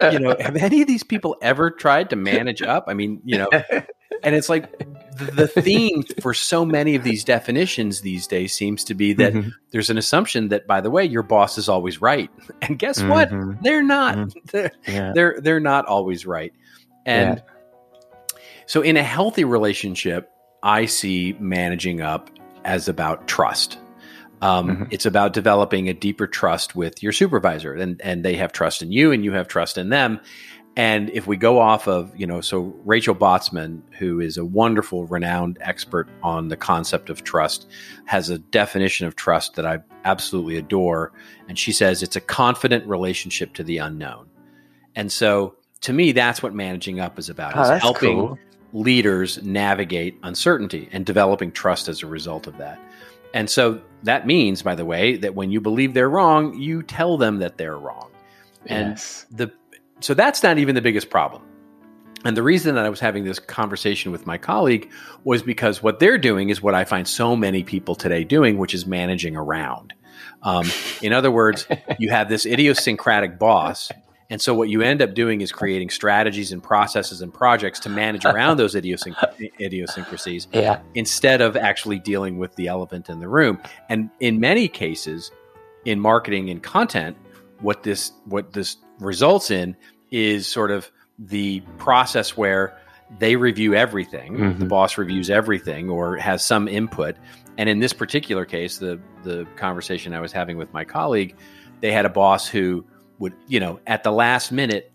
You 0.03 0.19
know, 0.21 0.37
have 0.39 0.55
any 0.57 0.83
of 0.83 0.87
these 0.87 1.03
people 1.03 1.37
ever 1.41 1.71
tried 1.71 2.11
to 2.11 2.17
manage 2.17 2.61
up? 2.63 2.85
I 2.89 2.95
mean, 2.95 3.21
you 3.25 3.39
know, 3.39 3.49
and 4.23 4.35
it's 4.37 4.49
like 4.51 4.79
the, 5.17 5.31
the 5.35 5.47
theme 5.49 6.03
for 6.21 6.35
so 6.35 6.65
many 6.67 6.95
of 6.95 7.05
these 7.05 7.25
definitions 7.25 8.03
these 8.03 8.27
days 8.27 8.53
seems 8.53 8.85
to 8.85 8.95
be 8.95 9.13
that 9.15 9.33
Mhm. 9.33 9.53
there's 9.71 9.89
an 9.89 9.97
assumption 9.99 10.49
that, 10.49 10.67
by 10.67 10.81
the 10.83 10.91
way, 10.91 11.05
your 11.05 11.23
boss 11.23 11.57
is 11.59 11.69
always 11.71 12.01
right, 12.03 12.29
and 12.63 12.79
guess 12.79 13.03
what? 13.03 13.31
Mhm. 13.31 13.63
They're 13.63 13.83
not. 13.83 14.35
They're, 14.53 14.71
Yeah. 14.87 15.13
they're 15.15 15.41
they're 15.41 15.61
not 15.61 15.87
always 15.87 16.27
right, 16.27 16.53
and 17.07 17.43
so 18.67 18.83
in 18.83 18.97
a 18.99 19.03
healthy 19.03 19.45
relationship, 19.45 20.29
I 20.63 20.85
see 20.87 21.35
managing 21.41 22.01
up 22.03 22.29
as 22.65 22.89
about 22.89 23.27
trust. 23.27 23.79
Um, 24.43 24.69
Mhm. 24.69 24.89
It's 24.91 25.07
about 25.07 25.33
developing 25.33 25.89
a 25.89 25.95
deeper 25.95 26.27
trust 26.27 26.77
with 26.77 27.03
your 27.03 27.13
supervisor, 27.13 27.73
and 27.75 28.01
and 28.03 28.25
they 28.25 28.35
have 28.37 28.53
trust 28.53 28.83
in 28.83 28.93
you, 28.93 29.13
and 29.13 29.25
you 29.25 29.33
have 29.33 29.49
trust 29.49 29.79
in 29.79 29.89
them. 29.89 30.21
And 30.75 31.11
if 31.11 31.27
we 31.27 31.37
go 31.37 31.59
off 31.61 31.87
of, 31.87 32.13
you 32.19 32.27
know, 32.27 32.41
so 32.41 32.75
Rachel 32.87 33.15
Botsman, 33.15 33.83
who 33.99 34.21
is 34.21 34.39
a 34.39 34.45
wonderful, 34.45 35.07
renowned 35.07 35.59
expert 35.61 36.09
on 36.23 36.49
the 36.49 36.57
concept 36.57 37.11
of 37.11 37.25
trust, 37.25 37.67
has 38.07 38.31
a 38.31 38.39
definition 38.39 39.07
of 39.07 39.15
trust 39.15 39.55
that 39.57 39.67
I 39.67 39.81
absolutely 40.07 40.57
adore. 40.57 41.13
And 41.47 41.59
she 41.59 41.73
says 41.73 42.03
it's 42.03 42.17
a 42.17 42.23
confident 42.23 42.87
relationship 42.87 43.53
to 43.55 43.63
the 43.63 43.77
unknown. 43.79 44.27
And 44.97 45.13
so 45.13 45.57
to 45.83 45.93
me, 45.93 46.13
that's 46.13 46.43
what 46.43 46.55
managing 46.55 47.01
up 47.01 47.19
is 47.19 47.29
about, 47.29 47.53
Oh, 47.55 47.75
is 47.75 47.83
helping 47.83 48.17
cool. 48.17 48.39
leaders 48.73 49.43
navigate 49.43 50.19
uncertainty 50.23 50.89
and 50.91 51.05
developing 51.05 51.53
trust 51.53 51.87
as 51.87 52.03
a 52.03 52.07
result 52.07 52.47
of 52.47 52.57
that. 52.57 52.81
And 53.35 53.51
so 53.51 53.79
that 54.05 54.27
means, 54.27 54.63
by 54.63 54.75
the 54.75 54.85
way, 54.85 55.17
that 55.17 55.35
when 55.35 55.51
you 55.51 55.61
believe 55.61 55.95
they're 55.95 56.11
wrong, 56.11 56.59
you 56.59 56.83
tell 56.83 57.17
them 57.17 57.39
that 57.39 57.57
they're 57.57 57.79
wrong. 57.79 58.11
And 58.67 58.91
Yes. 58.91 59.27
the 59.31 59.51
so 60.01 60.15
that's 60.15 60.43
not 60.43 60.59
even 60.59 60.75
the 60.75 60.83
biggest 60.83 61.11
problem. 61.11 61.43
And 62.25 62.37
the 62.37 62.43
reason 62.43 62.75
that 62.77 62.85
I 62.85 62.89
was 62.89 63.01
having 63.01 63.25
this 63.25 63.39
conversation 63.39 64.13
with 64.13 64.27
my 64.27 64.39
colleague 64.39 64.91
was 65.25 65.43
because 65.43 65.83
what 65.83 65.99
they're 65.99 66.19
doing 66.19 66.51
is 66.51 66.63
what 66.63 66.75
I 66.75 66.85
find 66.85 67.07
so 67.07 67.35
many 67.37 67.63
people 67.65 67.95
today 67.95 68.23
doing, 68.25 68.59
which 68.59 68.75
is 68.75 68.87
managing 68.87 69.37
around. 69.37 69.93
Um, 70.43 70.67
in 71.03 71.13
other 71.13 71.31
words, 71.31 71.67
you 71.99 72.11
have 72.11 72.29
this 72.29 72.47
idiosyncratic 72.47 73.39
boss. 73.39 73.91
And 74.33 74.41
so 74.41 74.55
what 74.55 74.71
you 74.71 74.81
end 74.81 75.03
up 75.03 75.13
doing 75.13 75.43
is 75.43 75.53
creating 75.53 75.91
strategies 75.91 76.53
and 76.53 76.63
processes 76.63 77.21
and 77.21 77.33
projects 77.35 77.79
to 77.81 77.91
manage 77.91 78.25
around 78.25 78.57
those 78.57 78.75
idiosync- 78.75 79.15
idiosyncrasies 79.61 80.49
Yeah. 80.55 80.81
instead 80.95 81.43
of 81.43 81.55
actually 81.55 81.99
dealing 81.99 82.39
with 82.39 82.57
the 82.57 82.69
elephant 82.69 83.11
in 83.11 83.21
the 83.21 83.29
room. 83.29 83.61
And 83.91 84.09
in 84.21 84.41
many 84.41 84.69
cases, 84.69 85.31
in 85.85 86.01
marketing 86.01 86.49
and 86.49 86.63
content, 86.63 87.19
what 87.61 87.83
this 87.83 88.11
what 88.25 88.55
this 88.55 88.79
results 89.01 89.51
in 89.51 89.77
is 90.11 90.47
sort 90.47 90.71
of 90.71 90.91
the 91.19 91.61
process 91.77 92.35
where 92.35 92.75
they 93.19 93.37
review 93.37 93.75
everything. 93.75 94.39
Mhm. 94.39 94.59
The 94.61 94.65
boss 94.65 94.97
reviews 94.97 95.29
everything 95.29 95.91
or 95.91 96.17
has 96.17 96.43
some 96.43 96.69
input. 96.69 97.17
And 97.59 97.69
in 97.69 97.81
this 97.81 97.93
particular 97.93 98.47
case, 98.47 98.79
the 98.79 98.99
the 99.25 99.47
conversation 99.57 100.15
I 100.15 100.21
was 100.21 100.33
having 100.33 100.57
with 100.57 100.73
my 100.73 100.85
colleague, 100.85 101.37
they 101.83 101.93
had 101.93 102.07
a 102.07 102.09
boss 102.09 102.49
who 102.49 102.87
would, 103.19 103.35
you 103.49 103.61
know, 103.61 103.81
at 103.87 104.03
the 104.03 104.11
last 104.13 104.53
minute 104.53 104.91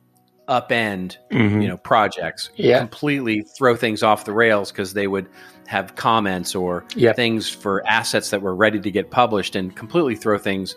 upend 0.48 1.18
Mhm. 1.30 1.62
you 1.62 1.68
know 1.68 1.76
projects 1.76 2.50
Yeah. 2.56 2.80
completely 2.80 3.42
throw 3.58 3.76
things 3.76 4.02
off 4.02 4.24
the 4.24 4.32
rails 4.32 4.72
because 4.72 4.94
they 4.94 5.06
would 5.06 5.28
have 5.66 5.96
comments 5.98 6.56
or 6.56 6.86
Yep. 6.96 7.18
things 7.18 7.50
for 7.50 7.86
assets 7.86 8.30
that 8.30 8.42
were 8.42 8.56
ready 8.56 8.80
to 8.80 8.90
get 8.90 9.12
published 9.12 9.58
and 9.58 9.76
completely 9.76 10.16
throw 10.16 10.38
things 10.38 10.74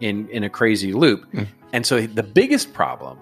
in 0.00 0.28
in 0.30 0.42
a 0.42 0.50
crazy 0.50 0.92
loop 0.92 1.24
Mm. 1.32 1.46
and 1.72 1.86
so 1.86 2.00
the 2.00 2.24
biggest 2.24 2.72
problem 2.74 3.16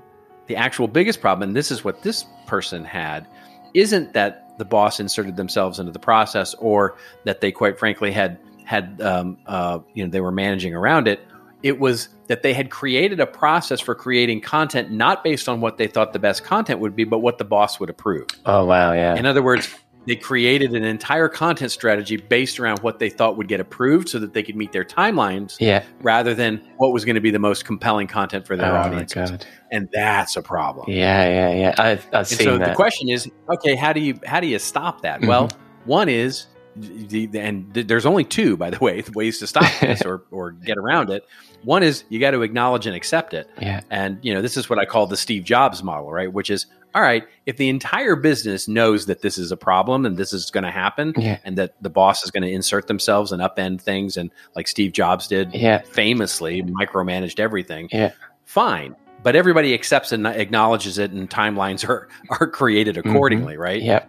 the 0.47 0.57
actual 0.57 0.89
biggest 0.89 1.21
problem 1.21 1.51
and 1.51 1.55
this 1.55 1.71
is 1.71 1.85
what 1.85 2.03
this 2.03 2.25
person 2.47 2.83
had 2.83 3.27
isn't 3.75 4.15
that 4.15 4.55
the 4.57 4.65
boss 4.65 5.01
inserted 5.01 5.37
themselves 5.37 5.79
into 5.79 5.93
the 5.93 5.99
process 5.99 6.55
or 6.55 6.97
that 7.25 7.43
they 7.43 7.53
quite 7.53 7.79
frankly 7.79 8.11
had 8.11 8.39
had 8.65 8.99
um, 9.03 9.37
uh, 9.47 9.79
you 9.93 10.03
know 10.03 10.11
they 10.11 10.23
were 10.23 10.33
managing 10.33 10.75
around 10.75 11.07
it 11.09 11.21
it 11.63 11.79
was 11.79 12.09
that 12.29 12.43
they 12.43 12.53
had 12.55 12.71
created 12.71 13.21
a 13.21 13.27
process 13.27 13.81
for 13.81 13.95
creating 13.95 14.41
content 14.41 14.91
not 14.91 15.23
based 15.25 15.49
on 15.49 15.61
what 15.61 15.77
they 15.79 15.87
thought 15.87 16.13
the 16.13 16.19
best 16.19 16.45
content 16.45 16.81
would 16.81 16.95
be 16.97 17.05
but 17.05 17.19
what 17.19 17.39
the 17.39 17.45
boss 17.45 17.79
would 17.81 17.91
approve 17.91 18.27
Oh 18.47 18.65
wow. 18.65 18.93
Yeah. 18.93 19.17
in 19.17 19.27
other 19.27 19.43
words 19.43 19.69
they 20.07 20.17
created 20.17 20.73
an 20.75 20.83
entire 20.83 21.29
content 21.29 21.71
strategy 21.71 22.17
based 22.17 22.59
around 22.59 22.79
what 22.79 22.99
they 22.99 23.11
thought 23.11 23.37
would 23.37 23.49
get 23.49 23.61
approved 23.61 24.09
so 24.09 24.19
that 24.19 24.33
they 24.33 24.43
could 24.43 24.57
meet 24.57 24.73
their 24.73 24.85
timelines 24.85 25.57
yeah. 25.61 25.85
rather 26.01 26.33
than 26.35 26.57
what 26.79 26.93
was 26.93 27.05
going 27.05 27.17
to 27.17 27.21
be 27.21 27.31
the 27.31 27.39
most 27.39 27.67
compelling 27.67 28.07
content 28.07 28.47
for 28.47 28.57
their 28.57 28.75
audience. 28.75 29.15
oh 29.17 29.21
audiences 29.23 29.47
and 29.71 29.89
that's 29.93 30.37
a 30.37 30.43
problem 30.43 30.87
Yeah. 30.89 31.29
Yeah. 31.29 31.55
Yeah. 31.55 31.75
I've 31.79 32.07
I've 32.07 32.15
and 32.15 32.27
seen 32.27 32.39
so 32.47 32.59
that. 32.59 32.69
the 32.71 32.75
question 32.75 33.11
is, 33.11 33.31
okay, 33.53 33.75
how 33.77 33.93
do 33.93 34.01
you 34.01 34.19
how 34.25 34.41
do 34.41 34.47
you 34.47 34.59
stop 34.59 35.03
that? 35.03 35.21
Mhm. 35.21 35.29
Well, 35.29 35.51
one 35.85 36.09
is, 36.09 36.47
and 36.77 37.73
th- 37.75 37.87
there's 37.87 38.07
only 38.07 38.25
two, 38.25 38.57
by 38.57 38.71
the 38.71 38.79
way, 38.79 39.03
ways 39.15 39.39
to 39.39 39.47
stop 39.47 39.71
this 39.81 40.03
or 40.03 40.23
or 40.31 40.53
get 40.53 40.79
around 40.79 41.11
it. 41.11 41.25
One 41.63 41.83
is 41.83 42.05
you 42.09 42.21
got 42.21 42.31
to 42.33 42.43
acknowledge 42.43 42.87
and 42.87 42.97
accept 42.97 43.35
it, 43.35 43.49
yeah. 43.61 43.81
and 43.91 44.19
you 44.23 44.33
know 44.33 44.43
this 44.43 44.57
is 44.57 44.71
what 44.71 44.79
I 44.79 44.85
call 44.85 45.07
the 45.07 45.17
Steve 45.17 45.45
Jobs 45.45 45.83
model, 45.83 46.11
right? 46.11 46.33
Which 46.33 46.51
is 46.51 46.67
all 46.95 47.03
right 47.03 47.25
if 47.47 47.57
the 47.57 47.69
entire 47.69 48.17
business 48.17 48.67
knows 48.67 49.07
that 49.07 49.23
this 49.23 49.39
is 49.39 49.53
a 49.53 49.57
problem 49.57 50.05
and 50.07 50.17
this 50.17 50.33
is 50.33 50.51
going 50.51 50.65
to 50.65 50.71
happen, 50.71 51.13
Yeah. 51.17 51.39
and 51.45 51.57
that 51.59 51.75
the 51.83 51.91
boss 51.91 52.25
is 52.25 52.31
going 52.31 52.43
to 52.43 52.51
insert 52.51 52.87
themselves 52.87 53.31
and 53.33 53.43
upend 53.43 53.81
things, 53.81 54.17
and 54.17 54.31
like 54.57 54.67
Steve 54.69 54.93
Jobs 54.93 55.27
did, 55.29 55.55
Yeah. 55.55 55.83
famously 55.83 56.63
micromanaged 56.63 57.39
everything 57.41 57.89
Yeah. 57.93 58.13
fine 58.45 58.97
but 59.23 59.37
everybody 59.37 59.75
accepts 59.75 60.13
and 60.13 60.27
acknowledges 60.27 60.97
it 60.97 61.11
and 61.11 61.29
timelines 61.29 61.87
are 61.87 62.09
are 62.41 62.47
created 62.47 62.97
mm-hmm. 62.97 63.11
accordingly 63.11 63.57
right 63.57 63.83
Yeah. 63.83 64.05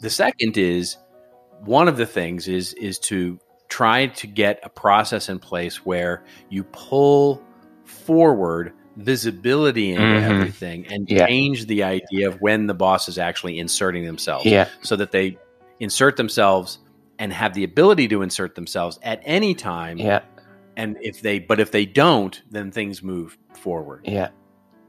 the 0.00 0.10
second 0.10 0.56
is 0.56 0.96
one 1.64 1.88
of 1.88 1.96
the 1.96 2.06
things 2.06 2.48
is 2.48 2.72
is 2.74 2.98
to 2.98 3.38
try 3.68 4.06
to 4.08 4.26
get 4.26 4.60
a 4.62 4.68
process 4.68 5.28
in 5.28 5.38
place 5.38 5.84
where 5.84 6.22
you 6.50 6.64
pull 6.64 7.42
forward 7.84 8.72
visibility 8.96 9.90
into 9.90 10.02
Mhm. 10.04 10.22
everything 10.22 10.86
and 10.88 11.08
Yeah. 11.08 11.26
change 11.26 11.66
the 11.66 11.82
idea 11.82 12.28
of 12.28 12.40
when 12.40 12.66
the 12.66 12.74
boss 12.74 13.08
is 13.08 13.18
actually 13.18 13.58
inserting 13.58 14.04
themselves 14.04 14.44
Yeah. 14.46 14.68
so 14.82 14.94
that 14.96 15.10
they 15.10 15.36
insert 15.80 16.16
themselves 16.16 16.78
and 17.18 17.32
have 17.32 17.54
the 17.54 17.64
ability 17.64 18.06
to 18.08 18.22
insert 18.22 18.54
themselves 18.54 18.98
at 19.02 19.20
any 19.24 19.54
time 19.54 19.98
Yeah. 19.98 20.20
and 20.76 20.96
if 21.00 21.20
they 21.22 21.38
but 21.40 21.58
if 21.58 21.72
they 21.72 21.86
don't 21.86 22.40
then 22.50 22.70
things 22.70 23.02
move 23.02 23.36
forward 23.54 24.02
Yeah. 24.04 24.28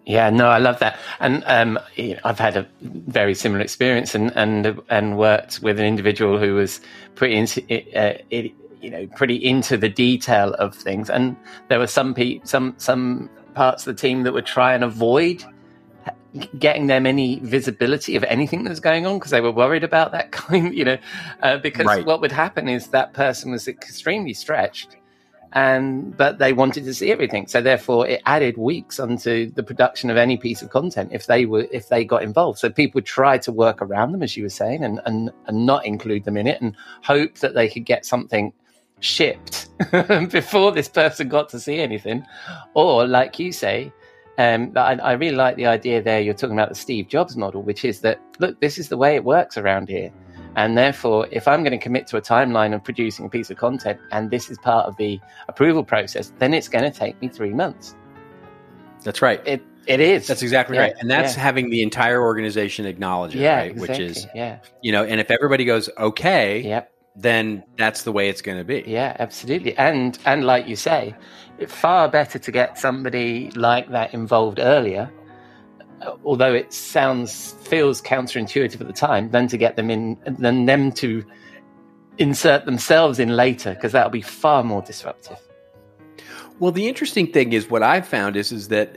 Yeah, 0.05 0.29
no, 0.29 0.47
I 0.49 0.59
love 0.59 0.77
that, 0.79 0.99
and 1.19 1.43
um, 1.47 1.79
I've 2.23 2.37
had 2.37 2.57
a 2.57 2.67
very 2.81 3.33
similar 3.33 3.61
experience, 3.61 4.13
and 4.13 4.31
and 4.35 4.79
and 4.89 5.17
worked 5.17 5.61
with 5.61 5.79
an 5.79 5.85
individual 5.85 6.37
who 6.37 6.53
was 6.53 6.79
pretty 7.15 7.35
into 7.35 7.61
uh, 7.97 8.17
it, 8.29 8.51
you 8.81 8.91
know, 8.91 9.07
pretty 9.15 9.35
into 9.35 9.77
the 9.77 9.89
detail 9.89 10.53
of 10.55 10.75
things, 10.75 11.09
and 11.09 11.35
there 11.69 11.79
were 11.79 11.87
some 11.87 12.13
pe- 12.13 12.39
some 12.43 12.75
some 12.77 13.31
parts 13.55 13.87
of 13.87 13.95
the 13.95 13.99
team 13.99 14.21
that 14.23 14.33
would 14.33 14.45
try 14.45 14.75
and 14.75 14.83
avoid 14.83 15.43
getting 16.59 16.87
them 16.87 17.05
any 17.05 17.39
visibility 17.39 18.15
of 18.15 18.23
anything 18.25 18.63
that's 18.63 18.79
going 18.81 19.05
on 19.07 19.17
because 19.17 19.31
they 19.31 19.41
were 19.41 19.51
worried 19.51 19.83
about 19.83 20.11
that 20.11 20.31
kind, 20.33 20.75
you 20.75 20.83
know, 20.85 20.97
uh, 21.41 21.57
because 21.57 21.85
Right. 21.87 22.05
what 22.05 22.21
would 22.21 22.31
happen 22.31 22.67
is 22.67 22.87
that 22.89 23.13
person 23.13 23.51
was 23.51 23.67
extremely 23.67 24.33
stretched 24.33 24.97
and 25.55 26.15
but 26.17 26.37
they 26.37 26.51
wanted 26.51 26.83
to 26.83 26.93
see 26.93 27.11
everything. 27.11 27.47
So 27.47 27.61
therefore 27.61 28.05
it 28.07 28.21
added 28.25 28.57
weeks 28.57 28.99
onto 28.99 29.49
the 29.51 29.63
production 29.63 30.09
of 30.09 30.17
any 30.17 30.35
piece 30.35 30.61
of 30.61 30.69
content 30.69 31.09
if 31.13 31.27
they 31.27 31.45
were 31.45 31.65
if 31.71 31.87
they 31.87 32.03
got 32.03 32.23
involved. 32.23 32.59
So 32.59 32.69
people 32.69 33.01
try 33.01 33.37
to 33.39 33.51
work 33.53 33.81
around 33.81 34.11
them 34.11 34.21
as 34.21 34.35
you 34.35 34.43
were 34.43 34.49
saying 34.49 34.83
and 34.83 34.99
and, 35.05 35.31
and 35.47 35.65
not 35.65 35.85
include 35.85 36.25
them 36.25 36.35
in 36.35 36.45
it 36.45 36.61
and 36.61 36.75
hope 37.03 37.35
that 37.39 37.53
they 37.53 37.69
could 37.69 37.85
get 37.85 38.05
something 38.05 38.51
shipped 38.99 39.69
before 40.29 40.71
this 40.73 40.89
person 40.89 41.29
got 41.29 41.47
to 41.49 41.59
see 41.59 41.79
anything. 41.79 42.25
Or 42.73 43.07
like 43.07 43.39
you 43.39 43.53
say 43.53 43.93
um, 44.37 44.73
I, 44.75 44.95
I 44.95 45.13
really 45.13 45.37
like 45.37 45.55
the 45.55 45.67
idea 45.67 46.01
there. 46.01 46.19
You're 46.19 46.33
talking 46.33 46.57
about 46.57 46.67
the 46.67 46.75
steve 46.75 47.07
jobs 47.07 47.37
model 47.37 47.63
which 47.63 47.85
is 47.85 48.01
that 48.01 48.19
look 48.39 48.59
this 48.59 48.77
is 48.77 48.89
the 48.89 48.97
way 48.97 49.15
it 49.15 49.23
works 49.23 49.57
around 49.57 49.87
here 49.87 50.11
and 50.55 50.77
therefore, 50.77 51.27
if 51.31 51.47
I'm 51.47 51.63
going 51.63 51.77
to 51.77 51.83
commit 51.83 52.07
to 52.07 52.17
a 52.17 52.21
timeline 52.21 52.73
of 52.73 52.83
producing 52.83 53.25
a 53.25 53.29
piece 53.29 53.49
of 53.49 53.57
content 53.57 53.99
and 54.11 54.31
this 54.31 54.49
is 54.49 54.57
part 54.57 54.85
of 54.87 54.95
the 54.97 55.19
approval 55.49 55.83
process, 55.83 56.31
then 56.39 56.53
it's 56.53 56.69
going 56.69 56.89
to 56.89 56.97
take 56.97 57.21
me 57.21 57.27
three 57.27 57.53
months. 57.53 57.95
that's 59.03 59.21
right 59.21 59.41
It 59.45 59.61
it 59.87 59.99
is. 59.99 60.25
That's 60.25 60.41
exactly 60.41 60.77
Yeah, 60.77 60.83
right. 60.83 60.93
And 60.99 61.11
that's 61.11 61.35
yeah. 61.35 61.43
having 61.43 61.69
the 61.69 61.83
entire 61.83 62.19
organization 62.21 62.87
acknowledge 62.87 63.35
it, 63.35 63.39
yeah, 63.41 63.57
right? 63.57 63.71
exactly. 63.71 64.05
Which 64.05 64.17
is, 64.17 64.27
yeah, 64.33 64.57
you 64.81 64.91
know, 64.91 65.03
and 65.03 65.19
if 65.19 65.29
everybody 65.29 65.63
goes, 65.63 65.89
okay, 65.99 66.61
yep, 66.61 66.91
then 67.15 67.63
that's 67.77 68.01
the 68.01 68.11
way 68.11 68.29
it's 68.29 68.41
going 68.41 68.57
to 68.57 68.63
be. 68.63 68.83
yeah, 68.87 69.15
absolutely. 69.19 69.77
And 69.77 70.17
and 70.25 70.43
like 70.45 70.67
you 70.67 70.75
say, 70.75 71.15
it's 71.59 71.73
far 71.73 72.09
better 72.09 72.39
to 72.39 72.51
get 72.51 72.79
somebody 72.79 73.51
like 73.51 73.89
that 73.91 74.13
involved 74.13 74.59
earlier 74.59 75.11
although 76.23 76.53
it 76.53 76.73
sounds 76.73 77.53
feels 77.63 78.01
counterintuitive 78.01 78.79
at 78.81 78.87
the 78.87 78.93
time, 78.93 79.31
than 79.31 79.47
to 79.47 79.57
get 79.57 79.75
them 79.75 79.89
in, 79.89 80.17
than 80.25 80.65
them 80.65 80.91
to 80.93 81.23
insert 82.17 82.65
themselves 82.65 83.19
in 83.19 83.29
later 83.35 83.73
because 83.73 83.91
that'll 83.91 84.09
be 84.09 84.21
far 84.21 84.63
more 84.63 84.81
disruptive. 84.81 85.37
Well, 86.59 86.71
the 86.71 86.87
interesting 86.87 87.31
thing 87.31 87.53
is 87.53 87.69
what 87.69 87.83
I've 87.83 88.07
found 88.07 88.37
is 88.37 88.51
is 88.51 88.69
that 88.69 88.95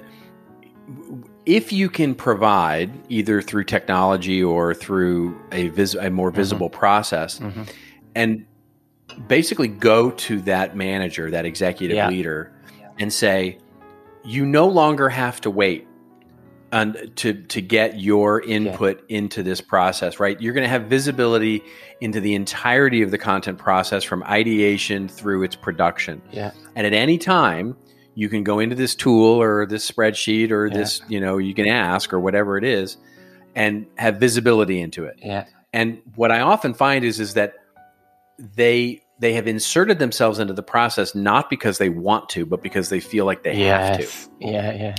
if 1.45 1.73
you 1.73 1.89
can 1.89 2.15
provide 2.15 2.91
either 3.09 3.41
through 3.41 3.65
technology 3.65 4.43
or 4.43 4.75
through 4.75 5.37
a 5.51 5.69
vis- 5.69 5.95
a 5.95 6.11
more 6.11 6.29
mm-hmm. 6.29 6.37
visible 6.37 6.71
process, 6.71 7.39
mm-hmm. 7.39 7.63
and 8.15 8.47
basically 9.27 9.69
go 9.69 10.11
to 10.11 10.41
that 10.43 10.77
manager, 10.77 11.31
that 11.31 11.47
executive 11.47 11.97
Yeah. 11.97 12.11
leader, 12.11 12.53
and 13.01 13.13
say, 13.13 13.59
you 14.25 14.45
no 14.45 14.69
longer 14.69 15.09
have 15.09 15.41
to 15.41 15.51
wait 15.51 15.88
and 16.71 17.11
to 17.17 17.33
to 17.33 17.61
get 17.61 17.99
your 17.99 18.43
input 18.43 19.03
into 19.09 19.43
this 19.43 19.61
process, 19.61 20.21
right? 20.21 20.41
You're 20.41 20.53
going 20.53 20.65
to 20.65 20.69
have 20.69 20.85
visibility 20.85 21.63
into 22.01 22.21
the 22.21 22.35
entirety 22.35 23.03
of 23.03 23.11
the 23.11 23.19
content 23.19 23.59
process 23.59 24.05
from 24.05 24.23
ideation 24.25 25.09
through 25.09 25.45
its 25.45 25.57
production. 25.57 26.21
Yeah. 26.31 26.53
And 26.77 26.87
at 26.87 26.93
any 26.93 27.19
time, 27.19 27.77
you 28.15 28.29
can 28.29 28.45
go 28.45 28.59
into 28.59 28.77
this 28.77 28.95
tool 28.95 29.41
or 29.41 29.65
this 29.67 29.89
spreadsheet 29.91 30.51
or 30.51 30.69
this, 30.69 31.01
you 31.09 31.21
know, 31.21 31.39
you 31.39 31.55
can 31.55 31.69
ask 31.69 32.13
or 32.13 32.21
whatever 32.21 32.59
it 32.59 32.65
is 32.65 32.97
and 33.55 33.87
have 33.97 34.19
visibility 34.19 34.81
into 34.81 35.05
it. 35.05 35.19
Yeah. 35.23 35.47
And 35.73 36.03
what 36.17 36.31
I 36.31 36.41
often 36.41 36.75
find 36.75 37.05
is 37.05 37.21
is 37.21 37.35
that 37.35 37.55
they 38.39 39.03
they 39.21 39.33
have 39.35 39.49
inserted 39.49 39.99
themselves 39.99 40.39
into 40.39 40.53
the 40.53 40.63
process 40.63 41.15
not 41.15 41.51
because 41.51 41.79
they 41.79 41.89
want 41.89 42.29
to, 42.31 42.47
but 42.47 42.63
because 42.63 42.89
they 42.89 43.01
feel 43.01 43.25
like 43.25 43.43
they 43.43 43.65
have 43.65 43.99
to. 43.99 44.09
Yeah. 44.41 44.73
Yeah. 44.73 44.95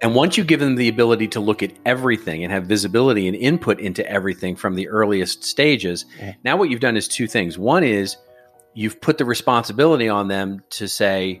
And 0.00 0.14
once 0.14 0.36
you 0.36 0.44
give 0.44 0.60
them 0.60 0.74
the 0.76 0.88
ability 0.88 1.28
to 1.28 1.40
look 1.40 1.62
at 1.62 1.72
everything 1.86 2.42
and 2.44 2.52
have 2.52 2.64
visibility 2.64 3.26
and 3.28 3.36
input 3.36 3.80
into 3.80 4.08
everything 4.10 4.56
from 4.56 4.74
the 4.74 4.88
earliest 4.88 5.44
stages, 5.44 6.04
Yeah. 6.20 6.34
now 6.44 6.56
what 6.56 6.68
you've 6.70 6.80
done 6.80 6.96
is 6.96 7.08
two 7.08 7.26
things. 7.26 7.58
One 7.58 7.84
is 7.84 8.16
you've 8.74 9.00
put 9.00 9.18
the 9.18 9.24
responsibility 9.24 10.08
on 10.08 10.28
them 10.28 10.62
to 10.70 10.88
say, 10.88 11.40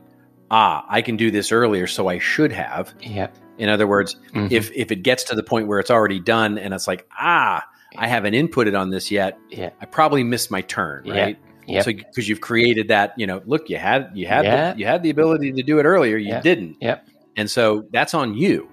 ah, 0.50 0.84
I 0.88 1.02
can 1.02 1.16
do 1.16 1.30
this 1.30 1.50
earlier, 1.52 1.86
so 1.86 2.08
I 2.08 2.18
should 2.18 2.52
have. 2.52 2.94
Yeah. 3.00 3.28
In 3.58 3.68
other 3.68 3.86
words, 3.86 4.16
Mhm. 4.34 4.50
if 4.50 4.70
if 4.74 4.90
it 4.92 5.02
gets 5.02 5.24
to 5.24 5.34
the 5.34 5.42
point 5.42 5.66
where 5.68 5.78
it's 5.78 5.90
already 5.90 6.20
done 6.20 6.58
and 6.58 6.72
it's 6.74 6.86
like, 6.88 7.06
ah, 7.18 7.64
I 7.96 8.06
haven't 8.08 8.34
inputted 8.34 8.78
on 8.78 8.90
this 8.90 9.10
yet, 9.10 9.38
Yeah. 9.50 9.70
I 9.80 9.86
probably 9.86 10.24
missed 10.24 10.50
my 10.50 10.60
turn, 10.62 11.02
Yeah. 11.06 11.20
right? 11.22 11.38
Yep. 11.66 11.84
So 11.84 11.92
because 11.92 12.28
you've 12.28 12.40
created 12.40 12.88
that, 12.88 13.14
you 13.16 13.26
know, 13.26 13.40
look, 13.46 13.70
you 13.70 13.76
had 13.78 14.10
you 14.14 14.26
had 14.26 14.44
Yeah. 14.44 14.72
the, 14.72 14.78
you 14.80 14.86
had 14.86 15.02
the 15.02 15.10
ability 15.10 15.52
to 15.52 15.62
do 15.62 15.78
it 15.78 15.84
earlier, 15.84 16.16
you 16.16 16.28
Yeah. 16.30 16.40
didn't. 16.40 16.76
Yep. 16.80 17.06
And 17.36 17.50
so 17.50 17.86
that's 17.92 18.14
on 18.14 18.34
you. 18.34 18.68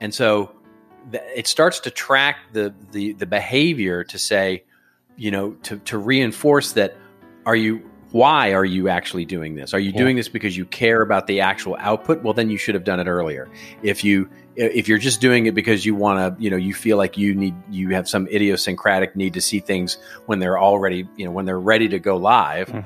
And 0.00 0.12
so 0.14 0.52
th- 1.10 1.22
it 1.34 1.46
starts 1.46 1.80
to 1.80 1.90
track 1.90 2.36
the, 2.52 2.74
the 2.92 3.12
the 3.14 3.26
behavior 3.26 4.04
to 4.04 4.18
say, 4.18 4.64
you 5.16 5.30
know, 5.30 5.52
to 5.64 5.78
to 5.78 5.98
reinforce 5.98 6.72
that 6.72 6.94
are 7.46 7.56
you 7.56 7.82
why 8.10 8.52
are 8.54 8.64
you 8.64 8.88
actually 8.88 9.24
doing 9.24 9.56
this? 9.56 9.74
Are 9.74 9.78
you 9.80 9.90
Yeah. 9.90 9.98
doing 9.98 10.16
this 10.16 10.28
because 10.28 10.56
you 10.56 10.64
care 10.66 11.02
about 11.02 11.26
the 11.26 11.40
actual 11.40 11.76
output? 11.80 12.22
Well, 12.22 12.32
then 12.32 12.48
you 12.48 12.56
should 12.58 12.74
have 12.76 12.84
done 12.84 13.00
it 13.00 13.06
earlier. 13.08 13.48
If 13.82 14.04
you 14.04 14.28
if 14.56 14.86
you're 14.86 14.98
just 14.98 15.20
doing 15.20 15.46
it 15.46 15.54
because 15.54 15.84
you 15.84 15.96
want 15.96 16.36
to, 16.38 16.40
you 16.42 16.48
know, 16.48 16.56
you 16.56 16.74
feel 16.74 16.96
like 16.96 17.18
you 17.18 17.34
need 17.34 17.54
you 17.70 17.88
have 17.90 18.08
some 18.08 18.28
idiosyncratic 18.28 19.16
need 19.16 19.34
to 19.34 19.40
see 19.40 19.58
things 19.58 19.98
when 20.26 20.38
they're 20.38 20.58
already, 20.60 21.08
you 21.16 21.24
know, 21.24 21.32
when 21.32 21.44
they're 21.44 21.58
ready 21.58 21.88
to 21.88 21.98
go 21.98 22.16
live, 22.16 22.68
Mhm. 22.68 22.84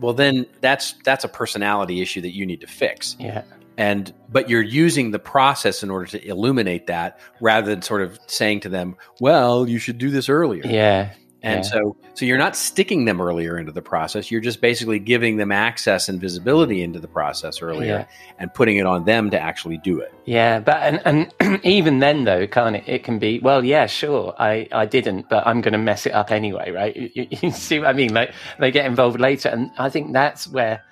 well 0.00 0.12
then 0.14 0.46
that's 0.60 0.92
that's 1.04 1.24
a 1.24 1.28
personality 1.28 2.00
issue 2.00 2.20
that 2.20 2.32
you 2.34 2.46
need 2.46 2.60
to 2.60 2.68
fix 2.68 3.16
Yeah. 3.18 3.42
And 3.78 4.12
but 4.28 4.50
you're 4.50 4.60
using 4.60 5.12
the 5.12 5.18
process 5.18 5.82
in 5.82 5.88
order 5.90 6.04
to 6.04 6.22
illuminate 6.28 6.88
that 6.88 7.18
rather 7.40 7.70
than 7.70 7.80
sort 7.80 8.02
of 8.02 8.18
saying 8.26 8.60
to 8.60 8.68
them 8.68 8.96
well 9.20 9.66
you 9.68 9.78
should 9.78 9.96
do 9.96 10.10
this 10.10 10.28
earlier 10.28 10.62
Yeah. 10.66 11.12
and 11.42 11.64
yeah. 11.64 11.70
so 11.70 11.96
so 12.14 12.24
you're 12.26 12.36
not 12.38 12.56
sticking 12.56 13.04
them 13.04 13.20
earlier 13.20 13.56
into 13.56 13.70
the 13.70 13.80
process 13.80 14.30
you're 14.30 14.40
just 14.40 14.60
basically 14.60 14.98
giving 14.98 15.36
them 15.36 15.52
access 15.52 16.08
and 16.08 16.20
visibility 16.20 16.82
into 16.82 16.98
the 16.98 17.06
process 17.06 17.62
earlier 17.62 18.06
and 18.40 18.52
putting 18.52 18.76
it 18.78 18.86
on 18.86 19.04
them 19.04 19.30
to 19.30 19.38
actually 19.40 19.78
do 19.78 20.00
it 20.00 20.12
Yeah, 20.26 20.58
but 20.60 20.76
and, 20.82 21.00
and 21.40 21.64
even 21.64 22.00
then 22.00 22.24
though, 22.24 22.46
can't 22.48 22.76
it? 22.76 22.84
It 22.88 23.04
can 23.04 23.18
be 23.20 23.38
well, 23.38 23.64
yeah, 23.64 23.86
sure, 23.86 24.34
I 24.38 24.68
I 24.72 24.84
didn't, 24.86 25.28
but 25.30 25.46
I'm 25.46 25.60
going 25.62 25.72
to 25.72 25.78
mess 25.90 26.04
it 26.04 26.12
up 26.12 26.30
anyway, 26.30 26.70
right? 26.72 26.94
You, 27.00 27.08
you- 27.14 27.28
you 27.42 27.50
see 27.52 27.78
what 27.78 27.88
I 27.88 27.92
mean? 27.94 28.12
Like 28.12 28.32
they 28.58 28.70
get 28.70 28.84
involved 28.86 29.18
later, 29.20 29.48
and 29.48 29.70
I 29.78 29.88
think 29.88 30.12
that's 30.12 30.46
where 30.48 30.82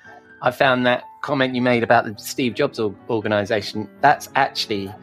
I 0.47 0.53
found 0.53 0.87
that 0.87 1.03
comment 1.23 1.57
you 1.57 1.61
made 1.61 1.83
about 1.83 2.05
the 2.05 2.17
Steve 2.23 2.55
Jobs 2.55 2.79
organization. 3.11 3.91
That's 4.01 4.29
actually, 4.37 4.95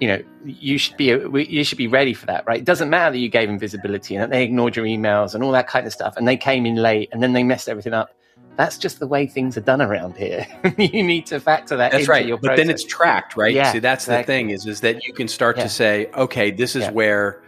you 0.00 0.08
know, 0.08 0.20
you 0.44 0.78
should 0.78 0.96
be 0.96 1.04
you 1.48 1.62
should 1.62 1.78
be 1.78 1.86
ready 1.86 2.12
for 2.12 2.26
that, 2.26 2.44
right? 2.44 2.58
It 2.58 2.64
doesn't 2.64 2.90
matter 2.90 3.12
that 3.12 3.18
you 3.18 3.28
gave 3.28 3.46
them 3.48 3.56
visibility 3.56 4.16
and 4.16 4.22
that 4.24 4.30
they 4.30 4.42
ignored 4.42 4.74
your 4.74 4.84
emails 4.84 5.32
and 5.32 5.44
all 5.44 5.52
that 5.52 5.68
kind 5.68 5.86
of 5.86 5.92
stuff, 5.92 6.14
and 6.16 6.26
they 6.26 6.36
came 6.36 6.66
in 6.66 6.74
late 6.74 7.08
and 7.12 7.22
then 7.22 7.34
they 7.34 7.44
messed 7.44 7.68
everything 7.68 7.92
up. 7.94 8.10
That's 8.56 8.78
just 8.78 8.98
the 8.98 9.06
way 9.06 9.28
things 9.28 9.56
are 9.56 9.60
done 9.62 9.80
around 9.80 10.16
here. 10.16 10.44
you 10.76 11.04
need 11.04 11.24
to 11.26 11.38
factor 11.38 11.76
that 11.76 11.92
that's 11.92 12.08
right 12.08 12.28
but 12.42 12.56
then 12.56 12.68
it's 12.68 12.84
tracked 12.84 13.36
right 13.36 13.54
Yeah, 13.54 13.70
see 13.72 13.78
that's 13.78 14.04
exactly. 14.04 14.22
the 14.22 14.26
thing 14.26 14.50
is 14.50 14.66
is 14.66 14.80
that 14.80 15.06
you 15.06 15.14
can 15.14 15.28
start 15.28 15.56
Yeah. 15.56 15.62
to 15.62 15.68
say 15.68 16.10
okay 16.16 16.50
this 16.50 16.74
is 16.74 16.82
Yeah. 16.82 16.90
where 16.90 17.42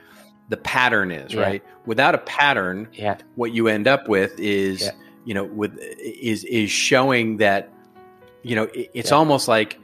the 0.49 0.57
pattern 0.59 1.11
is 1.11 1.35
Yeah. 1.35 1.43
right 1.43 1.63
without 1.87 2.15
a 2.15 2.19
pattern 2.19 2.89
yeah, 2.95 3.17
what 3.35 3.53
you 3.53 3.67
end 3.67 3.89
up 3.89 4.09
with 4.09 4.39
is. 4.39 4.89
You 5.25 5.35
know 5.35 5.45
with 5.45 5.77
is 5.79 6.45
is 6.45 6.71
showing 6.71 7.37
that 7.39 7.71
you 8.43 8.57
know 8.57 8.65
it, 8.65 8.91
it's 8.95 9.11
Yeah. 9.11 9.17
almost 9.17 9.49
like 9.49 9.79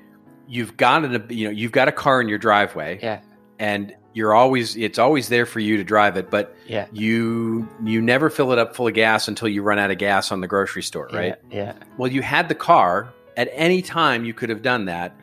you've 0.47 0.77
got 0.77 1.05
an 1.05 1.27
you 1.31 1.44
know 1.47 1.51
you've 1.52 1.73
got 1.73 1.89
a 1.89 1.93
car 1.93 2.20
in 2.20 2.28
your 2.28 2.39
driveway 2.39 2.98
yeah, 3.02 3.20
and 3.59 3.94
you're 4.15 4.35
always 4.35 4.77
it's 4.77 4.98
always 4.98 5.28
there 5.28 5.47
for 5.47 5.60
you 5.60 5.77
to 5.77 5.85
drive 5.85 6.16
it 6.16 6.31
but 6.31 6.56
yeah. 6.66 6.86
you 6.93 7.69
you 7.85 8.01
never 8.01 8.31
fill 8.31 8.51
it 8.52 8.59
up 8.59 8.74
full 8.74 8.89
of 8.89 8.94
gas 8.94 9.28
until 9.28 9.47
you 9.48 9.62
run 9.62 9.78
out 9.78 9.90
of 9.90 9.98
gas 9.98 10.32
on 10.32 10.40
the 10.40 10.48
grocery 10.48 10.82
store 10.82 11.09
right 11.12 11.36
Yeah, 11.51 11.56
yeah, 11.56 11.73
well 11.98 12.10
you 12.10 12.23
had 12.23 12.48
the 12.48 12.55
car 12.55 13.12
at 13.36 13.48
any 13.52 13.82
time 13.82 14.24
you 14.24 14.35
could 14.35 14.48
have 14.48 14.62
done 14.62 14.86
that 14.86 15.15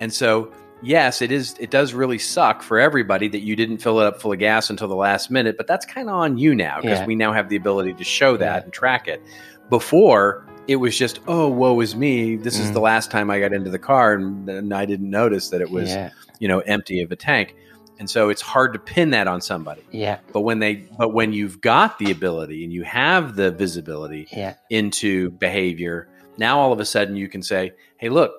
and 0.00 0.12
so 0.12 0.52
yes 0.82 1.22
it 1.22 1.32
is 1.32 1.56
it 1.58 1.70
does 1.70 1.94
really 1.94 2.18
suck 2.18 2.62
for 2.62 2.78
everybody 2.78 3.26
that 3.28 3.40
you 3.40 3.56
didn't 3.56 3.78
fill 3.78 3.98
it 4.00 4.06
up 4.06 4.20
full 4.20 4.32
of 4.32 4.38
gas 4.38 4.68
until 4.70 4.86
the 4.86 4.94
last 4.94 5.30
minute 5.30 5.56
but 5.56 5.66
that's 5.66 5.86
kind 5.86 6.08
of 6.10 6.14
on 6.14 6.36
you 6.36 6.54
now 6.54 6.80
because 6.82 6.98
Yeah. 7.00 7.06
we 7.06 7.14
now 7.16 7.32
have 7.32 7.48
the 7.48 7.56
ability 7.56 7.94
to 7.94 8.04
show 8.04 8.36
that 8.36 8.56
Yeah. 8.58 8.62
and 8.64 8.72
track 8.72 9.08
it 9.08 9.22
before 9.70 10.46
it 10.66 10.76
was 10.76 10.96
just 10.96 11.20
oh 11.26 11.48
woe 11.48 11.78
is 11.80 11.94
me 11.94 12.36
this 12.36 12.58
is 12.58 12.70
Mm. 12.70 12.74
the 12.74 12.80
last 12.80 13.10
time 13.10 13.30
i 13.30 13.38
got 13.40 13.52
into 13.52 13.70
the 13.70 13.78
car 13.78 14.14
and, 14.14 14.48
and 14.48 14.72
i 14.74 14.84
didn't 14.86 15.10
notice 15.10 15.50
that 15.50 15.60
it 15.60 15.70
was 15.70 15.90
yeah, 15.90 16.10
you 16.38 16.48
know 16.48 16.60
empty 16.60 17.00
of 17.02 17.12
a 17.12 17.16
tank 17.16 17.54
and 17.98 18.08
so 18.10 18.28
it's 18.28 18.40
hard 18.42 18.72
to 18.72 18.78
pin 18.78 19.10
that 19.10 19.26
on 19.28 19.40
somebody 19.40 19.82
yeah, 19.92 20.18
but 20.32 20.40
when 20.40 20.58
they 20.58 20.74
but 20.98 21.12
when 21.12 21.32
you've 21.32 21.60
got 21.60 21.98
the 21.98 22.10
ability 22.10 22.64
and 22.64 22.72
you 22.72 22.82
have 22.82 23.36
the 23.36 23.50
visibility 23.50 24.26
yeah, 24.32 24.54
into 24.70 25.30
behavior 25.32 26.08
now 26.38 26.58
all 26.58 26.72
of 26.72 26.80
a 26.80 26.84
sudden 26.84 27.14
you 27.16 27.28
can 27.28 27.42
say 27.42 27.72
hey 27.98 28.08
look 28.08 28.32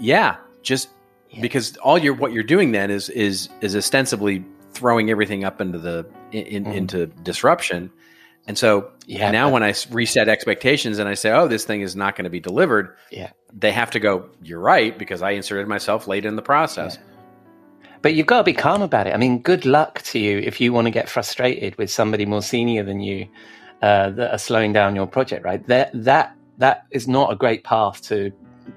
yeah 0.00 0.36
just 0.62 0.88
Yeah. 1.30 1.40
because 1.40 1.76
all 1.78 1.98
you're 1.98 2.14
what 2.14 2.32
you're 2.32 2.42
doing 2.44 2.72
then 2.72 2.90
is 2.90 3.08
is 3.10 3.48
is 3.60 3.74
ostensibly 3.76 4.44
throwing 4.72 5.10
everything 5.10 5.42
up 5.44 5.60
into 5.60 5.78
the 5.78 6.06
in, 6.32 6.64
Mhm. 6.64 6.74
into 6.74 7.06
disruption 7.06 7.90
and 8.46 8.56
so 8.56 8.90
yeah. 9.06 9.30
now 9.30 9.50
but- 9.50 9.62
I 9.62 9.74
reset 9.90 10.28
expectations 10.28 10.98
and 10.98 11.08
i 11.08 11.14
say 11.14 11.30
oh 11.30 11.48
this 11.48 11.64
thing 11.64 11.80
is 11.80 11.94
not 11.96 12.16
going 12.16 12.24
to 12.24 12.30
be 12.30 12.40
delivered 12.40 12.96
Yeah. 13.10 13.30
they 13.52 13.72
have 13.72 13.90
to 13.92 14.00
go 14.00 14.28
you're 14.42 14.60
right 14.60 14.96
because 14.98 15.22
i 15.22 15.30
inserted 15.32 15.66
myself 15.68 16.06
late 16.06 16.24
in 16.24 16.36
the 16.36 16.42
process 16.42 16.98
But 18.02 18.14
you've 18.14 18.26
got 18.26 18.38
to 18.38 18.44
be 18.44 18.52
calm 18.52 18.82
about 18.82 19.06
it. 19.08 19.14
I 19.14 19.16
mean, 19.16 19.40
good 19.42 19.64
luck 19.64 20.02
to 20.12 20.18
you 20.18 20.38
if 20.38 20.60
you 20.60 20.72
want 20.72 20.86
to 20.86 20.92
get 20.92 21.08
frustrated 21.08 21.76
with 21.76 21.90
somebody 21.90 22.24
more 22.24 22.42
senior 22.42 22.84
than 22.84 23.00
you 23.00 23.26
uh, 23.82 24.10
that 24.10 24.30
are 24.32 24.38
slowing 24.38 24.72
down 24.72 24.94
your 24.94 25.06
project. 25.08 25.44
Right? 25.44 25.66
That 25.66 25.90
that 26.04 26.36
that 26.58 26.84
is 26.92 27.08
not 27.08 27.32
a 27.32 27.36
great 27.36 27.64
path 27.64 28.02
to 28.02 28.30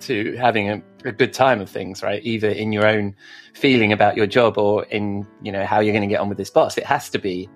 to 0.07 0.35
having 0.37 0.69
a, 0.69 0.81
a 1.05 1.11
good 1.11 1.33
time 1.33 1.61
of 1.61 1.69
things. 1.69 2.01
Right? 2.01 2.23
Either 2.25 2.49
in 2.49 2.71
your 2.71 2.87
own 2.87 3.13
feeling 3.53 3.91
about 3.93 4.15
your 4.17 4.25
job 4.25 4.57
or 4.57 4.85
in 4.85 5.27
you 5.43 5.51
know 5.51 5.65
how 5.65 5.79
you're 5.79 5.93
going 5.93 6.09
to 6.09 6.13
get 6.15 6.21
on 6.21 6.29
with 6.29 6.37
this 6.39 6.49
boss. 6.49 6.77
It 6.77 6.85
has 6.85 7.09
to 7.11 7.19
be. 7.19 7.49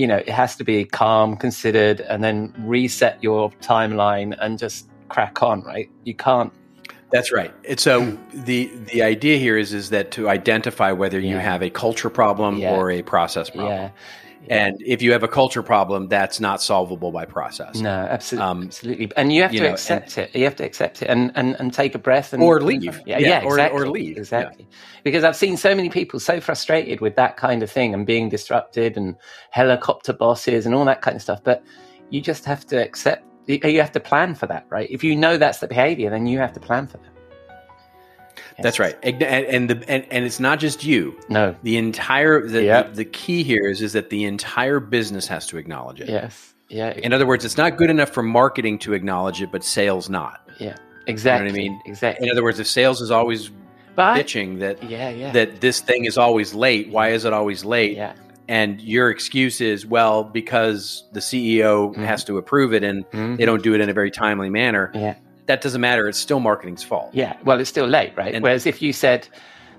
You 0.00 0.06
know, 0.06 0.16
it 0.16 0.30
has 0.30 0.56
to 0.56 0.64
be 0.64 0.84
calm, 0.86 1.36
considered, 1.36 2.00
and 2.00 2.24
then 2.24 2.54
reset 2.58 3.22
your 3.22 3.50
timeline 3.60 4.34
and 4.40 4.58
just 4.58 4.88
crack 5.08 5.42
on. 5.42 5.62
Right? 5.62 5.90
You 6.04 6.14
can't. 6.14 6.52
That's 7.12 7.30
right. 7.32 7.52
And 7.68 7.78
so 7.78 8.16
the 8.32 8.70
the 8.92 9.02
idea 9.02 9.36
here 9.36 9.58
is 9.58 9.72
is 9.74 9.90
that 9.90 10.10
to 10.12 10.28
identify 10.28 10.92
whether 10.92 11.20
you 11.20 11.36
have 11.36 11.62
a 11.62 11.70
culture 11.70 12.10
problem 12.10 12.56
Yeah. 12.58 12.76
or 12.76 12.90
a 12.90 13.02
process 13.02 13.50
problem. 13.50 13.74
Yeah. 13.76 13.90
And 14.48 14.76
if 14.84 15.02
you 15.02 15.12
have 15.12 15.22
a 15.22 15.28
culture 15.28 15.62
problem, 15.62 16.08
that's 16.08 16.40
not 16.40 16.62
solvable 16.62 17.12
by 17.12 17.24
process. 17.24 17.76
No, 17.76 17.90
absolutely, 17.90 18.48
Um, 18.50 18.62
absolutely. 18.64 19.12
And 19.16 19.32
you 19.32 19.42
have 19.42 19.52
you 19.52 19.60
to 19.60 19.66
know, 19.66 19.72
accept 19.72 20.16
it. 20.18 20.34
You 20.34 20.44
have 20.44 20.56
to 20.56 20.64
accept 20.64 21.02
it 21.02 21.06
and, 21.08 21.30
and, 21.34 21.54
and 21.60 21.72
take 21.72 21.94
a 21.94 21.98
breath 21.98 22.32
and 22.32 22.42
Or 22.42 22.60
leave. 22.60 23.00
Yeah, 23.06 23.18
Yeah, 23.18 23.28
yeah, 23.28 23.40
or- 23.44 23.52
or 23.52 23.58
exactly, 23.58 23.90
leave. 23.90 24.14
Yeah. 24.16 24.20
Exactly. 24.20 24.68
Because 25.04 25.24
I've 25.24 25.36
seen 25.36 25.56
so 25.56 25.74
many 25.74 25.88
people 25.90 26.18
so 26.20 26.40
frustrated 26.40 27.00
with 27.00 27.16
that 27.16 27.36
kind 27.36 27.62
of 27.62 27.70
thing 27.70 27.92
and 27.94 28.06
being 28.06 28.28
disrupted 28.28 28.96
and 28.96 29.14
helicopter 29.50 30.12
bosses 30.12 30.66
and 30.66 30.74
all 30.74 30.84
that 30.86 31.02
kind 31.02 31.16
of 31.16 31.22
stuff. 31.22 31.40
But 31.44 31.62
you 32.08 32.20
just 32.20 32.44
have 32.46 32.66
to 32.68 32.82
accept. 32.82 33.24
You 33.46 33.58
you 33.64 33.80
have 33.80 33.92
to 33.92 34.00
plan 34.00 34.34
for 34.34 34.46
that, 34.46 34.66
right? 34.70 34.88
If 34.90 35.04
you 35.04 35.14
know 35.16 35.36
that's 35.36 35.58
the 35.58 35.68
behavior, 35.68 36.10
then 36.10 36.26
you 36.26 36.38
have 36.38 36.52
to 36.54 36.60
plan 36.60 36.86
for 36.86 36.98
that. 36.98 37.09
That's 38.62 38.78
right. 38.78 38.96
And, 39.02 39.22
and 39.22 39.70
the 39.70 39.90
and, 39.90 40.04
and 40.10 40.24
it's 40.24 40.40
not 40.40 40.58
just 40.58 40.84
you. 40.84 41.18
No. 41.28 41.54
The 41.62 41.76
entire 41.76 42.46
the, 42.46 42.64
Yep. 42.64 42.90
the, 42.90 42.96
the 42.96 43.04
key 43.04 43.42
here 43.42 43.66
is 43.68 43.80
is 43.82 43.92
that 43.94 44.10
the 44.10 44.24
entire 44.24 44.80
business 44.80 45.26
has 45.28 45.46
to 45.48 45.56
acknowledge 45.58 46.00
it. 46.00 46.08
Yes. 46.08 46.54
Yeah. 46.68 46.90
In 46.92 47.12
other 47.12 47.26
words, 47.26 47.44
it's 47.44 47.56
not 47.56 47.76
good 47.76 47.90
enough 47.90 48.10
for 48.10 48.22
marketing 48.22 48.78
to 48.80 48.92
acknowledge 48.94 49.42
it, 49.42 49.50
but 49.50 49.64
sales 49.64 50.08
not. 50.08 50.48
yeah. 50.58 50.76
Exactly. 51.06 51.48
I 51.48 51.52
mean? 51.52 51.80
Exactly. 51.86 52.26
In 52.26 52.32
other 52.32 52.42
words, 52.44 52.60
if 52.60 52.66
sales 52.68 53.00
is 53.00 53.10
always 53.10 53.50
But 53.96 54.16
bitching 54.16 54.60
that 54.60 54.82
yeah, 54.88 55.08
yeah. 55.10 55.32
that 55.32 55.60
this 55.60 55.80
thing 55.80 56.04
is 56.04 56.16
always 56.16 56.54
late, 56.54 56.88
why 56.90 57.08
is 57.08 57.24
it 57.24 57.32
always 57.32 57.64
late? 57.64 57.96
yeah. 57.96 58.12
And 58.48 58.80
your 58.80 59.10
excuse 59.10 59.60
is, 59.60 59.86
well, 59.86 60.24
because 60.24 61.04
the 61.12 61.20
CEO 61.20 61.94
Mhm. 61.94 62.04
has 62.04 62.24
to 62.24 62.36
approve 62.36 62.74
it 62.74 62.82
and 62.82 63.08
Mhm. 63.10 63.36
they 63.38 63.44
don't 63.46 63.62
do 63.62 63.74
it 63.74 63.80
in 63.80 63.88
a 63.88 63.92
very 63.92 64.10
timely 64.10 64.50
manner. 64.50 64.90
Yeah. 64.94 65.14
That 65.50 65.62
doesn't 65.62 65.80
matter. 65.80 66.06
It's 66.08 66.16
still 66.16 66.38
marketing's 66.38 66.84
fault. 66.84 67.10
Yeah. 67.12 67.36
Well, 67.44 67.58
it's 67.58 67.68
still 67.68 67.88
late, 67.88 68.12
right? 68.16 68.32
And- 68.32 68.40
Whereas 68.44 68.66
if 68.66 68.80
you 68.80 68.92
said 68.92 69.26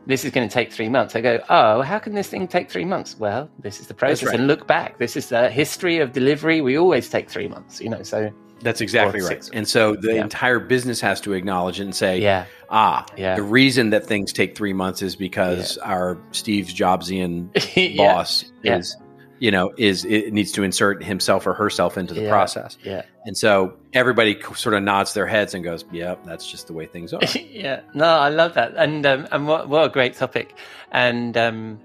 this 0.05 0.25
is 0.25 0.31
going 0.31 0.45
to 0.49 0.53
take 0.53 0.69
three 0.73 0.89
months, 0.89 1.15
I 1.15 1.21
go, 1.21 1.39
oh, 1.49 1.81
how 1.81 1.97
can 1.97 2.13
this 2.13 2.27
thing 2.27 2.45
take 2.49 2.69
three 2.69 2.83
months? 2.83 3.17
Well, 3.17 3.49
this 3.59 3.79
is 3.79 3.87
the 3.87 3.93
process, 3.93 4.25
right. 4.27 4.35
and 4.35 4.47
look 4.47 4.67
back. 4.67 4.97
This 4.97 5.15
is 5.15 5.29
the 5.29 5.49
history 5.49 5.99
of 5.99 6.11
delivery. 6.11 6.59
We 6.59 6.77
always 6.77 7.07
take 7.07 7.29
three 7.29 7.47
months, 7.47 7.79
you 7.79 7.87
know. 7.89 8.03
So 8.03 8.31
That's 8.61 8.81
exactly 8.81 9.21
right. 9.21 9.49
And 9.53 9.65
so 9.65 9.95
the 9.95 10.15
Yeah. 10.15 10.21
entire 10.23 10.59
business 10.59 10.99
has 10.99 11.21
to 11.21 11.31
acknowledge 11.31 11.79
it 11.79 11.83
and 11.83 11.95
say, 11.95 12.19
yeah, 12.19 12.45
ah, 12.69 13.05
Yeah. 13.15 13.35
the 13.35 13.43
reason 13.43 13.91
that 13.91 14.05
things 14.05 14.33
take 14.33 14.57
three 14.57 14.73
months 14.73 15.01
is 15.01 15.15
because 15.15 15.77
our 15.77 16.17
Steve 16.31 16.65
Jobsian 16.65 17.47
boss 17.97 18.43
Yeah. 18.61 18.77
is, 18.79 18.97
you 19.41 19.49
know, 19.49 19.73
is 19.77 20.05
it 20.05 20.31
needs 20.33 20.51
to 20.51 20.61
insert 20.63 21.03
himself 21.03 21.47
or 21.47 21.53
herself 21.53 21.97
into 21.97 22.13
the 22.13 22.21
Yeah. 22.21 22.29
process. 22.29 22.77
yeah, 22.83 23.01
And 23.25 23.35
so 23.35 23.73
everybody 23.91 24.39
sort 24.55 24.75
of 24.75 24.83
nods 24.83 25.13
their 25.15 25.25
heads 25.25 25.55
and 25.55 25.63
goes, 25.63 25.83
"Yep, 25.91 26.25
that's 26.27 26.45
just 26.49 26.67
the 26.67 26.73
way 26.73 26.85
things 26.85 27.11
are." 27.11 27.21
yeah. 27.51 27.79
No, 27.95 28.05
I 28.05 28.29
love 28.29 28.53
that, 28.53 28.75
and 28.77 29.03
um, 29.05 29.27
and 29.31 29.47
what 29.47 29.67
what 29.67 29.83
a 29.85 29.89
great 29.89 30.13
topic. 30.13 30.53
And 30.91 31.35
um, 31.37 31.79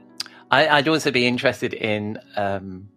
I, 0.50 0.68
I'd 0.68 0.86
also 0.88 1.10
be 1.10 1.26
interested 1.26 1.72
in 1.72 2.18
um, 2.36 2.88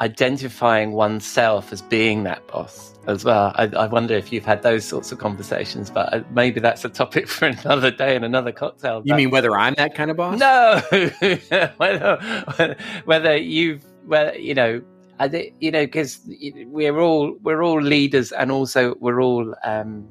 identifying 0.00 0.92
oneself 0.92 1.72
as 1.72 1.82
being 1.82 2.22
that 2.24 2.46
boss 2.46 2.94
as 3.06 3.24
well. 3.24 3.52
I, 3.56 3.64
I 3.64 3.86
wonder 3.86 4.14
if 4.14 4.32
you've 4.32 4.44
had 4.44 4.62
those 4.62 4.84
sorts 4.84 5.10
of 5.10 5.18
conversations, 5.18 5.90
but 5.90 6.12
uh, 6.12 6.22
maybe 6.30 6.60
that's 6.60 6.84
a 6.84 6.88
topic 6.88 7.26
for 7.28 7.46
another 7.46 7.90
day 7.90 8.14
and 8.14 8.24
another 8.24 8.52
cocktail. 8.52 9.02
You 9.04 9.14
mean 9.14 9.30
whether 9.30 9.56
I'm 9.56 9.74
that 9.74 9.94
kind 9.94 10.10
of 10.10 10.16
boss? 10.16 10.38
No, 10.38 10.80
whether 11.78 12.76
whether 13.04 13.36
you've 13.36 13.84
whether 14.06 14.38
you 14.38 14.54
know, 14.54 14.82
I 15.18 15.28
think 15.28 15.54
you 15.58 15.70
know 15.70 15.84
because 15.84 16.20
we're 16.66 16.98
all 16.98 17.36
we're 17.42 17.62
all 17.62 17.80
leaders 17.80 18.30
and 18.30 18.52
also 18.52 18.94
we're 19.00 19.20
all 19.20 19.54
um, 19.64 20.08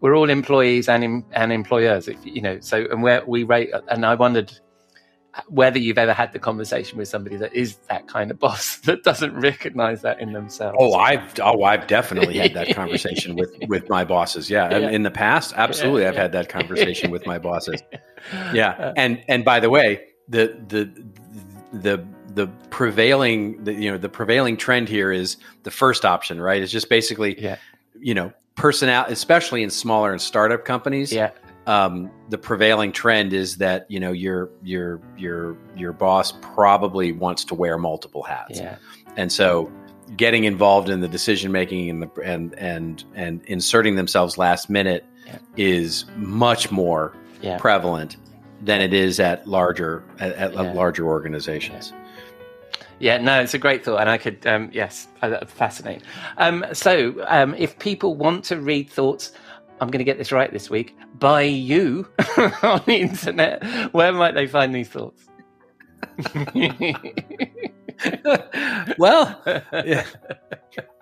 we're 0.00 0.14
all 0.14 0.30
employees 0.30 0.88
and 0.88 1.24
and 1.32 1.52
employers. 1.52 2.06
If 2.06 2.18
you 2.24 2.40
know, 2.40 2.60
so 2.60 2.86
and 2.90 3.02
where 3.02 3.24
we 3.26 3.42
rate, 3.42 3.70
and 3.88 4.06
I 4.06 4.14
wondered 4.14 4.52
whether 5.46 5.78
you've 5.78 5.98
ever 5.98 6.12
had 6.12 6.32
the 6.32 6.38
conversation 6.38 6.98
with 6.98 7.08
somebody 7.08 7.36
that 7.36 7.54
is 7.54 7.76
that 7.88 8.08
kind 8.08 8.30
of 8.30 8.38
boss 8.38 8.76
that 8.84 9.02
doesn't 9.04 9.34
recognize 9.38 10.02
that 10.02 10.20
in 10.20 10.32
themselves. 10.32 10.76
Oh, 10.80 10.94
I've 10.94 11.38
oh, 11.40 11.62
I've 11.62 11.86
definitely 11.86 12.38
had 12.38 12.54
that 12.54 12.74
conversation 12.74 13.36
with 13.36 13.54
with 13.68 13.88
my 13.88 14.04
bosses. 14.04 14.50
Yeah, 14.50 14.70
Yeah. 14.76 14.90
in 14.90 15.02
the 15.02 15.10
past, 15.10 15.54
absolutely, 15.56 16.06
I've 16.06 16.14
yeah. 16.14 16.22
had 16.22 16.32
that 16.32 16.48
conversation 16.48 17.10
with 17.10 17.26
my 17.26 17.38
bosses. 17.48 17.82
Yeah, 18.52 18.70
uh, 18.70 18.92
and 18.96 19.22
and 19.28 19.44
by 19.44 19.60
the 19.60 19.70
way, 19.70 20.00
the 20.28 20.56
the 20.68 20.90
the 21.72 22.04
the 22.34 22.46
prevailing 22.70 23.64
the, 23.64 23.72
you 23.74 23.90
know 23.90 23.98
the 23.98 24.08
prevailing 24.08 24.56
trend 24.56 24.88
here 24.88 25.10
is 25.12 25.36
the 25.62 25.70
first 25.70 26.04
option, 26.04 26.40
right? 26.40 26.62
It's 26.62 26.72
just 26.72 26.88
basically 26.88 27.40
Yeah. 27.40 27.56
you 27.98 28.14
know 28.14 28.32
personnel, 28.54 29.04
especially 29.08 29.62
in 29.62 29.70
smaller 29.70 30.10
and 30.12 30.20
startup 30.20 30.64
companies. 30.64 31.12
yeah, 31.12 31.30
um, 31.68 32.10
the 32.30 32.38
prevailing 32.38 32.92
trend 32.92 33.32
is 33.32 33.58
that 33.58 33.86
you 33.90 34.00
know 34.00 34.10
your 34.10 34.50
your 34.62 35.00
your 35.16 35.56
your 35.76 35.92
boss 35.92 36.32
probably 36.40 37.12
wants 37.12 37.44
to 37.44 37.54
wear 37.54 37.76
multiple 37.76 38.22
hats, 38.22 38.58
yeah, 38.58 38.76
and 39.16 39.30
so 39.30 39.70
getting 40.16 40.44
involved 40.44 40.88
in 40.88 41.00
the 41.00 41.08
decision 41.08 41.52
making 41.52 41.90
and 41.90 42.02
the 42.02 42.10
and 42.24 42.54
and 42.58 43.04
and 43.14 43.44
inserting 43.44 43.96
themselves 43.96 44.38
last 44.38 44.70
minute 44.70 45.04
Yeah. 45.26 45.38
is 45.58 46.06
much 46.16 46.70
more 46.72 47.14
yeah. 47.42 47.58
prevalent 47.58 48.16
than 48.62 48.80
it 48.80 48.94
is 48.94 49.20
at 49.20 49.46
larger 49.46 50.02
at, 50.18 50.32
at 50.32 50.54
Yeah. 50.54 50.72
larger 50.72 51.06
organizations. 51.06 51.92
Yeah, 53.00 53.18
no, 53.18 53.40
it's 53.40 53.54
a 53.54 53.58
great 53.58 53.84
thought, 53.84 54.00
and 54.00 54.10
I 54.10 54.18
could, 54.18 54.44
um, 54.44 54.70
yes, 54.72 55.06
fascinating. 55.46 56.02
Um, 56.36 56.64
so, 56.72 57.24
um, 57.28 57.54
if 57.54 57.78
people 57.78 58.16
want 58.16 58.44
to 58.46 58.60
read 58.60 58.90
thoughts, 58.90 59.30
I'm 59.80 59.90
going 59.90 59.98
to 59.98 60.04
get 60.04 60.18
this 60.18 60.32
right 60.32 60.52
this 60.52 60.70
week 60.70 60.96
by 61.18 61.42
you 61.42 62.08
on 62.62 62.82
the 62.86 62.96
internet. 62.96 63.64
Where 63.92 64.12
might 64.12 64.34
they 64.34 64.46
find 64.46 64.74
these 64.74 64.88
thoughts? 64.88 65.26
well, 68.98 69.40
yeah. 69.72 70.04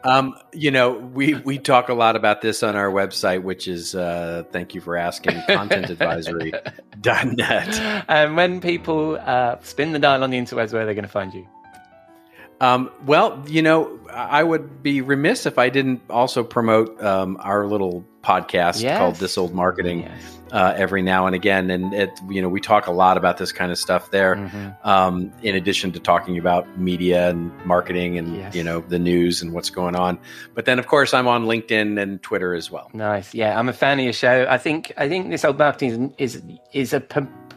um, 0.04 0.36
you 0.52 0.70
know, 0.70 0.92
we 0.92 1.34
we 1.34 1.58
talk 1.58 1.88
a 1.88 1.94
lot 1.94 2.14
about 2.16 2.42
this 2.42 2.62
on 2.62 2.76
our 2.76 2.90
website, 2.90 3.42
which 3.42 3.66
is 3.68 3.94
uh, 3.94 4.44
thank 4.50 4.74
you 4.74 4.80
for 4.80 4.96
asking 4.96 5.34
contentadvisory.net. 5.48 8.04
and 8.08 8.36
when 8.36 8.60
people 8.60 9.18
uh, 9.20 9.56
spin 9.62 9.92
the 9.92 9.98
dial 9.98 10.22
on 10.22 10.30
the 10.30 10.38
interwebs, 10.38 10.72
where 10.72 10.82
are 10.82 10.86
they 10.86 10.94
going 10.94 11.04
to 11.04 11.08
find 11.08 11.34
you? 11.34 11.46
Um, 12.60 12.90
well, 13.04 13.42
you 13.46 13.62
know, 13.62 13.98
I 14.10 14.42
would 14.42 14.82
be 14.82 15.02
remiss 15.02 15.44
if 15.46 15.58
I 15.58 15.68
didn't 15.68 16.00
also 16.08 16.42
promote 16.42 17.02
um, 17.02 17.36
our 17.40 17.66
little 17.66 18.04
podcast 18.22 18.82
Yes. 18.82 18.98
called 18.98 19.16
This 19.16 19.36
Old 19.38 19.54
Marketing 19.54 20.00
Yes. 20.00 20.38
uh, 20.52 20.72
every 20.76 21.02
now 21.02 21.26
and 21.26 21.34
again, 21.36 21.70
and 21.70 21.92
it 21.94 22.10
you 22.28 22.40
know 22.42 22.48
we 22.48 22.60
talk 22.60 22.86
a 22.88 22.90
lot 22.92 23.16
about 23.16 23.36
this 23.38 23.52
kind 23.52 23.70
of 23.70 23.78
stuff 23.78 24.10
there. 24.10 24.34
Mhm. 24.36 24.86
um, 24.86 25.32
in 25.42 25.54
addition 25.54 25.92
to 25.92 26.00
talking 26.00 26.36
about 26.38 26.66
media 26.78 27.28
and 27.30 27.52
marketing 27.66 28.16
and 28.18 28.36
Yes. 28.36 28.54
you 28.54 28.64
know 28.64 28.80
the 28.80 28.98
news 28.98 29.42
and 29.42 29.52
what's 29.52 29.70
going 29.70 29.94
on. 29.94 30.18
But 30.54 30.64
then, 30.64 30.78
of 30.78 30.86
course, 30.88 31.12
I'm 31.14 31.28
on 31.28 31.44
LinkedIn 31.44 32.00
and 32.02 32.20
Twitter 32.22 32.54
as 32.54 32.68
well. 32.70 32.90
Nice. 32.94 33.32
Yeah, 33.34 33.56
I'm 33.58 33.68
a 33.68 33.72
fan 33.72 33.98
of 34.00 34.04
your 34.04 34.12
show. 34.14 34.46
I 34.48 34.58
think 34.58 34.92
I 34.96 35.08
think 35.08 35.30
this 35.30 35.44
old 35.44 35.58
marketing 35.58 36.14
is 36.18 36.36
is, 36.36 36.42
is 36.72 36.92
a 36.94 37.00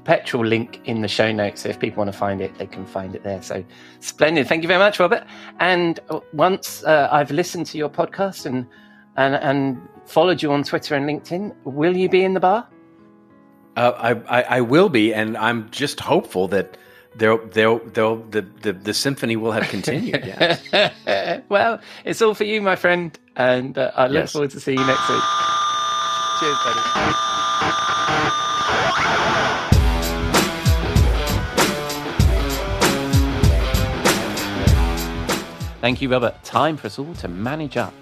perpetual 0.10 0.44
link 0.44 0.82
in 0.86 1.02
the 1.02 1.08
show 1.08 1.32
notes. 1.32 1.62
So 1.62 1.70
if 1.70 1.80
people 1.80 2.00
want 2.04 2.12
to 2.12 2.18
find 2.18 2.42
it, 2.42 2.58
they 2.58 2.66
can 2.66 2.84
find 2.88 3.14
it 3.16 3.24
there. 3.24 3.44
So 3.44 3.64
splendid. 4.00 4.48
Thank 4.48 4.64
you 4.64 4.68
very 4.68 4.80
much, 4.80 5.00
Robert. 5.00 5.24
And 5.60 6.00
uh, 6.10 6.20
once 6.34 6.84
uh, 6.84 7.08
I've 7.12 7.30
listened 7.30 7.68
to 7.68 7.78
your 7.78 7.90
podcast 7.90 8.48
and 8.48 8.66
and 9.18 9.36
and 9.36 9.78
followed 10.06 10.42
you 10.42 10.52
on 10.52 10.64
Twitter 10.64 10.96
and 10.96 11.06
LinkedIn, 11.08 11.54
will 11.64 11.96
you 11.96 12.10
be 12.10 12.24
in 12.24 12.34
the 12.34 12.40
bar? 12.40 12.68
Uh, 13.78 13.92
I, 14.28 14.40
I 14.40 14.58
I 14.58 14.62
will 14.62 14.90
be, 14.90 15.14
and 15.14 15.38
I'm 15.38 15.70
just 15.70 16.00
hopeful 16.00 16.48
that 16.48 16.76
they'll 17.16 17.46
they'll 17.50 17.78
they'll 17.94 18.18
the 18.32 18.42
the, 18.64 18.74
the 18.74 18.94
symphony 18.96 19.36
will 19.36 19.52
have 19.52 19.70
continued. 19.70 20.26
Yes. 20.26 21.44
well, 21.50 21.80
it's 22.04 22.20
all 22.24 22.34
for 22.34 22.46
you, 22.46 22.62
my 22.64 22.76
friend, 22.76 23.18
and 23.36 23.78
uh, 23.78 23.92
I 23.96 24.08
look 24.08 24.24
Yes. 24.24 24.32
forward 24.32 24.50
to 24.52 24.60
seeing 24.60 24.80
you 24.80 24.88
next 24.88 25.08
week. 25.08 25.24
Cheers, 26.40 26.58
buddy. 26.66 27.69
Thank 35.82 36.02
you, 36.02 36.10
Robert. 36.10 36.44
Time 36.44 36.78
for 36.78 36.88
us 36.88 37.00
all 37.00 37.14
to 37.16 37.28
manage 37.28 37.78
up. 37.78 37.94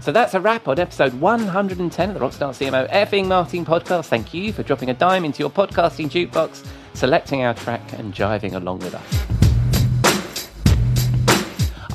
So 0.00 0.12
that's 0.12 0.34
a 0.34 0.40
wrap 0.40 0.68
on 0.68 0.78
episode 0.78 1.14
110 1.14 2.10
of 2.10 2.14
the 2.14 2.20
Rockstar 2.20 2.50
CMO 2.50 2.88
effing 2.90 3.26
Marketing 3.26 3.64
Podcast. 3.64 4.06
Thank 4.06 4.32
you 4.32 4.52
for 4.52 4.62
dropping 4.62 4.88
a 4.90 4.94
dime 4.94 5.24
into 5.24 5.40
your 5.40 5.50
podcasting 5.50 6.08
jukebox, 6.08 6.64
selecting 6.94 7.42
our 7.42 7.54
track, 7.54 7.92
and 7.94 8.14
jiving 8.14 8.54
along 8.54 8.78
with 8.78 8.94
us. 8.94 9.35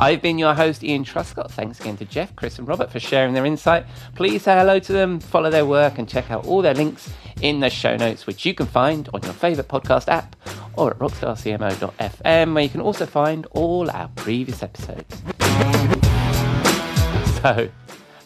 I've 0.01 0.19
been 0.19 0.39
your 0.39 0.55
host, 0.55 0.83
Ian 0.83 1.05
Truscott. 1.05 1.51
Thanks 1.51 1.79
again 1.79 1.95
to 1.97 2.05
Jeff, 2.05 2.35
Chris, 2.35 2.57
and 2.57 2.67
Robert 2.67 2.91
for 2.91 2.99
sharing 2.99 3.35
their 3.35 3.45
insight. 3.45 3.85
Please 4.15 4.41
say 4.41 4.57
hello 4.57 4.79
to 4.79 4.91
them, 4.91 5.19
follow 5.19 5.51
their 5.51 5.67
work, 5.67 5.99
and 5.99 6.09
check 6.09 6.31
out 6.31 6.47
all 6.47 6.63
their 6.63 6.73
links 6.73 7.13
in 7.43 7.59
the 7.59 7.69
show 7.69 7.95
notes, 7.95 8.25
which 8.25 8.43
you 8.43 8.55
can 8.55 8.65
find 8.65 9.09
on 9.13 9.21
your 9.21 9.33
favourite 9.33 9.69
podcast 9.69 10.07
app 10.07 10.35
or 10.75 10.89
at 10.89 10.97
rockstarcmo.fm, 10.97 12.53
where 12.55 12.63
you 12.63 12.69
can 12.69 12.81
also 12.81 13.05
find 13.05 13.45
all 13.51 13.91
our 13.91 14.07
previous 14.15 14.63
episodes. 14.63 15.21
So, 17.41 17.69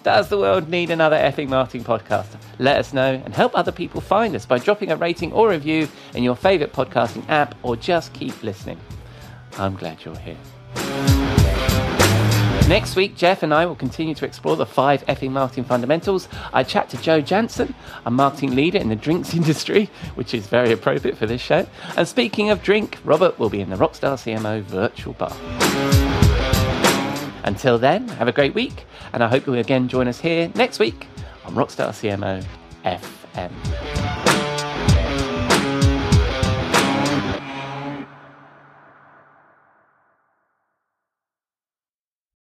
does 0.04 0.28
the 0.28 0.38
world 0.38 0.68
need 0.68 0.90
another 0.90 1.16
effing 1.16 1.48
marketing 1.48 1.86
podcast? 1.86 2.36
Let 2.60 2.78
us 2.80 2.92
know 2.92 3.14
and 3.24 3.34
help 3.34 3.58
other 3.58 3.72
people 3.72 4.02
find 4.02 4.36
us 4.36 4.46
by 4.46 4.58
dropping 4.58 4.92
a 4.92 4.98
rating 4.98 5.32
or 5.32 5.50
review 5.50 5.88
in 6.14 6.22
your 6.22 6.36
favourite 6.36 6.74
podcasting 6.74 7.24
app 7.30 7.56
or 7.64 7.78
just 7.78 8.12
keep 8.12 8.44
listening. 8.44 8.78
I'm 9.58 9.78
glad 9.78 10.04
you're 10.04 10.18
here. 10.18 11.15
Next 12.68 12.96
week, 12.96 13.16
Jeff 13.16 13.44
and 13.44 13.54
I 13.54 13.68
will 13.68 13.76
continue 13.76 14.16
to 14.16 14.26
explore 14.26 14.56
the 14.56 14.66
five 14.66 15.06
effing 15.06 15.30
marketing 15.30 15.66
fundamentals. 15.66 16.28
I 16.52 16.64
chat 16.64 16.90
to 16.90 16.98
Joe 16.98 17.22
Jansen, 17.22 17.76
a 18.08 18.12
marketing 18.12 18.56
leader 18.56 18.80
in 18.80 18.90
the 18.90 18.96
drinks 18.96 19.34
industry, 19.36 19.88
which 20.16 20.34
is 20.34 20.48
very 20.48 20.72
appropriate 20.72 21.16
for 21.16 21.28
this 21.28 21.42
show. 21.42 21.68
And 21.96 22.08
speaking 22.08 22.50
of 22.50 22.64
drink, 22.64 22.98
Robert 23.04 23.38
will 23.38 23.52
be 23.52 23.62
in 23.62 23.70
the 23.70 23.76
Rockstar 23.76 24.18
CMO 24.18 24.64
virtual 24.64 25.14
bar. 25.14 25.36
Until 27.44 27.78
then, 27.78 28.08
have 28.08 28.28
a 28.28 28.32
great 28.32 28.56
week, 28.56 28.86
and 29.14 29.24
I 29.24 29.28
hope 29.28 29.46
you'll 29.46 29.60
again 29.60 29.88
join 29.88 30.08
us 30.08 30.20
here 30.20 30.52
next 30.56 30.80
week 30.80 31.08
on 31.46 31.54
Rockstar 31.54 31.90
CMO 31.90 32.44
FM. 32.84 34.35